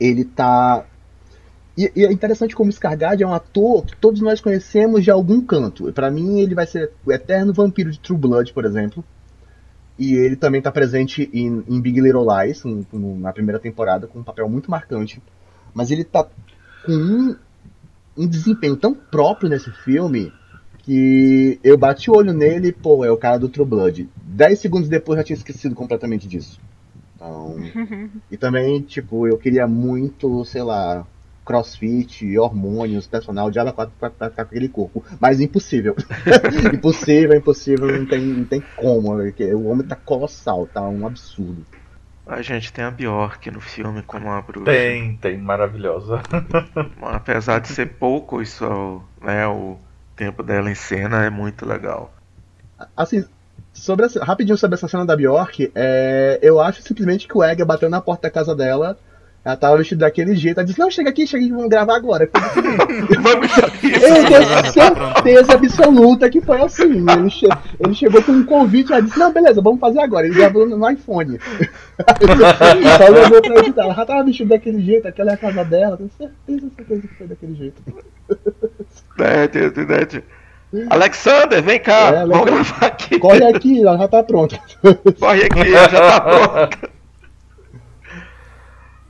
Ele 0.00 0.24
tá. 0.24 0.84
E, 1.76 1.92
e 1.94 2.04
é 2.04 2.12
interessante 2.12 2.56
como 2.56 2.70
Skarsgård 2.70 3.22
é 3.22 3.26
um 3.26 3.32
ator 3.32 3.86
que 3.86 3.96
todos 3.96 4.20
nós 4.20 4.40
conhecemos 4.40 5.04
de 5.04 5.10
algum 5.10 5.40
canto. 5.40 5.92
Para 5.92 6.10
mim, 6.10 6.40
ele 6.40 6.56
vai 6.56 6.66
ser 6.66 6.90
o 7.04 7.12
eterno 7.12 7.52
vampiro 7.52 7.90
de 7.90 8.00
True 8.00 8.18
Blood, 8.18 8.52
por 8.52 8.64
exemplo. 8.64 9.04
E 9.98 10.14
ele 10.14 10.36
também 10.36 10.58
está 10.58 10.72
presente 10.72 11.30
em, 11.32 11.64
em, 11.68 11.80
Big 11.80 12.00
Little 12.00 12.26
Lies, 12.26 12.62
na 12.92 13.32
primeira 13.32 13.58
temporada, 13.58 14.06
com 14.06 14.18
um 14.18 14.24
papel 14.24 14.46
muito 14.48 14.70
marcante. 14.70 15.22
Mas 15.72 15.90
ele 15.90 16.02
está 16.02 16.26
com 16.86 16.92
um, 16.92 17.36
um 18.16 18.26
desempenho 18.26 18.76
tão 18.76 18.94
próprio 18.94 19.50
nesse 19.50 19.70
filme 19.70 20.32
que 20.78 21.58
eu 21.64 21.76
bati 21.76 22.08
o 22.10 22.16
olho 22.16 22.32
nele 22.32 22.68
e, 22.68 22.72
pô, 22.72 23.04
é 23.04 23.10
o 23.10 23.16
cara 23.16 23.38
do 23.38 23.48
True 23.48 23.66
Blood. 23.66 24.08
Dez 24.22 24.60
segundos 24.60 24.88
depois 24.88 25.16
eu 25.16 25.22
já 25.22 25.26
tinha 25.26 25.36
esquecido 25.36 25.74
completamente 25.74 26.28
disso. 26.28 26.60
Então, 27.16 27.56
e 28.30 28.36
também, 28.36 28.80
tipo, 28.82 29.26
eu 29.26 29.36
queria 29.36 29.66
muito, 29.66 30.44
sei 30.44 30.62
lá, 30.62 31.04
crossfit, 31.44 32.38
hormônios, 32.38 33.06
personal, 33.06 33.50
diabo 33.50 33.72
4 33.72 33.94
pra, 33.98 34.10
pra 34.10 34.30
ficar 34.30 34.44
com 34.44 34.50
aquele 34.50 34.68
corpo. 34.68 35.04
Mas 35.20 35.40
impossível. 35.40 35.96
impossível, 36.72 37.36
impossível, 37.36 37.98
não 37.98 38.06
tem, 38.06 38.20
não 38.20 38.44
tem 38.44 38.62
como. 38.76 39.12
O 39.12 39.66
homem 39.66 39.86
tá 39.86 39.96
colossal, 39.96 40.66
tá 40.66 40.82
um 40.82 41.04
absurdo. 41.04 41.66
A 42.26 42.42
gente 42.42 42.72
tem 42.72 42.84
a 42.84 42.90
Bjork 42.90 43.50
no 43.52 43.60
filme 43.60 44.02
como 44.02 44.30
a 44.30 44.42
bruxa. 44.42 44.64
Tem, 44.64 45.16
tem, 45.16 45.38
maravilhosa. 45.38 46.20
Apesar 47.00 47.60
de 47.60 47.68
ser 47.68 47.86
pouco 47.86 48.42
isso, 48.42 49.00
né, 49.22 49.46
o 49.46 49.78
tempo 50.16 50.42
dela 50.42 50.68
em 50.68 50.74
cena 50.74 51.24
é 51.24 51.30
muito 51.30 51.64
legal. 51.64 52.12
Assim, 52.96 53.24
sobre 53.72 54.06
rapidinho 54.20 54.58
sobre 54.58 54.74
essa 54.74 54.88
cena 54.88 55.06
da 55.06 55.14
Bjork, 55.14 55.70
é, 55.74 56.40
eu 56.42 56.60
acho 56.60 56.82
simplesmente 56.82 57.28
que 57.28 57.38
o 57.38 57.44
Egg 57.44 57.64
bateu 57.64 57.88
na 57.88 58.00
porta 58.00 58.22
da 58.22 58.30
casa 58.30 58.56
dela 58.56 58.98
Ela 59.46 59.56
tava 59.56 59.76
vestida 59.76 60.04
daquele 60.04 60.34
jeito. 60.34 60.58
Ela 60.58 60.66
disse, 60.66 60.80
não, 60.80 60.90
chega 60.90 61.08
aqui, 61.08 61.24
chega 61.24 61.44
aqui, 61.44 61.52
vamos 61.52 61.68
gravar 61.68 61.94
agora. 61.94 62.24
Eu 62.24 62.30
tenho 63.80 64.72
certeza 64.72 65.52
absoluta 65.52 66.28
que 66.28 66.40
foi 66.40 66.60
assim. 66.60 67.04
Ele, 67.08 67.30
che 67.30 67.46
ele 67.78 67.94
chegou 67.94 68.20
com 68.24 68.32
um 68.32 68.44
convite, 68.44 68.90
ela 68.90 69.00
disse, 69.00 69.16
não, 69.16 69.32
beleza, 69.32 69.62
vamos 69.62 69.78
fazer 69.78 70.00
agora. 70.00 70.26
Ele 70.26 70.34
gravou 70.34 70.66
no 70.66 70.90
iPhone. 70.90 71.38
Só 72.98 73.08
levou 73.08 73.40
pra 73.40 73.58
editar. 73.60 73.84
Ela 73.84 73.94
já 73.94 74.04
tava 74.04 74.24
vestida 74.24 74.56
daquele 74.56 74.82
jeito, 74.82 75.06
aquela 75.06 75.30
é 75.30 75.34
a 75.34 75.36
casa 75.36 75.64
dela. 75.64 75.96
Tenho 75.96 76.10
certeza, 76.18 76.68
certeza 76.76 77.02
que 77.02 77.14
foi 77.14 77.26
daquele 77.28 77.54
jeito. 77.54 77.82
É, 79.20 79.46
Alexander, 80.90 81.62
vem 81.62 81.78
cá, 81.78 82.08
é, 82.08 82.26
vamos 82.26 82.46
gravar 82.46 82.86
aqui. 82.86 83.16
Corre 83.20 83.44
aqui, 83.44 83.80
ela 83.80 83.96
já 83.96 84.08
tá 84.08 84.24
pronta. 84.24 84.58
Corre 85.20 85.44
aqui, 85.44 85.72
ela 85.72 85.88
já 85.88 86.00
tá 86.00 86.20
pronta. 86.20 86.95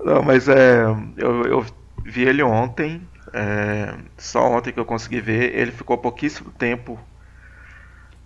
Não, 0.07 0.23
mas 0.23 0.49
é. 0.49 0.85
Eu, 1.17 1.43
eu 1.47 1.67
vi 2.05 2.23
ele 2.23 2.41
ontem. 2.41 3.03
É, 3.33 3.93
só 4.17 4.49
ontem 4.49 4.73
que 4.73 4.79
eu 4.79 4.85
consegui 4.85 5.21
ver. 5.21 5.53
Ele 5.53 5.73
ficou 5.73 5.99
pouquíssimo 5.99 6.53
tempo 6.53 6.97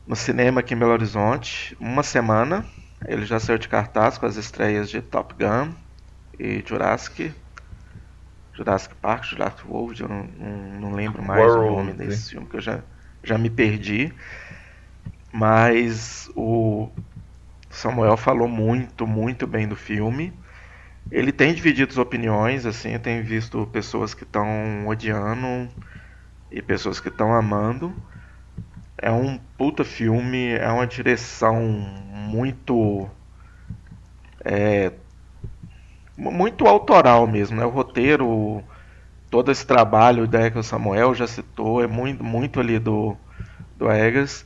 no 0.06 0.14
cinema 0.14 0.60
aqui 0.60 0.74
em 0.74 0.78
Belo 0.78 0.92
Horizonte. 0.92 1.74
Uma 1.80 2.02
semana. 2.02 2.66
Ele 3.08 3.24
já 3.24 3.40
saiu 3.40 3.56
de 3.56 3.66
cartaz 3.66 4.18
com 4.18 4.26
as 4.26 4.36
estreias 4.36 4.90
de 4.90 5.00
Top 5.00 5.34
Gun 5.34 5.72
e 6.38 6.62
Jurassic. 6.66 7.32
Jurassic 8.52 8.94
Park, 8.96 9.24
Jurassic 9.24 9.66
World, 9.66 10.02
eu 10.02 10.08
não, 10.08 10.24
não, 10.24 10.80
não 10.80 10.92
lembro 10.92 11.22
mais 11.22 11.56
World, 11.56 11.72
o 11.72 11.76
nome 11.76 11.92
desse 11.94 12.32
filme, 12.32 12.46
que 12.46 12.56
eu 12.56 12.60
já, 12.60 12.82
já 13.24 13.38
me 13.38 13.48
perdi. 13.48 14.12
Mas 15.32 16.30
o 16.36 16.90
Samuel 17.70 18.18
falou 18.18 18.48
muito, 18.48 19.06
muito 19.06 19.46
bem 19.46 19.66
do 19.66 19.76
filme. 19.76 20.30
Ele 21.10 21.32
tem 21.32 21.54
dividido 21.54 21.90
as 21.90 21.98
opiniões, 21.98 22.66
assim, 22.66 22.98
tenho 22.98 23.24
visto 23.24 23.66
pessoas 23.66 24.14
que 24.14 24.24
estão 24.24 24.86
odiando 24.86 25.68
e 26.50 26.62
pessoas 26.62 27.00
que 27.00 27.08
estão 27.08 27.34
amando. 27.34 27.94
É 28.98 29.10
um 29.10 29.38
puta 29.56 29.84
filme, 29.84 30.48
é 30.52 30.68
uma 30.68 30.86
direção 30.86 31.60
muito. 31.60 33.08
É, 34.44 34.92
muito 36.16 36.66
autoral 36.66 37.26
mesmo, 37.26 37.56
né? 37.56 37.64
O 37.64 37.70
roteiro, 37.70 38.62
todo 39.30 39.50
esse 39.50 39.66
trabalho 39.66 40.26
da 40.28 40.50
que 40.50 40.62
Samuel 40.62 41.14
já 41.14 41.26
citou, 41.26 41.82
é 41.82 41.86
muito, 41.86 42.22
muito 42.22 42.60
ali 42.60 42.78
do, 42.78 43.16
do 43.76 43.90
Eggers. 43.90 44.44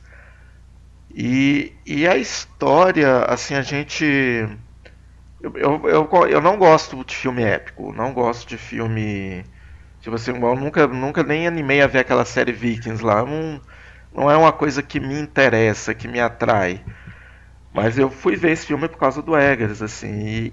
E, 1.13 1.73
e 1.85 2.07
a 2.07 2.17
história, 2.17 3.19
assim, 3.25 3.55
a 3.55 3.61
gente 3.61 4.05
eu, 5.55 5.89
eu, 5.89 6.09
eu 6.29 6.41
não 6.41 6.57
gosto 6.57 7.03
de 7.05 7.15
filme 7.15 7.43
épico, 7.43 7.93
não 7.93 8.13
gosto 8.13 8.47
de 8.47 8.57
filme. 8.57 9.43
Tipo 10.01 10.15
assim, 10.15 10.31
eu 10.31 10.55
nunca, 10.55 10.87
nunca 10.87 11.23
nem 11.23 11.47
animei 11.47 11.81
a 11.81 11.87
ver 11.87 11.99
aquela 11.99 12.25
série 12.25 12.51
Vikings 12.53 13.03
lá. 13.03 13.25
Não, 13.25 13.61
não 14.13 14.31
é 14.31 14.37
uma 14.37 14.53
coisa 14.53 14.83
que 14.83 14.99
me 14.99 15.19
interessa, 15.19 15.93
que 15.95 16.07
me 16.07 16.19
atrai. 16.19 16.85
Mas 17.73 17.97
eu 17.97 18.09
fui 18.09 18.35
ver 18.35 18.51
esse 18.51 18.65
filme 18.67 18.87
por 18.89 18.97
causa 18.97 19.21
do 19.21 19.37
Eggers, 19.37 19.81
assim, 19.81 20.13
e, 20.25 20.51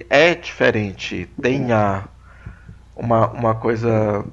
e 0.00 0.06
é 0.10 0.34
diferente. 0.34 1.26
Tem 1.40 1.72
a, 1.72 2.08
uma, 2.96 3.30
uma 3.30 3.54
coisa. 3.54 4.24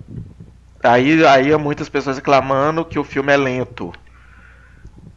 Aí, 0.83 1.25
aí 1.25 1.55
muitas 1.57 1.89
pessoas 1.89 2.17
reclamando 2.17 2.85
que 2.85 2.99
o 2.99 3.03
filme 3.03 3.33
é 3.33 3.37
lento. 3.37 3.93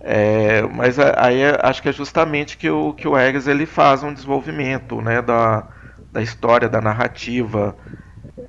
É, 0.02 0.62
mas 0.62 0.98
aí 0.98 1.42
acho 1.62 1.82
que 1.82 1.88
é 1.90 1.92
justamente 1.92 2.56
que 2.56 2.70
o, 2.70 2.94
que 2.94 3.06
o 3.06 3.18
Eggers 3.18 3.46
ele 3.46 3.66
faz 3.66 4.02
um 4.02 4.12
desenvolvimento 4.14 5.00
né, 5.02 5.20
da, 5.20 5.68
da 6.10 6.22
história, 6.22 6.68
da 6.68 6.80
narrativa. 6.80 7.76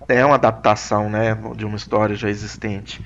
É 0.08 0.26
uma 0.26 0.36
adaptação 0.36 1.10
né, 1.10 1.36
de 1.56 1.66
uma 1.66 1.78
história 1.78 2.16
já 2.16 2.30
existente. 2.30 3.02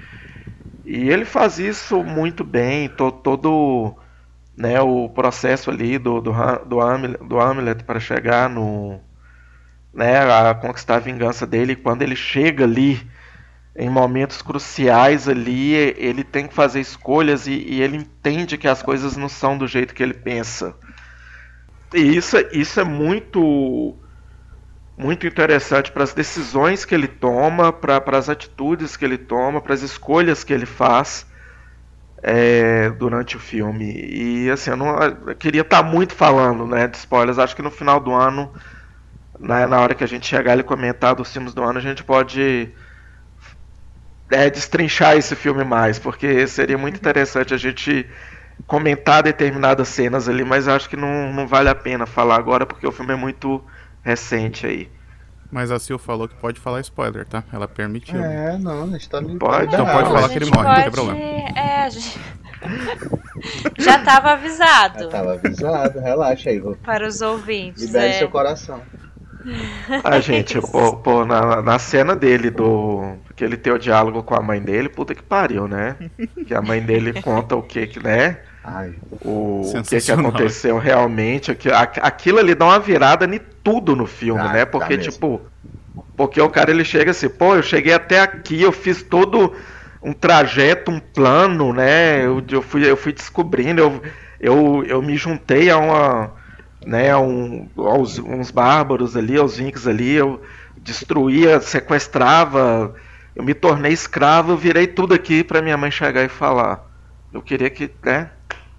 E 0.86 1.10
ele 1.10 1.26
faz 1.26 1.60
isso 1.60 2.04
muito 2.04 2.44
bem, 2.44 2.90
to, 2.90 3.12
todo 3.12 3.96
né, 4.58 4.82
o 4.82 5.10
processo 5.10 5.70
ali 5.72 5.98
do, 6.00 6.22
do, 6.22 6.32
do, 6.66 6.82
Hamlet, 6.82 7.18
do 7.26 7.40
Hamlet 7.40 7.84
para 7.86 8.00
chegar 8.00 8.50
no. 8.50 9.02
Né, 9.94 10.18
a 10.20 10.54
conquistar 10.54 10.96
a 10.98 11.00
vingança 11.00 11.48
dele. 11.48 11.76
Quando 11.76 12.02
ele 12.02 12.16
chega 12.16 12.66
ali 12.66 13.10
em 13.76 13.90
momentos 13.90 14.42
cruciais 14.42 15.28
ali, 15.28 15.74
ele 15.74 16.24
tem 16.24 16.48
que 16.48 16.54
fazer 16.54 16.80
escolhas 16.80 17.46
e, 17.46 17.52
e, 17.52 17.82
ele 17.82 17.98
entende 17.98 18.58
que 18.58 18.68
as 18.68 18.82
coisas 18.82 19.18
não 19.18 19.28
são 19.28 19.58
do 19.58 19.68
jeito 19.68 19.94
que 19.94 20.02
ele 20.02 20.14
pensa. 20.14 20.74
E 21.94 22.16
isso, 22.16 22.38
isso 22.54 22.80
é 22.80 22.84
muito 22.84 23.96
muito 24.98 25.28
interessante 25.28 25.92
para 25.92 26.04
as 26.04 26.14
decisões 26.14 26.86
que 26.86 26.96
ele 26.96 27.08
toma, 27.08 27.74
para 27.74 28.02
as 28.18 28.30
atitudes 28.30 28.96
que 28.96 29.04
ele 29.04 29.18
toma, 29.18 29.60
para 29.60 29.74
as 29.74 29.82
escolhas 29.82 30.42
que 30.42 30.54
ele 30.54 30.66
faz 30.66 31.28
é, 32.24 32.90
durante 32.92 33.36
o 33.36 33.40
filme. 33.40 33.92
E 33.94 34.50
assim, 34.50 34.70
eu, 34.70 34.78
não, 34.78 34.98
eu 34.98 35.36
queria 35.36 35.64
estar 35.64 35.84
tá 35.84 35.90
muito 35.90 36.16
falando 36.16 36.66
né, 36.66 36.88
de 36.88 36.96
spoilers. 36.96 37.38
Acho 37.38 37.54
que 37.54 37.62
no 37.62 37.70
final 37.70 38.00
do 38.00 38.14
ano, 38.14 38.54
na, 39.38 39.68
na 39.68 39.82
hora 39.82 39.94
que 39.94 40.04
a 40.04 40.08
gente 40.08 40.26
chegar 40.26 40.58
e 40.58 40.64
comentar 40.64 41.14
dos 41.14 41.32
filmes 41.32 41.54
do 41.54 41.62
ano, 41.62 41.78
a 41.78 41.82
gente 41.82 42.02
pode 42.02 42.74
é, 44.30 44.50
destrinchar 44.50 45.18
esse 45.18 45.36
filme 45.36 45.64
mais, 45.64 46.00
porque 46.00 46.48
seria 46.48 46.78
muito 46.78 46.98
interessante 46.98 47.54
a 47.54 47.58
gente 47.58 48.08
comentar 48.66 49.24
determinadas 49.24 49.88
cenas 49.90 50.28
ali, 50.30 50.44
mas 50.44 50.68
acho 50.68 50.90
que 50.90 50.96
não, 50.96 51.32
não 51.34 51.48
vale 51.48 51.70
a 51.70 51.76
pena 51.76 52.06
falar 52.06 52.36
agora, 52.36 52.66
porque 52.66 52.88
o 52.88 52.92
filme 52.92 53.14
é 53.14 53.18
muito 53.18 53.64
recente 54.04 54.66
aí. 54.66 54.90
Mas 55.52 55.72
a 55.72 55.80
Sil 55.80 56.00
falou 56.00 56.28
que 56.28 56.36
pode 56.36 56.60
falar 56.60 56.82
spoiler, 56.82 57.26
tá? 57.26 57.44
Ela 57.54 57.68
permitiu. 57.68 58.20
É, 58.24 58.58
não, 58.58 58.84
a 58.84 58.88
gente 58.88 59.10
tá 59.10 59.22
Pode? 59.22 59.74
Então 59.74 59.86
pode 59.86 60.10
falar 60.10 60.30
que 60.30 60.38
ele 60.38 60.46
morre, 60.46 60.64
pode... 60.64 60.76
não 60.76 60.84
tem 60.84 60.92
problema. 60.92 61.20
É, 61.20 61.84
a 61.84 61.90
gente... 61.90 62.20
Já 63.78 64.00
tava 64.00 64.32
avisado. 64.32 65.04
Já 65.04 65.10
tava 65.10 65.34
avisado, 65.34 66.00
relaxa 66.00 66.50
aí. 66.50 66.60
Vou... 66.60 66.76
Para 66.76 67.08
os 67.08 67.22
ouvintes. 67.22 67.84
Libere 67.84 68.08
é. 68.08 68.20
seu 68.20 68.30
coração. 68.30 68.82
A 70.04 70.20
gente, 70.22 70.60
pô, 70.60 70.98
pô 70.98 71.26
na, 71.26 71.62
na 71.62 71.80
cena 71.80 72.16
dele, 72.16 72.50
do. 72.50 73.16
Que 73.36 73.44
ele 73.44 73.58
tem 73.58 73.72
o 73.74 73.80
diálogo 73.80 74.24
com 74.24 74.36
a 74.36 74.42
mãe 74.42 74.62
dele, 74.62 74.90
puta 74.90 75.14
que 75.14 75.24
pariu, 75.24 75.68
né? 75.68 75.96
Que 76.48 76.54
a 76.54 76.62
mãe 76.62 76.82
dele 76.82 77.14
conta 77.22 77.56
o 77.56 77.62
que, 77.62 77.88
que 77.88 78.04
né? 78.04 78.40
Ai, 78.64 78.94
o, 79.22 79.62
o 79.62 79.84
que, 79.84 80.02
que 80.02 80.12
aconteceu 80.12 80.78
realmente. 80.78 81.56
Aquilo 82.02 82.40
ali 82.40 82.56
dá 82.56 82.66
uma 82.66 82.80
virada 82.80 83.26
em 83.26 83.40
tudo 83.64 83.96
no 83.96 84.08
filme, 84.08 84.42
ah, 84.42 84.54
né? 84.54 84.66
Porque, 84.66 84.98
tipo. 84.98 85.42
Porque 86.18 86.42
o 86.42 86.50
cara 86.50 86.72
ele 86.72 86.86
chega 86.86 87.12
assim, 87.12 87.28
pô, 87.28 87.56
eu 87.56 87.64
cheguei 87.64 87.94
até 87.94 88.22
aqui, 88.22 88.62
eu 88.62 88.72
fiz 88.72 89.04
todo 89.04 89.54
um 90.02 90.14
trajeto, 90.14 90.92
um 90.92 91.00
plano, 91.00 91.74
né? 91.74 92.26
Eu, 92.26 92.42
eu, 92.50 92.62
fui, 92.62 92.90
eu 92.90 92.96
fui 92.96 93.12
descobrindo, 93.12 93.82
eu, 93.82 94.02
eu, 94.40 94.84
eu 94.88 95.02
me 95.02 95.18
juntei 95.18 95.70
a 95.70 95.78
uma 95.78 96.32
né, 96.86 97.16
um, 97.18 97.68
aos, 97.78 98.20
uns 98.20 98.52
bárbaros 98.52 99.18
ali, 99.18 99.38
aos 99.38 99.58
vinks 99.58 99.88
ali, 99.88 100.14
eu 100.14 100.42
destruía, 100.78 101.60
sequestrava, 101.60 102.94
eu 103.36 103.44
me 103.44 103.54
tornei 103.54 103.92
escravo, 103.92 104.52
eu 104.52 104.58
virei 104.58 104.88
tudo 104.88 105.14
aqui 105.14 105.44
para 105.44 105.62
minha 105.62 105.76
mãe 105.76 105.90
chegar 105.90 106.24
e 106.24 106.30
falar. 106.30 106.86
Eu 107.34 107.42
queria 107.42 107.70
que, 107.70 107.92
né, 108.04 108.30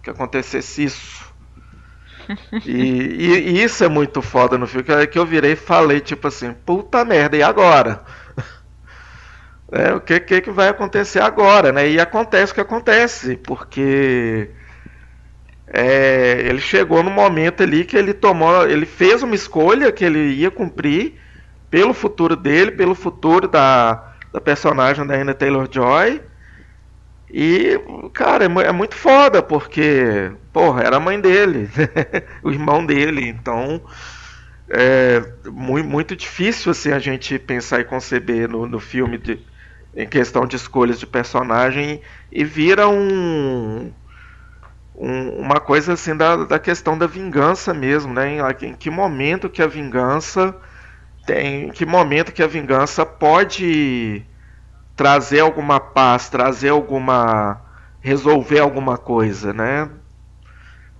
que 0.03 0.11
acontecesse 0.11 0.85
isso. 0.85 1.27
E, 2.65 2.73
e, 2.73 3.39
e, 3.51 3.63
isso 3.63 3.85
é 3.85 3.89
muito 3.89 4.21
foda 4.21 4.59
no 4.59 4.67
filme, 4.67 4.83
que, 4.83 5.07
que 5.07 5.17
eu 5.17 5.25
virei 5.25 5.53
e 5.53 5.57
falei, 5.57 6.01
tipo 6.01 6.27
assim, 6.27 6.53
puta 6.53 7.05
merda, 7.05 7.37
e 7.37 7.43
agora? 7.43 8.03
É, 9.71 9.93
o 9.93 10.01
que, 10.01 10.21
que, 10.21 10.41
que 10.43 10.51
vai 10.53 10.69
acontecer 10.69 11.21
agora, 11.21 11.73
né? 11.73 11.89
E 11.89 11.99
acontece 11.99 12.53
o 12.53 12.55
que 12.55 12.61
acontece, 12.61 13.37
porque 13.37 14.49
é, 15.69 16.43
ele 16.47 16.61
chegou 16.61 17.03
no 17.03 17.11
momento 17.11 17.63
ali 17.63 17.85
que 17.85 17.97
ele 17.97 18.15
tomou, 18.15 18.69
ele 18.69 18.87
fez 18.87 19.23
uma 19.23 19.35
escolha 19.35 19.91
que 19.91 20.05
ele 20.05 20.35
ia 20.35 20.51
cumprir 20.51 21.15
pelo 21.71 21.93
futuro 21.93 22.37
dele, 22.37 22.71
pelo 22.71 22.95
futuro 22.95 23.49
da, 23.49 24.15
da 24.33 24.41
personagem 24.41 25.05
da 25.07 25.15
Anna 25.15 25.35
Taylor 25.35 25.69
Joy. 25.71 26.21
E, 27.29 27.81
cara, 28.13 28.45
é, 28.45 28.69
é 28.69 28.73
muito 28.73 28.95
foda, 28.95 29.43
porque, 29.43 30.31
porra, 30.53 30.85
era 30.85 30.97
a 30.97 31.01
mãe 31.01 31.21
dele, 31.21 31.69
o 32.43 32.51
irmão 32.51 32.87
dele, 32.87 33.29
então 33.29 33.83
é 34.69 35.23
muito, 35.51 35.89
muito 35.89 36.17
difícil 36.17 36.71
assim, 36.71 36.93
a 36.93 36.99
gente 37.01 37.39
pensar 37.39 37.81
e 37.81 37.85
conceber 37.85 38.49
no, 38.49 38.67
no 38.67 38.79
filme 38.79 39.19
de, 39.19 39.41
em 39.95 40.07
questão 40.07 40.47
de 40.47 40.55
escolhas 40.55 40.99
de 41.01 41.07
personagem 41.07 42.01
e 42.31 42.45
vira 42.45 42.89
um 42.89 43.93
um, 44.97 45.41
uma 45.41 45.61
coisa 45.61 45.93
assim 45.95 46.17
da, 46.17 46.37
da 46.45 46.59
questão 46.59 46.97
da 46.99 47.07
vingança 47.07 47.75
mesmo, 47.75 48.13
né? 48.13 48.29
Em, 48.31 48.41
em, 48.69 48.75
que 48.75 48.91
momento 48.91 49.49
que 49.51 49.63
a 49.63 49.67
vingança 49.67 50.55
tem, 51.27 51.67
em 51.69 51.73
que 51.73 51.87
momento 51.87 52.33
que 52.33 52.43
a 52.43 52.47
vingança 52.49 53.07
pode 53.07 54.25
trazer 54.97 55.41
alguma 55.41 55.81
paz, 55.81 56.29
trazer 56.31 56.71
alguma 56.71 57.61
resolver 58.01 58.61
alguma 58.61 58.99
coisa, 58.99 59.53
né? 59.53 59.91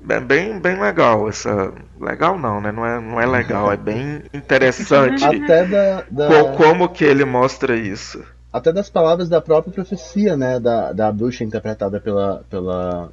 é 0.09 0.21
bem, 0.21 0.59
bem 0.61 0.81
legal 0.81 1.29
essa. 1.29 1.73
Legal 2.01 2.39
não, 2.39 2.61
né? 2.61 2.71
Não 2.73 2.85
é, 2.87 3.01
não 3.01 3.21
é 3.21 3.27
legal, 3.27 3.73
é 3.73 3.77
bem 3.77 4.23
interessante. 4.33 5.29
Até 5.47 5.65
da, 5.67 6.05
da... 6.11 6.29
Co- 6.29 6.57
Como 6.57 6.89
que 6.89 7.05
ele 7.05 7.25
mostra 7.25 7.77
isso? 7.77 8.25
Até 8.53 8.73
das 8.73 8.89
palavras 8.91 9.29
da 9.29 9.41
própria 9.41 9.73
profecia, 9.73 10.37
né? 10.37 10.59
Da, 10.59 10.93
da 10.93 11.13
bruxa 11.13 11.45
interpretada 11.45 12.01
pela, 12.01 12.43
pela, 12.51 13.13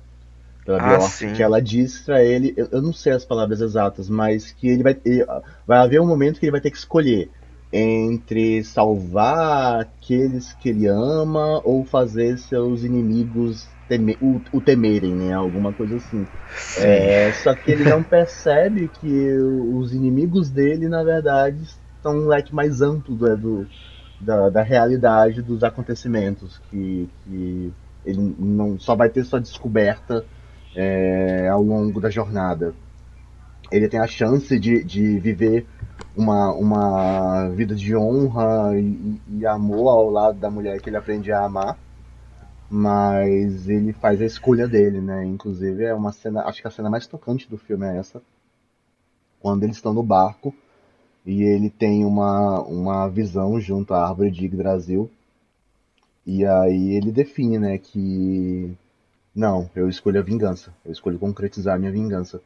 pela 0.66 0.80
Ah, 0.80 0.98
Bjork, 0.98 1.26
que 1.32 1.44
ela 1.44 1.62
diz 1.62 2.02
pra 2.02 2.24
ele, 2.24 2.54
eu, 2.58 2.68
eu 2.72 2.82
não 2.82 2.94
sei 2.94 3.14
as 3.14 3.26
palavras 3.26 3.62
exatas, 3.62 4.10
mas 4.10 4.52
que 4.52 4.68
ele 4.68 4.84
vai 4.84 5.00
ele- 5.06 5.26
vai 5.66 5.78
haver 5.80 6.02
um 6.02 6.08
momento 6.08 6.40
que 6.40 6.46
ele 6.46 6.52
vai 6.52 6.62
ter 6.62 6.72
que 6.72 6.78
escolher 6.78 7.32
entre 7.72 8.64
salvar 8.64 9.82
aqueles 9.82 10.54
que 10.54 10.70
ele 10.70 10.88
ama 10.88 11.62
ou 11.66 11.84
fazer 11.86 12.38
seus 12.38 12.84
inimigos 12.84 13.76
teme- 13.88 14.18
o, 14.22 14.42
o 14.52 14.62
temerem, 14.62 15.16
né? 15.16 15.34
Alguma 15.34 15.74
coisa 15.74 15.98
assim. 15.98 16.28
É, 16.76 17.32
só 17.32 17.56
que 17.56 17.72
ele 17.72 17.86
não 17.86 18.04
percebe 18.04 18.88
que 18.90 19.32
os 19.40 19.94
inimigos 19.94 20.50
dele, 20.52 20.88
na 20.88 21.04
verdade, 21.04 21.64
estão 21.64 22.14
um 22.16 22.28
leque 22.28 22.54
mais 22.54 22.82
amplo 22.82 23.16
do, 23.16 23.38
do- 23.38 23.70
da, 24.20 24.50
da 24.50 24.62
realidade 24.64 25.42
dos 25.42 25.64
acontecimentos, 25.64 26.58
que, 26.60 27.10
que 27.24 27.74
ele 28.06 28.36
não 28.40 28.80
só 28.80 28.96
vai 28.96 29.10
ter 29.10 29.24
sua 29.24 29.40
descoberta 29.42 30.26
é, 30.76 31.48
ao 31.50 31.62
longo 31.62 32.00
da 32.00 32.10
jornada. 32.10 32.74
Ele 33.72 33.88
tem 33.88 34.00
a 34.00 34.08
chance 34.08 34.60
de, 34.60 34.84
de 34.84 35.18
viver 35.20 35.66
uma, 36.16 36.54
uma 36.54 37.50
vida 37.50 37.76
de 37.76 37.96
honra 37.96 38.78
e, 38.78 39.20
e 39.40 39.46
amor 39.46 39.90
ao 39.90 40.10
lado 40.10 40.40
da 40.40 40.50
mulher 40.50 40.80
que 40.80 40.90
ele 40.90 40.98
aprende 40.98 41.32
a 41.32 41.46
amar, 41.46 41.78
mas 42.70 43.68
ele 43.68 43.94
faz 43.94 44.22
a 44.22 44.26
escolha 44.26 44.68
dele, 44.68 45.02
né? 45.02 45.26
Inclusive 45.26 45.84
é 45.84 45.94
uma 45.94 46.12
cena, 46.12 46.44
acho 46.44 46.62
que 46.62 46.68
a 46.68 46.72
cena 46.72 46.90
mais 46.90 47.08
tocante 47.08 47.50
do 47.50 47.58
filme 47.58 47.86
é 47.86 47.98
essa, 47.98 48.22
quando 49.40 49.64
eles 49.64 49.76
estão 49.76 49.94
no 49.94 50.04
barco 50.04 50.54
e 51.26 51.44
ele 51.44 51.70
tem 51.70 52.06
uma, 52.06 52.62
uma 52.62 53.08
visão 53.08 53.60
junto 53.60 53.94
à 53.94 54.08
árvore 54.08 54.32
de 54.32 54.46
Yggdrasil 54.46 55.10
e 56.26 56.46
aí 56.46 56.96
ele 56.96 57.12
define, 57.12 57.60
né, 57.60 57.78
que 57.78 58.78
não, 59.36 59.70
eu 59.76 59.90
escolho 59.90 60.20
a 60.20 60.24
vingança, 60.24 60.74
eu 60.86 60.92
escolho 60.92 61.18
concretizar 61.20 61.76
a 61.76 61.80
minha 61.80 61.92
vingança. 61.92 62.42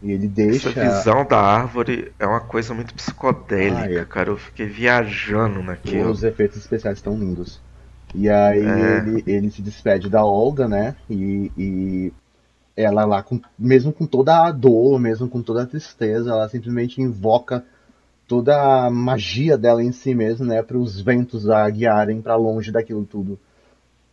E 0.00 0.12
ele 0.12 0.28
deixa 0.28 0.68
Essa 0.70 0.80
visão 0.80 1.24
da 1.26 1.40
árvore 1.40 2.12
é 2.18 2.26
uma 2.26 2.40
coisa 2.40 2.72
muito 2.72 2.94
psicodélica, 2.94 3.82
Ah, 3.82 4.02
é. 4.02 4.04
cara. 4.04 4.30
Eu 4.30 4.36
fiquei 4.36 4.66
viajando 4.66 5.60
naquilo. 5.62 6.10
Os 6.10 6.22
efeitos 6.22 6.56
especiais 6.58 6.98
estão 6.98 7.18
lindos. 7.18 7.60
E 8.14 8.28
aí 8.28 8.64
É. 8.64 8.98
ele, 8.98 9.24
ele 9.26 9.50
se 9.50 9.60
despede 9.60 10.08
da 10.08 10.24
Olga, 10.24 10.68
né? 10.68 10.94
E, 11.10 11.50
e 11.58 12.12
ela 12.76 13.04
lá, 13.04 13.22
com, 13.24 13.40
mesmo 13.58 13.92
com 13.92 14.06
toda 14.06 14.46
a 14.46 14.52
dor, 14.52 15.00
mesmo 15.00 15.28
com 15.28 15.42
toda 15.42 15.62
a 15.64 15.66
tristeza, 15.66 16.30
ela 16.30 16.48
simplesmente 16.48 17.02
invoca 17.02 17.64
toda 18.28 18.86
a 18.86 18.90
magia 18.90 19.58
dela 19.58 19.82
em 19.82 19.90
si 19.90 20.14
mesmo, 20.14 20.46
né? 20.46 20.62
Para 20.62 20.78
os 20.78 21.00
ventos 21.00 21.50
a 21.50 21.68
guiarem 21.68 22.22
para 22.22 22.36
longe 22.36 22.70
daquilo 22.70 23.04
tudo. 23.04 23.36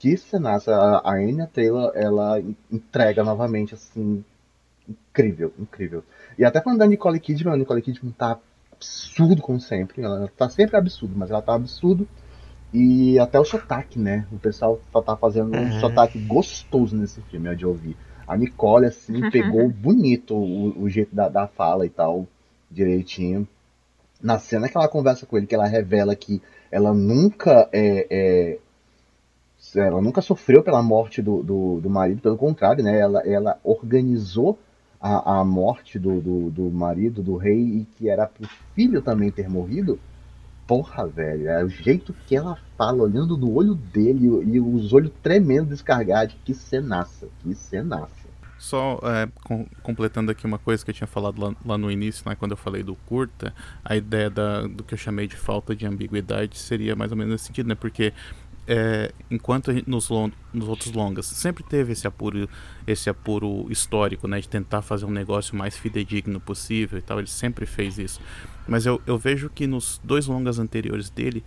Que 0.05 0.15
cenaça, 0.17 0.71
a, 0.71 0.99
a 0.99 1.15
Anya 1.15 1.47
Taylor, 1.51 1.91
ela 1.95 2.39
entrega 2.71 3.23
novamente, 3.23 3.73
assim, 3.73 4.23
incrível, 4.87 5.51
incrível. 5.57 6.03
E 6.37 6.45
até 6.45 6.61
falando 6.61 6.77
da 6.77 6.85
Nicole 6.85 7.19
Kidman, 7.19 7.55
a 7.55 7.57
Nicole 7.57 7.81
Kidman 7.81 8.11
tá 8.11 8.39
absurdo 8.71 9.41
como 9.41 9.59
sempre. 9.59 10.03
Ela 10.03 10.27
tá 10.37 10.47
sempre 10.47 10.77
absurdo, 10.77 11.15
mas 11.17 11.31
ela 11.31 11.41
tá 11.41 11.55
absurdo. 11.55 12.07
E 12.71 13.17
até 13.17 13.39
o 13.39 13.43
sotaque, 13.43 13.97
né? 13.97 14.27
O 14.31 14.37
pessoal 14.37 14.79
tá, 14.93 15.01
tá 15.01 15.17
fazendo 15.17 15.55
um 15.55 15.71
Uhum. 15.71 15.71
sotaque 15.71 16.19
gostoso 16.19 16.95
nesse 16.95 17.19
filme, 17.23 17.49
é 17.49 17.55
de 17.55 17.65
ouvir. 17.65 17.97
A 18.27 18.37
Nicole, 18.37 18.85
assim, 18.85 19.23
pegou 19.25 19.67
bonito 19.69 20.35
o, 20.35 20.83
o 20.83 20.87
jeito 20.87 21.15
da, 21.15 21.29
da 21.29 21.47
fala 21.47 21.83
e 21.83 21.89
tal, 21.89 22.27
direitinho. 22.69 23.47
Na 24.21 24.37
cena 24.37 24.69
que 24.69 24.77
ela 24.77 24.87
conversa 24.87 25.25
com 25.25 25.35
ele, 25.35 25.47
que 25.47 25.55
ela 25.55 25.65
revela 25.65 26.15
que 26.15 26.39
ela 26.71 26.93
nunca 26.93 27.67
é, 27.73 28.07
é, 28.11 28.59
ela 29.73 30.01
nunca 30.01 30.21
sofreu 30.21 30.61
pela 30.61 30.83
morte 30.83 31.21
do, 31.21 31.41
do, 31.41 31.79
do 31.81 31.89
marido, 31.89 32.21
pelo 32.21 32.37
contrário, 32.37 32.83
né? 32.83 32.99
Ela, 32.99 33.21
ela 33.21 33.59
organizou 33.63 34.59
a, 34.99 35.39
a 35.39 35.45
morte 35.45 35.97
do, 35.97 36.19
do, 36.19 36.49
do 36.49 36.69
marido, 36.69 37.23
do 37.23 37.37
rei, 37.37 37.59
e 37.59 37.87
que 37.95 38.09
era 38.09 38.27
pro 38.27 38.47
filho 38.73 39.01
também 39.01 39.31
ter 39.31 39.49
morrido. 39.49 39.99
Porra, 40.67 41.05
velho, 41.05 41.47
é 41.47 41.63
o 41.63 41.69
jeito 41.69 42.13
que 42.25 42.35
ela 42.35 42.57
fala, 42.75 43.03
olhando 43.03 43.37
no 43.37 43.53
olho 43.53 43.75
dele 43.75 44.25
e 44.25 44.59
os 44.59 44.93
olhos 44.93 45.11
tremendo 45.21 45.69
descargados. 45.69 46.35
Que 46.43 46.53
cenaça, 46.53 47.27
que 47.41 47.53
cenaça. 47.53 48.25
Só 48.57 48.99
é, 49.03 49.27
com- 49.43 49.67
completando 49.83 50.31
aqui 50.31 50.45
uma 50.45 50.57
coisa 50.57 50.83
que 50.83 50.89
eu 50.89 50.95
tinha 50.95 51.05
falado 51.05 51.39
lá, 51.39 51.53
lá 51.63 51.77
no 51.77 51.91
início, 51.91 52.27
né, 52.27 52.35
quando 52.35 52.51
eu 52.51 52.57
falei 52.57 52.81
do 52.81 52.95
curta, 52.95 53.53
a 53.83 53.95
ideia 53.95 54.29
da, 54.29 54.61
do 54.61 54.83
que 54.83 54.93
eu 54.93 54.97
chamei 54.97 55.27
de 55.27 55.35
falta 55.35 55.75
de 55.75 55.85
ambiguidade 55.85 56.57
seria 56.57 56.95
mais 56.95 57.11
ou 57.11 57.17
menos 57.17 57.33
nesse 57.33 57.45
sentido, 57.45 57.67
né? 57.67 57.75
Porque 57.75 58.13
é, 58.67 59.11
enquanto 59.29 59.71
nos, 59.87 60.09
nos 60.53 60.67
outros 60.67 60.91
longas 60.91 61.25
sempre 61.27 61.63
teve 61.63 61.93
esse 61.93 62.07
apuro, 62.07 62.49
esse 62.87 63.09
apuro 63.09 63.67
histórico, 63.69 64.27
né, 64.27 64.39
de 64.39 64.49
tentar 64.49 64.81
fazer 64.81 65.05
um 65.05 65.11
negócio 65.11 65.55
mais 65.55 65.77
fidedigno 65.77 66.39
possível 66.39 66.97
e 66.97 67.01
tal, 67.01 67.19
ele 67.19 67.27
sempre 67.27 67.65
fez 67.65 67.97
isso. 67.97 68.19
Mas 68.67 68.85
eu, 68.85 69.01
eu 69.05 69.17
vejo 69.17 69.49
que 69.49 69.67
nos 69.67 69.99
dois 70.03 70.25
longas 70.25 70.57
anteriores 70.57 71.09
dele, 71.09 71.43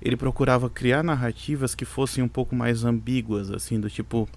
ele 0.00 0.16
procurava 0.16 0.70
criar 0.70 1.02
narrativas 1.02 1.74
que 1.74 1.84
fossem 1.84 2.22
um 2.22 2.28
pouco 2.28 2.54
mais 2.54 2.84
ambíguas, 2.84 3.50
assim, 3.50 3.78
do 3.78 3.90
tipo, 3.90 4.28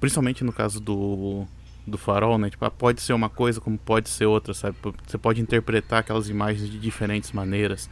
principalmente 0.00 0.44
no 0.44 0.52
caso 0.52 0.80
do 0.80 1.46
do 1.88 1.98
farol, 1.98 2.38
né? 2.38 2.50
Tipo, 2.50 2.64
ah, 2.64 2.70
pode 2.70 3.00
ser 3.00 3.12
uma 3.12 3.28
coisa 3.28 3.60
como 3.60 3.78
pode 3.78 4.08
ser 4.08 4.26
outra, 4.26 4.54
sabe? 4.54 4.76
Você 5.06 5.18
pode 5.18 5.40
interpretar 5.40 6.00
aquelas 6.00 6.28
imagens 6.28 6.70
de 6.70 6.78
diferentes 6.78 7.32
maneiras. 7.32 7.88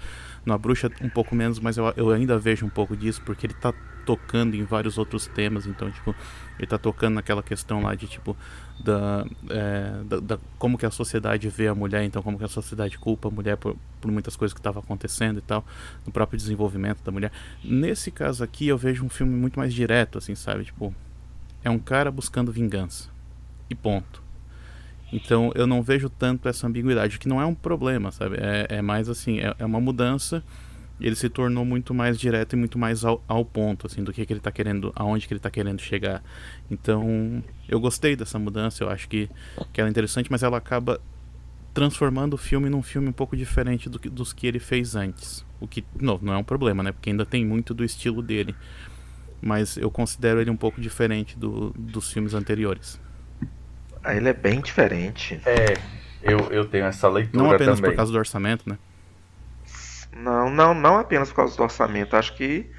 Na 0.46 0.56
bruxa 0.56 0.90
um 1.02 1.08
pouco 1.10 1.34
menos, 1.34 1.58
mas 1.58 1.76
eu, 1.76 1.92
eu 1.96 2.10
ainda 2.10 2.38
vejo 2.38 2.64
um 2.64 2.70
pouco 2.70 2.96
disso 2.96 3.20
porque 3.26 3.46
ele 3.46 3.54
tá 3.54 3.74
tocando 4.06 4.54
em 4.54 4.62
vários 4.62 4.96
outros 4.96 5.26
temas, 5.26 5.66
então 5.66 5.90
tipo, 5.90 6.14
ele 6.56 6.68
tá 6.68 6.78
tocando 6.78 7.14
naquela 7.16 7.42
questão 7.42 7.82
lá 7.82 7.96
de 7.96 8.06
tipo 8.06 8.36
da, 8.78 9.26
é, 9.50 10.04
da, 10.04 10.20
da- 10.20 10.38
como 10.60 10.78
que 10.78 10.86
a 10.86 10.90
sociedade 10.92 11.48
vê 11.48 11.66
a 11.66 11.74
mulher, 11.74 12.04
então 12.04 12.22
como 12.22 12.38
que 12.38 12.44
a 12.44 12.48
sociedade 12.48 12.96
culpa 12.96 13.26
a 13.26 13.30
mulher 13.32 13.56
por, 13.56 13.76
por 14.00 14.08
muitas 14.12 14.36
coisas 14.36 14.54
que 14.54 14.60
estavam 14.60 14.80
acontecendo 14.80 15.38
e 15.38 15.42
tal, 15.42 15.66
no 16.06 16.12
próprio 16.12 16.38
desenvolvimento 16.38 17.02
da 17.02 17.10
mulher. 17.10 17.32
Nesse 17.64 18.12
caso 18.12 18.44
aqui 18.44 18.68
eu 18.68 18.78
vejo 18.78 19.04
um 19.04 19.08
filme 19.08 19.34
muito 19.34 19.58
mais 19.58 19.74
direto, 19.74 20.18
assim, 20.18 20.36
sabe? 20.36 20.64
Tipo, 20.66 20.94
é 21.64 21.68
um 21.70 21.78
cara 21.80 22.08
buscando 22.12 22.52
vingança. 22.52 23.08
E 23.68 23.74
ponto. 23.74 24.22
Então 25.12 25.52
eu 25.54 25.66
não 25.66 25.82
vejo 25.82 26.08
tanto 26.08 26.48
essa 26.48 26.66
ambiguidade, 26.66 27.18
que 27.18 27.28
não 27.28 27.40
é 27.40 27.46
um 27.46 27.54
problema, 27.54 28.10
sabe? 28.10 28.36
É, 28.38 28.76
é 28.78 28.82
mais 28.82 29.08
assim, 29.08 29.40
é, 29.40 29.54
é 29.58 29.64
uma 29.64 29.80
mudança. 29.80 30.42
Ele 30.98 31.14
se 31.14 31.28
tornou 31.28 31.62
muito 31.64 31.92
mais 31.92 32.18
direto 32.18 32.54
e 32.54 32.56
muito 32.56 32.78
mais 32.78 33.04
ao, 33.04 33.22
ao 33.28 33.44
ponto, 33.44 33.86
assim, 33.86 34.02
do 34.02 34.14
que, 34.14 34.24
que 34.24 34.32
ele 34.32 34.40
tá 34.40 34.50
querendo, 34.50 34.92
aonde 34.96 35.28
que 35.28 35.34
ele 35.34 35.40
tá 35.40 35.50
querendo 35.50 35.80
chegar. 35.80 36.22
Então, 36.70 37.44
eu 37.68 37.78
gostei 37.78 38.16
dessa 38.16 38.38
mudança, 38.38 38.82
eu 38.82 38.88
acho 38.88 39.06
que, 39.06 39.28
que 39.74 39.80
ela 39.80 39.88
é 39.88 39.90
interessante, 39.90 40.30
mas 40.30 40.42
ela 40.42 40.56
acaba 40.56 40.98
transformando 41.74 42.32
o 42.32 42.38
filme 42.38 42.70
num 42.70 42.82
filme 42.82 43.08
um 43.08 43.12
pouco 43.12 43.36
diferente 43.36 43.90
do 43.90 43.98
que, 43.98 44.08
dos 44.08 44.32
que 44.32 44.46
ele 44.46 44.58
fez 44.58 44.96
antes. 44.96 45.44
O 45.60 45.68
que, 45.68 45.84
novo, 46.00 46.24
não 46.24 46.32
é 46.32 46.38
um 46.38 46.44
problema, 46.44 46.82
né? 46.82 46.92
Porque 46.92 47.10
ainda 47.10 47.26
tem 47.26 47.44
muito 47.44 47.74
do 47.74 47.84
estilo 47.84 48.22
dele. 48.22 48.54
Mas 49.42 49.76
eu 49.76 49.90
considero 49.90 50.40
ele 50.40 50.50
um 50.50 50.56
pouco 50.56 50.80
diferente 50.80 51.38
do, 51.38 51.74
dos 51.78 52.10
filmes 52.10 52.32
anteriores. 52.32 52.98
Ah, 54.06 54.14
ele 54.16 54.28
é 54.28 54.32
bem 54.32 54.60
diferente. 54.62 55.40
É, 55.44 55.82
eu, 56.20 56.50
eu 56.52 56.68
tenho 56.68 56.86
essa 56.86 57.08
leitura 57.08 57.48
Não 57.48 57.50
apenas 57.50 57.80
também. 57.80 57.80
por 57.80 57.94
causa 57.94 58.12
do 58.12 58.18
orçamento, 58.18 58.68
né? 58.68 58.78
Não, 60.12 60.50
não, 60.50 60.74
não 60.74 60.98
apenas 60.98 61.28
por 61.30 61.36
causa 61.36 61.56
do 61.56 61.62
orçamento. 61.62 62.16
Acho 62.16 62.34
que 62.34 62.70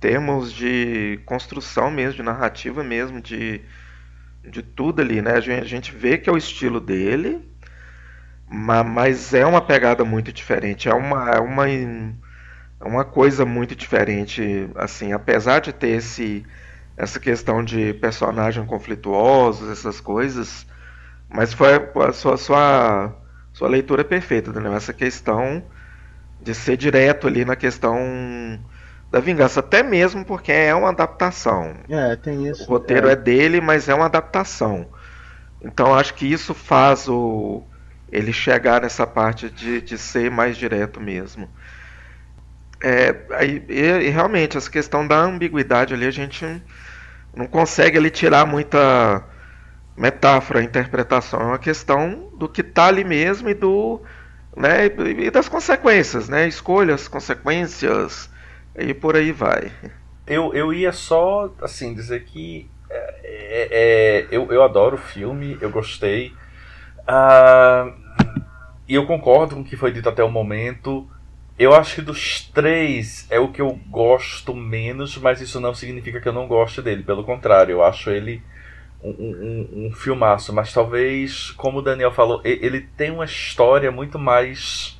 termos 0.00 0.52
de 0.54 1.18
construção 1.26 1.90
mesmo, 1.90 2.16
de 2.16 2.22
narrativa 2.24 2.84
mesmo, 2.84 3.20
de, 3.20 3.62
de 4.44 4.62
tudo 4.62 5.02
ali, 5.02 5.22
né? 5.22 5.32
A 5.34 5.40
gente, 5.40 5.92
vê 5.92 6.18
que 6.18 6.30
é 6.30 6.34
o 6.34 6.38
estilo 6.38 6.80
dele, 6.80 7.42
ma- 8.48 8.84
mas 8.84 9.34
é 9.34 9.46
uma 9.46 9.60
pegada 9.60 10.04
muito 10.04 10.32
diferente. 10.32 10.88
É 10.88 10.94
uma, 10.94 11.30
é 11.30 11.40
uma, 11.40 11.68
é 11.68 12.84
uma 12.84 13.04
coisa 13.04 13.44
muito 13.44 13.74
diferente, 13.76 14.42
assim, 14.74 15.12
apesar 15.12 15.60
de 15.60 15.72
ter 15.72 15.90
esse, 15.90 16.44
essa 17.00 17.18
questão 17.18 17.64
de 17.64 17.94
personagem 17.94 18.64
conflituosos, 18.66 19.70
essas 19.70 20.02
coisas, 20.02 20.66
mas 21.30 21.54
foi 21.54 21.74
a 21.74 22.12
sua, 22.12 22.36
sua, 22.36 23.16
sua 23.54 23.68
leitura 23.68 24.04
perfeita, 24.04 24.50
entendeu? 24.50 24.74
Essa 24.74 24.92
questão 24.92 25.64
de 26.42 26.54
ser 26.54 26.76
direto 26.76 27.26
ali 27.26 27.42
na 27.42 27.56
questão 27.56 27.98
da 29.10 29.18
vingança, 29.18 29.60
até 29.60 29.82
mesmo 29.82 30.26
porque 30.26 30.52
é 30.52 30.74
uma 30.74 30.90
adaptação. 30.90 31.74
É, 31.88 32.16
tem 32.16 32.46
isso. 32.46 32.64
O 32.64 32.66
roteiro 32.66 33.08
é, 33.08 33.16
dele, 33.16 33.62
mas 33.62 33.88
é 33.88 33.94
uma 33.94 34.04
adaptação. 34.04 34.86
Então 35.62 35.94
acho 35.94 36.12
que 36.12 36.30
isso 36.30 36.52
faz 36.52 37.08
o 37.08 37.62
ele 38.12 38.32
chegar 38.32 38.82
nessa 38.82 39.06
parte 39.06 39.48
de, 39.48 39.80
de 39.80 39.96
ser 39.96 40.30
mais 40.30 40.54
direto 40.54 41.00
mesmo. 41.00 41.48
É, 42.82 43.14
e, 43.46 43.72
e 43.72 44.08
realmente 44.10 44.58
essa 44.58 44.70
questão 44.70 45.06
da 45.06 45.16
ambiguidade 45.16 45.94
ali 45.94 46.06
a 46.06 46.10
gente 46.10 46.44
não 47.34 47.46
consegue 47.46 47.98
ali 47.98 48.10
tirar 48.10 48.46
muita 48.46 49.24
metáfora, 49.96 50.62
interpretação, 50.62 51.40
é 51.40 51.44
uma 51.44 51.58
questão 51.58 52.30
do 52.36 52.48
que 52.48 52.62
está 52.62 52.86
ali 52.86 53.04
mesmo 53.04 53.48
e 53.48 53.54
do 53.54 54.00
né, 54.56 54.86
e 54.86 55.30
das 55.30 55.48
consequências, 55.48 56.28
né, 56.28 56.48
escolhas, 56.48 57.06
consequências 57.06 58.30
e 58.76 58.94
por 58.94 59.16
aí 59.16 59.32
vai. 59.32 59.70
Eu, 60.26 60.54
eu 60.54 60.72
ia 60.72 60.92
só 60.92 61.52
assim 61.60 61.94
dizer 61.94 62.24
que 62.24 62.70
é, 62.88 63.14
é, 63.22 63.68
é 63.70 64.26
eu, 64.30 64.50
eu 64.52 64.62
adoro 64.62 64.96
o 64.96 64.98
filme, 64.98 65.58
eu 65.60 65.70
gostei. 65.70 66.32
Uh, 67.00 67.92
e 68.88 68.94
eu 68.94 69.06
concordo 69.06 69.54
com 69.54 69.60
o 69.60 69.64
que 69.64 69.76
foi 69.76 69.92
dito 69.92 70.08
até 70.08 70.22
o 70.22 70.30
momento. 70.30 71.08
Eu 71.60 71.74
acho 71.74 71.96
que 71.96 72.00
dos 72.00 72.40
três 72.54 73.26
é 73.28 73.38
o 73.38 73.48
que 73.48 73.60
eu 73.60 73.78
gosto 73.90 74.54
menos, 74.54 75.18
mas 75.18 75.42
isso 75.42 75.60
não 75.60 75.74
significa 75.74 76.18
que 76.18 76.26
eu 76.26 76.32
não 76.32 76.48
goste 76.48 76.80
dele. 76.80 77.02
Pelo 77.02 77.22
contrário, 77.22 77.72
eu 77.72 77.84
acho 77.84 78.08
ele 78.08 78.42
um, 79.04 79.10
um, 79.10 79.86
um 79.86 79.92
filmaço. 79.92 80.54
Mas 80.54 80.72
talvez, 80.72 81.50
como 81.50 81.80
o 81.80 81.82
Daniel 81.82 82.12
falou, 82.12 82.40
ele 82.44 82.80
tem 82.96 83.10
uma 83.10 83.26
história 83.26 83.92
muito 83.92 84.18
mais 84.18 84.98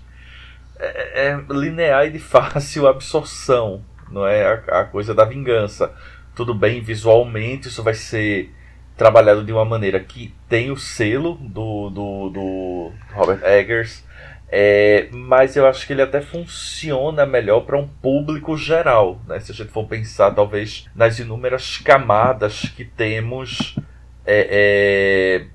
é, 0.78 1.28
é 1.28 1.44
linear 1.48 2.04
e 2.04 2.10
de 2.10 2.18
fácil 2.20 2.86
absorção. 2.86 3.82
Não 4.10 4.26
é 4.26 4.44
a, 4.44 4.80
a 4.80 4.84
coisa 4.84 5.14
da 5.14 5.24
vingança. 5.24 5.90
Tudo 6.34 6.52
bem, 6.52 6.82
visualmente 6.82 7.68
isso 7.68 7.82
vai 7.82 7.94
ser 7.94 8.54
trabalhado 8.98 9.42
de 9.42 9.50
uma 9.50 9.64
maneira 9.64 9.98
que 9.98 10.34
tem 10.46 10.70
o 10.70 10.76
selo 10.76 11.36
do, 11.36 11.88
do, 11.88 12.28
do 12.28 12.92
Robert 13.14 13.42
Eggers, 13.42 14.04
é, 14.52 15.08
mas 15.12 15.54
eu 15.54 15.64
acho 15.64 15.86
que 15.86 15.92
ele 15.92 16.02
até 16.02 16.20
funciona 16.20 17.24
melhor 17.24 17.60
para 17.60 17.78
um 17.78 17.86
público 17.86 18.56
geral. 18.56 19.20
Né? 19.28 19.38
Se 19.38 19.52
a 19.52 19.54
gente 19.54 19.70
for 19.70 19.86
pensar, 19.86 20.32
talvez, 20.32 20.86
nas 20.92 21.20
inúmeras 21.20 21.78
camadas 21.78 22.62
que 22.76 22.84
temos, 22.84 23.76
é, 24.26 24.48
é, 24.50 25.46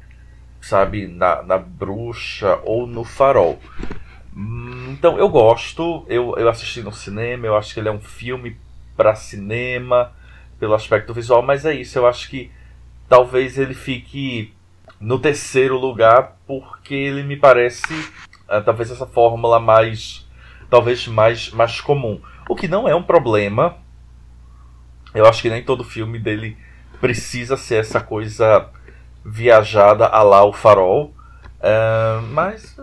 sabe, 0.61 1.07
na, 1.07 1.43
na 1.43 1.57
bruxa 1.57 2.57
ou 2.63 2.87
no 2.87 3.03
farol. 3.03 3.59
Então 4.89 5.17
eu 5.17 5.27
gosto, 5.27 6.05
eu, 6.07 6.35
eu 6.37 6.47
assisti 6.47 6.81
no 6.81 6.93
cinema, 6.93 7.47
eu 7.47 7.57
acho 7.57 7.73
que 7.73 7.79
ele 7.81 7.89
é 7.89 7.91
um 7.91 8.01
filme 8.01 8.57
para 8.95 9.13
cinema, 9.13 10.13
pelo 10.57 10.73
aspecto 10.73 11.13
visual, 11.13 11.41
mas 11.41 11.65
é 11.65 11.73
isso, 11.73 11.97
eu 11.97 12.07
acho 12.07 12.29
que 12.29 12.49
talvez 13.09 13.57
ele 13.57 13.73
fique 13.73 14.53
no 14.99 15.19
terceiro 15.19 15.77
lugar 15.77 16.37
porque 16.47 16.93
ele 16.95 17.23
me 17.23 17.35
parece 17.35 17.93
uh, 18.49 18.63
talvez 18.63 18.91
essa 18.91 19.05
fórmula 19.05 19.59
mais 19.59 20.27
talvez 20.69 21.07
mais 21.07 21.51
mais 21.51 21.81
comum 21.81 22.21
o 22.49 22.55
que 22.55 22.67
não 22.67 22.87
é 22.87 22.95
um 22.95 23.03
problema 23.03 23.77
eu 25.13 25.25
acho 25.25 25.41
que 25.41 25.49
nem 25.49 25.63
todo 25.63 25.83
filme 25.83 26.19
dele 26.19 26.57
precisa 26.99 27.55
ser 27.57 27.75
essa 27.75 27.99
coisa 27.99 28.69
viajada 29.23 30.05
a 30.05 30.21
lá 30.21 30.43
o 30.43 30.53
farol 30.53 31.13
uh, 31.59 32.21
mas 32.31 32.77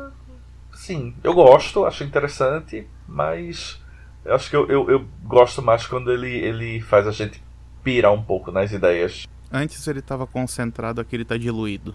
sim 0.74 1.14
eu 1.22 1.34
gosto 1.34 1.84
acho 1.84 2.04
interessante 2.04 2.86
mas 3.06 3.80
eu 4.24 4.34
acho 4.34 4.48
que 4.48 4.56
eu, 4.56 4.68
eu, 4.68 4.90
eu 4.90 5.06
gosto 5.24 5.60
mais 5.60 5.86
quando 5.86 6.12
ele, 6.12 6.30
ele 6.30 6.80
faz 6.80 7.06
a 7.06 7.12
gente 7.12 7.42
pirar 7.82 8.12
um 8.12 8.22
pouco 8.22 8.52
nas 8.52 8.70
ideias 8.72 9.26
Antes 9.52 9.86
ele 9.86 9.98
estava 9.98 10.26
concentrado, 10.26 10.98
aqui 10.98 11.14
ele 11.14 11.26
tá 11.26 11.36
diluído. 11.36 11.94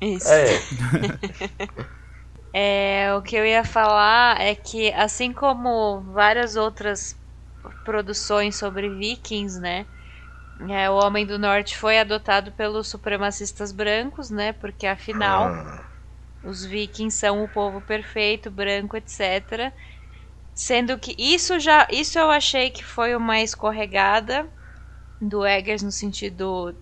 Isso. 0.00 0.32
É. 0.32 0.46
é, 2.52 3.14
o 3.14 3.22
que 3.22 3.36
eu 3.36 3.44
ia 3.44 3.64
falar 3.64 4.40
é 4.40 4.54
que, 4.54 4.92
assim 4.92 5.32
como 5.32 6.00
várias 6.12 6.56
outras 6.56 7.16
produções 7.84 8.56
sobre 8.56 8.88
vikings, 8.88 9.60
né? 9.60 9.86
É, 10.68 10.90
o 10.90 10.94
Homem 10.94 11.24
do 11.24 11.38
Norte 11.38 11.76
foi 11.76 11.98
adotado 11.98 12.50
pelos 12.52 12.88
supremacistas 12.88 13.70
brancos, 13.70 14.30
né? 14.30 14.52
Porque 14.52 14.86
afinal, 14.86 15.44
ah. 15.44 15.84
os 16.42 16.64
vikings 16.64 17.16
são 17.16 17.44
o 17.44 17.48
povo 17.48 17.80
perfeito, 17.80 18.50
branco, 18.50 18.96
etc. 18.96 19.72
Sendo 20.54 20.98
que 20.98 21.14
isso 21.16 21.60
já, 21.60 21.86
isso 21.90 22.18
eu 22.18 22.30
achei 22.30 22.70
que 22.70 22.84
foi 22.84 23.14
uma 23.14 23.40
escorregada 23.40 24.46
do 25.20 25.46
Eggers 25.46 25.82
no 25.82 25.92
sentido 25.92 26.74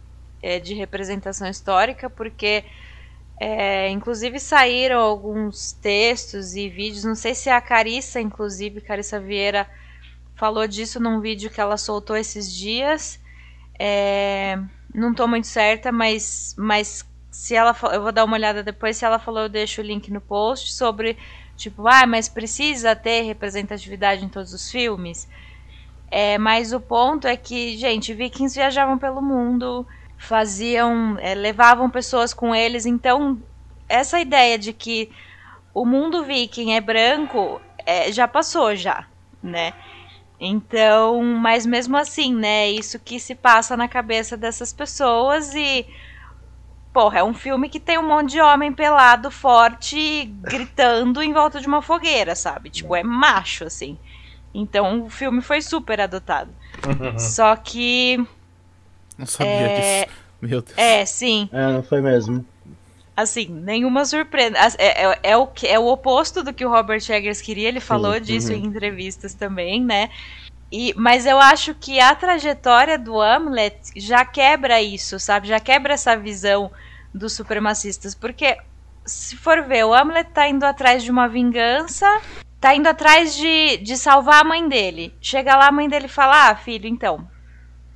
é, 0.43 0.59
de 0.59 0.75
representação 0.75 1.49
histórica, 1.49 2.09
porque 2.09 2.65
é, 3.39 3.91
inclusive 3.91 4.41
saíram 4.41 5.01
alguns 5.01 5.73
textos 5.73 6.57
e 6.57 6.69
vídeos, 6.69 7.05
não 7.05 7.15
sei 7.15 7.35
se 7.35 7.51
a 7.51 7.61
Carissa, 7.61 8.21
inclusive, 8.21 8.81
Carissa 8.81 9.21
Vieira, 9.21 9.69
falou 10.35 10.67
disso 10.67 10.99
num 10.99 11.21
vídeo 11.21 11.51
que 11.51 11.61
ela 11.61 11.77
soltou 11.77 12.17
esses 12.17 12.53
dias. 12.53 13.21
É, 13.79 14.59
não 14.95 15.11
estou 15.11 15.29
muito 15.29 15.47
certa, 15.47 15.93
mas, 15.93 16.55
mas 16.59 17.05
se 17.31 17.55
ela 17.55 17.77
eu 17.93 18.03
vou 18.03 18.13
dar 18.13 18.25
uma 18.25 18.37
olhada 18.37 18.63
depois, 18.63 18.97
se 18.97 19.05
ela 19.05 19.19
falou, 19.19 19.43
eu 19.45 19.49
deixo 19.49 19.83
o 19.83 19.85
link 19.85 20.11
no 20.11 20.21
post 20.21 20.73
sobre 20.73 21.19
tipo, 21.57 21.87
ah, 21.87 22.07
mas 22.07 22.29
precisa 22.29 22.97
ter 22.97 23.23
representatividade 23.23 24.25
em 24.25 24.29
todos 24.29 24.53
os 24.53 24.71
filmes. 24.71 25.29
É, 26.11 26.39
mas 26.39 26.73
o 26.73 26.81
ponto 26.81 27.27
é 27.27 27.37
que, 27.37 27.77
gente, 27.77 28.15
vikings 28.15 28.55
viajavam 28.55 28.97
pelo 28.97 29.21
mundo, 29.21 29.87
faziam, 30.17 31.17
é, 31.21 31.35
levavam 31.35 31.91
pessoas 31.91 32.33
com 32.33 32.55
eles. 32.55 32.87
Então, 32.87 33.41
essa 33.89 34.21
ideia 34.21 34.59
de 34.59 34.73
que 34.73 35.11
o 35.75 35.85
mundo 35.85 36.25
viking 36.25 36.73
é 36.73 36.81
branco 36.81 37.61
é, 37.85 38.11
já 38.11 38.27
passou 38.27 38.75
já, 38.75 39.07
né? 39.43 39.73
Então, 40.39 41.23
mas 41.23 41.65
mesmo 41.65 41.97
assim, 41.97 42.35
né? 42.35 42.71
Isso 42.71 42.99
que 42.99 43.19
se 43.19 43.35
passa 43.35 43.77
na 43.77 43.89
cabeça 43.89 44.37
dessas 44.37 44.73
pessoas 44.73 45.55
e 45.55 45.87
porra, 46.93 47.19
é 47.19 47.23
um 47.23 47.35
filme 47.35 47.69
que 47.69 47.79
tem 47.79 47.99
um 47.99 48.09
monte 48.09 48.31
de 48.31 48.41
homem 48.41 48.73
pelado, 48.73 49.31
forte, 49.31 50.25
gritando 50.41 51.23
em 51.23 51.31
volta 51.31 51.61
de 51.61 51.67
uma 51.67 51.83
fogueira, 51.83 52.35
sabe? 52.35 52.71
Tipo, 52.71 52.97
é 52.97 53.03
macho, 53.03 53.65
assim. 53.65 53.99
Então 54.55 55.05
o 55.05 55.11
filme 55.11 55.43
foi 55.43 55.61
super 55.61 56.01
adotado. 56.01 56.51
Só 57.19 57.55
que. 57.55 58.27
Não 59.17 59.27
sabia 59.27 59.53
é... 59.53 60.01
disso. 60.05 60.17
Meu 60.41 60.63
Deus. 60.63 60.79
É, 60.79 61.05
sim. 61.05 61.49
É, 61.53 61.73
não 61.73 61.83
foi 61.83 62.01
mesmo. 62.01 62.45
Assim, 63.17 63.49
nenhuma 63.49 64.05
surpresa. 64.05 64.57
É, 64.79 65.05
é, 65.05 65.19
é, 65.23 65.37
o, 65.37 65.49
é 65.65 65.79
o 65.79 65.87
oposto 65.87 66.43
do 66.43 66.53
que 66.53 66.65
o 66.65 66.71
Robert 66.71 67.03
Eggers 67.09 67.41
queria, 67.41 67.69
ele 67.69 67.81
falou 67.81 68.15
sim, 68.15 68.21
disso 68.21 68.53
uhum. 68.53 68.59
em 68.59 68.67
entrevistas 68.67 69.33
também, 69.33 69.83
né? 69.83 70.11
E, 70.71 70.93
mas 70.97 71.25
eu 71.25 71.39
acho 71.39 71.75
que 71.75 71.99
a 71.99 72.15
trajetória 72.15 72.99
do 72.99 73.21
Hamlet 73.21 73.77
já 73.97 74.25
quebra 74.25 74.83
isso, 74.83 75.19
sabe? 75.19 75.49
Já 75.49 75.59
quebra 75.59 75.95
essa 75.95 76.17
visão 76.17 76.71
dos 77.15 77.33
supremacistas. 77.33 78.15
Porque, 78.15 78.59
se 79.07 79.37
for 79.37 79.63
ver, 79.63 79.85
o 79.85 79.95
Hamlet 79.95 80.29
tá 80.31 80.47
indo 80.49 80.65
atrás 80.65 81.03
de 81.03 81.11
uma 81.11 81.29
vingança 81.29 82.07
tá 82.61 82.75
indo 82.75 82.89
atrás 82.89 83.37
de, 83.37 83.77
de 83.79 83.97
salvar 83.97 84.41
a 84.41 84.45
mãe 84.45 84.69
dele. 84.69 85.15
Chega 85.21 85.57
lá, 85.57 85.69
a 85.69 85.73
mãe 85.73 85.89
dele 85.89 86.09
fala: 86.09 86.51
Ah, 86.51 86.57
filho, 86.57 86.89
então. 86.89 87.29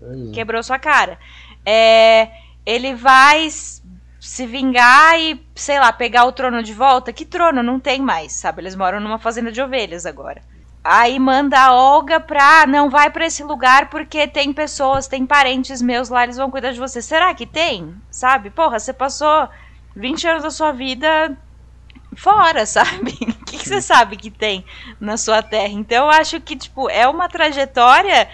Uhum. 0.01 0.33
Quebrou 0.33 0.63
sua 0.63 0.79
cara. 0.79 1.19
É, 1.65 2.29
ele 2.65 2.95
vai 2.95 3.49
se 3.51 4.47
vingar 4.47 5.19
e, 5.19 5.41
sei 5.55 5.79
lá, 5.79 5.93
pegar 5.93 6.25
o 6.25 6.33
trono 6.33 6.63
de 6.63 6.75
volta. 6.75 7.13
Que 7.13 7.25
trono? 7.25 7.63
Não 7.63 7.81
tem 7.81 8.01
mais, 8.01 8.33
sabe? 8.33 8.63
Eles 8.63 8.77
moram 8.77 9.01
numa 9.01 9.19
fazenda 9.19 9.51
de 9.51 9.63
ovelhas 9.63 10.07
agora. 10.07 10.43
Aí 10.83 11.19
manda 11.19 11.59
a 11.59 11.75
Olga 11.75 12.19
pra. 12.19 12.67
Não 12.67 12.89
vai 12.89 13.11
para 13.11 13.27
esse 13.27 13.43
lugar 13.43 13.91
porque 13.91 14.27
tem 14.27 14.53
pessoas, 14.53 15.07
tem 15.07 15.27
parentes 15.27 15.83
meus 15.83 16.09
lá, 16.09 16.25
eles 16.25 16.37
vão 16.37 16.51
cuidar 16.51 16.73
de 16.73 16.79
você. 16.79 17.03
Será 17.03 17.35
que 17.35 17.47
tem? 17.47 17.95
Sabe? 18.11 18.49
Porra, 18.51 18.79
você 18.79 18.93
passou 18.93 19.49
20 19.95 20.27
anos 20.27 20.43
da 20.43 20.51
sua 20.51 20.73
vida 20.73 21.37
fora, 22.17 22.65
sabe? 22.67 23.13
O 23.13 23.45
que, 23.45 23.59
que, 23.59 23.69
você 23.69 23.83
sabe 23.83 24.17
que 24.17 24.31
tem 24.31 24.65
na 24.99 25.19
sua 25.19 25.43
terra? 25.43 25.73
Então 25.73 26.07
eu 26.07 26.11
acho 26.11 26.41
que, 26.41 26.57
tipo, 26.57 26.89
é 26.89 27.07
uma 27.07 27.29
trajetória 27.29 28.29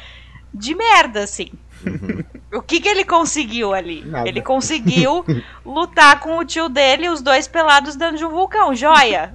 de 0.58 0.74
merda, 0.74 1.22
assim. 1.22 1.50
Uhum. 1.84 2.24
O 2.58 2.62
que, 2.62 2.80
que 2.80 2.88
ele 2.88 3.04
conseguiu 3.04 3.74
ali? 3.74 4.02
Nada. 4.04 4.28
Ele 4.28 4.40
conseguiu 4.40 5.24
lutar 5.64 6.20
com 6.20 6.38
o 6.38 6.44
tio 6.44 6.68
dele, 6.68 7.08
os 7.08 7.20
dois 7.20 7.46
pelados 7.46 7.96
dentro 7.96 8.16
de 8.16 8.24
um 8.24 8.30
vulcão, 8.30 8.74
joia! 8.74 9.34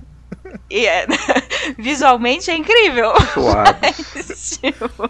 E, 0.69 0.85
é, 0.85 1.05
visualmente 1.77 2.49
é 2.49 2.55
incrível. 2.55 3.13
Mas, 3.81 4.59
tipo, 4.61 5.09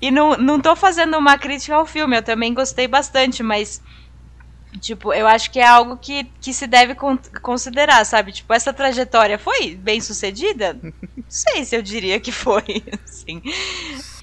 e 0.00 0.10
não, 0.10 0.36
não 0.36 0.60
tô 0.60 0.76
fazendo 0.76 1.18
uma 1.18 1.36
crítica 1.36 1.74
ao 1.74 1.86
filme, 1.86 2.16
eu 2.16 2.22
também 2.22 2.54
gostei 2.54 2.86
bastante, 2.86 3.42
mas 3.42 3.82
Tipo, 4.80 5.12
eu 5.12 5.26
acho 5.26 5.50
que 5.50 5.58
é 5.58 5.66
algo 5.66 5.96
que, 5.96 6.24
que 6.40 6.52
se 6.52 6.66
deve 6.66 6.94
con 6.94 7.18
considerar, 7.42 8.04
sabe? 8.04 8.32
Tipo, 8.32 8.52
essa 8.52 8.72
trajetória 8.72 9.38
foi 9.38 9.74
bem 9.74 10.00
sucedida? 10.00 10.78
Não 10.82 10.92
sei 11.28 11.64
se 11.64 11.74
eu 11.74 11.82
diria 11.82 12.20
que 12.20 12.30
foi, 12.30 12.84
assim. 13.04 13.40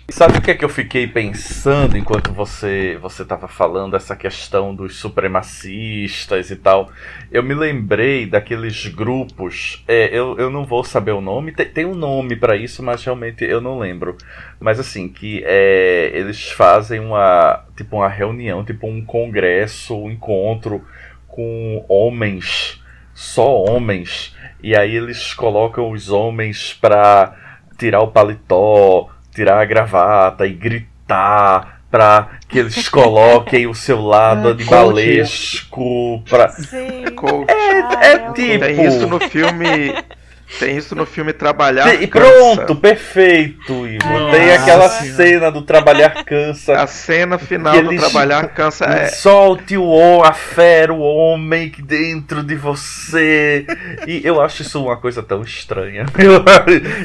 Sabe 0.09 0.37
o 0.37 0.41
que 0.41 0.51
é 0.51 0.53
que 0.53 0.65
eu 0.65 0.69
fiquei 0.69 1.07
pensando 1.07 1.97
enquanto 1.97 2.33
você 2.33 2.97
você 3.01 3.23
estava 3.23 3.47
falando 3.47 3.95
essa 3.95 4.17
questão 4.17 4.75
dos 4.75 4.97
supremacistas 4.97 6.51
e 6.51 6.57
tal? 6.57 6.91
Eu 7.31 7.41
me 7.41 7.53
lembrei 7.53 8.25
daqueles 8.25 8.85
grupos. 8.87 9.81
É, 9.87 10.09
eu, 10.11 10.37
eu 10.37 10.49
não 10.49 10.65
vou 10.65 10.83
saber 10.83 11.13
o 11.13 11.21
nome. 11.21 11.53
Tem, 11.53 11.65
tem 11.67 11.85
um 11.85 11.95
nome 11.95 12.35
para 12.35 12.57
isso, 12.57 12.83
mas 12.83 13.03
realmente 13.03 13.45
eu 13.45 13.61
não 13.61 13.79
lembro. 13.79 14.17
Mas 14.59 14.77
assim 14.77 15.07
que 15.07 15.41
é, 15.45 16.11
eles 16.13 16.51
fazem 16.51 16.99
uma 16.99 17.65
tipo 17.75 17.95
uma 17.95 18.09
reunião, 18.09 18.63
tipo 18.63 18.85
um 18.87 19.03
congresso, 19.05 19.95
um 19.95 20.11
encontro 20.11 20.85
com 21.27 21.85
homens, 21.87 22.83
só 23.13 23.63
homens, 23.63 24.35
e 24.61 24.75
aí 24.75 24.95
eles 24.95 25.33
colocam 25.33 25.89
os 25.91 26.09
homens 26.09 26.73
pra 26.73 27.35
tirar 27.77 28.01
o 28.01 28.09
paletó, 28.09 29.09
tirar 29.33 29.59
a 29.61 29.65
gravata 29.65 30.45
e 30.45 30.53
gritar 30.53 31.81
pra 31.89 32.29
que 32.47 32.59
eles 32.59 32.87
coloquem 32.89 33.67
o 33.67 33.75
seu 33.75 34.01
lado 34.01 34.49
É, 34.49 34.51
animalesco 34.51 36.23
pra... 36.29 36.49
Sim. 36.49 37.05
Coach. 37.15 37.51
É, 37.51 38.13
é 38.13 38.17
tipo... 38.31 38.65
Tem 38.65 38.85
isso 38.85 39.07
no 39.07 39.19
filme. 39.19 39.93
Tem 40.59 40.77
isso 40.77 40.95
no 40.95 41.05
filme 41.05 41.33
Trabalhar. 41.33 42.01
E 42.01 42.07
Cansa. 42.07 42.25
pronto, 42.55 42.75
perfeito, 42.75 43.87
Ivo. 43.87 44.07
Nossa 44.07 44.37
Tem 44.37 44.51
aquela 44.53 44.89
Senhora. 44.89 45.15
cena 45.15 45.51
do 45.51 45.61
trabalhar 45.61 46.23
cansa. 46.23 46.73
A 46.81 46.87
cena 46.87 47.37
final 47.37 47.81
do 47.81 47.95
Trabalhar 47.95 48.47
Cansa 48.49 48.85
é. 48.85 49.07
Solte 49.07 49.77
o 49.77 50.21
a 50.23 50.33
fera, 50.33 50.93
o 50.93 50.99
homem 50.99 51.69
que 51.69 51.81
dentro 51.81 52.43
de 52.43 52.55
você. 52.55 53.65
E 54.07 54.21
eu 54.23 54.41
acho 54.41 54.61
isso 54.61 54.83
uma 54.83 54.97
coisa 54.97 55.21
tão 55.23 55.41
estranha. 55.41 56.05
Eu- 56.17 56.43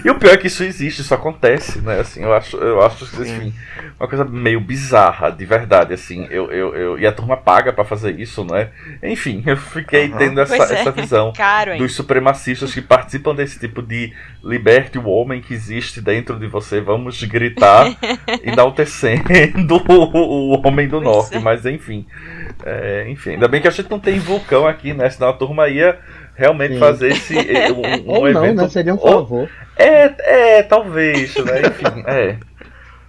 e 0.05 0.11
o 0.11 0.19
pior 0.19 0.35
é 0.35 0.37
que 0.37 0.47
isso 0.47 0.63
existe, 0.63 1.01
isso 1.01 1.15
acontece, 1.15 1.81
né? 1.81 2.01
Assim, 2.01 2.23
eu 2.23 2.33
acho, 2.33 2.57
eu 2.57 2.81
acho 2.85 3.05
assim, 3.05 3.53
uma 3.99 4.09
coisa 4.09 4.25
meio 4.25 4.61
bizarra, 4.61 5.31
de 5.31 5.45
verdade, 5.45 5.93
assim. 5.95 6.27
Eu, 6.31 6.51
eu, 6.51 6.75
eu, 6.75 6.99
e 6.99 7.07
a 7.07 7.13
turma 7.13 7.37
paga 7.37 7.73
pra 7.73 7.85
fazer 7.85 8.19
isso, 8.19 8.45
não 8.45 8.57
é? 8.57 8.71
Enfim, 9.03 9.43
eu 9.47 9.57
fiquei 9.57 10.07
Aham. 10.09 10.19
tendo 10.19 10.41
essa, 10.41 10.57
é. 10.57 10.81
essa 10.81 10.91
visão 10.93 11.33
Caro, 11.37 11.77
dos 11.79 11.95
supremacistas 11.95 12.73
que 12.73 12.81
participam 12.81 13.35
desse 13.39 13.59
tipo 13.59 13.81
de 13.81 14.13
liberte 14.43 14.99
o 14.99 15.09
homem 15.09 15.41
que 15.41 15.55
existe 15.55 16.01
dentro 16.01 16.39
de 16.39 16.47
você, 16.47 16.81
vamos 16.81 17.23
gritar 17.25 17.87
enaltecendo 18.43 19.77
o, 19.89 20.53
o 20.55 20.67
homem 20.67 20.87
do 20.87 21.01
Pois 21.01 21.17
norte, 21.17 21.37
é. 21.37 21.41
mas 21.41 21.65
enfim. 21.65 22.07
É, 22.65 23.09
enfim, 23.09 23.31
ainda 23.31 23.49
bem 23.49 23.61
que 23.61 23.69
a 23.69 23.71
gente 23.71 23.91
não 23.91 24.01
tem 24.01 24.19
vulcão 24.19 24.67
aqui, 24.67 24.93
né? 24.93 25.09
Senão 25.09 25.31
a 25.31 25.33
turma 25.33 25.69
ia 25.69 25.99
realmente 26.35 26.75
Sim. 26.75 26.81
fazer 26.81 27.13
esse 27.13 27.39
eh, 27.39 27.73
um, 27.73 28.11
um 28.11 28.15
Ou 28.15 28.33
não, 28.33 28.45
evento. 28.45 28.63
né? 28.63 28.69
Seria 28.69 28.95
um 28.95 28.99
favor. 28.99 29.49
É, 29.77 30.59
é, 30.59 30.63
talvez, 30.63 31.35
né? 31.37 31.63
Enfim, 31.67 32.03
é. 32.07 32.37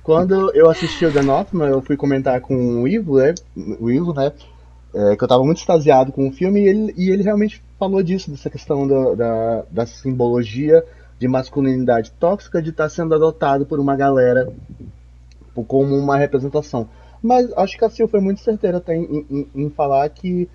Quando 0.04 0.52
eu 0.56 0.70
assisti 0.70 1.06
o 1.06 1.12
The 1.12 1.22
Northman, 1.22 1.70
eu 1.70 1.82
fui 1.82 1.96
comentar 1.96 2.40
com 2.42 2.82
o 2.82 2.88
Ivo, 2.88 3.18
né? 3.18 3.36
O 3.80 3.90
Ivo, 3.92 4.14
né? 4.14 4.32
É, 4.94 5.16
que 5.16 5.24
eu 5.24 5.28
tava 5.28 5.44
muito 5.44 5.58
extasiado 5.60 6.12
com 6.12 6.28
o 6.28 6.32
filme 6.32 6.62
e 6.62 6.68
ele, 6.68 6.94
e 6.98 7.10
ele 7.12 7.24
realmente 7.24 7.64
falou 7.78 8.02
disso, 8.04 8.32
dessa 8.32 8.50
questão 8.50 8.88
da, 8.88 9.16
da, 9.16 9.66
da 9.72 9.86
simbologia 9.86 10.84
de 11.20 11.28
masculinidade 11.28 12.12
tóxica 12.14 12.62
de 12.62 12.70
estar 12.72 12.90
sendo 12.90 13.14
adotado 13.16 13.66
por 13.66 13.80
uma 13.80 13.96
galera 13.96 14.50
como 15.68 15.96
uma 15.96 16.18
representação. 16.18 16.90
Mas 17.22 17.52
acho 17.58 17.78
que 17.78 17.84
a 17.86 17.90
Sil 17.92 18.08
foi 18.08 18.22
muito 18.22 18.40
certeira 18.42 18.78
até 18.78 18.96
em, 18.96 19.26
em- 19.30 19.50
em 19.54 19.70
falar 19.70 20.08
que 20.10 20.50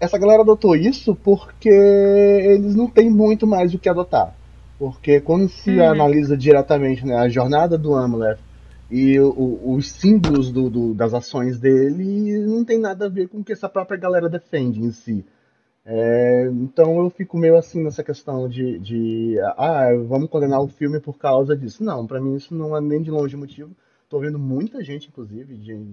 essa 0.00 0.18
galera 0.18 0.42
adotou 0.42 0.76
isso 0.76 1.16
porque 1.16 1.68
eles 1.70 2.74
não 2.76 2.88
têm 2.90 3.10
muito 3.10 3.46
mais 3.46 3.74
o 3.74 3.78
que 3.78 3.88
adotar. 3.88 4.34
Porque 4.78 5.20
quando 5.20 5.48
se 5.48 5.80
Uhum. 5.80 5.80
analisa 5.80 6.36
diretamente 6.36 7.06
né, 7.06 7.16
a 7.16 7.28
jornada 7.28 7.78
do 7.78 7.94
Amleth 7.94 8.38
e 8.90 9.18
o- 9.20 9.74
os 9.74 9.90
símbolos 9.92 10.50
do- 10.52 10.70
do- 10.70 10.94
das 10.94 11.12
ações 11.14 11.58
dele 11.58 12.38
não 12.46 12.64
tem 12.64 12.78
nada 12.78 13.06
a 13.06 13.08
ver 13.08 13.28
com 13.28 13.38
o 13.38 13.44
que 13.44 13.52
essa 13.52 13.68
própria 13.68 13.98
galera 13.98 14.28
defende 14.28 14.80
em 14.80 14.92
si. 14.92 15.24
É, 15.84 16.48
então 16.50 16.98
eu 16.98 17.10
fico 17.10 17.38
meio 17.38 17.56
assim 17.56 17.82
nessa 17.82 18.02
questão 18.02 18.48
de, 18.48 18.78
de, 18.80 19.36
ah, 19.56 19.88
vamos 20.08 20.28
condenar 20.28 20.60
o 20.60 20.66
filme 20.68 20.98
por 21.00 21.16
causa 21.16 21.56
disso. 21.56 21.84
Não, 21.84 22.06
pra 22.06 22.20
mim 22.20 22.34
isso 22.34 22.54
não 22.54 22.76
é 22.76 22.80
nem 22.80 23.00
de 23.02 23.10
longe 23.10 23.36
motivo. 23.36 23.70
Tô 24.08 24.18
vendo 24.20 24.38
muita 24.38 24.82
gente, 24.82 25.08
inclusive, 25.08 25.54
de, 25.56 25.84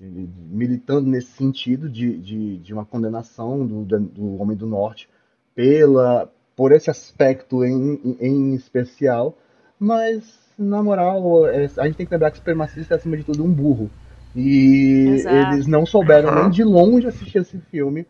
de- 0.00 0.28
militando 0.50 1.08
nesse 1.08 1.32
sentido 1.32 1.88
de, 1.88 2.72
uma 2.72 2.84
condenação 2.84 3.66
do, 3.66 3.84
do, 3.84 4.00
do 4.00 4.36
Homem 4.42 4.56
do 4.56 4.66
Norte 4.66 5.08
pela, 5.54 6.30
por 6.54 6.72
esse 6.72 6.90
aspecto 6.90 7.64
em, 7.64 7.94
em, 8.04 8.16
em 8.20 8.54
especial. 8.54 9.36
Mas, 9.78 10.37
na 10.58 10.82
moral, 10.82 11.46
é, 11.46 11.70
a 11.78 11.86
gente 11.86 11.96
tem 11.96 12.06
que 12.06 12.12
lembrar 12.12 12.30
que 12.30 12.36
o 12.36 12.38
supremacista 12.38 12.94
é, 12.94 12.96
acima 12.96 13.16
de 13.16 13.24
tudo, 13.24 13.44
um 13.44 13.52
burro. 13.52 13.88
E 14.34 15.06
Exato. 15.14 15.54
eles 15.54 15.66
não 15.66 15.86
souberam 15.86 16.34
nem 16.34 16.50
de 16.50 16.64
longe 16.64 17.06
assistir 17.06 17.38
esse 17.38 17.58
filme 17.70 18.06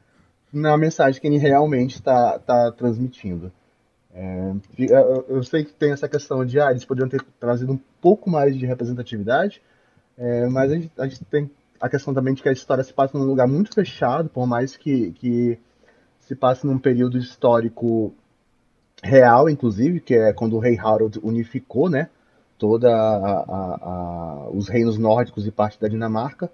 na 0.53 0.77
mensagem 0.77 1.21
que 1.21 1.27
ele 1.27 1.37
realmente 1.37 1.97
está 1.97 2.39
tá 2.39 2.73
transmitindo. 2.73 3.53
É, 4.15 4.53
eu, 4.79 5.27
eu 5.29 5.43
sei 5.43 5.65
que 5.65 5.73
tem 5.73 5.93
essa 5.93 6.09
questão 6.09 6.45
de, 6.45 6.59
ah, 6.59 6.71
eles 6.71 6.85
poderiam 6.85 7.09
ter 7.09 7.23
trazido 7.39 7.73
um 7.73 7.81
pouco 8.01 8.31
mais 8.31 8.57
de 8.57 8.67
representatividade, 8.67 9.63
é, 10.17 10.49
mas 10.49 10.73
a 10.73 10.75
gente, 10.75 10.91
a 10.99 11.07
gente 11.07 11.25
tem 11.27 11.51
a 11.81 11.89
questão 11.89 12.13
também 12.13 12.35
de 12.35 12.43
que 12.43 12.49
a 12.49 12.53
história 12.53 12.83
se 12.83 12.93
passa 12.93 13.17
num 13.17 13.25
lugar 13.25 13.47
muito 13.47 13.73
fechado, 13.73 14.29
por 14.29 14.47
mais 14.47 14.77
que, 14.77 15.13
que 15.13 15.59
se 16.21 16.35
passe 16.35 16.67
num 16.67 16.79
período 16.79 17.19
histórico 17.19 18.13
real, 19.03 19.49
inclusive, 19.49 20.01
que 20.01 20.15
é 20.15 20.33
quando 20.33 20.57
o 20.57 20.59
rei 20.59 20.77
Harold 20.79 21.21
unificou, 21.23 21.89
né, 21.89 22.09
toda 22.59 22.89
a- 22.91 23.45
a- 23.49 23.79
a- 23.83 24.51
os 24.51 24.69
reinos 24.69 24.99
nórdicos 24.99 25.47
e 25.47 25.51
parte 25.51 25.81
da 25.81 25.89
Dinamarca. 25.89 26.51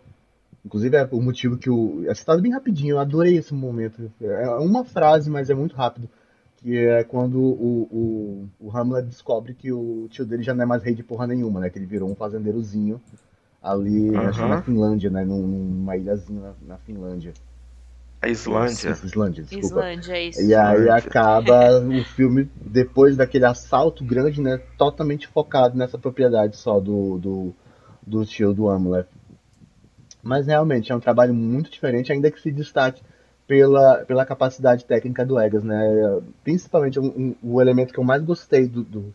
Inclusive 0.64 0.97
é 0.97 1.09
o 1.10 1.20
motivo 1.20 1.56
que 1.56 1.68
o 1.70 2.05
é 2.09 2.14
citado 2.14 2.40
bem 2.43 2.52
rapidinho. 2.52 2.93
Eu 2.94 2.98
adorei 2.98 3.36
esse 3.36 3.52
momento. 3.52 4.10
É 4.20 4.48
uma 4.56 4.85
frase, 4.85 5.28
mas 5.31 5.51
é 5.51 5.55
muito 5.55 5.74
rápido. 5.76 6.09
Que 6.56 6.78
é 6.78 7.05
quando 7.05 7.39
o, 7.39 7.89
o, 7.93 8.48
o 8.68 8.70
Hamlet 8.76 9.06
descobre 9.06 9.52
que 9.55 9.70
o 9.70 10.06
tio 10.10 10.24
dele 10.24 10.43
já 10.43 10.55
não 10.55 10.62
é 10.62 10.66
mais 10.66 10.82
rei 10.82 10.94
de 10.94 11.02
porra 11.02 11.26
nenhuma, 11.26 11.60
né? 11.60 11.68
Que 11.68 11.78
ele 11.78 11.85
virou 11.86 12.10
um 12.10 12.14
fazendeirozinho 12.14 13.01
ali, 13.62 14.14
acho 14.16 14.39
que 14.39 14.44
Aham. 14.44 14.48
na 14.56 14.62
Finlândia, 14.62 15.10
né? 15.10 15.24
Num- 15.24 15.47
Numa 15.47 15.97
ilhazinha 15.97 16.40
na, 16.40 16.52
na 16.74 16.76
Finlândia. 16.78 17.32
A 18.25 18.29
Islândia. 18.29 18.99
Islândia, 19.05 19.43
desculpa. 19.45 19.67
Islândia, 19.67 20.15
é 20.15 20.23
isso. 20.29 20.41
E 20.43 20.55
aí 20.55 20.89
acaba 20.89 21.79
o 21.81 22.03
filme, 22.05 22.49
depois 22.65 23.17
daquele 23.17 23.45
assalto 23.45 24.03
grande, 24.03 24.41
né? 24.41 24.59
Totalmente 24.79 25.27
focado 25.29 25.77
nessa 25.77 25.99
propriedade 25.99 26.57
só 26.57 26.81
do, 26.81 27.19
do, 27.19 27.53
do 28.07 28.25
tio 28.25 28.55
do 28.55 28.69
Amleth. 28.69 29.07
Mas 30.23 30.47
realmente 30.47 30.91
é 30.91 30.95
um 30.95 31.01
trabalho 31.01 31.35
muito 31.35 31.71
diferente, 31.71 32.11
ainda 32.13 32.31
que 32.31 32.41
se 32.41 32.51
destaque 32.51 33.03
pela, 33.47 33.97
pela 34.07 34.25
capacidade 34.25 34.87
técnica 34.87 35.25
do 35.27 35.39
Egas, 35.39 35.63
né? 35.63 35.79
Principalmente 36.43 36.99
um- 36.99 37.05
um- 37.05 37.35
o 37.43 37.61
elemento 37.61 37.93
que 37.93 38.01
eu 38.01 38.05
mais 38.05 38.23
gostei 38.23 38.67
do, 38.67 38.83
do, 38.83 39.15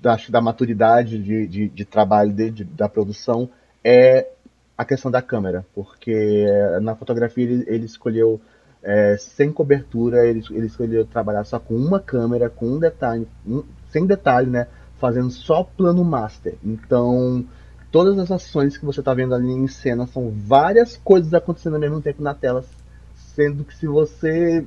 da, 0.00 0.18
da 0.28 0.40
maturidade 0.42 1.18
de, 1.18 1.46
de, 1.46 1.68
de 1.68 1.84
trabalho 1.86 2.30
dele, 2.30 2.50
de- 2.50 2.64
da 2.64 2.90
produção, 2.90 3.48
é 3.82 4.28
a 4.76 4.84
questão 4.84 5.10
da 5.10 5.22
câmera, 5.22 5.64
porque 5.74 6.12
eh, 6.48 6.80
na 6.80 6.94
fotografia 6.94 7.44
ele, 7.44 7.64
ele 7.66 7.84
escolheu 7.86 8.40
é, 8.82 9.16
sem 9.16 9.52
cobertura, 9.52 10.26
ele, 10.26 10.42
ele 10.50 10.66
escolheu 10.66 11.04
trabalhar 11.04 11.44
só 11.44 11.58
com 11.58 11.74
uma 11.74 12.00
câmera, 12.00 12.50
com 12.50 12.66
um 12.66 12.78
detalhe, 12.78 13.28
um- 13.46 13.62
sem 13.90 14.06
detalhe, 14.06 14.50
né? 14.50 14.66
Fazendo 14.98 15.30
só 15.30 15.62
plano 15.62 16.04
master. 16.04 16.56
Então, 16.64 17.44
todas 17.92 18.18
as 18.18 18.30
ações 18.30 18.76
que 18.76 18.84
você 18.84 19.00
está 19.00 19.14
vendo 19.14 19.34
ali 19.34 19.50
em 19.52 19.68
cena 19.68 20.06
são 20.06 20.30
várias 20.30 20.96
coisas 20.96 21.32
acontecendo 21.32 21.74
ao 21.74 21.80
mesmo 21.80 22.00
tempo 22.00 22.22
na 22.22 22.34
tela, 22.34 22.64
sendo 23.14 23.64
que 23.64 23.76
se 23.76 23.86
você 23.86 24.66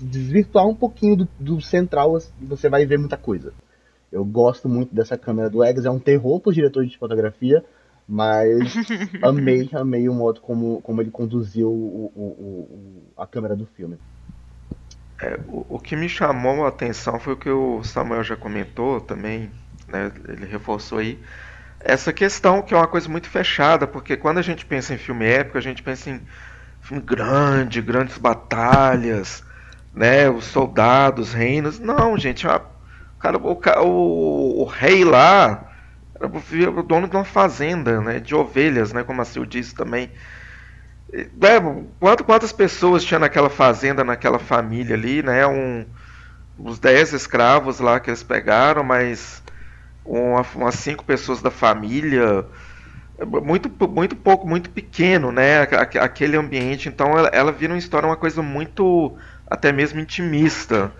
desvirtuar 0.00 0.66
um 0.66 0.74
pouquinho 0.74 1.16
do, 1.16 1.28
do 1.38 1.60
central, 1.60 2.18
você 2.40 2.68
vai 2.68 2.86
ver 2.86 2.98
muita 2.98 3.16
coisa. 3.16 3.52
Eu 4.10 4.24
gosto 4.24 4.68
muito 4.68 4.94
dessa 4.94 5.16
câmera 5.16 5.50
do 5.50 5.62
Eggs, 5.62 5.86
é 5.86 5.90
um 5.90 5.98
terror 5.98 6.40
para 6.40 6.50
os 6.50 6.54
diretores 6.54 6.90
de 6.90 6.98
fotografia, 6.98 7.64
mas 8.10 8.82
amei, 9.20 9.70
amei 9.74 10.08
o 10.08 10.14
modo 10.14 10.40
como, 10.40 10.82
como 10.82 11.00
ele 11.02 11.10
conduziu 11.10 11.70
o, 11.70 12.06
o- 12.06 12.12
o- 12.16 13.10
o- 13.10 13.22
a 13.22 13.26
câmera 13.26 13.56
do 13.56 13.66
filme. 13.66 13.98
O, 15.46 15.76
o 15.76 15.78
que 15.80 15.94
me 15.96 16.08
chamou 16.08 16.64
a 16.64 16.68
atenção 16.68 17.18
foi 17.20 17.34
o 17.34 17.36
que 17.36 17.50
o 17.50 17.82
Samuel 17.84 18.24
já 18.24 18.36
comentou 18.36 19.00
também, 19.00 19.52
né? 19.86 20.10
Ele 20.28 20.46
reforçou 20.46 20.98
aí. 20.98 21.22
Essa 21.80 22.12
questão 22.12 22.62
que 22.62 22.74
é 22.74 22.76
uma 22.78 22.88
coisa 22.88 23.08
muito 23.08 23.28
fechada, 23.30 23.86
porque 23.86 24.16
quando 24.16 24.38
a 24.38 24.42
gente 24.42 24.66
pensa 24.66 24.94
em 24.94 24.98
filme 24.98 25.26
épico, 25.26 25.58
a 25.58 25.62
gente 25.62 25.82
pensa 25.82 26.10
em 26.10 26.22
filme 26.80 27.02
grande, 27.02 27.82
grandes 27.82 28.18
batalhas, 28.18 29.44
né? 29.94 30.30
Os 30.30 30.46
soldados, 30.46 31.34
reinos. 31.34 31.78
Não, 31.80 32.18
gente, 32.18 32.48
a- 32.48 32.62
cara, 33.20 33.38
o, 33.38 33.60
o, 33.86 34.62
o 34.62 34.64
rei 34.66 35.04
lá 35.04 35.69
era 36.20 36.70
o 36.70 36.82
dono 36.82 37.08
de 37.08 37.16
uma 37.16 37.24
fazenda, 37.24 38.00
né? 38.00 38.20
De 38.20 38.34
ovelhas, 38.34 38.92
né? 38.92 39.02
Como 39.04 39.22
a 39.22 39.24
Sil 39.26 39.44
disse 39.46 39.74
também. 39.74 40.12
É, 41.12 41.24
quanto, 41.98 42.24
quantas 42.24 42.52
pessoas 42.52 43.04
tinha 43.04 43.18
naquela 43.18 43.50
fazenda, 43.50 44.04
naquela 44.04 44.38
família 44.38 44.94
ali, 44.94 45.22
né? 45.22 45.46
Um, 45.46 45.86
os 46.58 46.78
10 46.78 47.12
escravos 47.12 47.80
lá 47.80 48.00
que 48.00 48.10
eles 48.10 48.22
pegaram, 48.22 48.84
mas 48.84 49.42
uma- 50.04 50.46
umas 50.56 50.76
cinco 50.76 51.04
pessoas 51.04 51.42
da 51.42 51.50
família. 51.50 52.46
Muito, 53.44 53.70
muito 53.88 54.16
pouco, 54.16 54.48
muito 54.48 54.70
pequeno, 54.70 55.32
né? 55.32 55.62
Aque- 55.62 55.98
Aquele 55.98 56.36
ambiente. 56.36 56.88
Então 56.88 57.18
ela, 57.18 57.28
ela 57.32 57.52
vira 57.52 57.72
uma 57.74 57.78
história, 57.78 58.08
uma 58.08 58.16
coisa 58.16 58.42
muito 58.42 59.16
até 59.46 59.72
mesmo 59.72 60.00
intimista. 60.00 60.92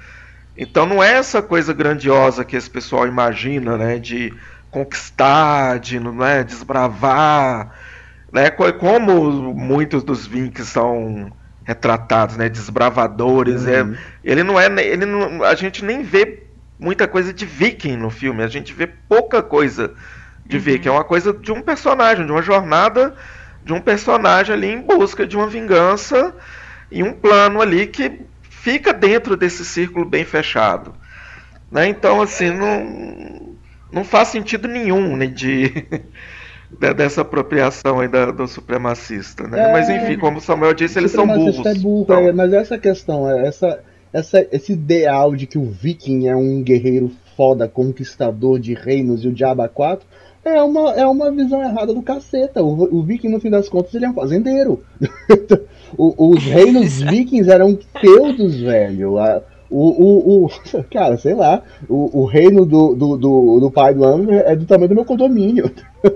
Então 0.57 0.87
não 0.87 1.03
é 1.03 1.13
essa 1.15 1.43
coisa 1.43 1.73
grandiosa 1.73 2.45
que 2.45 2.57
esse 2.57 2.71
pessoal 2.71 3.07
imagina, 3.07 3.77
né? 3.79 3.99
De 3.99 4.33
conquistar, 4.71 5.79
de 5.79 5.99
não 6.01 6.25
é, 6.25 6.45
desbravar, 6.45 7.75
né? 8.33 8.51
Co- 8.51 8.73
Como 8.75 9.31
muitos 9.55 10.03
dos 10.03 10.27
Vinks 10.27 10.69
são 10.69 11.33
retratados, 11.65 12.37
né? 12.37 12.49
Desbravadores. 12.49 13.67
É, 13.67 13.83
Uhum. 13.83 13.97
ele 14.25 14.43
não 14.43 14.59
é. 14.59 14.67
Ele 14.85 15.07
não, 15.07 15.43
a 15.45 15.55
gente 15.55 15.85
nem 15.85 16.03
vê 16.03 16.45
muita 16.79 17.07
coisa 17.09 17.33
de 17.33 17.45
viking 17.47 17.97
no 17.97 18.11
filme. 18.11 18.43
A 18.43 18.49
gente 18.49 18.73
vê 18.73 18.87
pouca 18.87 19.43
coisa 19.43 19.95
de 20.45 20.59
viking. 20.59 20.89
É 20.89 20.93
uma 20.93 21.05
coisa 21.05 21.33
de 21.33 21.53
um 21.53 21.61
personagem, 21.63 22.25
de 22.27 22.33
uma 22.33 22.43
jornada 22.43 23.15
de 23.63 23.75
um 23.75 23.81
personagem 23.81 24.55
ali 24.55 24.69
em 24.69 24.81
busca 24.81 25.27
de 25.27 25.37
uma 25.37 25.47
vingança 25.47 26.35
e 26.91 27.03
um 27.03 27.13
plano 27.13 27.61
ali 27.61 27.87
que 27.87 28.23
fica 28.49 28.93
dentro 28.93 29.37
desse 29.37 29.65
círculo 29.65 30.05
bem 30.05 30.25
fechado. 30.25 30.95
Né? 31.71 31.87
Então, 31.89 32.21
assim, 32.21 32.51
não, 32.51 33.50
não 33.93 34.05
faz 34.05 34.29
sentido 34.29 34.69
nenhum 34.69 35.17
né, 35.17 35.27
de, 35.27 35.69
de- 36.81 36.95
dessa 36.95 37.23
apropriação 37.23 38.01
aí 38.01 38.09
da- 38.09 38.31
do 38.31 38.47
supremacista. 38.47 39.47
Né? 39.47 39.69
É. 39.69 39.73
Mas, 39.73 39.89
enfim, 39.89 40.19
como 40.19 40.39
o 40.39 40.41
Samuel 40.41 40.75
disse, 40.75 40.99
eles 40.99 41.11
são 41.11 41.25
Supremacista 41.27 41.63
burros. 41.63 41.77
É 41.79 41.83
burro, 41.83 42.03
Então, 42.03 42.29
é, 42.29 42.33
mas 42.33 42.53
essa 42.53 42.79
questão, 42.79 43.29
é, 43.31 43.47
essa, 43.47 43.81
essa, 44.13 44.47
esse 44.53 44.73
ideal 44.73 45.35
de 45.35 45.47
que 45.47 45.59
o 45.59 45.65
viking 45.65 46.27
é 46.29 46.37
um 46.37 46.63
guerreiro 46.63 47.11
foda, 47.37 47.67
conquistador 47.69 48.59
de 48.61 48.75
reinos 48.75 49.25
e 49.25 49.29
o 49.29 49.33
diabo 49.33 49.63
a 49.63 49.69
quatro, 49.69 50.07
é 50.45 50.63
uma, 50.63 50.93
é 50.95 51.07
uma 51.07 51.31
visão 51.31 51.63
errada 51.63 51.93
do 51.93 52.01
caceta. 52.03 52.63
O, 52.63 52.99
o 52.99 53.03
viking, 53.03 53.29
no 53.29 53.41
fim 53.41 53.51
das 53.51 53.69
contas, 53.69 53.95
ele 53.95 54.07
é 54.07 54.09
um 54.11 54.15
fazendeiro. 54.15 54.83
O- 55.99 56.31
os 56.31 56.43
reinos 56.45 57.01
vikings 57.03 57.51
eram 57.51 57.77
feudos, 58.01 58.61
velho. 58.61 59.19
A- 59.19 59.43
O, 59.71 60.45
o, 60.45 60.47
o- 60.47 60.51
cara, 60.91 61.17
sei 61.17 61.35
lá, 61.35 61.63
o, 61.89 62.21
o 62.23 62.25
reino 62.25 62.67
do, 62.67 62.95
do, 62.95 63.17
do, 63.17 63.61
do 63.61 63.71
pai 63.71 63.95
do 63.95 64.05
Amber 64.05 64.43
é 64.45 64.57
do 64.57 64.65
tamanho 64.67 64.89
do 64.89 64.95
meu 64.97 65.05
condomínio. 65.05 65.71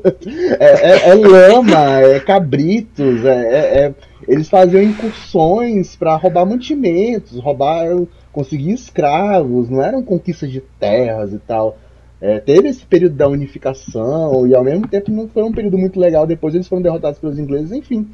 É, 0.58 0.90
é- 0.92 1.08
é 1.10 1.14
lama, 1.14 2.00
é 2.00 2.18
cabritos, 2.20 3.24
é, 3.24 3.28
é- 3.28 3.84
é- 3.86 3.94
eles 4.26 4.48
faziam 4.48 4.82
incursões 4.82 5.94
para 5.96 6.16
roubar 6.16 6.46
mantimentos, 6.46 7.38
roubar, 7.40 7.86
conseguir 8.32 8.72
escravos, 8.72 9.68
não 9.68 9.82
eram 9.82 10.02
conquistas 10.02 10.50
de 10.50 10.60
terras 10.80 11.32
e 11.34 11.38
tal. 11.38 11.76
É, 12.20 12.40
teve 12.40 12.68
esse 12.68 12.84
período 12.86 13.16
da 13.16 13.28
unificação 13.28 14.46
e 14.46 14.54
ao 14.54 14.64
mesmo 14.64 14.88
tempo 14.88 15.10
não 15.10 15.28
foi 15.28 15.42
um 15.42 15.52
período 15.52 15.76
muito 15.76 16.00
legal. 16.00 16.26
Depois 16.26 16.54
eles 16.54 16.66
foram 16.66 16.80
derrotados 16.82 17.18
pelos 17.18 17.38
ingleses, 17.38 17.70
enfim. 17.72 18.08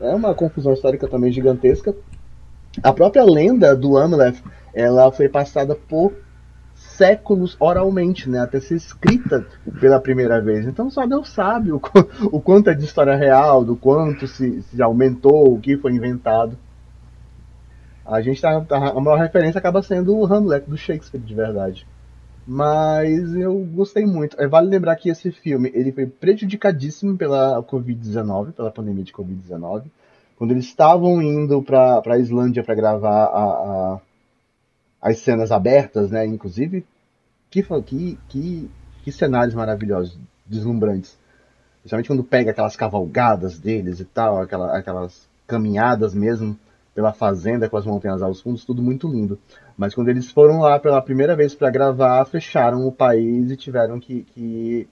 É 0.00 0.14
uma 0.14 0.34
confusão 0.34 0.72
histórica 0.74 1.08
também 1.08 1.32
gigantesca. 1.32 1.94
A 2.82 2.92
própria 2.92 3.24
lenda 3.24 3.74
do 3.74 3.96
Amleth, 3.96 4.42
ela 4.72 5.10
foi 5.12 5.28
passada 5.28 5.74
por 5.74 6.12
séculos 6.74 7.56
oralmente, 7.58 8.28
né, 8.28 8.40
até 8.40 8.60
ser 8.60 8.76
escrita 8.76 9.44
pela 9.80 10.00
primeira 10.00 10.40
vez. 10.40 10.66
Então 10.66 10.90
só 10.90 11.06
Deus 11.06 11.28
sabe 11.28 11.72
o, 11.72 11.80
o 12.30 12.40
quanto 12.40 12.70
é 12.70 12.74
de 12.74 12.84
história 12.84 13.16
real, 13.16 13.64
do 13.64 13.76
quanto 13.76 14.26
se, 14.26 14.62
se 14.62 14.82
aumentou, 14.82 15.54
o 15.54 15.60
que 15.60 15.76
foi 15.76 15.92
inventado. 15.92 16.56
A 18.04 18.20
gente 18.20 18.40
tá, 18.40 18.60
tá- 18.60 18.90
a 18.90 19.00
maior 19.00 19.18
referência 19.18 19.58
acaba 19.58 19.82
sendo 19.82 20.16
o 20.16 20.26
Hamlet 20.26 20.68
do 20.68 20.76
Shakespeare 20.76 21.20
de 21.20 21.34
verdade. 21.34 21.86
Mas 22.46 23.34
eu 23.34 23.58
gostei 23.74 24.04
muito. 24.04 24.38
É, 24.38 24.46
vale 24.46 24.68
lembrar 24.68 24.96
que 24.96 25.08
esse 25.08 25.32
filme 25.32 25.70
ele 25.74 25.90
foi 25.90 26.06
prejudicadíssimo 26.06 27.16
pela 27.16 27.62
Covid-19, 27.62 28.52
pela 28.52 28.70
pandemia 28.70 29.02
de 29.02 29.12
Covid-19. 29.12 29.84
Quando 30.36 30.52
eles 30.52 30.66
estavam 30.66 31.22
indo 31.22 31.62
para 31.62 32.02
a 32.06 32.18
Islândia 32.18 32.62
para 32.64 32.74
gravar 32.74 33.24
a, 33.24 33.44
a- 33.94 34.00
as 35.00 35.18
cenas 35.18 35.52
abertas, 35.52 36.10
né? 36.10 36.26
Inclusive, 36.26 36.84
que, 37.50 37.62
que, 37.84 38.18
que, 38.28 38.70
que 39.02 39.12
cenários 39.12 39.54
maravilhosos, 39.54 40.18
deslumbrantes. 40.46 41.16
Principalmente 41.80 42.08
quando 42.08 42.24
pega 42.24 42.50
aquelas 42.52 42.76
cavalgadas 42.76 43.58
deles 43.58 44.00
e 44.00 44.04
tal, 44.04 44.40
aquela, 44.40 44.76
aquelas 44.76 45.28
caminhadas 45.46 46.14
mesmo 46.14 46.58
pela 46.94 47.12
fazenda 47.12 47.68
com 47.68 47.76
as 47.76 47.86
montanhas 47.86 48.22
aos 48.22 48.40
fundos, 48.40 48.64
tudo 48.64 48.82
muito 48.82 49.08
lindo. 49.08 49.38
Mas 49.76 49.94
quando 49.94 50.08
eles 50.08 50.30
foram 50.30 50.60
lá 50.60 50.78
pela 50.78 51.02
primeira 51.02 51.36
vez 51.36 51.54
para 51.54 51.70
gravar, 51.70 52.24
fecharam 52.26 52.86
o 52.86 52.92
país 52.92 53.50
e 53.50 53.56
tiveram 53.56 54.00
que, 54.00 54.22
que 54.34 54.88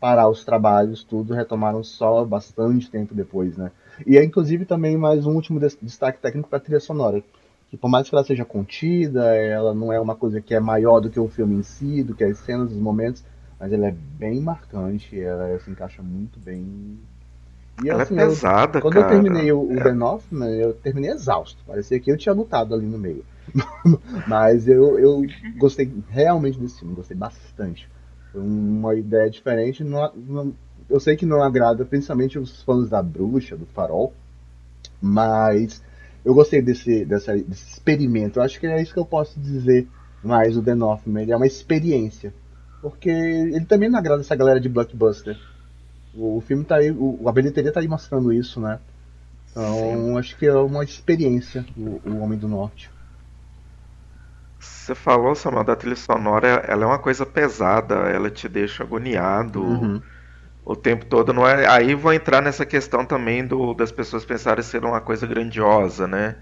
parar 0.00 0.28
os 0.28 0.44
trabalhos, 0.44 1.04
tudo, 1.04 1.34
retomaram 1.34 1.82
só 1.84 2.24
bastante 2.24 2.90
tempo 2.90 3.14
depois, 3.14 3.56
né? 3.56 3.70
E 4.06 4.16
é 4.16 4.24
inclusive 4.24 4.64
também 4.64 4.96
mais 4.96 5.26
um 5.26 5.34
último 5.34 5.58
des- 5.60 5.78
destaque 5.80 6.20
técnico 6.20 6.48
para 6.48 6.58
a 6.58 6.60
trilha 6.60 6.80
sonora. 6.80 7.22
Que 7.70 7.76
por 7.76 7.88
mais 7.90 8.08
que 8.08 8.14
ela 8.14 8.24
seja 8.24 8.44
contida, 8.44 9.34
ela 9.36 9.74
não 9.74 9.92
é 9.92 10.00
uma 10.00 10.14
coisa 10.16 10.40
que 10.40 10.54
é 10.54 10.60
maior 10.60 11.00
do 11.00 11.10
que 11.10 11.20
o 11.20 11.28
filme 11.28 11.56
em 11.56 11.62
si, 11.62 12.02
do 12.02 12.14
que 12.14 12.24
as 12.24 12.38
cenas, 12.38 12.70
os 12.72 12.78
momentos, 12.78 13.22
mas 13.60 13.72
ela 13.72 13.88
é 13.88 13.90
bem 14.18 14.40
marcante, 14.40 15.20
ela 15.20 15.58
se 15.58 15.70
encaixa 15.70 16.02
muito 16.02 16.38
bem. 16.40 16.98
E 17.82 17.88
ela 17.88 18.02
assim, 18.02 18.18
é 18.18 18.24
eu- 18.24 18.28
pesada, 18.28 18.80
quando 18.80 18.94
cara. 18.94 19.06
eu 19.06 19.10
terminei 19.22 19.52
o, 19.52 19.60
o 19.60 19.74
Ben 19.82 20.02
Hoffman, 20.02 20.50
eu 20.54 20.72
terminei 20.74 21.10
exausto. 21.10 21.58
Parecia 21.66 22.00
que 22.00 22.10
eu 22.10 22.16
tinha 22.16 22.34
lutado 22.34 22.74
ali 22.74 22.86
no 22.86 22.98
meio. 22.98 23.24
Mas 24.26 24.66
eu, 24.66 24.98
eu 24.98 25.22
gostei 25.58 25.90
realmente 26.08 26.58
desse 26.58 26.78
filme, 26.80 26.94
gostei 26.94 27.16
bastante. 27.16 27.88
Foi 28.32 28.40
uma 28.40 28.94
ideia 28.94 29.28
diferente. 29.30 29.84
não- 29.84 30.12
não- 30.16 30.54
eu 30.88 31.00
sei 31.00 31.16
que 31.16 31.26
não 31.26 31.42
agrada 31.42 31.84
principalmente 31.84 32.38
os 32.38 32.62
fãs 32.62 32.88
da 32.88 33.02
bruxa, 33.02 33.56
do 33.56 33.66
farol, 33.66 34.14
mas 35.00 35.82
eu 36.24 36.34
gostei 36.34 36.62
desse, 36.62 37.04
dessa- 37.04 37.36
desse 37.36 37.72
experimento. 37.74 38.38
Eu 38.38 38.42
acho 38.44 38.58
que 38.60 38.66
é 38.66 38.80
isso 38.82 38.92
que 38.92 38.98
eu 39.00 39.06
posso 39.06 39.38
dizer 39.40 39.88
mais 40.22 40.54
do 40.54 40.62
Ben 40.62 40.80
Hoffman. 40.82 41.22
Ele 41.22 41.32
é 41.32 41.36
uma 41.36 41.46
experiência. 41.46 42.34
Porque 42.80 43.10
ele 43.10 43.64
também 43.66 43.88
não 43.90 43.98
agrada 43.98 44.20
essa 44.22 44.36
galera 44.36 44.60
de 44.60 44.68
blockbuster. 44.68 45.38
O, 46.14 46.38
o 46.38 46.40
filme 46.42 46.64
tá 46.64 46.76
aí, 46.76 46.90
o, 46.92 47.28
a 47.28 47.32
bilheteria 47.32 47.72
tá 47.72 47.80
aí 47.80 47.88
mostrando 47.88 48.32
isso, 48.32 48.60
né? 48.60 48.80
Então 49.50 50.16
acho 50.18 50.36
que 50.38 50.46
é 50.46 50.54
uma 50.54 50.84
experiência 50.84 51.66
o, 51.76 52.00
o 52.04 52.18
Homem 52.20 52.38
do 52.38 52.48
Norte. 52.48 52.90
Você 54.60 54.94
falou, 54.94 55.34
Samuel, 55.34 55.64
da 55.64 55.74
trilha 55.76 55.96
sonora, 55.96 56.46
ela 56.66 56.84
é 56.84 56.86
uma 56.86 56.98
coisa 56.98 57.24
pesada, 57.26 57.94
ela 58.08 58.30
te 58.30 58.48
deixa 58.48 58.82
agoniado 58.84 59.60
Uhum. 59.66 60.02
O 60.68 60.76
tempo 60.76 61.06
todo. 61.06 61.32
Não 61.32 61.48
é... 61.48 61.66
Aí 61.66 61.94
vou 61.94 62.12
entrar 62.12 62.42
nessa 62.42 62.66
questão 62.66 63.04
também 63.04 63.44
do, 63.44 63.72
das 63.72 63.90
pessoas 63.90 64.24
pensarem 64.26 64.62
ser 64.62 64.84
uma 64.84 65.00
coisa 65.00 65.26
grandiosa, 65.26 66.06
né? 66.06 66.36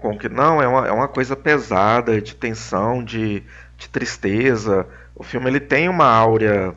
Com 0.00 0.16
que 0.16 0.28
não, 0.28 0.62
é 0.62 0.68
uma, 0.68 0.86
é 0.86 0.92
uma 0.92 1.08
coisa 1.08 1.36
pesada, 1.36 2.20
de 2.20 2.34
tensão, 2.34 3.02
de, 3.02 3.42
de 3.76 3.88
tristeza. 3.88 4.86
O 5.16 5.24
filme 5.24 5.50
ele 5.50 5.60
tem 5.60 5.88
uma 5.88 6.06
áurea, 6.06 6.76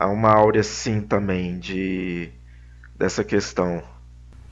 uma 0.00 0.30
áurea 0.30 0.62
sim 0.62 1.00
também 1.00 1.58
de 1.58 2.32
dessa 2.96 3.24
questão. 3.24 3.82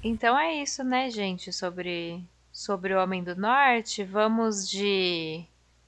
Então 0.02 0.38
é 0.38 0.62
isso, 0.62 0.84
né, 0.84 1.10
gente, 1.10 1.52
sobre, 1.52 2.24
sobre 2.52 2.94
o 2.94 3.02
Homem 3.02 3.22
do 3.24 3.34
Norte. 3.34 4.04
Vamos 4.04 4.68
de 4.68 5.44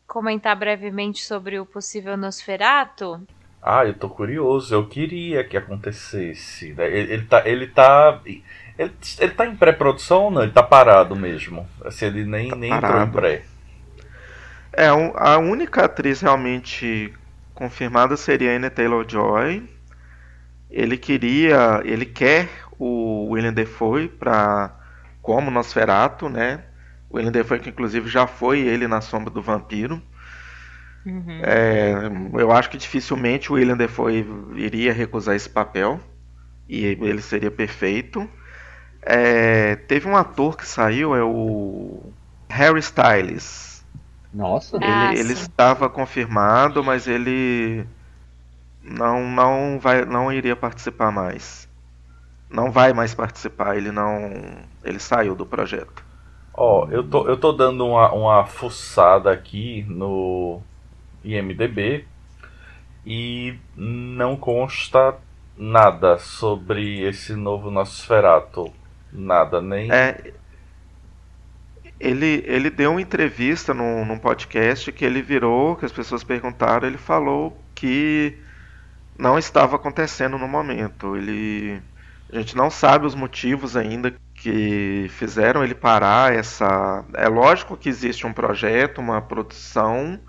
comentar 0.06 0.56
brevemente 0.56 1.24
sobre 1.24 1.58
o 1.60 1.66
possível 1.66 2.16
Nosferato. 2.16 3.24
Ah, 3.62 3.84
eu 3.84 3.94
tô 3.94 4.08
curioso. 4.08 4.74
Eu 4.74 4.86
queria 4.88 5.44
que 5.44 5.56
acontecesse. 5.56 6.72
né? 6.74 6.86
Ele, 6.86 7.12
ele 7.14 7.22
tá. 7.26 7.42
Ele 7.48 7.66
tá. 7.66 8.20
Ele, 8.78 8.92
ele 9.18 9.32
tá 9.32 9.46
em 9.46 9.56
pré-produção 9.56 10.24
ou 10.24 10.30
não? 10.30 10.42
Ele 10.42 10.52
tá 10.52 10.62
parado 10.62 11.16
mesmo. 11.16 11.68
Assim, 11.84 12.06
ele 12.06 12.24
nem, 12.24 12.48
Tá 12.48 12.56
nem 12.56 12.72
entrou 12.72 13.00
em 13.00 13.06
parado. 13.06 13.12
pré. 13.12 13.42
É, 14.72 14.86
a 14.88 15.38
única 15.38 15.84
atriz 15.84 16.20
realmente 16.20 17.12
confirmada 17.54 18.16
seria 18.16 18.52
a 18.52 18.56
Anna 18.56 18.70
Taylor-Joy. 18.70 19.68
Ele 20.70 20.96
queria, 20.96 21.80
ele 21.84 22.04
quer 22.06 22.48
o 22.78 23.30
William 23.30 23.52
Defoe 23.52 24.08
para 24.08 24.76
como 25.22 25.50
Nosferatu, 25.50 26.28
né? 26.28 26.64
O 27.10 27.16
William 27.16 27.32
Defoe 27.32 27.58
que 27.58 27.70
inclusive 27.70 28.08
já 28.08 28.26
foi 28.26 28.60
ele 28.60 28.86
na 28.86 29.00
Sombra 29.00 29.30
do 29.30 29.42
Vampiro. 29.42 30.00
Uhum. 31.08 31.52
É, 31.60 31.94
eu 32.38 32.50
acho 32.52 32.70
que 32.70 32.76
dificilmente 32.76 33.50
o 33.52 33.54
William 33.56 33.76
Defoe 33.76 34.26
iria 34.56 34.92
recusar 34.92 35.36
esse 35.36 35.48
papel 35.48 36.00
e 36.68 36.84
ele 36.86 37.22
seria 37.22 37.50
perfeito. 37.50 38.28
É, 39.02 39.76
teve 39.76 40.08
um 40.08 40.16
ator 40.16 40.56
que 40.56 40.66
saiu, 40.66 41.14
é 41.16 41.24
o 41.24 42.12
Harry 42.50 42.80
Styles. 42.80 43.84
Nossa, 44.32 44.78
Ah, 44.82 45.12
Ele, 45.12 45.18
ele 45.18 45.32
sim. 45.32 45.34
estava 45.34 45.90
confirmado, 45.90 46.84
mas 46.84 47.08
ele 47.08 47.86
não 48.82 49.24
não 49.30 49.78
vai 49.80 50.04
não 50.04 50.32
iria 50.32 50.56
participar 50.56 51.12
mais. 51.12 51.68
Não 52.50 52.70
vai 52.72 52.92
mais 52.94 53.14
participar, 53.14 53.76
ele 53.76 53.92
não 53.92 54.64
ele 54.84 55.00
saiu 55.00 55.34
do 55.36 55.46
projeto. 55.46 56.04
Ó, 56.54 56.88
eu 56.90 57.08
tô, 57.08 57.26
eu 57.28 57.38
tô 57.38 57.52
dando 57.52 57.86
uma, 57.86 58.12
uma 58.12 58.44
fuçada 58.46 59.30
aqui 59.32 59.84
no 59.88 60.60
IMDB 61.24 62.04
e 63.04 63.58
não 63.76 64.36
consta 64.36 65.16
nada 65.56 66.18
sobre 66.18 67.02
esse 67.02 67.34
novo 67.34 67.70
Nosferatu. 67.70 68.72
Nada, 69.12 69.60
nem. 69.60 69.90
É, 69.90 70.32
ele, 71.98 72.44
ele 72.46 72.70
deu 72.70 72.92
uma 72.92 73.00
entrevista 73.00 73.74
num, 73.74 74.04
num 74.04 74.18
podcast 74.18 74.92
que 74.92 75.04
ele 75.04 75.22
virou, 75.22 75.74
que 75.74 75.84
as 75.84 75.92
pessoas 75.92 76.22
perguntaram, 76.22 76.86
ele 76.86 76.98
falou 76.98 77.58
que 77.74 78.36
não 79.18 79.38
estava 79.38 79.76
acontecendo 79.76 80.38
no 80.38 80.46
momento. 80.46 81.16
Ele, 81.16 81.80
a 82.32 82.38
gente 82.38 82.56
não 82.56 82.70
sabe 82.70 83.06
os 83.06 83.14
motivos 83.14 83.76
ainda 83.76 84.14
que 84.34 85.08
fizeram 85.10 85.64
ele 85.64 85.74
parar 85.74 86.32
essa. 86.32 87.04
É 87.14 87.28
lógico 87.28 87.76
que 87.76 87.88
existe 87.88 88.26
um 88.26 88.32
projeto, 88.32 89.00
uma 89.00 89.20
produção, 89.20 90.20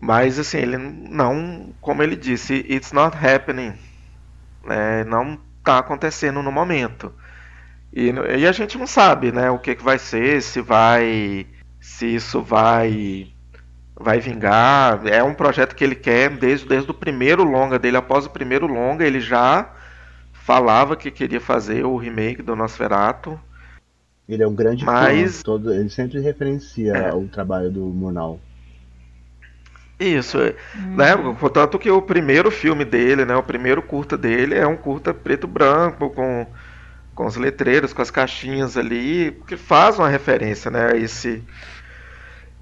mas 0.00 0.38
assim, 0.38 0.58
ele 0.58 0.78
não, 0.78 1.74
como 1.80 2.02
ele 2.02 2.16
disse, 2.16 2.66
it's 2.68 2.92
not 2.92 3.16
happening. 3.16 3.74
Né? 4.64 5.04
Não 5.04 5.38
está 5.58 5.78
acontecendo 5.78 6.42
no 6.42 6.50
momento. 6.50 7.12
E, 7.92 8.10
e, 8.38 8.46
a 8.46 8.52
gente 8.52 8.78
não 8.78 8.86
sabe 8.86 9.30
né, 9.30 9.50
o 9.50 9.58
que, 9.58 9.74
que 9.74 9.82
vai 9.82 9.98
ser, 9.98 10.40
se 10.42 10.60
vai. 10.60 11.46
se 11.80 12.06
isso 12.06 12.40
vai 12.40 13.32
vai 13.94 14.18
vingar. 14.18 15.06
É 15.06 15.22
um 15.22 15.34
projeto 15.34 15.76
que 15.76 15.84
ele 15.84 15.94
quer 15.94 16.30
desde, 16.30 16.66
desde 16.66 16.90
o 16.90 16.94
primeiro 16.94 17.44
longa 17.44 17.78
dele. 17.78 17.98
Após 17.98 18.24
o 18.24 18.30
primeiro 18.30 18.66
longa, 18.66 19.06
ele 19.06 19.20
já 19.20 19.70
falava 20.32 20.96
que 20.96 21.10
queria 21.10 21.40
fazer 21.40 21.84
o 21.84 21.98
remake 21.98 22.40
do 22.40 22.56
Nosferatu. 22.56 23.38
Ele 24.26 24.42
é 24.42 24.48
um 24.48 24.54
grande 24.54 24.84
Mas... 24.84 25.38
fã, 25.38 25.42
todo, 25.42 25.74
ele 25.74 25.90
sempre 25.90 26.20
referencia 26.20 26.92
é. 26.92 27.12
o 27.12 27.28
trabalho 27.28 27.70
do 27.70 27.80
Murnau. 27.80 28.40
Isso, 30.00 30.38
hum. 30.38 30.96
né? 30.96 31.14
Portanto 31.38 31.78
que 31.78 31.90
o 31.90 32.00
primeiro 32.00 32.50
filme 32.50 32.86
dele, 32.86 33.26
né, 33.26 33.36
o 33.36 33.42
primeiro 33.42 33.82
curta 33.82 34.16
dele 34.16 34.54
é 34.54 34.66
um 34.66 34.76
curta 34.76 35.12
preto 35.12 35.46
branco 35.46 36.08
com 36.10 36.46
com 37.14 37.26
os 37.26 37.36
letreiros, 37.36 37.92
com 37.92 38.00
as 38.00 38.10
caixinhas 38.10 38.78
ali, 38.78 39.38
que 39.46 39.54
faz 39.54 39.98
uma 39.98 40.08
referência, 40.08 40.70
né, 40.70 40.92
a 40.92 40.96
esse 40.96 41.44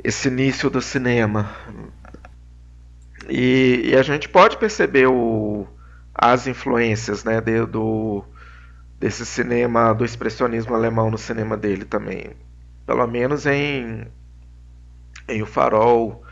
esse 0.02 0.27
início 0.28 0.69
do 0.69 0.82
cinema. 0.82 1.55
E, 3.28 3.90
e 3.90 3.97
a 3.97 4.02
gente 4.02 4.28
pode 4.28 4.56
perceber 4.56 5.06
o, 5.06 5.66
as 6.15 6.47
influências 6.48 7.23
né, 7.23 7.40
de, 7.40 7.66
do, 7.66 8.24
desse 8.98 9.24
cinema, 9.27 9.93
do 9.93 10.05
expressionismo 10.05 10.74
alemão 10.74 11.10
no 11.10 11.19
cinema 11.19 11.56
dele 11.56 11.85
também. 11.85 12.31
Pelo 12.86 13.06
menos 13.06 13.47
em, 13.47 14.06
em 15.28 15.43
O 15.43 15.47
Farol 15.47 16.24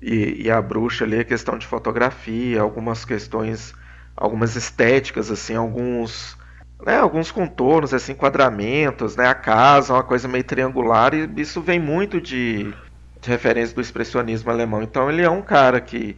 e, 0.00 0.42
e 0.44 0.50
A 0.50 0.60
Bruxa 0.60 1.04
ali, 1.04 1.20
a 1.20 1.24
questão 1.24 1.58
de 1.58 1.66
fotografia, 1.66 2.60
algumas 2.60 3.04
questões, 3.04 3.74
algumas 4.16 4.56
estéticas, 4.56 5.30
assim, 5.30 5.54
alguns 5.54 6.36
né, 6.84 6.98
alguns 6.98 7.30
contornos, 7.30 7.92
assim, 7.92 8.12
enquadramentos, 8.12 9.16
né, 9.16 9.26
a 9.28 9.34
casa, 9.34 9.92
uma 9.92 10.02
coisa 10.02 10.26
meio 10.28 10.44
triangular, 10.44 11.14
e 11.14 11.28
isso 11.36 11.60
vem 11.60 11.78
muito 11.78 12.20
de, 12.20 12.72
de 13.20 13.28
referência 13.28 13.74
do 13.74 13.80
expressionismo 13.80 14.50
alemão. 14.50 14.82
Então 14.82 15.10
ele 15.10 15.22
é 15.22 15.30
um 15.30 15.42
cara 15.42 15.80
que, 15.80 16.16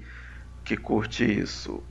que 0.65 0.77
curte 0.77 1.25
isso. 1.41 1.83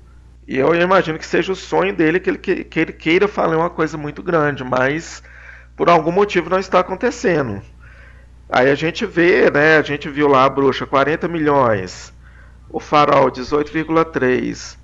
E 0.48 0.58
eu 0.58 0.74
imagino 0.76 1.20
que 1.20 1.26
seja 1.26 1.52
o 1.52 1.56
sonho 1.56 1.96
dele 1.96 2.20
que 2.20 2.30
ele, 2.30 2.38
que, 2.38 2.64
que 2.64 2.80
ele 2.80 2.94
queira 2.94 3.28
fazer 3.28 3.56
uma 3.56 3.70
coisa 3.70 3.98
muito 3.98 4.24
grande, 4.24 4.64
mas 4.64 5.24
por 5.76 5.90
algum 5.90 6.12
motivo 6.12 6.50
não 6.50 6.60
está 6.60 6.80
acontecendo. 6.80 7.62
Aí 8.52 8.70
a 8.70 8.76
gente 8.76 9.06
vê, 9.06 9.50
né? 9.50 9.78
A 9.78 9.82
gente 9.82 10.10
viu 10.10 10.28
lá 10.28 10.44
a 10.44 10.50
bruxa 10.50 10.86
40 10.86 11.28
milhões, 11.30 12.14
o 12.70 12.80
farol 12.82 13.32
18,3, 13.32 14.78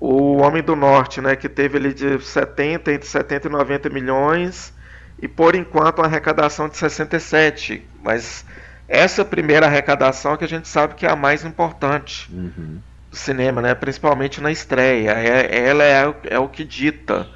o 0.00 0.36
Homem 0.42 0.62
do 0.62 0.76
Norte, 0.76 1.20
né, 1.20 1.34
que 1.34 1.48
teve 1.48 1.78
ali 1.78 1.92
de 1.92 2.20
70 2.20 2.92
entre 2.92 3.08
70 3.08 3.48
e 3.48 3.50
90 3.50 3.88
milhões 3.88 4.72
e 5.20 5.26
por 5.26 5.54
enquanto 5.54 5.98
uma 5.98 6.06
arrecadação 6.06 6.68
de 6.68 6.76
67, 6.76 7.82
mas 8.02 8.44
essa 8.86 9.24
primeira 9.24 9.66
arrecadação 9.66 10.34
é 10.34 10.36
que 10.36 10.44
a 10.44 10.48
gente 10.48 10.68
sabe 10.68 10.94
que 10.94 11.04
é 11.04 11.10
a 11.10 11.16
mais 11.16 11.44
importante 11.44 12.30
uhum. 12.32 12.78
do 13.10 13.16
cinema, 13.16 13.60
né? 13.60 13.74
principalmente 13.74 14.40
na 14.40 14.52
estreia. 14.52 15.12
É, 15.12 15.68
ela 15.68 15.82
é, 15.82 16.14
é 16.30 16.38
o 16.38 16.48
que 16.48 16.64
dita. 16.64 17.26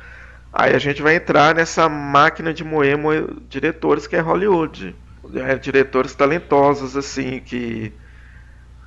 Aí 0.53 0.74
a 0.74 0.78
gente 0.78 1.03
vai 1.03 1.16
entrar 1.16 1.55
nessa 1.55 1.89
máquina 1.89 2.55
de 2.55 2.62
moer, 2.62 2.97
moer 2.97 3.27
diretores 3.49 4.07
que 4.07 4.15
é 4.15 4.20
Hollywood. 4.20 4.94
É, 5.35 5.57
diretores 5.57 6.15
talentosos, 6.15 6.97
assim, 6.97 7.41
que 7.41 7.93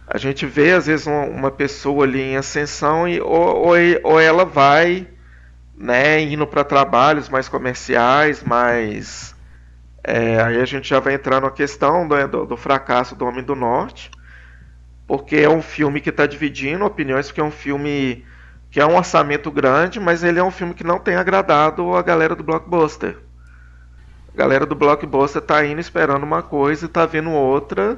a 0.07 0.17
gente 0.17 0.45
vê 0.45 0.73
às 0.73 0.85
vezes 0.85 1.07
uma, 1.07 1.23
uma 1.25 1.51
pessoa 1.51 2.05
ali 2.05 2.21
em 2.21 2.37
ascensão 2.37 3.07
e 3.07 3.19
ou, 3.19 3.67
ou, 3.67 3.73
ou 4.03 4.19
ela 4.19 4.45
vai 4.45 5.07
né, 5.77 6.21
indo 6.21 6.45
para 6.45 6.63
trabalhos 6.63 7.27
mais 7.29 7.49
comerciais, 7.49 8.43
mais 8.43 9.35
é, 10.03 10.39
aí 10.41 10.61
a 10.61 10.65
gente 10.65 10.87
já 10.87 10.99
vai 10.99 11.15
entrar 11.15 11.41
na 11.41 11.49
questão 11.49 12.07
do, 12.07 12.27
do, 12.27 12.45
do, 12.45 12.57
fracasso 12.57 13.15
do 13.15 13.25
Homem 13.25 13.43
do 13.43 13.55
Norte, 13.55 14.11
porque 15.07 15.37
é 15.37 15.49
um 15.49 15.61
filme 15.61 15.99
que 15.99 16.09
está 16.09 16.25
dividindo 16.27 16.85
opiniões, 16.85 17.27
porque 17.27 17.41
é 17.41 17.43
um 17.43 17.51
filme 17.51 18.23
que 18.69 18.79
é 18.79 18.85
um 18.85 18.95
orçamento 18.95 19.49
grande, 19.49 19.99
mas 19.99 20.23
ele 20.23 20.37
é 20.37 20.43
um 20.43 20.51
filme 20.51 20.73
que 20.73 20.83
não 20.83 20.99
tem 20.99 21.15
agradado 21.15 21.95
a 21.95 22.01
galera 22.01 22.35
do 22.35 22.43
blockbuster. 22.43 23.17
A 24.35 24.37
galera 24.37 24.65
do 24.65 24.75
blockbuster 24.75 25.41
está 25.41 25.65
indo 25.65 25.79
esperando 25.79 26.23
uma 26.23 26.43
coisa 26.43 26.85
e 26.85 26.87
está 26.87 27.05
vendo 27.05 27.31
outra, 27.31 27.97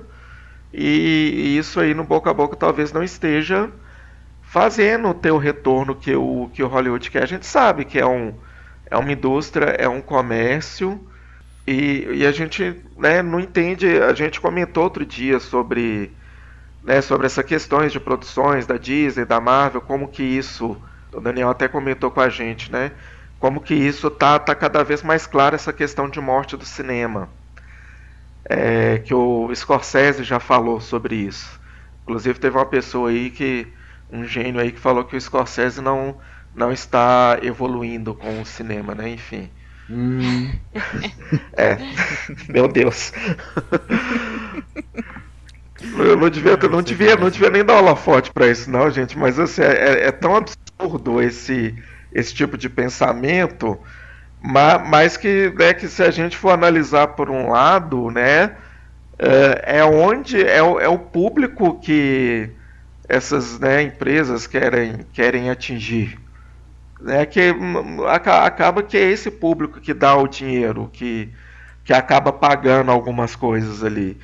e, 0.71 1.33
e, 1.35 1.57
isso 1.57 1.79
aí 1.79 1.95
no 1.95 2.03
boca 2.03 2.29
a 2.29 2.33
boca 2.33 2.55
talvez 2.55 2.93
não 2.93 3.01
esteja 3.01 3.71
fazendo 4.43 5.11
ter 5.15 5.31
o 5.31 5.39
retorno 5.39 5.95
que 5.95 6.15
o, 6.15 6.47
que 6.53 6.61
o 6.61 6.67
Hollywood 6.67 7.09
quer. 7.09 7.23
A 7.23 7.27
gente 7.27 7.47
sabe 7.47 7.85
que 7.85 7.97
é, 7.97 8.05
um, 8.05 8.35
é 8.85 8.95
uma 8.95 9.11
indústria, 9.11 9.65
é 9.65 9.89
um 9.89 9.99
comércio 9.99 10.99
e, 11.65 12.07
e 12.13 12.25
a 12.25 12.31
gente 12.31 12.83
né, 12.95 13.23
não 13.23 13.39
entende, 13.39 13.99
a 13.99 14.13
gente 14.13 14.39
comentou 14.39 14.83
outro 14.83 15.03
dia 15.03 15.39
sobre, 15.39 16.11
né, 16.83 17.01
sobre 17.01 17.25
essas 17.25 17.45
questões 17.45 17.91
de 17.91 17.99
produções 17.99 18.67
da 18.67 18.77
Disney, 18.77 19.25
da 19.25 19.41
Marvel, 19.41 19.81
como 19.81 20.07
que 20.07 20.21
isso, 20.21 20.77
o 21.11 21.19
Daniel 21.19 21.49
até 21.49 21.67
comentou 21.67 22.11
com 22.11 22.21
a 22.21 22.29
gente, 22.29 22.71
né? 22.71 22.91
Como 23.39 23.61
que 23.61 23.73
isso 23.73 24.09
tá, 24.09 24.39
tá 24.39 24.55
cada 24.55 24.83
vez 24.83 25.03
mais 25.03 25.27
claro 25.27 25.55
essa 25.55 25.71
questão 25.71 26.09
de 26.09 26.19
morte 26.19 26.57
do 26.57 26.65
cinema. 26.65 27.29
É, 28.45 28.99
que 28.99 29.13
o 29.13 29.53
Scorsese 29.53 30.23
já 30.23 30.39
falou 30.39 30.79
sobre 30.79 31.15
isso. 31.15 31.59
Inclusive 32.03 32.39
teve 32.39 32.57
uma 32.57 32.65
pessoa 32.65 33.09
aí 33.09 33.29
que. 33.29 33.67
um 34.11 34.25
gênio 34.25 34.61
aí 34.61 34.71
que 34.71 34.79
falou 34.79 35.03
que 35.03 35.15
o 35.15 35.21
Scorsese 35.21 35.81
não, 35.81 36.17
não 36.55 36.71
está 36.71 37.37
evoluindo 37.41 38.15
com 38.15 38.41
o 38.41 38.45
cinema, 38.45 38.95
né? 38.95 39.09
Enfim. 39.09 39.49
Hum. 39.89 40.51
É, 41.53 41.77
meu 42.47 42.67
Deus. 42.67 43.11
Eu 45.97 46.15
não 46.15 46.29
devia, 46.29 46.55
não 46.55 46.81
devia, 46.81 47.15
não 47.15 47.29
devia 47.29 47.49
nem 47.49 47.65
dar 47.65 47.79
holofote 47.79 48.31
para 48.31 48.47
isso, 48.47 48.69
não, 48.69 48.89
gente. 48.89 49.17
Mas 49.17 49.39
assim, 49.39 49.61
é, 49.61 49.65
é, 49.65 50.07
é, 50.07 50.11
tão 50.11 50.35
absurdo 50.35 51.21
esse, 51.21 51.75
esse 52.11 52.33
tipo 52.33 52.57
de 52.57 52.69
pensamento, 52.69 53.79
mas, 54.41 54.89
mas 54.89 55.17
que, 55.17 55.53
né, 55.57 55.73
que 55.73 55.87
se 55.87 56.03
a 56.03 56.11
gente 56.11 56.37
for 56.37 56.51
analisar 56.51 57.07
por 57.09 57.29
um 57.29 57.49
lado, 57.49 58.09
né, 58.11 58.55
é, 59.19 59.79
é 59.79 59.83
onde 59.83 60.41
é 60.43 60.61
o, 60.61 60.79
é 60.79 60.87
o 60.87 60.99
público 60.99 61.79
que 61.79 62.49
essas 63.09 63.59
né, 63.59 63.81
empresas 63.81 64.47
querem, 64.47 65.05
querem 65.13 65.49
atingir 65.49 66.19
é 67.05 67.25
que 67.25 67.53
acaba 68.07 68.81
que 68.81 68.97
é 68.97 69.11
esse 69.11 69.29
público 69.29 69.79
que 69.79 69.93
dá 69.93 70.15
o 70.15 70.27
dinheiro, 70.27 70.89
que, 70.91 71.29
que 71.83 71.93
acaba 71.93 72.31
pagando 72.31 72.91
algumas 72.91 73.35
coisas 73.35 73.83
ali. 73.83 74.17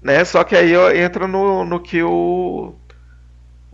Né? 0.00 0.24
Só 0.24 0.42
que 0.44 0.56
aí 0.56 0.72
entra 0.98 1.26
no, 1.26 1.64
no 1.64 1.80
que 1.80 2.02
o, 2.02 2.74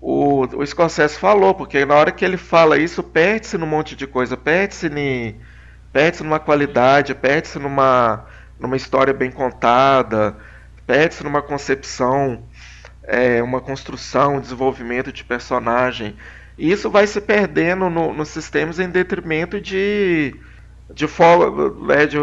o, 0.00 0.46
o 0.56 0.66
Scorsese 0.66 1.18
falou, 1.18 1.54
porque 1.54 1.84
na 1.84 1.94
hora 1.94 2.10
que 2.10 2.24
ele 2.24 2.38
fala 2.38 2.78
isso, 2.78 3.02
perde-se 3.02 3.58
num 3.58 3.66
monte 3.66 3.94
de 3.94 4.06
coisa, 4.06 4.36
perde-se 4.36 4.88
perde 5.92 6.22
numa 6.22 6.38
qualidade, 6.38 7.14
perde-se 7.14 7.58
numa, 7.58 8.24
numa 8.58 8.76
história 8.76 9.12
bem 9.12 9.30
contada, 9.30 10.36
perde-se 10.86 11.22
numa 11.22 11.42
concepção, 11.42 12.42
é, 13.02 13.42
uma 13.42 13.60
construção, 13.60 14.36
um 14.36 14.40
desenvolvimento 14.40 15.12
de 15.12 15.22
personagem. 15.22 16.16
E 16.56 16.70
isso 16.70 16.88
vai 16.88 17.06
se 17.06 17.20
perdendo 17.20 17.90
no, 17.90 18.14
nos 18.14 18.28
sistemas 18.28 18.78
em 18.78 18.88
detrimento 18.88 19.60
de, 19.60 20.34
de, 20.94 21.06
fogo, 21.06 21.86
né, 21.86 22.06
de 22.06 22.16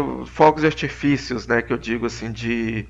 artifícios, 0.64 1.46
né, 1.46 1.62
que 1.62 1.72
eu 1.72 1.78
digo 1.78 2.06
assim, 2.06 2.32
de, 2.32 2.86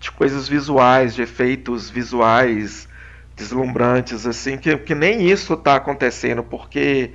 de 0.00 0.10
coisas 0.10 0.48
visuais, 0.48 1.14
de 1.14 1.22
efeitos 1.22 1.88
visuais 1.88 2.88
deslumbrantes, 3.36 4.26
assim, 4.26 4.56
que, 4.56 4.76
que 4.78 4.94
nem 4.94 5.28
isso 5.28 5.54
está 5.54 5.76
acontecendo, 5.76 6.42
porque 6.42 7.12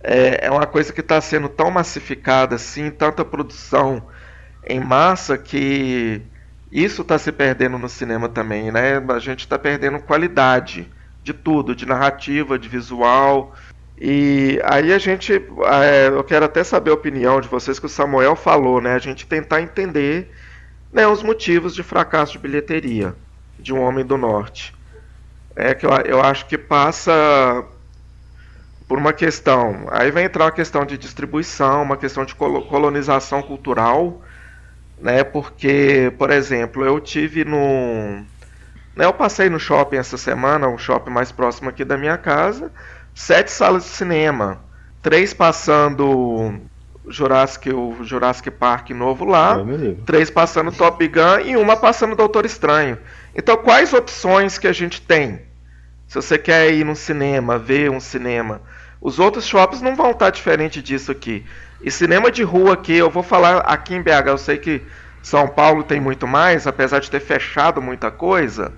é, 0.00 0.46
é 0.46 0.50
uma 0.50 0.66
coisa 0.66 0.92
que 0.92 1.00
está 1.00 1.20
sendo 1.20 1.48
tão 1.48 1.70
massificada, 1.70 2.56
assim, 2.56 2.90
tanta 2.90 3.24
produção 3.24 4.02
em 4.66 4.80
massa 4.80 5.36
que 5.36 6.22
isso 6.70 7.02
está 7.02 7.18
se 7.18 7.32
perdendo 7.32 7.78
no 7.78 7.88
cinema 7.88 8.28
também, 8.28 8.70
né? 8.70 9.02
A 9.08 9.18
gente 9.18 9.40
está 9.40 9.58
perdendo 9.58 9.98
qualidade 10.00 10.88
de 11.22 11.32
tudo, 11.32 11.74
de 11.74 11.86
narrativa, 11.86 12.58
de 12.58 12.68
visual. 12.68 13.54
E 14.00 14.60
aí 14.64 14.92
a 14.92 14.98
gente, 14.98 15.32
é, 15.32 16.08
eu 16.08 16.22
quero 16.22 16.44
até 16.44 16.62
saber 16.62 16.90
a 16.90 16.94
opinião 16.94 17.40
de 17.40 17.48
vocês 17.48 17.78
que 17.78 17.86
o 17.86 17.88
Samuel 17.88 18.36
falou, 18.36 18.80
né? 18.80 18.94
A 18.94 18.98
gente 18.98 19.26
tentar 19.26 19.62
entender 19.62 20.30
né, 20.92 21.06
os 21.06 21.22
motivos 21.22 21.74
de 21.74 21.82
fracasso 21.82 22.32
de 22.32 22.38
bilheteria 22.38 23.14
de 23.58 23.72
um 23.72 23.80
homem 23.80 24.04
do 24.04 24.16
norte. 24.16 24.74
É 25.60 25.74
que 25.74 25.84
eu, 25.84 25.90
eu 26.04 26.22
acho 26.22 26.46
que 26.46 26.56
passa 26.56 27.12
por 28.86 28.96
uma 28.96 29.12
questão. 29.12 29.88
Aí 29.90 30.12
vai 30.12 30.22
entrar 30.22 30.44
uma 30.44 30.52
questão 30.52 30.86
de 30.86 30.96
distribuição, 30.96 31.82
uma 31.82 31.96
questão 31.96 32.24
de 32.24 32.32
colonização 32.36 33.42
cultural, 33.42 34.22
né? 35.00 35.24
Porque, 35.24 36.12
por 36.16 36.30
exemplo, 36.30 36.84
eu 36.84 37.00
tive 37.00 37.44
no. 37.44 38.24
Né, 38.94 39.04
eu 39.04 39.12
passei 39.12 39.50
no 39.50 39.58
shopping 39.58 39.96
essa 39.96 40.16
semana, 40.16 40.68
um 40.68 40.78
shopping 40.78 41.10
mais 41.10 41.32
próximo 41.32 41.68
aqui 41.68 41.84
da 41.84 41.96
minha 41.96 42.16
casa, 42.16 42.70
sete 43.12 43.50
salas 43.50 43.82
de 43.82 43.90
cinema, 43.90 44.60
três 45.02 45.34
passando 45.34 46.54
Jurassic, 47.08 47.72
o 47.72 47.96
Jurassic 48.02 48.48
Park 48.50 48.90
novo 48.90 49.24
lá, 49.24 49.56
três 50.06 50.30
passando 50.30 50.70
Top 50.70 51.06
Gun 51.06 51.40
e 51.44 51.56
uma 51.56 51.76
passando 51.76 52.14
Doutor 52.14 52.46
Estranho. 52.46 52.96
Então, 53.34 53.56
quais 53.56 53.92
opções 53.92 54.56
que 54.56 54.68
a 54.68 54.72
gente 54.72 55.00
tem? 55.00 55.47
Se 56.08 56.14
você 56.14 56.38
quer 56.38 56.72
ir 56.72 56.84
no 56.84 56.96
cinema, 56.96 57.58
ver 57.58 57.90
um 57.90 58.00
cinema, 58.00 58.62
os 58.98 59.18
outros 59.18 59.46
shoppings 59.46 59.82
não 59.82 59.94
vão 59.94 60.12
estar 60.12 60.30
diferente 60.30 60.82
disso 60.82 61.12
aqui. 61.12 61.44
E 61.82 61.90
cinema 61.90 62.30
de 62.30 62.42
rua 62.42 62.72
aqui, 62.72 62.96
eu 62.96 63.10
vou 63.10 63.22
falar 63.22 63.58
aqui 63.58 63.94
em 63.94 64.02
BH, 64.02 64.26
eu 64.26 64.38
sei 64.38 64.56
que 64.56 64.82
São 65.22 65.46
Paulo 65.46 65.84
tem 65.84 66.00
muito 66.00 66.26
mais, 66.26 66.66
apesar 66.66 66.98
de 67.00 67.10
ter 67.10 67.20
fechado 67.20 67.82
muita 67.82 68.10
coisa. 68.10 68.72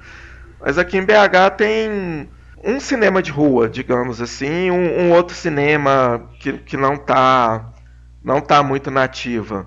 Mas 0.60 0.76
aqui 0.76 0.98
em 0.98 1.04
BH 1.04 1.56
tem 1.56 2.28
um 2.64 2.80
cinema 2.80 3.22
de 3.22 3.30
rua, 3.30 3.68
digamos 3.68 4.20
assim, 4.20 4.70
um, 4.72 5.02
um 5.02 5.12
outro 5.12 5.34
cinema 5.34 6.28
que, 6.40 6.54
que 6.58 6.76
não 6.76 6.94
está 6.94 7.72
não 8.22 8.40
tá 8.40 8.60
muito 8.62 8.90
nativa. 8.90 9.66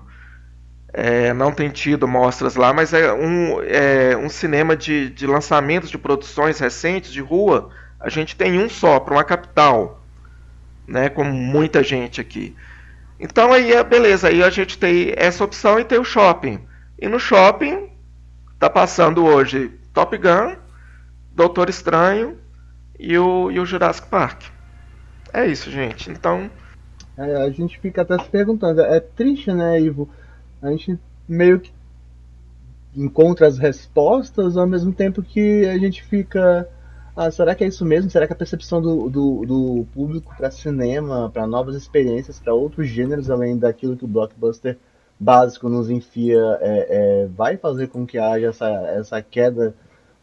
É, 0.96 1.32
não 1.32 1.50
tem 1.50 1.70
tido 1.70 2.06
mostras 2.06 2.54
lá, 2.54 2.72
mas 2.72 2.94
é 2.94 3.12
um, 3.12 3.60
é 3.62 4.16
um 4.16 4.28
cinema 4.28 4.76
de, 4.76 5.10
de 5.10 5.26
lançamentos 5.26 5.90
de 5.90 5.98
produções 5.98 6.60
recentes 6.60 7.12
de 7.12 7.20
rua. 7.20 7.70
A 7.98 8.08
gente 8.08 8.36
tem 8.36 8.60
um 8.60 8.68
só, 8.68 9.00
para 9.00 9.14
uma 9.14 9.24
capital, 9.24 10.04
né, 10.86 11.08
com 11.08 11.24
muita 11.24 11.82
gente 11.82 12.20
aqui. 12.20 12.54
Então 13.18 13.52
aí 13.52 13.72
é 13.72 13.82
beleza, 13.82 14.28
aí 14.28 14.40
a 14.40 14.50
gente 14.50 14.78
tem 14.78 15.12
essa 15.16 15.42
opção 15.42 15.80
e 15.80 15.84
tem 15.84 15.98
o 15.98 16.04
shopping. 16.04 16.60
E 16.96 17.08
no 17.08 17.18
shopping 17.18 17.90
tá 18.56 18.70
passando 18.70 19.24
hoje 19.24 19.72
Top 19.92 20.16
Gun, 20.16 20.54
Doutor 21.32 21.68
Estranho 21.68 22.38
e 22.96 23.18
o, 23.18 23.50
e 23.50 23.58
o 23.58 23.66
Jurassic 23.66 24.06
Park. 24.06 24.42
É 25.32 25.44
isso, 25.44 25.72
gente. 25.72 26.08
Então. 26.08 26.48
É, 27.18 27.42
a 27.42 27.50
gente 27.50 27.80
fica 27.80 28.02
até 28.02 28.16
se 28.22 28.28
perguntando. 28.28 28.80
É 28.80 29.00
triste, 29.00 29.52
né, 29.52 29.80
Ivo? 29.80 30.08
A 30.64 30.70
gente 30.70 30.98
meio 31.28 31.60
que 31.60 31.70
encontra 32.96 33.46
as 33.46 33.58
respostas 33.58 34.56
ao 34.56 34.66
mesmo 34.66 34.94
tempo 34.94 35.22
que 35.22 35.66
a 35.66 35.76
gente 35.76 36.02
fica. 36.02 36.66
Ah, 37.14 37.30
será 37.30 37.54
que 37.54 37.62
é 37.62 37.66
isso 37.68 37.84
mesmo? 37.84 38.10
Será 38.10 38.26
que 38.26 38.32
a 38.32 38.36
percepção 38.36 38.80
do, 38.80 39.10
do, 39.10 39.44
do 39.44 39.86
público 39.92 40.34
para 40.34 40.50
cinema, 40.50 41.30
para 41.30 41.46
novas 41.46 41.76
experiências, 41.76 42.40
para 42.40 42.54
outros 42.54 42.88
gêneros 42.88 43.30
além 43.30 43.58
daquilo 43.58 43.94
que 43.94 44.06
o 44.06 44.08
blockbuster 44.08 44.78
básico 45.20 45.68
nos 45.68 45.90
enfia, 45.90 46.40
é, 46.60 46.86
é, 47.22 47.26
vai 47.26 47.58
fazer 47.58 47.88
com 47.88 48.06
que 48.06 48.18
haja 48.18 48.46
essa, 48.46 48.68
essa 48.68 49.22
queda 49.22 49.74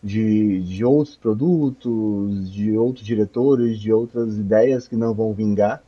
de, 0.01 0.61
de 0.63 0.84
outros 0.84 1.15
produtos, 1.15 2.51
de 2.51 2.76
outros 2.77 3.05
diretores, 3.05 3.80
de 3.80 3.93
outras 3.93 4.38
ideias 4.38 4.88
que 4.88 4.95
não 4.95 5.13
vão 5.13 5.34
vingar? 5.34 5.84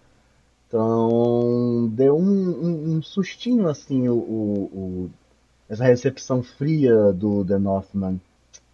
Então, 0.73 1.87
deu 1.93 2.17
um, 2.17 2.23
um, 2.23 2.95
um 2.95 3.01
sustinho 3.03 3.67
assim 3.67 4.09
o, 4.09 4.15
o, 4.15 4.63
o, 4.73 5.11
essa 5.69 5.83
recepção 5.83 6.41
fria 6.41 7.13
do 7.13 7.45
The 7.45 7.59
Northman. 7.59 8.19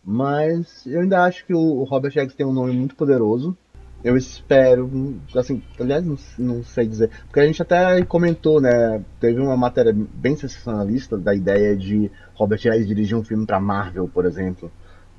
Mas 0.01 0.85
eu 0.87 1.01
ainda 1.01 1.25
acho 1.25 1.45
que 1.45 1.53
o 1.53 1.83
Robert 1.83 2.13
Eggers 2.13 2.35
tem 2.35 2.45
um 2.45 2.53
nome 2.53 2.71
muito 2.71 2.95
poderoso. 2.95 3.57
Eu 4.01 4.15
espero, 4.15 5.19
assim, 5.35 5.61
aliás, 5.77 6.05
não, 6.05 6.17
não, 6.37 6.63
sei 6.63 6.87
dizer, 6.87 7.09
porque 7.25 7.41
a 7.41 7.45
gente 7.45 7.61
até 7.61 8.01
comentou, 8.05 8.61
né? 8.61 9.03
Teve 9.19 9.41
uma 9.41 9.57
matéria 9.57 9.93
bem 9.93 10.37
sensacionalista 10.37 11.17
da 11.17 11.35
ideia 11.35 11.75
de 11.75 12.09
Robert 12.33 12.61
Eggers 12.63 12.87
dirigir 12.87 13.17
um 13.17 13.25
filme 13.25 13.45
para 13.45 13.59
Marvel, 13.59 14.07
por 14.07 14.25
exemplo. 14.25 14.71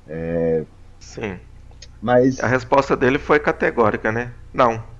É... 0.07 0.65
Sim. 0.97 1.37
Mas 2.01 2.43
a 2.43 2.47
resposta 2.47 2.97
dele 2.97 3.19
foi 3.19 3.39
categórica, 3.39 4.11
né? 4.11 4.33
Não. 4.51 4.90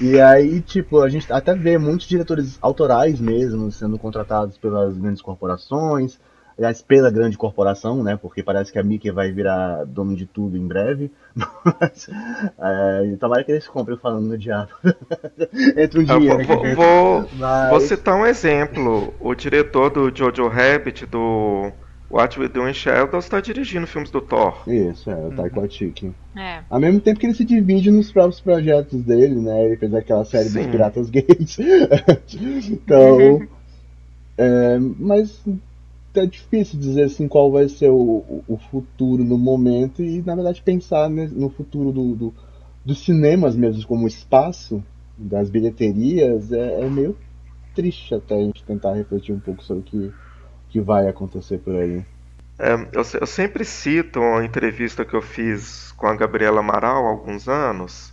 E 0.00 0.20
aí, 0.20 0.60
tipo, 0.60 1.00
a 1.00 1.08
gente 1.08 1.32
até 1.32 1.54
vê 1.54 1.76
muitos 1.76 2.06
diretores 2.06 2.58
autorais 2.60 3.20
mesmo 3.20 3.70
sendo 3.72 3.98
contratados 3.98 4.56
pelas 4.56 4.96
grandes 4.96 5.20
corporações, 5.20 6.18
aliás, 6.56 6.80
pela 6.82 7.10
grande 7.10 7.36
corporação, 7.36 8.02
né? 8.02 8.16
Porque 8.16 8.42
parece 8.42 8.72
que 8.72 8.78
a 8.78 8.82
Mickey 8.82 9.10
vai 9.10 9.32
virar 9.32 9.84
dono 9.84 10.14
de 10.14 10.26
tudo 10.26 10.56
em 10.56 10.66
breve. 10.66 11.10
Mas, 11.34 12.08
é, 12.58 13.16
tomara 13.18 13.44
que 13.44 13.52
eles 13.52 13.66
comprem 13.66 13.96
falando 13.96 14.26
no 14.26 14.38
diabo. 14.38 14.70
Entre 15.76 16.00
um 16.00 16.04
dia. 16.04 16.44
Vou, 16.44 16.44
vou, 16.44 16.74
vou, 16.74 17.28
Mas... 17.36 17.70
vou 17.70 17.80
citar 17.80 18.16
um 18.16 18.26
exemplo. 18.26 19.14
O 19.20 19.34
diretor 19.34 19.90
do 19.90 20.14
Jojo 20.14 20.48
Rabbit, 20.48 21.06
do 21.06 21.72
What 22.10 22.40
We 22.40 22.48
Do 22.48 22.68
in 22.68 22.72
Shadows 22.72 23.24
está 23.24 23.40
dirigindo 23.40 23.86
filmes 23.86 24.10
do 24.10 24.20
Thor. 24.20 24.62
Isso, 24.66 25.10
é, 25.10 25.26
o 25.26 25.30
Taika 25.30 25.60
Waititi. 25.60 26.12
É. 26.34 26.60
Ao 26.70 26.80
mesmo 26.80 27.00
tempo 27.00 27.20
que 27.20 27.26
ele 27.26 27.34
se 27.34 27.44
divide 27.44 27.90
nos 27.90 28.10
próprios 28.10 28.40
projetos 28.40 29.02
dele, 29.02 29.34
né? 29.34 29.66
Ele 29.66 29.76
fez 29.76 29.92
aquela 29.92 30.24
série 30.24 30.48
Sim. 30.48 30.62
dos 30.62 30.70
Piratas 30.70 31.10
Gays. 31.10 31.58
então. 32.70 33.18
Uhum. 33.18 33.48
É, 34.38 34.78
mas 34.98 35.44
é 36.14 36.26
difícil 36.26 36.78
dizer 36.78 37.04
assim 37.04 37.28
qual 37.28 37.50
vai 37.50 37.68
ser 37.68 37.90
o, 37.90 38.42
o 38.48 38.56
futuro 38.70 39.22
no 39.22 39.36
momento 39.36 40.02
e, 40.02 40.22
na 40.22 40.34
verdade, 40.34 40.62
pensar 40.62 41.10
no 41.10 41.50
futuro 41.50 41.92
do, 41.92 42.14
do 42.14 42.34
dos 42.84 43.04
cinemas 43.04 43.54
mesmo 43.54 43.86
como 43.86 44.06
espaço, 44.06 44.82
das 45.18 45.50
bilheterias, 45.50 46.52
é, 46.52 46.80
é 46.80 46.88
meio 46.88 47.14
triste 47.74 48.14
até 48.14 48.36
a 48.36 48.38
gente 48.38 48.64
tentar 48.64 48.94
refletir 48.94 49.32
um 49.32 49.40
pouco 49.40 49.62
sobre 49.62 49.82
o 49.82 49.84
que 49.84 50.12
que 50.68 50.80
vai 50.80 51.08
acontecer 51.08 51.58
por 51.58 51.74
aí? 51.74 52.04
É, 52.58 52.72
eu, 52.92 53.02
eu, 53.20 53.26
sempre 53.26 53.64
cito 53.64 54.20
uma 54.20 54.44
entrevista 54.44 55.04
que 55.04 55.14
eu 55.14 55.22
fiz 55.22 55.92
com 55.96 56.06
a 56.06 56.14
Gabriela 56.14 56.60
Amaral 56.60 57.06
há 57.06 57.10
alguns 57.10 57.48
anos. 57.48 58.12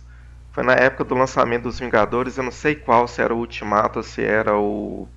Foi 0.52 0.62
na 0.62 0.72
época 0.72 1.04
do 1.04 1.14
lançamento 1.14 1.64
dos 1.64 1.78
Vingadores, 1.78 2.38
eu 2.38 2.44
não 2.44 2.52
sei 2.52 2.74
qual, 2.74 3.06
se 3.06 3.20
era 3.20 3.34
o 3.34 3.38
Ultimato, 3.38 4.02
se 4.02 4.22
era 4.22 4.56
o, 4.56 5.08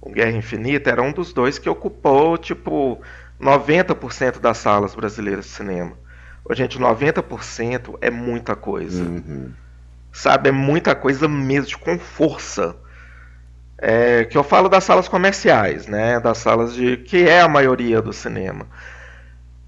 o 0.00 0.10
Guerra 0.10 0.32
Infinita, 0.32 0.90
era 0.90 1.02
um 1.02 1.12
dos 1.12 1.32
dois 1.32 1.58
que 1.58 1.70
ocupou, 1.70 2.36
tipo, 2.36 3.00
90% 3.40 4.40
das 4.40 4.58
salas 4.58 4.94
brasileiras 4.94 5.46
de 5.46 5.50
cinema. 5.52 5.92
Gente, 6.50 6.78
90% 6.78 7.96
é 8.00 8.10
muita 8.10 8.54
coisa. 8.54 9.02
Uhum. 9.02 9.50
Sabe, 10.12 10.50
é 10.50 10.52
muita 10.52 10.94
coisa 10.94 11.26
mesmo, 11.26 11.78
com 11.78 11.98
força. 11.98 12.76
É, 13.78 14.24
que 14.24 14.38
eu 14.38 14.44
falo 14.44 14.68
das 14.68 14.84
salas 14.84 15.08
comerciais, 15.08 15.86
né? 15.86 16.20
Das 16.20 16.38
salas 16.38 16.74
de 16.74 16.96
que 16.96 17.28
é 17.28 17.40
a 17.40 17.48
maioria 17.48 18.00
do 18.00 18.12
cinema. 18.12 18.66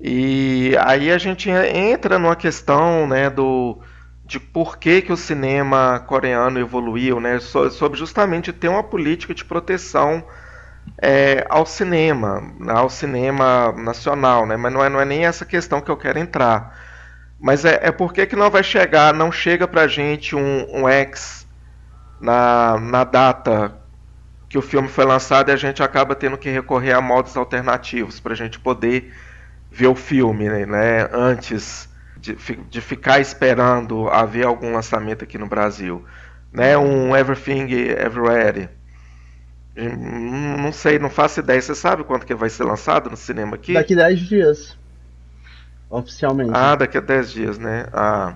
E 0.00 0.76
aí 0.80 1.10
a 1.10 1.18
gente 1.18 1.50
entra 1.50 2.18
numa 2.18 2.36
questão, 2.36 3.06
né, 3.06 3.30
do 3.30 3.78
de 4.24 4.40
por 4.40 4.76
que, 4.78 5.02
que 5.02 5.12
o 5.12 5.16
cinema 5.16 6.00
coreano 6.00 6.58
evoluiu, 6.58 7.20
né? 7.20 7.38
Sobre 7.38 7.98
justamente 7.98 8.52
ter 8.52 8.68
uma 8.68 8.82
política 8.82 9.32
de 9.32 9.44
proteção 9.44 10.24
é, 11.00 11.46
ao 11.48 11.64
cinema, 11.64 12.42
ao 12.68 12.90
cinema 12.90 13.72
nacional, 13.72 14.44
né? 14.46 14.56
Mas 14.56 14.72
não 14.72 14.84
é, 14.84 14.88
não 14.88 15.00
é 15.00 15.04
nem 15.04 15.24
essa 15.26 15.44
questão 15.44 15.80
que 15.80 15.90
eu 15.90 15.96
quero 15.96 16.18
entrar. 16.18 16.76
Mas 17.40 17.64
é, 17.64 17.78
é 17.82 17.92
por 17.92 18.12
que, 18.12 18.26
que 18.26 18.36
não 18.36 18.50
vai 18.50 18.64
chegar, 18.64 19.14
não 19.14 19.30
chega 19.30 19.68
pra 19.68 19.86
gente 19.86 20.34
um, 20.34 20.66
um 20.72 20.88
X 20.88 21.46
na, 22.20 22.78
na 22.80 23.04
data 23.04 23.76
que 24.48 24.56
o 24.56 24.62
filme 24.62 24.88
foi 24.88 25.04
lançado 25.04 25.50
e 25.50 25.52
a 25.52 25.56
gente 25.56 25.82
acaba 25.82 26.14
tendo 26.14 26.38
que 26.38 26.48
recorrer 26.48 26.92
a 26.92 27.00
modos 27.00 27.36
alternativos 27.36 28.20
para 28.20 28.32
a 28.32 28.36
gente 28.36 28.58
poder 28.58 29.12
ver 29.70 29.88
o 29.88 29.94
filme, 29.94 30.48
né? 30.48 31.08
Antes 31.12 31.88
de, 32.16 32.34
de, 32.34 32.80
ficar 32.80 33.20
esperando 33.20 34.08
haver 34.08 34.46
algum 34.46 34.72
lançamento 34.72 35.24
aqui 35.24 35.36
no 35.36 35.46
Brasil, 35.46 36.04
né? 36.52 36.78
Um 36.78 37.14
Everything 37.16 37.70
Everywhere. 37.70 38.68
Não 39.76 40.72
sei, 40.72 40.98
não 40.98 41.10
faço 41.10 41.40
ideia. 41.40 41.60
Você 41.60 41.74
sabe 41.74 42.04
quando 42.04 42.24
que 42.24 42.34
vai 42.34 42.48
ser 42.48 42.64
lançado 42.64 43.10
no 43.10 43.16
cinema 43.16 43.56
aqui? 43.56 43.74
Daqui 43.74 43.94
10 43.94 44.20
dias. 44.20 44.78
Oficialmente. 45.90 46.52
Ah, 46.54 46.74
daqui 46.74 46.96
a 46.96 47.00
10 47.00 47.30
dias, 47.30 47.58
né? 47.58 47.86
Ah. 47.92 48.34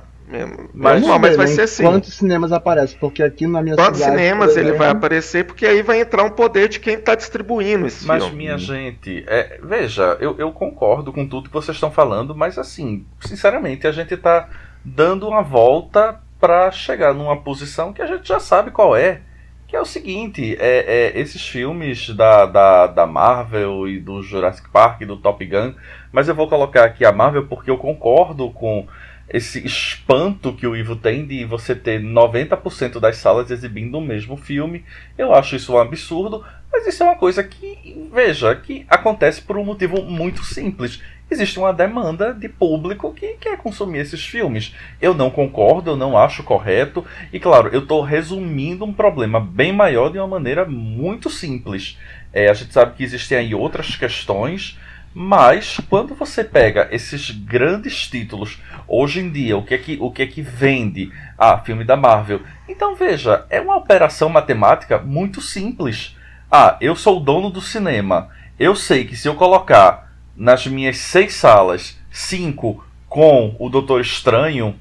Mas, 0.72 1.02
não, 1.02 1.18
mas 1.18 1.36
vai 1.36 1.46
ser 1.48 1.62
assim. 1.62 1.82
Quantos 1.82 2.14
cinemas 2.14 2.52
aparecem? 2.52 2.96
Porque 2.98 3.22
aqui 3.22 3.46
na 3.46 3.60
minha 3.60 3.74
Quantos 3.74 3.98
cidade, 3.98 4.16
cinemas 4.16 4.56
ele 4.56 4.72
vai 4.72 4.88
aparecer? 4.88 5.44
Porque 5.44 5.66
aí 5.66 5.82
vai 5.82 6.00
entrar 6.00 6.22
um 6.22 6.30
poder 6.30 6.68
de 6.68 6.78
quem 6.78 6.94
está 6.94 7.16
distribuindo 7.16 7.86
esse 7.86 8.06
mas, 8.06 8.22
filme. 8.24 8.46
Mas, 8.46 8.58
minha 8.58 8.58
gente, 8.58 9.24
é, 9.26 9.58
veja, 9.62 10.16
eu, 10.20 10.36
eu 10.38 10.52
concordo 10.52 11.12
com 11.12 11.26
tudo 11.26 11.48
que 11.48 11.54
vocês 11.54 11.76
estão 11.76 11.90
falando, 11.90 12.34
mas 12.34 12.58
assim, 12.58 13.04
sinceramente, 13.20 13.86
a 13.86 13.92
gente 13.92 14.14
está 14.14 14.48
dando 14.84 15.26
uma 15.26 15.42
volta 15.42 16.20
para 16.38 16.70
chegar 16.70 17.12
numa 17.12 17.36
posição 17.36 17.92
que 17.92 18.00
a 18.00 18.06
gente 18.06 18.28
já 18.28 18.38
sabe 18.38 18.70
qual 18.70 18.96
é. 18.96 19.22
Que 19.66 19.76
é 19.76 19.80
o 19.80 19.84
seguinte, 19.84 20.56
é, 20.58 21.12
é, 21.14 21.20
esses 21.20 21.46
filmes 21.46 22.10
da, 22.10 22.44
da, 22.44 22.86
da 22.88 23.06
Marvel 23.06 23.86
e 23.86 24.00
do 24.00 24.20
Jurassic 24.20 24.68
Park 24.68 25.02
e 25.02 25.06
do 25.06 25.16
Top 25.16 25.44
Gun, 25.44 25.74
mas 26.10 26.26
eu 26.28 26.34
vou 26.34 26.48
colocar 26.48 26.84
aqui 26.84 27.04
a 27.04 27.12
Marvel 27.12 27.46
porque 27.46 27.70
eu 27.70 27.78
concordo 27.78 28.50
com 28.50 28.88
esse 29.30 29.64
espanto 29.64 30.52
que 30.52 30.66
o 30.66 30.76
Ivo 30.76 30.96
tem 30.96 31.24
de 31.24 31.44
você 31.44 31.74
ter 31.74 32.02
90% 32.02 32.98
das 32.98 33.16
salas 33.16 33.50
exibindo 33.50 33.96
o 33.96 34.00
mesmo 34.00 34.36
filme. 34.36 34.84
Eu 35.16 35.32
acho 35.32 35.54
isso 35.54 35.72
um 35.72 35.78
absurdo, 35.78 36.44
mas 36.72 36.86
isso 36.86 37.02
é 37.02 37.06
uma 37.06 37.16
coisa 37.16 37.42
que, 37.44 38.08
veja, 38.12 38.54
que 38.56 38.84
acontece 38.88 39.40
por 39.40 39.56
um 39.56 39.64
motivo 39.64 40.02
muito 40.02 40.44
simples. 40.44 41.00
Existe 41.30 41.60
uma 41.60 41.72
demanda 41.72 42.34
de 42.34 42.48
público 42.48 43.14
que 43.14 43.34
quer 43.34 43.56
consumir 43.56 44.00
esses 44.00 44.26
filmes. 44.26 44.74
Eu 45.00 45.14
não 45.14 45.30
concordo, 45.30 45.92
eu 45.92 45.96
não 45.96 46.18
acho 46.18 46.42
correto. 46.42 47.04
E 47.32 47.38
claro, 47.38 47.68
eu 47.68 47.80
estou 47.80 48.02
resumindo 48.02 48.84
um 48.84 48.92
problema 48.92 49.38
bem 49.38 49.72
maior 49.72 50.10
de 50.10 50.18
uma 50.18 50.26
maneira 50.26 50.64
muito 50.64 51.30
simples. 51.30 51.96
É, 52.32 52.50
a 52.50 52.54
gente 52.54 52.72
sabe 52.72 52.96
que 52.96 53.04
existem 53.04 53.38
aí 53.38 53.54
outras 53.54 53.94
questões 53.94 54.76
mas 55.12 55.78
quando 55.88 56.14
você 56.14 56.44
pega 56.44 56.88
esses 56.92 57.30
grandes 57.30 58.06
títulos, 58.06 58.60
hoje 58.86 59.20
em 59.20 59.30
dia, 59.30 59.56
o 59.56 59.62
que 59.64 59.74
é 59.74 59.78
que, 59.78 59.98
o 60.00 60.10
que, 60.10 60.22
é 60.22 60.26
que 60.26 60.40
vende? 60.40 61.12
Ah, 61.36 61.58
filme 61.58 61.84
da 61.84 61.96
Marvel. 61.96 62.40
Então 62.68 62.94
veja, 62.94 63.44
é 63.50 63.60
uma 63.60 63.76
operação 63.76 64.28
matemática 64.28 64.98
muito 64.98 65.40
simples. 65.40 66.16
Ah, 66.50 66.76
eu 66.80 66.94
sou 66.94 67.16
o 67.16 67.20
dono 67.20 67.50
do 67.50 67.60
cinema. 67.60 68.28
Eu 68.58 68.76
sei 68.76 69.04
que 69.04 69.16
se 69.16 69.26
eu 69.26 69.34
colocar 69.34 70.12
nas 70.36 70.66
minhas 70.66 70.98
seis 70.98 71.34
salas 71.34 71.98
cinco 72.10 72.84
com 73.08 73.56
o 73.58 73.68
Doutor 73.68 74.00
Estranho, 74.00 74.78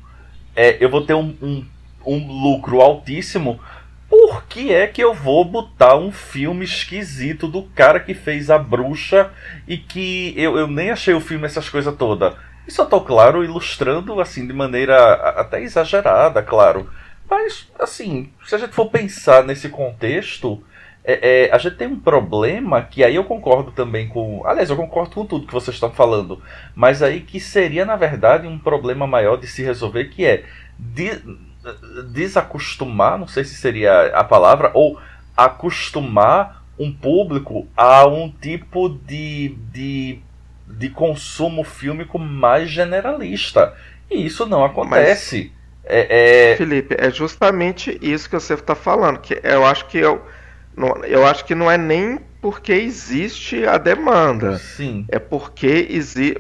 é, 0.56 0.77
eu 0.80 0.89
vou 0.89 1.01
ter 1.01 1.15
um, 1.15 1.35
um, 1.41 1.65
um 2.06 2.27
lucro 2.27 2.81
altíssimo 2.81 3.60
por 4.10 4.44
que 4.45 4.73
é 4.73 4.88
que 4.88 5.03
eu 5.03 5.14
vou 5.14 5.45
botar 5.45 5.95
um 5.95 6.11
filme 6.11 6.65
esquisito 6.65 7.48
do 7.48 7.64
cara 7.64 7.99
que 7.99 8.14
fez 8.14 8.49
A 8.49 8.57
Bruxa 8.57 9.31
e 9.68 9.77
que 9.77 10.34
eu, 10.36 10.57
eu 10.57 10.68
nem 10.68 10.90
achei 10.90 11.14
o 11.14 11.22
filme 11.22 11.45
essas 11.45 11.69
coisas 11.69 11.95
todas? 11.95 12.34
Isso 12.68 12.81
eu 12.81 12.86
tô, 12.86 13.02
claro, 13.02 13.44
ilustrando 13.44 14.19
assim 14.19 14.45
de 14.45 14.53
maneira 14.53 15.14
até 15.14 15.61
exagerada, 15.61 16.41
claro. 16.41 16.90
Mas, 17.30 17.68
assim, 17.80 18.31
se 18.45 18.56
a 18.56 18.57
gente 18.57 18.73
for 18.73 18.90
pensar 18.90 19.44
nesse 19.44 19.69
contexto, 19.69 20.64
é, 21.03 21.45
é, 21.48 21.52
a 21.52 21.57
gente 21.57 21.76
tem 21.76 21.88
um 21.88 21.99
problema 21.99 22.81
que 22.81 23.03
aí 23.03 23.15
eu 23.15 23.23
concordo 23.23 23.72
também 23.72 24.07
com. 24.07 24.45
Aliás, 24.45 24.69
eu 24.69 24.76
concordo 24.76 25.15
com 25.15 25.26
tudo 25.26 25.48
que 25.48 25.53
vocês 25.53 25.76
estão 25.76 25.91
falando. 25.91 26.41
Mas 26.76 27.02
aí 27.02 27.22
que 27.22 27.40
seria, 27.40 27.86
na 27.86 27.95
verdade, 27.95 28.48
um 28.48 28.60
problema 28.60 29.07
maior 29.07 29.38
de 29.38 29.48
se 29.48 29.64
resolver, 29.64 30.06
que 30.06 30.26
é. 30.26 30.44
De, 30.77 31.22
desacostumar, 32.11 33.18
não 33.18 33.27
sei 33.27 33.44
se 33.44 33.56
seria 33.56 34.15
a 34.15 34.23
palavra, 34.23 34.72
ou 34.73 34.99
acostumar 35.36 36.64
um 36.77 36.91
público 36.91 37.68
a 37.76 38.06
um 38.06 38.30
tipo 38.30 38.90
de, 38.90 39.57
de, 39.72 40.19
de 40.65 40.90
consumo 40.90 41.64
fílmico 41.64 42.18
mais 42.18 42.69
generalista. 42.69 43.73
E 44.10 44.26
isso 44.26 44.45
não 44.45 44.64
acontece. 44.64 45.52
Mas, 45.53 45.60
é, 45.91 46.52
é... 46.52 46.56
Felipe, 46.56 46.95
é 46.98 47.11
justamente 47.11 47.98
isso 48.02 48.30
que 48.30 48.36
você 48.36 48.53
está 48.53 48.76
falando. 48.76 49.19
Que 49.19 49.40
eu 49.44 49.65
acho 49.65 49.88
que 49.88 49.98
eu, 49.98 50.23
não, 50.76 51.03
eu 51.03 51.26
acho 51.26 51.44
que 51.44 51.53
não 51.53 51.69
é 51.69 51.77
nem 51.77 52.19
porque 52.41 52.72
existe 52.72 53.65
a 53.65 53.77
demanda. 53.77 54.57
Sim. 54.57 55.06
É 55.10 55.19
porque, 55.19 55.88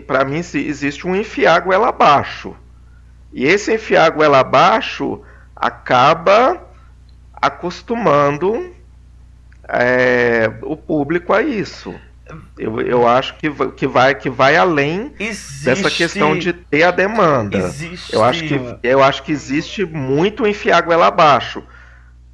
para 0.07 0.23
mim, 0.23 0.37
existe 0.37 1.05
um 1.05 1.15
enfiar 1.15 1.59
goela 1.61 1.89
abaixo. 1.89 2.55
E 3.31 3.45
esse 3.45 3.73
enfiar 3.73 4.11
goela 4.11 4.39
abaixo 4.39 5.21
acaba 5.55 6.61
acostumando 7.33 8.73
é, 9.67 10.51
o 10.63 10.75
público 10.75 11.33
a 11.33 11.41
isso. 11.41 11.93
Eu, 12.57 12.79
eu 12.81 13.07
acho 13.07 13.35
que, 13.37 13.49
que, 13.75 13.87
vai, 13.87 14.13
que 14.13 14.29
vai 14.29 14.55
além 14.55 15.13
existe, 15.19 15.65
dessa 15.65 15.89
questão 15.89 16.37
de 16.37 16.53
ter 16.53 16.83
a 16.83 16.91
demanda. 16.91 17.57
Existe. 17.57 18.13
Eu, 18.13 18.23
acho 18.23 18.43
que, 18.43 18.77
eu 18.83 19.03
acho 19.03 19.23
que 19.23 19.31
existe 19.31 19.85
muito 19.85 20.45
enfiar 20.45 20.81
goela 20.81 21.07
abaixo. 21.07 21.63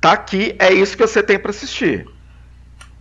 Tá 0.02 0.12
aqui, 0.12 0.56
é 0.60 0.74
isso 0.74 0.98
que 0.98 1.06
você 1.06 1.24
tem 1.24 1.40
para 1.40 1.52
assistir. 1.52 2.06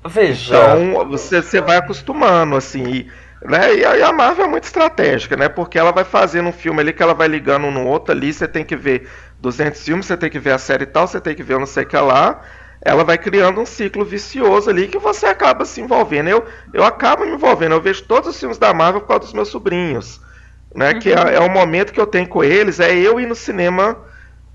Veja. 0.07 0.55
Então 0.55 1.09
você, 1.09 1.43
você 1.43 1.61
vai 1.61 1.79
acostumando, 1.79 2.57
assim. 2.57 2.85
E, 2.85 3.11
né? 3.45 3.77
E 3.77 3.85
a 3.85 4.13
Marvel 4.13 4.47
é 4.47 4.49
muito 4.49 4.65
estratégica, 4.65 5.37
né? 5.37 5.49
Porque 5.49 5.79
ela 5.79 5.93
vai 5.93 6.05
fazendo 6.05 6.49
um 6.49 6.53
filme 6.53 6.81
ali 6.81 6.93
que 6.93 7.03
ela 7.03 7.13
vai 7.13 7.29
ligando 7.29 7.67
um 7.67 7.71
no 7.71 7.87
outro 7.87 8.13
ali, 8.13 8.33
você 8.33 8.49
tem 8.49 8.65
que 8.65 8.75
ver 8.75 9.07
200 9.39 9.85
filmes, 9.85 10.07
você 10.07 10.17
tem 10.17 10.31
que 10.31 10.39
ver 10.39 10.53
a 10.53 10.59
série 10.59 10.87
tal, 10.87 11.07
você 11.07 11.21
tem 11.21 11.35
que 11.35 11.43
ver 11.43 11.59
não 11.59 11.67
sei 11.67 11.85
o 11.85 11.87
que 11.87 11.97
lá. 11.97 12.41
Ela 12.81 13.05
vai 13.05 13.19
criando 13.19 13.61
um 13.61 13.67
ciclo 13.67 14.05
vicioso 14.05 14.69
ali 14.71 14.89
que 14.89 14.99
você 14.99 15.27
acaba 15.27 15.65
se 15.65 15.81
envolvendo. 15.81 16.29
Eu, 16.29 16.45
eu 16.73 16.85
acabo 16.85 17.25
me 17.25 17.33
envolvendo, 17.33 17.73
eu 17.73 17.81
vejo 17.81 18.05
todos 18.05 18.31
os 18.31 18.39
filmes 18.39 18.59
da 18.59 18.73
Marvel 18.73 19.03
por 19.03 19.09
causa 19.09 19.25
dos 19.25 19.33
meus 19.35 19.49
sobrinhos. 19.49 20.21
Né? 20.75 20.93
Uhum. 20.93 20.99
Que 20.99 21.13
é, 21.13 21.35
é 21.35 21.41
o 21.41 21.51
momento 21.51 21.93
que 21.93 22.01
eu 22.01 22.07
tenho 22.07 22.27
com 22.27 22.43
eles, 22.43 22.81
é 22.81 22.95
eu 22.95 23.21
ir 23.21 23.27
no 23.27 23.35
cinema 23.35 23.97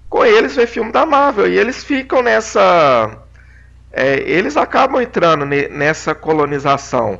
com 0.09 0.25
eles 0.25 0.55
ver 0.55 0.67
filme 0.67 0.91
da 0.91 1.05
Marvel. 1.05 1.47
E 1.47 1.57
eles 1.57 1.83
ficam 1.83 2.23
nessa. 2.23 3.19
É, 3.91 4.19
eles 4.19 4.57
acabam 4.57 5.01
entrando 5.01 5.45
nessa 5.45 6.15
colonização. 6.15 7.19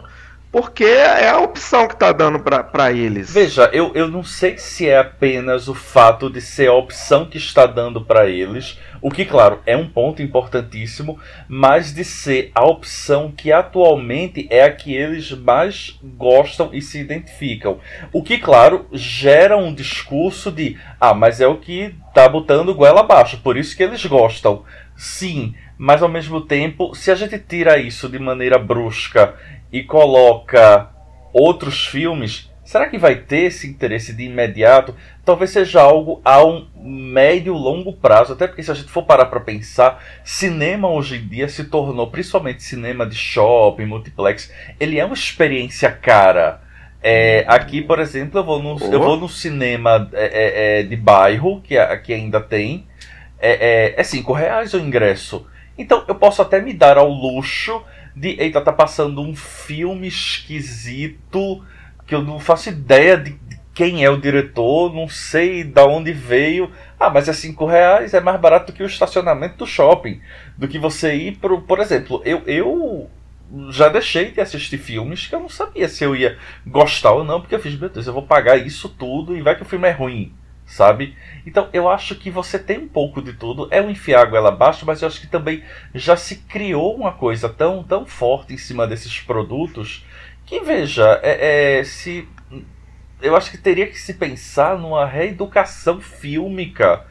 Porque 0.51 0.84
é 0.84 1.30
a 1.30 1.39
opção 1.39 1.88
que 1.88 1.93
está 1.93 2.11
dando 2.11 2.39
para 2.39 2.91
eles. 2.91 3.31
Veja, 3.31 3.69
eu, 3.71 3.91
eu 3.93 4.07
não 4.07 4.23
sei 4.23 4.57
se 4.57 4.89
é 4.89 4.97
apenas 4.97 5.67
o 5.67 5.76
fato 5.76 6.27
de 6.27 6.41
ser 6.41 6.69
a 6.69 6.73
opção 6.73 7.26
que 7.26 7.38
está 7.38 7.67
dando 7.67 8.03
para 8.03 8.27
eles, 8.27 8.80
o 8.99 9.11
que, 9.11 9.26
claro, 9.26 9.59
é 9.63 9.77
um 9.77 9.88
ponto 9.88 10.23
importantíssimo, 10.23 11.19
mas 11.47 11.93
de 11.93 12.03
ser 12.03 12.51
a 12.55 12.65
opção 12.65 13.31
que 13.31 13.51
atualmente 13.51 14.47
é 14.49 14.63
a 14.63 14.71
que 14.71 14.95
eles 14.95 15.31
mais 15.31 15.99
gostam 16.03 16.71
e 16.73 16.81
se 16.81 16.99
identificam. 16.99 17.80
O 18.11 18.23
que, 18.23 18.39
claro, 18.39 18.88
gera 18.91 19.55
um 19.55 19.71
discurso 19.71 20.51
de: 20.51 20.77
ah, 20.99 21.13
mas 21.13 21.39
é 21.39 21.47
o 21.47 21.57
que 21.57 21.93
está 22.07 22.27
botando 22.27 22.73
goela 22.73 23.01
abaixo, 23.01 23.39
por 23.43 23.55
isso 23.55 23.77
que 23.77 23.84
eles 23.84 24.03
gostam. 24.05 24.63
Sim, 24.97 25.53
mas 25.77 26.03
ao 26.03 26.09
mesmo 26.09 26.41
tempo, 26.41 26.93
se 26.93 27.09
a 27.09 27.15
gente 27.15 27.39
tira 27.39 27.77
isso 27.77 28.09
de 28.09 28.19
maneira 28.19 28.59
brusca 28.59 29.35
e 29.71 29.83
coloca 29.83 30.89
outros 31.33 31.85
filmes, 31.85 32.49
será 32.63 32.87
que 32.87 32.97
vai 32.97 33.15
ter 33.15 33.45
esse 33.45 33.67
interesse 33.67 34.13
de 34.13 34.23
imediato? 34.23 34.95
Talvez 35.23 35.51
seja 35.51 35.81
algo 35.81 36.21
a 36.23 36.43
um 36.43 36.67
médio 36.75 37.53
longo 37.53 37.93
prazo, 37.93 38.33
até 38.33 38.47
porque 38.47 38.63
se 38.63 38.71
a 38.71 38.73
gente 38.73 38.89
for 38.89 39.03
parar 39.03 39.25
para 39.25 39.39
pensar, 39.39 40.03
cinema 40.23 40.89
hoje 40.89 41.17
em 41.17 41.27
dia 41.27 41.47
se 41.47 41.65
tornou, 41.65 42.07
principalmente 42.07 42.63
cinema 42.63 43.05
de 43.05 43.15
shopping, 43.15 43.85
multiplex, 43.85 44.51
ele 44.79 44.99
é 44.99 45.05
uma 45.05 45.13
experiência 45.13 45.91
cara. 45.91 46.61
É, 47.01 47.45
aqui, 47.47 47.81
por 47.81 47.99
exemplo, 47.99 48.39
eu 48.39 48.43
vou 48.43 48.61
no, 48.61 48.75
oh. 48.75 48.93
eu 48.93 48.99
vou 48.99 49.17
no 49.17 49.29
cinema 49.29 50.09
é, 50.13 50.25
é, 50.25 50.79
é 50.79 50.83
de 50.83 50.95
bairro, 50.95 51.61
que 51.61 51.77
aqui 51.77 52.13
ainda 52.13 52.41
tem, 52.41 52.85
é, 53.39 53.93
é, 53.95 54.01
é 54.01 54.03
cinco 54.03 54.33
reais 54.33 54.73
o 54.73 54.79
ingresso. 54.79 55.47
Então 55.77 56.03
eu 56.07 56.15
posso 56.15 56.41
até 56.41 56.61
me 56.61 56.73
dar 56.73 56.97
ao 56.97 57.09
luxo 57.09 57.81
de 58.19 58.35
eita, 58.37 58.59
tá 58.59 58.73
passando 58.73 59.21
um 59.21 59.33
filme 59.33 60.07
esquisito 60.07 61.63
que 62.05 62.13
eu 62.13 62.21
não 62.21 62.37
faço 62.37 62.69
ideia 62.69 63.17
de 63.17 63.37
quem 63.73 64.03
é 64.03 64.09
o 64.09 64.19
diretor, 64.19 64.93
não 64.93 65.07
sei 65.07 65.63
da 65.63 65.85
onde 65.85 66.11
veio. 66.11 66.69
Ah, 66.99 67.09
mas 67.09 67.29
é 67.29 67.33
5 67.33 67.65
reais, 67.65 68.13
é 68.13 68.19
mais 68.19 68.39
barato 68.39 68.73
que 68.73 68.83
o 68.83 68.85
estacionamento 68.85 69.57
do 69.57 69.65
shopping. 69.65 70.19
Do 70.57 70.67
que 70.67 70.77
você 70.77 71.15
ir 71.15 71.37
pro. 71.37 71.61
Por 71.61 71.79
exemplo, 71.79 72.21
eu, 72.25 72.41
eu 72.45 73.09
já 73.69 73.87
deixei 73.87 74.31
de 74.31 74.41
assistir 74.41 74.77
filmes 74.77 75.27
que 75.27 75.33
eu 75.33 75.39
não 75.39 75.47
sabia 75.47 75.87
se 75.87 76.03
eu 76.03 76.13
ia 76.13 76.37
gostar 76.67 77.13
ou 77.13 77.23
não, 77.23 77.39
porque 77.39 77.55
eu 77.55 77.59
fiz, 77.59 77.79
meu 77.79 77.87
Deus, 77.87 78.05
eu 78.05 78.13
vou 78.13 78.23
pagar 78.23 78.57
isso 78.57 78.89
tudo 78.89 79.37
e 79.37 79.41
vai 79.41 79.55
que 79.55 79.61
o 79.61 79.65
filme 79.65 79.87
é 79.87 79.91
ruim 79.91 80.33
sabe? 80.69 81.17
Então 81.45 81.67
eu 81.73 81.89
acho 81.89 82.15
que 82.15 82.29
você 82.29 82.59
tem 82.59 82.77
um 82.77 82.87
pouco 82.87 83.21
de 83.21 83.33
tudo, 83.33 83.67
é 83.71 83.81
um 83.81 83.89
enfiar 83.89 84.21
a 84.21 84.25
goela 84.25 84.49
abaixo, 84.49 84.85
mas 84.85 85.01
eu 85.01 85.07
acho 85.07 85.19
que 85.19 85.27
também 85.27 85.63
já 85.93 86.15
se 86.15 86.37
criou 86.37 86.95
uma 86.95 87.11
coisa 87.11 87.49
tão, 87.49 87.83
tão 87.83 88.05
forte 88.05 88.53
em 88.53 88.57
cima 88.57 88.87
desses 88.87 89.19
produtos 89.19 90.05
que, 90.45 90.59
veja, 90.61 91.19
é, 91.23 91.79
é 91.79 91.83
se 91.83 92.27
eu 93.21 93.35
acho 93.35 93.51
que 93.51 93.57
teria 93.57 93.87
que 93.87 93.99
se 93.99 94.13
pensar 94.13 94.77
numa 94.77 95.05
reeducação 95.05 95.99
fílmica 95.99 97.05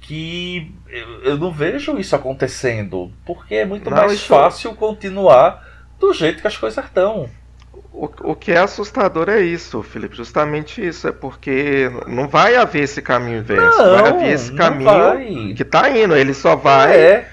que 0.00 0.72
eu, 0.88 1.22
eu 1.22 1.38
não 1.38 1.50
vejo 1.50 1.98
isso 1.98 2.14
acontecendo, 2.14 3.10
porque 3.24 3.56
é 3.56 3.64
muito 3.64 3.90
não, 3.90 3.96
mais 3.96 4.12
isso... 4.12 4.26
fácil 4.26 4.74
continuar 4.74 5.66
do 5.98 6.12
jeito 6.12 6.40
que 6.40 6.46
as 6.46 6.56
coisas 6.56 6.84
estão. 6.84 7.28
O, 7.98 8.08
o 8.30 8.36
que 8.36 8.52
é 8.52 8.58
assustador 8.58 9.28
é 9.28 9.40
isso, 9.40 9.82
Felipe, 9.82 10.16
justamente 10.16 10.86
isso, 10.86 11.08
é 11.08 11.10
porque 11.10 11.90
não 12.06 12.28
vai 12.28 12.54
haver 12.54 12.84
esse 12.84 13.02
caminho 13.02 13.38
inverso, 13.38 13.76
não, 13.76 13.90
vai 13.90 14.08
haver 14.10 14.32
esse 14.34 14.52
caminho 14.52 15.52
que 15.56 15.64
está 15.64 15.90
indo, 15.90 16.14
ele 16.14 16.32
só 16.32 16.54
vai 16.54 16.96
é. 16.96 17.28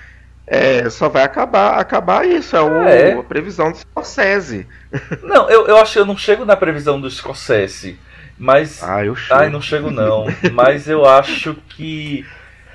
É, 0.48 0.90
só 0.90 1.08
vai 1.08 1.22
acabar 1.22 1.80
acabar 1.80 2.26
isso, 2.26 2.56
é, 2.56 2.62
o, 2.64 2.82
é. 2.82 3.14
a 3.14 3.22
previsão 3.22 3.72
do 3.72 3.78
Scorsese. 3.78 4.68
Não, 5.22 5.48
eu, 5.52 5.68
eu 5.68 5.78
acho 5.78 5.94
que 5.94 6.00
eu 6.00 6.06
não 6.06 6.18
chego 6.18 6.46
na 6.46 6.56
previsão 6.56 7.00
do 7.00 7.10
Scorsese, 7.12 8.00
mas... 8.36 8.82
Ah, 8.82 9.06
eu 9.06 9.16
chego. 9.16 9.40
Ai, 9.40 9.50
não 9.50 9.62
chego 9.62 9.92
não, 9.92 10.26
mas 10.52 10.88
eu 10.90 11.06
acho 11.06 11.56
que... 11.70 12.26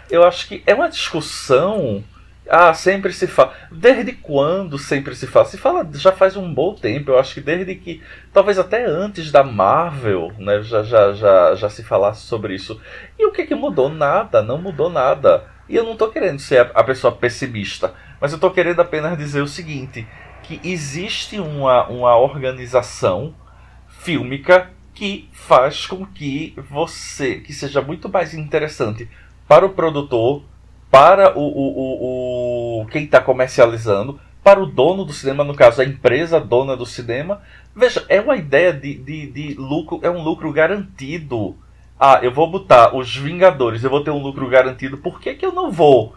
Eu 0.08 0.22
acho 0.22 0.46
que 0.46 0.62
é 0.64 0.74
uma 0.74 0.88
discussão 0.88 2.04
Ah, 2.52 2.74
sempre 2.74 3.12
se 3.12 3.28
fala. 3.28 3.54
Desde 3.70 4.10
quando 4.10 4.76
sempre 4.76 5.14
se 5.14 5.28
fala? 5.28 5.44
Se 5.44 5.56
fala 5.56 5.88
já 5.94 6.10
faz 6.10 6.36
um 6.36 6.52
bom 6.52 6.74
tempo. 6.74 7.12
Eu 7.12 7.18
acho 7.20 7.34
que 7.34 7.40
desde 7.40 7.76
que. 7.76 8.02
Talvez 8.32 8.58
até 8.58 8.84
antes 8.84 9.30
da 9.30 9.44
Marvel, 9.44 10.32
né? 10.36 10.60
Já, 10.60 10.82
já, 10.82 11.12
já, 11.12 11.54
já 11.54 11.70
se 11.70 11.84
falasse 11.84 12.22
sobre 12.22 12.56
isso. 12.56 12.80
E 13.16 13.24
o 13.24 13.30
que, 13.30 13.46
que 13.46 13.54
mudou? 13.54 13.88
Nada, 13.88 14.42
não 14.42 14.58
mudou 14.58 14.90
nada. 14.90 15.44
E 15.68 15.76
eu 15.76 15.84
não 15.84 15.96
tô 15.96 16.08
querendo 16.08 16.40
ser 16.40 16.72
a, 16.74 16.82
pessoa 16.82 17.14
pessimista. 17.14 17.94
Mas 18.20 18.32
eu 18.32 18.38
tô 18.40 18.50
querendo 18.50 18.80
apenas 18.80 19.16
dizer 19.16 19.42
o 19.42 19.46
seguinte: 19.46 20.04
que 20.42 20.60
existe 20.64 21.38
uma, 21.38 21.86
uma 21.86 22.16
organização 22.16 23.32
fílmica 23.86 24.70
que 24.92 25.28
faz 25.32 25.86
com 25.86 26.04
que 26.04 26.52
você. 26.68 27.36
que 27.36 27.52
seja 27.52 27.80
muito 27.80 28.08
mais 28.08 28.34
interessante 28.34 29.08
para 29.46 29.64
o 29.64 29.70
produtor 29.70 30.49
para 30.90 31.38
o, 31.38 31.42
o, 31.42 32.80
o, 32.80 32.82
o 32.82 32.86
quem 32.86 33.04
está 33.04 33.20
comercializando, 33.20 34.18
para 34.42 34.60
o 34.60 34.66
dono 34.66 35.04
do 35.04 35.12
cinema, 35.12 35.44
no 35.44 35.54
caso 35.54 35.80
a 35.80 35.84
empresa 35.84 36.40
dona 36.40 36.76
do 36.76 36.86
cinema. 36.86 37.42
Veja, 37.74 38.04
é 38.08 38.20
uma 38.20 38.36
ideia 38.36 38.72
de, 38.72 38.94
de, 38.94 39.26
de 39.26 39.54
lucro, 39.54 40.00
é 40.02 40.10
um 40.10 40.22
lucro 40.22 40.52
garantido. 40.52 41.56
Ah, 41.98 42.18
eu 42.22 42.32
vou 42.32 42.50
botar 42.50 42.96
os 42.96 43.14
Vingadores, 43.14 43.84
eu 43.84 43.90
vou 43.90 44.02
ter 44.02 44.10
um 44.10 44.22
lucro 44.22 44.48
garantido, 44.48 44.98
por 44.98 45.20
que, 45.20 45.34
que 45.34 45.44
eu 45.44 45.52
não 45.52 45.70
vou 45.70 46.14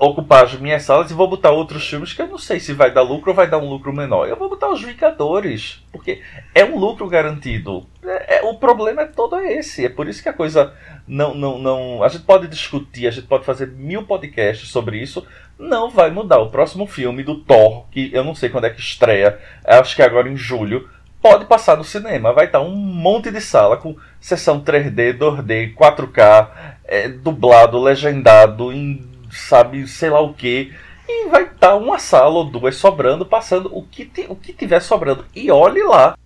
ocupar 0.00 0.44
as 0.44 0.54
minhas 0.54 0.82
salas 0.82 1.10
e 1.10 1.14
vou 1.14 1.28
botar 1.28 1.50
outros 1.50 1.88
filmes 1.88 2.12
que 2.12 2.20
eu 2.20 2.26
não 2.26 2.38
sei 2.38 2.58
se 2.58 2.72
vai 2.72 2.90
dar 2.90 3.02
lucro 3.02 3.30
ou 3.30 3.36
vai 3.36 3.48
dar 3.48 3.58
um 3.58 3.68
lucro 3.68 3.92
menor? 3.92 4.28
Eu 4.28 4.36
vou 4.36 4.48
botar 4.48 4.70
os 4.70 4.82
Vingadores, 4.82 5.82
porque 5.92 6.20
é 6.54 6.64
um 6.64 6.78
lucro 6.78 7.08
garantido. 7.08 7.86
É, 8.02 8.38
é, 8.38 8.42
o 8.42 8.54
problema 8.54 9.02
é 9.02 9.06
todo 9.06 9.38
esse, 9.38 9.84
é 9.84 9.88
por 9.88 10.08
isso 10.08 10.22
que 10.22 10.28
a 10.28 10.32
coisa 10.32 10.74
não, 11.06 11.34
não, 11.34 11.58
não. 11.58 12.02
A 12.02 12.08
gente 12.08 12.24
pode 12.24 12.48
discutir, 12.48 13.06
a 13.06 13.10
gente 13.10 13.26
pode 13.26 13.44
fazer 13.44 13.68
mil 13.68 14.04
podcasts 14.04 14.68
sobre 14.68 14.98
isso. 14.98 15.24
Não 15.58 15.90
vai 15.90 16.10
mudar. 16.10 16.40
O 16.40 16.50
próximo 16.50 16.86
filme 16.86 17.22
do 17.22 17.36
Thor, 17.36 17.86
que 17.90 18.10
eu 18.12 18.24
não 18.24 18.34
sei 18.34 18.48
quando 18.48 18.64
é 18.64 18.70
que 18.70 18.80
estreia, 18.80 19.38
acho 19.64 19.94
que 19.94 20.02
é 20.02 20.04
agora 20.04 20.28
em 20.28 20.36
julho, 20.36 20.88
pode 21.20 21.44
passar 21.44 21.76
no 21.76 21.84
cinema. 21.84 22.32
Vai 22.32 22.46
estar 22.46 22.60
um 22.60 22.74
monte 22.74 23.30
de 23.30 23.40
sala 23.40 23.76
com 23.76 23.96
sessão 24.20 24.60
3D, 24.60 25.16
2D, 25.16 25.74
4K, 25.74 26.50
é, 26.84 27.08
dublado, 27.08 27.80
legendado, 27.80 28.72
em 28.72 29.11
sabe, 29.32 29.86
sei 29.88 30.10
lá 30.10 30.20
o 30.20 30.34
que. 30.34 30.72
E 31.08 31.28
vai 31.28 31.44
estar 31.44 31.74
uma 31.76 31.98
sala 31.98 32.34
ou 32.34 32.44
duas 32.44 32.76
sobrando, 32.76 33.26
passando 33.26 33.74
o 33.76 33.82
que, 33.82 34.10
o 34.28 34.36
que 34.36 34.52
tiver 34.52 34.80
sobrando. 34.80 35.24
E 35.34 35.50
olhe 35.50 35.82
lá. 35.82 36.16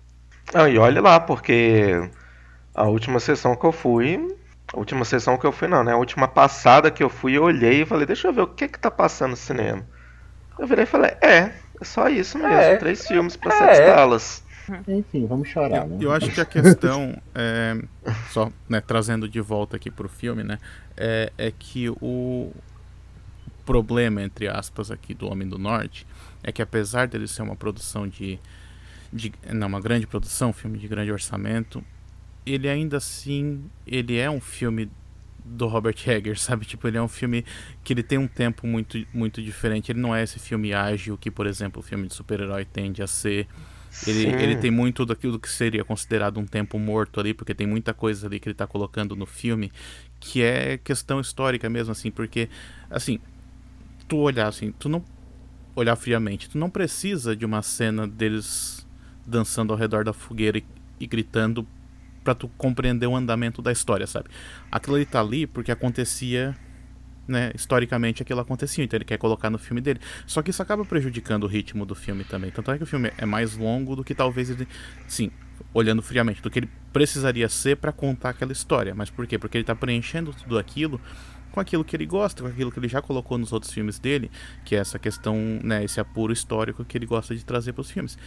Não, 0.53 0.67
e 0.67 0.77
olhe 0.77 0.99
lá, 0.99 1.19
porque 1.19 2.09
a 2.73 2.83
última 2.83 3.19
sessão 3.19 3.55
que 3.55 3.65
eu 3.65 3.71
fui, 3.71 4.35
a 4.73 4.77
última 4.77 5.03
sessão 5.03 5.37
que 5.37 5.45
eu 5.45 5.51
fui, 5.51 5.67
não, 5.67 5.83
né? 5.83 5.93
A 5.93 5.97
última 5.97 6.27
passada 6.27 6.91
que 6.91 7.03
eu 7.03 7.09
fui, 7.09 7.37
eu 7.37 7.43
olhei 7.43 7.81
e 7.81 7.85
falei, 7.85 8.05
deixa 8.05 8.27
eu 8.27 8.33
ver 8.33 8.41
o 8.41 8.47
que 8.47 8.67
que 8.67 8.79
tá 8.79 8.91
passando 8.91 9.31
no 9.31 9.37
cinema. 9.37 9.83
Eu 10.59 10.67
virei 10.67 10.83
e 10.83 10.87
falei, 10.87 11.11
é, 11.21 11.51
é 11.79 11.83
só 11.83 12.07
isso 12.07 12.37
mesmo, 12.37 12.53
é, 12.53 12.77
três 12.77 13.07
filmes 13.07 13.35
para 13.35 13.53
é. 13.53 13.57
sete 13.57 13.87
salas. 13.87 14.43
Enfim, 14.87 15.25
vamos 15.25 15.47
chorar, 15.47 15.83
eu, 15.83 15.87
né? 15.87 15.97
Eu 16.01 16.11
acho 16.11 16.29
que 16.31 16.41
a 16.41 16.45
questão, 16.45 17.19
é, 17.33 17.77
só 18.29 18.51
né, 18.67 18.81
trazendo 18.81 19.27
de 19.27 19.39
volta 19.39 19.77
aqui 19.77 19.89
pro 19.89 20.09
filme, 20.09 20.43
né? 20.43 20.57
É, 20.95 21.31
é 21.37 21.51
que 21.51 21.89
o 22.01 22.51
problema, 23.67 24.23
entre 24.23 24.47
aspas, 24.47 24.89
aqui 24.89 25.13
do 25.13 25.29
Homem 25.29 25.47
do 25.47 25.57
Norte 25.57 26.07
é 26.41 26.53
que 26.53 26.61
apesar 26.61 27.05
dele 27.05 27.27
ser 27.27 27.41
uma 27.41 27.55
produção 27.55 28.07
de, 28.07 28.39
de 29.11 29.33
não, 29.51 29.67
uma 29.67 29.81
grande 29.81 30.07
produção, 30.07 30.53
filme 30.53 30.79
de 30.79 30.87
grande 30.87 31.11
orçamento, 31.11 31.83
ele 32.45 32.69
ainda 32.69 32.95
assim, 32.95 33.65
ele 33.85 34.15
é 34.15 34.31
um 34.31 34.39
filme 34.39 34.89
do 35.43 35.67
Robert 35.67 35.97
Eggers, 36.07 36.41
sabe? 36.41 36.65
Tipo, 36.65 36.87
ele 36.87 36.97
é 36.97 37.01
um 37.01 37.09
filme 37.09 37.43
que 37.83 37.91
ele 37.91 38.03
tem 38.03 38.17
um 38.17 38.27
tempo 38.27 38.65
muito, 38.65 39.05
muito 39.13 39.41
diferente. 39.41 39.91
Ele 39.91 39.99
não 39.99 40.15
é 40.15 40.23
esse 40.23 40.39
filme 40.39 40.73
ágil 40.73 41.17
que, 41.17 41.29
por 41.29 41.45
exemplo, 41.45 41.81
o 41.81 41.83
filme 41.83 42.07
de 42.07 42.13
super-herói 42.13 42.63
tende 42.63 43.03
a 43.03 43.07
ser. 43.07 43.47
Ele, 44.05 44.27
ele 44.27 44.55
tem 44.57 44.71
muito 44.71 45.05
daquilo 45.05 45.39
que 45.39 45.49
seria 45.49 45.83
considerado 45.83 46.39
um 46.39 46.45
tempo 46.45 46.79
morto 46.79 47.19
ali, 47.19 47.33
porque 47.33 47.53
tem 47.53 47.67
muita 47.67 47.93
coisa 47.93 48.27
ali 48.27 48.39
que 48.39 48.47
ele 48.47 48.53
está 48.53 48.67
colocando 48.67 49.15
no 49.15 49.25
filme 49.25 49.71
que 50.19 50.41
é 50.41 50.77
questão 50.77 51.19
histórica 51.19 51.69
mesmo, 51.69 51.91
assim, 51.91 52.11
porque, 52.11 52.49
assim, 52.89 53.19
tu 54.07 54.17
olhar 54.17 54.47
assim, 54.47 54.71
tu 54.71 54.87
não 54.89 55.03
olhar 55.75 55.95
friamente, 55.95 56.49
tu 56.49 56.57
não 56.57 56.69
precisa 56.69 57.35
de 57.35 57.45
uma 57.45 57.61
cena 57.61 58.07
deles 58.07 58.87
dançando 59.25 59.73
ao 59.73 59.77
redor 59.77 60.03
da 60.03 60.13
fogueira 60.13 60.57
e, 60.57 60.65
e 60.99 61.05
gritando 61.05 61.67
para 62.23 62.33
tu 62.33 62.47
compreender 62.57 63.07
o 63.07 63.15
andamento 63.15 63.61
da 63.61 63.71
história, 63.71 64.07
sabe? 64.07 64.29
Aquilo 64.71 64.95
ali 64.95 65.05
tá 65.05 65.21
ali 65.21 65.45
porque 65.45 65.71
acontecia, 65.71 66.55
né, 67.27 67.51
historicamente 67.53 68.21
aquilo 68.21 68.39
acontecia, 68.39 68.83
então 68.83 68.97
ele 68.97 69.05
quer 69.05 69.17
colocar 69.17 69.49
no 69.49 69.57
filme 69.57 69.79
dele. 69.79 69.99
Só 70.25 70.41
que 70.41 70.49
isso 70.49 70.61
acaba 70.61 70.83
prejudicando 70.83 71.43
o 71.43 71.47
ritmo 71.47 71.85
do 71.85 71.95
filme 71.95 72.23
também. 72.23 72.51
Tanto 72.51 72.71
é 72.71 72.77
que 72.77 72.83
o 72.83 72.87
filme 72.87 73.11
é 73.17 73.25
mais 73.25 73.55
longo 73.55 73.95
do 73.95 74.03
que 74.03 74.15
talvez 74.15 74.49
ele, 74.49 74.67
sim, 75.07 75.31
olhando 75.73 76.01
friamente, 76.01 76.41
do 76.41 76.49
que 76.49 76.59
ele 76.59 76.69
precisaria 76.91 77.47
ser 77.47 77.77
para 77.77 77.91
contar 77.91 78.31
aquela 78.31 78.51
história. 78.51 78.95
Mas 78.95 79.09
por 79.09 79.27
quê? 79.27 79.37
Porque 79.37 79.57
ele 79.57 79.65
tá 79.65 79.75
preenchendo 79.75 80.33
tudo 80.33 80.57
aquilo 80.57 80.99
com 81.57 81.61
aquilo 81.61 81.83
que 81.83 81.95
ele 81.95 82.05
gosta, 82.05 82.43
com 82.43 82.49
aquilo 82.49 82.71
que 82.71 82.77
ele 82.77 82.87
já 82.87 83.01
colocou 83.01 83.35
nos 83.35 83.51
outros 83.51 83.73
filmes 83.73 83.97
dele, 83.97 84.29
que 84.63 84.75
é 84.75 84.79
essa 84.79 84.99
questão, 84.99 85.35
né, 85.63 85.83
esse 85.83 85.99
apuro 85.99 86.31
histórico 86.31 86.85
que 86.85 86.95
ele 86.95 87.07
gosta 87.07 87.35
de 87.35 87.43
trazer 87.43 87.73
para 87.73 87.81
os 87.81 87.89
filmes 87.89 88.17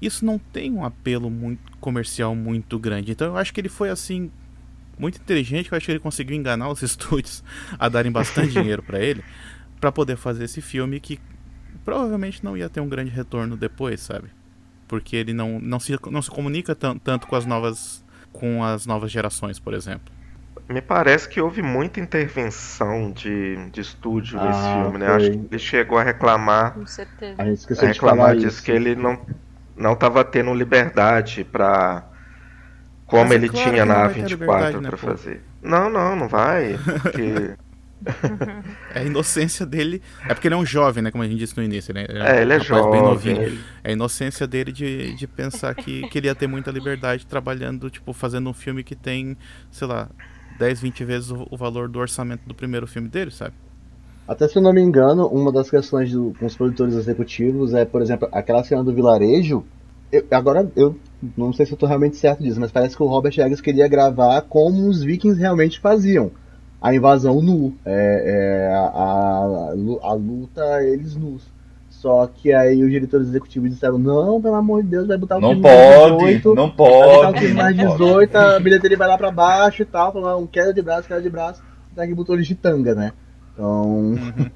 isso 0.00 0.24
não 0.24 0.38
tem 0.38 0.72
um 0.72 0.84
apelo 0.84 1.28
muito 1.28 1.76
comercial 1.78 2.32
muito 2.32 2.78
grande. 2.78 3.10
Então 3.10 3.26
eu 3.26 3.36
acho 3.36 3.52
que 3.52 3.60
ele 3.60 3.68
foi 3.68 3.90
assim 3.90 4.30
muito 4.96 5.20
inteligente, 5.20 5.70
eu 5.70 5.76
acho 5.76 5.86
que 5.86 5.92
ele 5.92 5.98
conseguiu 5.98 6.36
enganar 6.36 6.70
os 6.70 6.80
estúdios 6.82 7.42
a 7.78 7.88
darem 7.88 8.10
bastante 8.10 8.52
dinheiro 8.52 8.82
para 8.82 9.00
ele, 9.00 9.22
para 9.80 9.90
poder 9.90 10.16
fazer 10.16 10.44
esse 10.44 10.60
filme 10.60 11.00
que 11.00 11.18
provavelmente 11.84 12.44
não 12.44 12.56
ia 12.56 12.68
ter 12.68 12.80
um 12.80 12.88
grande 12.88 13.10
retorno 13.10 13.56
depois, 13.56 14.00
sabe? 14.00 14.28
Porque 14.86 15.16
ele 15.16 15.34
não, 15.34 15.60
não, 15.60 15.80
se, 15.80 15.98
não 16.10 16.22
se 16.22 16.30
comunica 16.30 16.74
tanto 16.74 17.26
com 17.26 17.36
as 17.36 17.44
novas 17.44 18.04
com 18.32 18.62
as 18.62 18.86
novas 18.86 19.10
gerações, 19.10 19.58
por 19.58 19.74
exemplo. 19.74 20.17
Me 20.68 20.82
parece 20.82 21.26
que 21.26 21.40
houve 21.40 21.62
muita 21.62 21.98
intervenção 21.98 23.10
de, 23.10 23.56
de 23.70 23.80
estúdio 23.80 24.38
ah, 24.38 24.46
nesse 24.46 24.60
filme, 24.60 24.98
né? 24.98 25.06
Foi. 25.06 25.16
Acho 25.16 25.30
que 25.30 25.38
ele 25.50 25.58
chegou 25.58 25.98
a 25.98 26.02
reclamar. 26.02 26.74
Com 26.74 26.86
certeza. 26.86 27.34
A 27.38 27.44
gente 27.46 27.58
esqueceu 27.58 27.84
a 27.84 27.92
reclamar 27.92 28.36
de 28.36 28.42
disso, 28.42 28.62
que 28.62 28.70
ele 28.70 28.94
não 28.94 29.18
não 29.74 29.92
estava 29.92 30.24
tendo 30.24 30.52
liberdade 30.52 31.44
para 31.44 32.04
como 33.06 33.22
Mas 33.22 33.32
é 33.32 33.34
ele 33.36 33.46
é 33.46 33.48
claro 33.48 33.70
tinha 33.70 33.84
na 33.86 34.08
A24 34.10 34.80
né, 34.80 34.88
para 34.88 34.96
fazer. 34.98 35.42
Não, 35.62 35.88
não, 35.88 36.14
não 36.14 36.28
vai, 36.28 36.78
porque 37.02 37.56
é 38.94 39.00
a 39.00 39.02
inocência 39.04 39.64
dele. 39.64 40.02
É 40.28 40.34
porque 40.34 40.48
ele 40.48 40.54
é 40.54 40.58
um 40.58 40.66
jovem, 40.66 41.02
né? 41.02 41.10
Como 41.10 41.24
a 41.24 41.26
gente 41.26 41.38
disse 41.38 41.56
no 41.56 41.62
início, 41.62 41.94
né? 41.94 42.06
Ele 42.08 42.18
é, 42.18 42.38
é 42.38 42.42
ele 42.42 42.52
é 42.52 42.60
jovem. 42.60 42.92
Bem 42.92 43.02
novinho. 43.02 43.42
Ele... 43.42 43.60
É 43.82 43.90
a 43.90 43.92
inocência 43.92 44.46
dele 44.46 44.70
de, 44.70 45.14
de 45.14 45.26
pensar 45.26 45.74
que, 45.74 46.06
que 46.08 46.18
ele 46.18 46.26
ia 46.26 46.34
ter 46.34 46.46
muita 46.46 46.70
liberdade 46.70 47.26
trabalhando, 47.26 47.88
tipo, 47.88 48.12
fazendo 48.12 48.50
um 48.50 48.54
filme 48.54 48.84
que 48.84 48.94
tem, 48.94 49.36
sei 49.70 49.88
lá, 49.88 50.08
10, 50.58 50.80
20 50.80 51.04
vezes 51.04 51.30
o, 51.30 51.46
o 51.50 51.56
valor 51.56 51.88
do 51.88 51.98
orçamento 51.98 52.46
do 52.46 52.54
primeiro 52.54 52.86
filme 52.86 53.08
dele, 53.08 53.30
sabe? 53.30 53.54
Até 54.26 54.46
se 54.46 54.56
eu 54.56 54.62
não 54.62 54.74
me 54.74 54.82
engano, 54.82 55.26
uma 55.26 55.50
das 55.50 55.70
questões 55.70 56.12
do, 56.12 56.34
com 56.38 56.44
os 56.44 56.54
produtores 56.54 56.94
executivos 56.94 57.72
é, 57.72 57.86
por 57.86 58.02
exemplo, 58.02 58.28
aquela 58.30 58.62
cena 58.62 58.84
do 58.84 58.92
vilarejo. 58.92 59.64
Eu, 60.12 60.24
agora 60.30 60.70
eu 60.76 60.96
não 61.36 61.52
sei 61.52 61.64
se 61.64 61.72
eu 61.72 61.76
estou 61.76 61.88
realmente 61.88 62.16
certo 62.16 62.42
disso, 62.42 62.60
mas 62.60 62.70
parece 62.70 62.94
que 62.94 63.02
o 63.02 63.06
Robert 63.06 63.32
Eggers 63.32 63.60
queria 63.60 63.88
gravar 63.88 64.42
como 64.42 64.86
os 64.86 65.02
vikings 65.02 65.40
realmente 65.40 65.80
faziam. 65.80 66.30
A 66.80 66.94
invasão 66.94 67.40
nu, 67.40 67.74
é, 67.84 68.66
é, 68.66 68.74
a, 68.74 68.80
a, 68.80 70.10
a, 70.10 70.12
luta 70.12 70.82
eles 70.84 71.16
nus. 71.16 71.42
Só 71.98 72.28
que 72.28 72.52
aí 72.52 72.80
os 72.84 72.90
diretores 72.90 73.26
executivos 73.26 73.70
disseram, 73.70 73.98
não, 73.98 74.40
pelo 74.40 74.54
amor 74.54 74.84
de 74.84 74.88
Deus, 74.90 75.08
vai 75.08 75.18
botar 75.18 75.38
o 75.38 75.40
não 75.40 75.60
pode, 75.60 76.22
mais 76.22 76.36
18. 76.36 76.54
Não 76.54 76.70
pode, 76.70 76.96
Vai 77.00 77.16
botar 77.16 77.30
o 77.30 77.40
filme 77.40 77.54
mais 77.54 77.76
18, 77.76 78.36
a 78.36 78.60
bilheteria 78.60 78.96
vai 78.96 79.08
lá 79.08 79.18
pra 79.18 79.32
baixo 79.32 79.82
e 79.82 79.84
tal, 79.84 80.12
falando, 80.12 80.46
queda 80.46 80.72
de 80.72 80.80
braço, 80.80 81.08
queda 81.08 81.20
de 81.20 81.28
braço. 81.28 81.60
Até 81.92 82.06
que 82.06 82.14
botou 82.14 82.36
eles 82.36 82.46
de 82.46 82.54
tanga, 82.54 82.94
né? 82.94 83.12
Então, 83.52 83.82
uhum. 83.82 84.50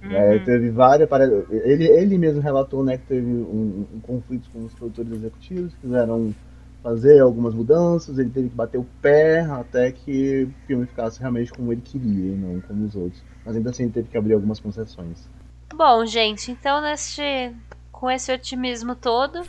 é, 0.10 0.38
teve 0.38 0.70
várias. 0.70 1.06
Ele, 1.50 1.86
ele 1.86 2.16
mesmo 2.16 2.40
relatou 2.40 2.82
né, 2.82 2.96
que 2.96 3.04
teve 3.04 3.26
um, 3.26 3.84
um 3.94 4.00
conflito 4.00 4.48
com 4.50 4.64
os 4.64 4.72
produtores 4.72 5.12
executivos, 5.12 5.74
quiseram 5.82 6.34
fazer 6.82 7.20
algumas 7.20 7.52
mudanças, 7.52 8.18
ele 8.18 8.30
teve 8.30 8.48
que 8.48 8.54
bater 8.54 8.78
o 8.78 8.86
pé 9.02 9.40
até 9.40 9.92
que 9.92 10.44
o 10.44 10.66
filme 10.66 10.86
ficasse 10.86 11.20
realmente 11.20 11.52
como 11.52 11.72
ele 11.72 11.82
queria 11.82 12.32
e 12.32 12.36
não 12.36 12.58
como 12.62 12.86
os 12.86 12.96
outros. 12.96 13.22
Mas 13.44 13.54
ainda 13.54 13.68
assim 13.68 13.82
ele 13.82 13.92
teve 13.92 14.08
que 14.08 14.16
abrir 14.16 14.32
algumas 14.32 14.58
concessões. 14.60 15.28
Bom, 15.74 16.06
gente, 16.06 16.50
então 16.50 16.80
neste 16.80 17.52
com 17.92 18.10
esse 18.10 18.30
otimismo 18.30 18.94
todo. 18.94 19.42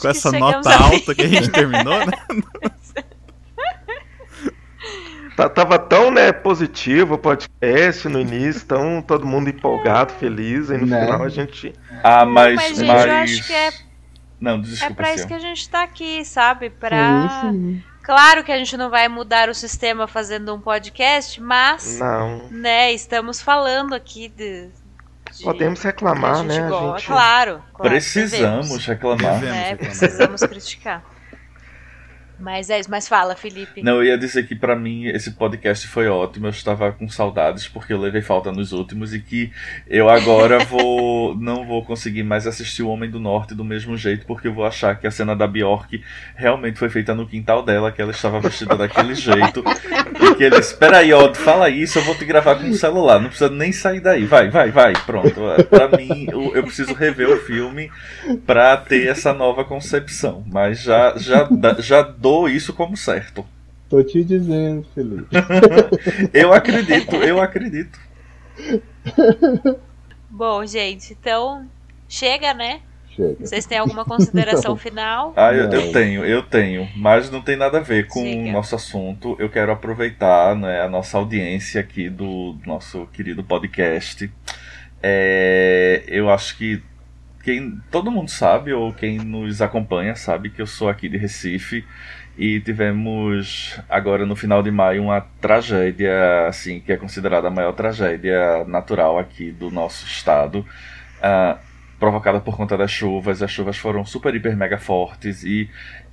com 0.00 0.08
essa 0.08 0.32
nota 0.32 0.74
alta 0.74 1.14
que 1.14 1.22
a 1.22 1.28
gente 1.28 1.50
terminou, 1.50 2.06
né? 2.06 2.12
Tá, 5.36 5.48
tava 5.48 5.80
tão 5.80 6.12
né, 6.12 6.30
positivo 6.30 7.14
o 7.14 7.18
podcast 7.18 8.08
no 8.08 8.20
início, 8.20 8.64
tão 8.66 9.02
todo 9.02 9.26
mundo 9.26 9.50
empolgado, 9.50 10.12
feliz, 10.12 10.70
e 10.70 10.76
no 10.76 10.86
né? 10.86 11.04
final 11.04 11.24
a 11.24 11.28
gente. 11.28 11.72
Ah, 12.04 12.24
mas. 12.24 12.54
Mas, 12.54 12.76
gente, 12.76 12.86
mas... 12.86 13.04
eu 13.04 13.12
acho 13.12 13.46
que 13.48 13.52
é. 13.52 13.72
Não, 14.40 14.60
desculpa. 14.60 14.92
É 14.92 14.94
pra 14.94 15.12
isso 15.12 15.26
que 15.26 15.34
a 15.34 15.40
gente 15.40 15.68
tá 15.68 15.82
aqui, 15.82 16.24
sabe? 16.24 16.70
Pra. 16.70 17.42
Sim, 17.42 17.50
sim. 17.50 17.82
Claro 18.04 18.44
que 18.44 18.52
a 18.52 18.58
gente 18.58 18.76
não 18.76 18.90
vai 18.90 19.08
mudar 19.08 19.48
o 19.48 19.54
sistema 19.54 20.06
fazendo 20.06 20.54
um 20.54 20.60
podcast, 20.60 21.40
mas 21.40 21.98
Não. 21.98 22.48
né, 22.50 22.92
estamos 22.92 23.40
falando 23.40 23.94
aqui 23.94 24.28
de, 24.28 24.68
de 25.32 25.42
Podemos 25.42 25.80
reclamar, 25.82 26.32
a 26.32 26.34
gente 26.42 26.48
né? 26.48 26.66
A 26.66 26.68
gente... 26.92 27.06
Claro, 27.06 27.62
claro, 27.72 27.90
Precisamos 27.90 28.68
devemos, 28.68 28.86
reclamar. 28.86 29.40
Devemos. 29.40 29.42
né, 29.42 29.68
reclamar. 29.70 29.96
precisamos 29.96 30.40
criticar. 30.42 31.13
Mas 32.38 32.68
é 32.70 32.80
isso, 32.80 32.90
mas 32.90 33.06
fala, 33.06 33.36
Felipe. 33.36 33.82
Não, 33.82 33.96
eu 33.96 34.04
ia 34.04 34.18
dizer 34.18 34.46
que 34.46 34.54
pra 34.54 34.74
mim 34.74 35.06
esse 35.06 35.32
podcast 35.32 35.86
foi 35.86 36.08
ótimo. 36.08 36.46
Eu 36.46 36.50
estava 36.50 36.92
com 36.92 37.08
saudades 37.08 37.68
porque 37.68 37.92
eu 37.92 38.00
levei 38.00 38.22
falta 38.22 38.50
nos 38.50 38.72
últimos 38.72 39.14
e 39.14 39.20
que 39.20 39.52
eu 39.88 40.08
agora 40.08 40.58
vou 40.66 41.36
não 41.36 41.66
vou 41.66 41.84
conseguir 41.84 42.22
mais 42.22 42.46
assistir 42.46 42.82
o 42.82 42.88
Homem 42.88 43.10
do 43.10 43.20
Norte 43.20 43.54
do 43.54 43.64
mesmo 43.64 43.96
jeito 43.96 44.26
porque 44.26 44.48
eu 44.48 44.54
vou 44.54 44.64
achar 44.64 44.98
que 44.98 45.06
a 45.06 45.10
cena 45.10 45.34
da 45.34 45.46
Bjork 45.46 46.02
realmente 46.34 46.78
foi 46.78 46.88
feita 46.88 47.14
no 47.14 47.26
quintal 47.26 47.62
dela, 47.62 47.92
que 47.92 48.02
ela 48.02 48.10
estava 48.10 48.40
vestida 48.40 48.76
daquele 48.76 49.14
jeito. 49.14 49.62
E 50.20 50.34
que 50.34 50.44
ele, 50.44 50.56
espera 50.56 50.98
aí, 50.98 51.12
ó, 51.12 51.32
fala 51.34 51.68
isso, 51.68 51.98
eu 51.98 52.02
vou 52.02 52.14
te 52.14 52.24
gravar 52.24 52.56
com 52.56 52.68
o 52.68 52.74
celular, 52.74 53.20
não 53.20 53.28
precisa 53.28 53.50
nem 53.50 53.72
sair 53.72 54.00
daí. 54.00 54.24
Vai, 54.24 54.48
vai, 54.50 54.70
vai, 54.70 54.92
pronto. 55.06 55.40
Pra 55.68 55.88
mim, 55.96 56.26
eu, 56.30 56.54
eu 56.54 56.62
preciso 56.62 56.94
rever 56.94 57.28
o 57.28 57.38
filme 57.38 57.90
pra 58.46 58.76
ter 58.76 59.06
essa 59.06 59.32
nova 59.32 59.64
concepção, 59.64 60.44
mas 60.50 60.80
já 60.80 61.14
já 61.16 61.48
já 61.78 62.02
dou 62.02 62.33
isso 62.48 62.72
como 62.72 62.96
certo. 62.96 63.44
Tô 63.88 64.02
te 64.02 64.24
dizendo, 64.24 64.86
Felipe. 64.94 65.28
Eu 66.32 66.52
acredito, 66.52 67.14
eu 67.16 67.40
acredito. 67.40 67.98
Bom, 70.30 70.64
gente, 70.66 71.12
então 71.12 71.66
chega, 72.08 72.52
né? 72.54 72.80
Chega. 73.14 73.36
Vocês 73.38 73.66
têm 73.66 73.78
alguma 73.78 74.04
consideração 74.04 74.72
Não. 74.74 74.76
final? 74.76 75.32
Ah, 75.36 75.52
eu, 75.52 75.70
eu 75.70 75.92
tenho, 75.92 76.24
eu 76.24 76.42
tenho, 76.42 76.88
mas 76.96 77.30
não 77.30 77.40
tem 77.40 77.56
nada 77.56 77.78
a 77.78 77.80
ver 77.80 78.08
com 78.08 78.20
Siga. 78.20 78.48
o 78.48 78.52
nosso 78.52 78.74
assunto. 78.74 79.36
Eu 79.38 79.48
quero 79.48 79.70
aproveitar 79.70 80.56
né, 80.56 80.80
a 80.80 80.88
nossa 80.88 81.18
audiência 81.18 81.80
aqui 81.80 82.08
do 82.08 82.56
nosso 82.66 83.06
querido 83.12 83.44
podcast. 83.44 84.28
É, 85.02 86.02
eu 86.08 86.30
acho 86.30 86.56
que 86.56 86.82
quem 87.44 87.78
todo 87.90 88.10
mundo 88.10 88.30
sabe 88.30 88.72
ou 88.72 88.92
quem 88.92 89.18
nos 89.18 89.60
acompanha 89.60 90.16
sabe 90.16 90.50
que 90.50 90.60
eu 90.62 90.66
sou 90.66 90.88
aqui 90.88 91.08
de 91.08 91.18
Recife 91.18 91.84
e 92.36 92.60
tivemos 92.60 93.78
agora 93.88 94.26
no 94.26 94.34
final 94.34 94.62
de 94.62 94.70
maio 94.70 95.04
uma 95.04 95.20
tragédia 95.40 96.48
assim 96.48 96.80
que 96.80 96.92
é 96.92 96.96
considerada 96.96 97.48
a 97.48 97.50
maior 97.50 97.72
tragédia 97.72 98.64
natural 98.64 99.18
aqui 99.18 99.52
do 99.52 99.70
nosso 99.70 100.06
estado. 100.06 100.66
Ah, 101.22 101.58
provocada 101.98 102.40
por 102.40 102.56
conta 102.56 102.76
das 102.76 102.90
chuvas. 102.90 103.42
As 103.42 103.50
chuvas 103.50 103.78
foram 103.78 104.04
super, 104.04 104.34
hiper, 104.34 104.56
mega 104.56 104.78
fortes 104.78 105.44
e 105.44 105.70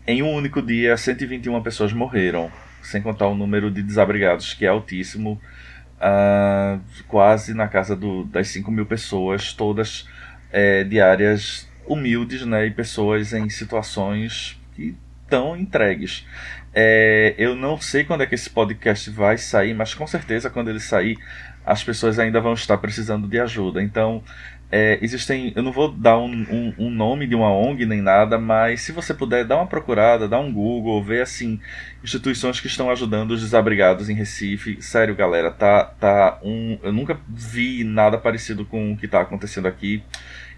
em 0.07 0.21
um 0.21 0.31
único 0.33 0.61
dia 0.61 0.95
121 0.95 1.61
pessoas 1.61 1.91
morreram, 1.91 2.51
sem 2.81 3.01
contar 3.01 3.27
o 3.27 3.35
número 3.35 3.71
de 3.71 3.81
desabrigados 3.81 4.53
que 4.53 4.65
é 4.65 4.69
altíssimo, 4.69 5.41
ah, 5.99 6.79
quase 7.07 7.53
na 7.53 7.67
casa 7.67 7.95
do, 7.95 8.25
das 8.25 8.47
5 8.49 8.71
mil 8.71 8.85
pessoas, 8.85 9.53
todas 9.53 10.07
eh, 10.51 10.83
de 10.83 11.01
áreas 11.01 11.69
humildes 11.85 12.45
né, 12.45 12.67
e 12.67 12.71
pessoas 12.71 13.33
em 13.33 13.49
situações 13.49 14.59
que 14.75 14.95
estão 15.31 15.55
entregues. 15.55 16.25
É, 16.73 17.33
eu 17.37 17.55
não 17.55 17.79
sei 17.79 18.03
quando 18.03 18.21
é 18.21 18.25
que 18.25 18.35
esse 18.35 18.49
podcast 18.49 19.09
vai 19.09 19.37
sair, 19.37 19.73
mas 19.73 19.93
com 19.93 20.05
certeza 20.05 20.49
quando 20.49 20.69
ele 20.69 20.79
sair, 20.79 21.17
as 21.65 21.83
pessoas 21.83 22.19
ainda 22.19 22.41
vão 22.41 22.53
estar 22.53 22.77
precisando 22.77 23.27
de 23.27 23.39
ajuda. 23.39 23.81
Então, 23.81 24.21
é, 24.69 24.97
existem. 25.01 25.51
Eu 25.55 25.63
não 25.63 25.71
vou 25.71 25.91
dar 25.91 26.17
um, 26.17 26.31
um- 26.31 26.73
um 26.85 26.89
nome 26.89 27.27
de 27.27 27.35
uma 27.35 27.51
ONG 27.51 27.85
nem 27.85 28.01
nada, 28.01 28.37
mas 28.37 28.81
se 28.81 28.91
você 28.93 29.13
puder, 29.13 29.43
dar 29.45 29.57
uma 29.57 29.67
procurada, 29.67 30.27
dar 30.29 30.39
um 30.39 30.51
Google, 30.51 31.03
ver 31.03 31.21
assim, 31.21 31.59
instituições 32.03 32.59
que 32.59 32.67
estão 32.67 32.89
ajudando 32.89 33.31
os 33.31 33.41
desabrigados 33.41 34.09
em 34.09 34.13
Recife. 34.13 34.81
Sério, 34.81 35.13
galera, 35.15 35.51
tá, 35.51 35.83
tá 35.83 36.39
um. 36.41 36.77
Eu 36.83 36.93
nunca 36.93 37.19
vi 37.27 37.83
nada 37.83 38.17
parecido 38.17 38.65
com 38.65 38.93
o 38.93 38.97
que 38.97 39.05
está 39.07 39.21
acontecendo 39.21 39.67
aqui. 39.67 40.01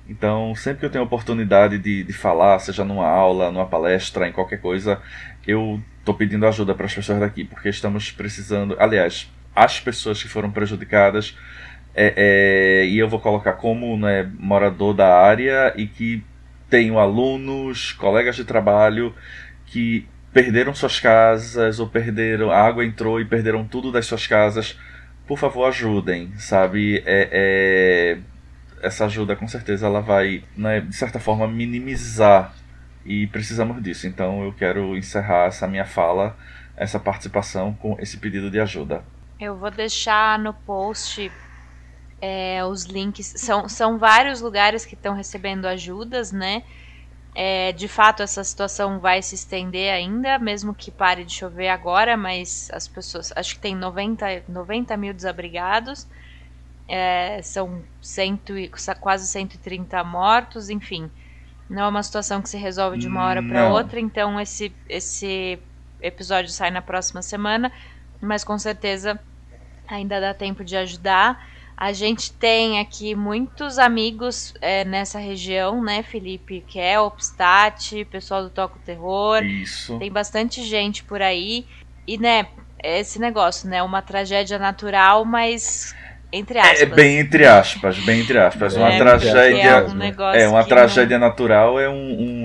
Então, 0.08 0.54
sempre 0.56 0.82
que 0.82 0.86
eu 0.86 0.90
tenho 0.90 1.04
oportunidade 1.04 1.78
de, 1.78 2.04
de 2.04 2.14
falar, 2.14 2.60
seja 2.60 2.84
numa 2.84 3.08
aula, 3.08 3.52
numa 3.52 3.66
palestra, 3.66 4.28
em 4.28 4.34
qualquer 4.34 4.60
coisa, 4.60 5.02
eu 5.48 5.82
tô 6.04 6.14
pedindo 6.14 6.46
ajuda 6.46 6.76
para 6.76 6.86
as 6.86 6.94
pessoas 6.94 7.20
daqui, 7.20 7.46
porque 7.46 7.70
estamos 7.70 8.12
precisando. 8.12 8.76
Aliás, 8.80 9.32
as 9.56 9.80
pessoas 9.80 10.22
que 10.22 10.28
foram 10.28 10.52
prejudicadas, 10.52 11.38
é, 11.96 12.14
é, 12.84 12.86
e 12.88 12.98
eu 12.98 13.08
vou 13.08 13.20
colocar 13.20 13.54
como 13.54 13.96
né, 13.98 14.30
morador 14.40 14.94
da 14.94 15.16
área 15.16 15.74
e 15.78 15.88
que 15.88 16.24
tenho 16.70 16.98
alunos, 16.98 17.92
colegas 17.94 18.36
de 18.36 18.44
trabalho 18.44 19.14
que 19.68 20.08
perderam 20.34 20.74
suas 20.74 21.00
casas 21.00 21.80
ou 21.80 21.88
perderam. 21.88 22.52
A 22.52 22.60
água 22.60 22.84
entrou 22.84 23.22
e 23.22 23.26
perderam 23.26 23.64
tudo 23.64 23.92
das 23.92 24.08
suas 24.08 24.26
casas. 24.26 24.78
Por 25.28 25.38
favor, 25.38 25.68
ajudem, 25.68 26.34
sabe? 26.38 27.02
É, 27.06 27.30
é, 27.32 28.18
essa 28.84 29.06
ajuda 29.06 29.36
com 29.36 29.48
certeza 29.48 29.88
ela 29.88 30.02
vai, 30.02 30.44
né, 30.56 30.82
de 30.82 30.96
certa 30.96 31.20
forma, 31.20 31.48
minimizar 31.48 32.54
e 33.06 33.28
precisamos 33.28 33.82
disso. 33.82 34.06
Então 34.06 34.44
eu 34.44 34.54
quero 34.54 34.96
encerrar 34.98 35.48
essa 35.48 35.68
minha 35.68 35.86
fala, 35.86 36.38
essa 36.76 37.00
participação 37.00 37.74
com 37.74 37.96
esse 38.00 38.18
pedido 38.18 38.52
de 38.52 38.60
ajuda. 38.60 39.04
Eu 39.40 39.56
vou 39.56 39.72
deixar 39.72 40.38
no 40.38 40.54
post 40.54 41.32
é, 42.22 42.64
os 42.64 42.84
links. 42.84 43.34
São, 43.38 43.68
são 43.68 43.98
vários 43.98 44.42
lugares 44.42 44.86
que 44.86 44.96
estão 44.96 45.14
recebendo 45.14 45.66
ajudas, 45.66 46.32
né? 46.32 46.64
É, 47.36 47.72
de 47.72 47.88
fato, 47.88 48.22
essa 48.22 48.44
situação 48.44 49.00
vai 49.00 49.22
se 49.22 49.34
estender 49.34 49.92
ainda, 49.92 50.38
mesmo 50.38 50.74
que 50.74 50.92
pare 50.92 51.26
de 51.26 51.34
chover 51.34 51.68
agora, 51.68 52.16
mas 52.16 52.70
as 52.72 52.88
pessoas. 52.88 53.34
Acho 53.36 53.56
que 53.56 53.62
tem 53.62 53.76
90, 53.76 54.44
90 54.48 54.96
mil 54.98 55.14
desabrigados. 55.14 56.08
É, 56.88 57.42
são 57.42 57.82
cento 58.02 58.58
e, 58.58 58.70
quase 59.00 59.28
130 59.28 60.04
mortos, 60.04 60.70
enfim. 60.70 61.10
Não 61.70 61.84
é 61.84 61.88
uma 61.88 62.04
situação 62.04 62.42
que 62.42 62.50
se 62.50 62.58
resolve 62.58 62.98
de 62.98 63.08
uma 63.08 63.26
hora 63.26 63.42
para 63.42 63.70
outra, 63.70 64.00
então 64.00 64.40
esse, 64.40 64.72
esse 64.88 65.58
episódio 66.02 66.52
sai 66.52 66.70
na 66.70 66.82
próxima 66.82 67.22
semana, 67.22 67.72
mas 68.22 68.44
com 68.44 68.60
certeza 68.60 69.20
ainda 69.88 70.20
dá 70.20 70.34
tempo 70.34 70.64
de 70.64 70.76
ajudar. 70.76 71.48
A 71.76 71.92
gente 71.92 72.32
tem 72.32 72.80
aqui 72.80 73.16
muitos 73.16 73.80
amigos 73.80 74.54
é, 74.62 74.86
nessa 74.86 75.20
região, 75.20 75.84
né, 75.84 76.04
Felipe? 76.04 76.64
Que 76.68 76.80
é 76.80 77.00
Obstat, 77.00 78.06
pessoal 78.06 78.44
do 78.44 78.50
Toco 78.50 78.78
Terror. 78.86 79.44
Isso. 79.44 79.98
Tem 79.98 80.12
bastante 80.12 80.64
gente 80.64 81.04
por 81.04 81.22
aí. 81.22 81.66
E, 82.06 82.18
né, 82.18 82.48
esse 82.84 83.20
negócio, 83.20 83.68
né? 83.68 83.82
Uma 83.82 84.02
tragédia 84.02 84.60
natural, 84.60 85.26
mas 85.26 85.96
entre 86.34 86.60
aspas. 86.60 86.82
É 86.82 86.86
bem 86.86 87.20
entre 87.20 87.46
aspas, 87.46 88.00
bem 88.00 88.22
entre 88.22 88.38
aspas. 88.38 88.76
Uma 88.76 88.92
É, 88.92 88.98
tragédia. 88.98 89.62
é 89.70 89.84
um 89.84 89.94
negócio 89.94 90.42
É, 90.42 90.48
uma 90.48 90.64
tragédia 90.64 91.20
natural 91.20 91.80
é 91.80 91.88
um, 91.88 91.94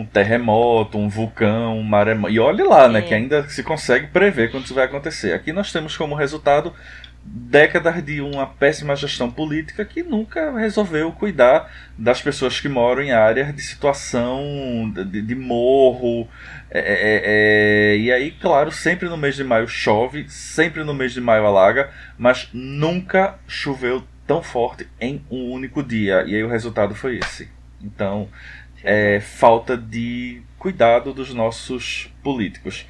um 0.01 0.07
terremoto, 0.13 0.99
um 0.99 1.09
vulcão, 1.09 1.79
um 1.79 1.83
maremoto. 1.83 2.33
E 2.33 2.39
olhe 2.39 2.63
lá, 2.63 2.87
né? 2.89 2.99
É. 2.99 3.03
Que 3.03 3.15
ainda 3.15 3.49
se 3.49 3.63
consegue 3.63 4.09
prever 4.09 4.51
quando 4.51 4.65
isso 4.65 4.75
vai 4.75 4.85
acontecer. 4.85 5.33
Aqui 5.33 5.53
nós 5.53 5.73
temos 5.73 5.97
como 5.97 6.15
resultado 6.15 6.73
décadas 7.31 8.03
de 8.05 8.21
uma 8.21 8.47
péssima 8.47 8.97
gestão 8.97 9.31
política 9.31 9.85
que 9.85 10.03
nunca 10.03 10.57
resolveu 10.59 11.13
cuidar 11.13 11.71
das 11.97 12.23
pessoas 12.23 12.61
que 12.61 12.69
moram 12.69 13.03
em 13.03 13.13
áreas 13.13 13.55
de 13.55 13.61
situação 13.61 14.93
de, 14.95 15.23
de 15.23 15.35
morro. 15.35 16.29
É, 16.71 16.79
é, 16.81 17.23
é, 17.25 17.99
e 17.99 18.13
aí, 18.13 18.31
claro, 18.31 18.73
sempre 18.73 19.09
no 19.09 19.17
mês 19.17 19.37
de 19.37 19.45
maio 19.45 19.69
chove, 19.69 20.29
sempre 20.29 20.83
no 20.85 20.95
mês 20.95 21.13
de 21.13 21.21
maio 21.21 21.47
alaga, 21.47 21.91
mas 22.17 22.49
nunca 22.53 23.39
choveu 23.47 24.03
tão 24.27 24.43
forte 24.43 24.89
em 25.01 25.23
um 25.31 25.51
único 25.51 25.83
dia. 25.83 26.25
E 26.27 26.35
aí 26.35 26.43
o 26.43 26.49
resultado 26.49 26.95
foi 26.95 27.19
esse. 27.19 27.49
Então, 27.83 28.29
é 28.83 29.21
falta 29.21 29.77
de 29.77 30.43
cuidado 30.59 31.13
dos 31.13 31.35
nossos 31.35 32.13
políticos. 32.23 32.87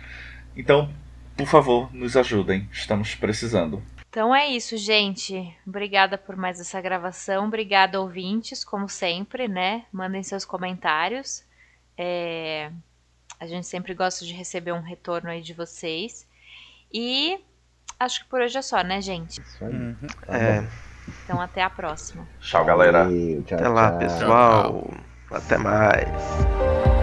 Então, 0.56 0.90
por 1.36 1.47
favor, 1.47 1.94
nos 1.94 2.16
ajudem. 2.16 2.69
Estamos 2.73 3.15
precisando. 3.15 3.82
Então 4.19 4.35
é 4.35 4.49
isso, 4.49 4.77
gente. 4.77 5.57
Obrigada 5.65 6.19
por 6.19 6.35
mais 6.35 6.59
essa 6.59 6.81
gravação. 6.81 7.47
Obrigada, 7.47 8.01
ouvintes, 8.01 8.65
como 8.65 8.89
sempre, 8.89 9.47
né? 9.47 9.85
Mandem 9.93 10.24
seus 10.24 10.45
comentários. 10.45 11.45
É, 11.97 12.73
A 13.39 13.47
gente 13.47 13.69
sempre 13.69 13.95
gosta 13.95 14.24
de 14.24 14.32
receber 14.32 14.73
um 14.73 14.81
retorno 14.81 15.31
aí 15.31 15.40
de 15.40 15.55
vocês. 15.55 16.27
E 16.93 17.39
acho 17.97 18.24
que 18.24 18.28
por 18.28 18.40
hoje 18.40 18.59
é 18.59 18.62
só, 18.62 18.82
né, 18.82 19.01
gente? 19.01 19.40
Isso 19.40 19.65
aí. 19.65 19.73
Uhum. 19.73 19.97
Tá 20.27 20.36
É. 20.36 20.69
Então 21.23 21.40
até 21.40 21.62
a 21.62 21.70
próxima. 21.70 22.27
Tchau, 22.40 22.65
galera. 22.65 23.05
Valeu, 23.05 23.45
tchau, 23.45 23.57
até 23.57 23.69
lá, 23.69 23.90
tchau. 23.90 23.99
pessoal. 24.01 24.90
Até 25.31 25.59
mais. 25.59 26.98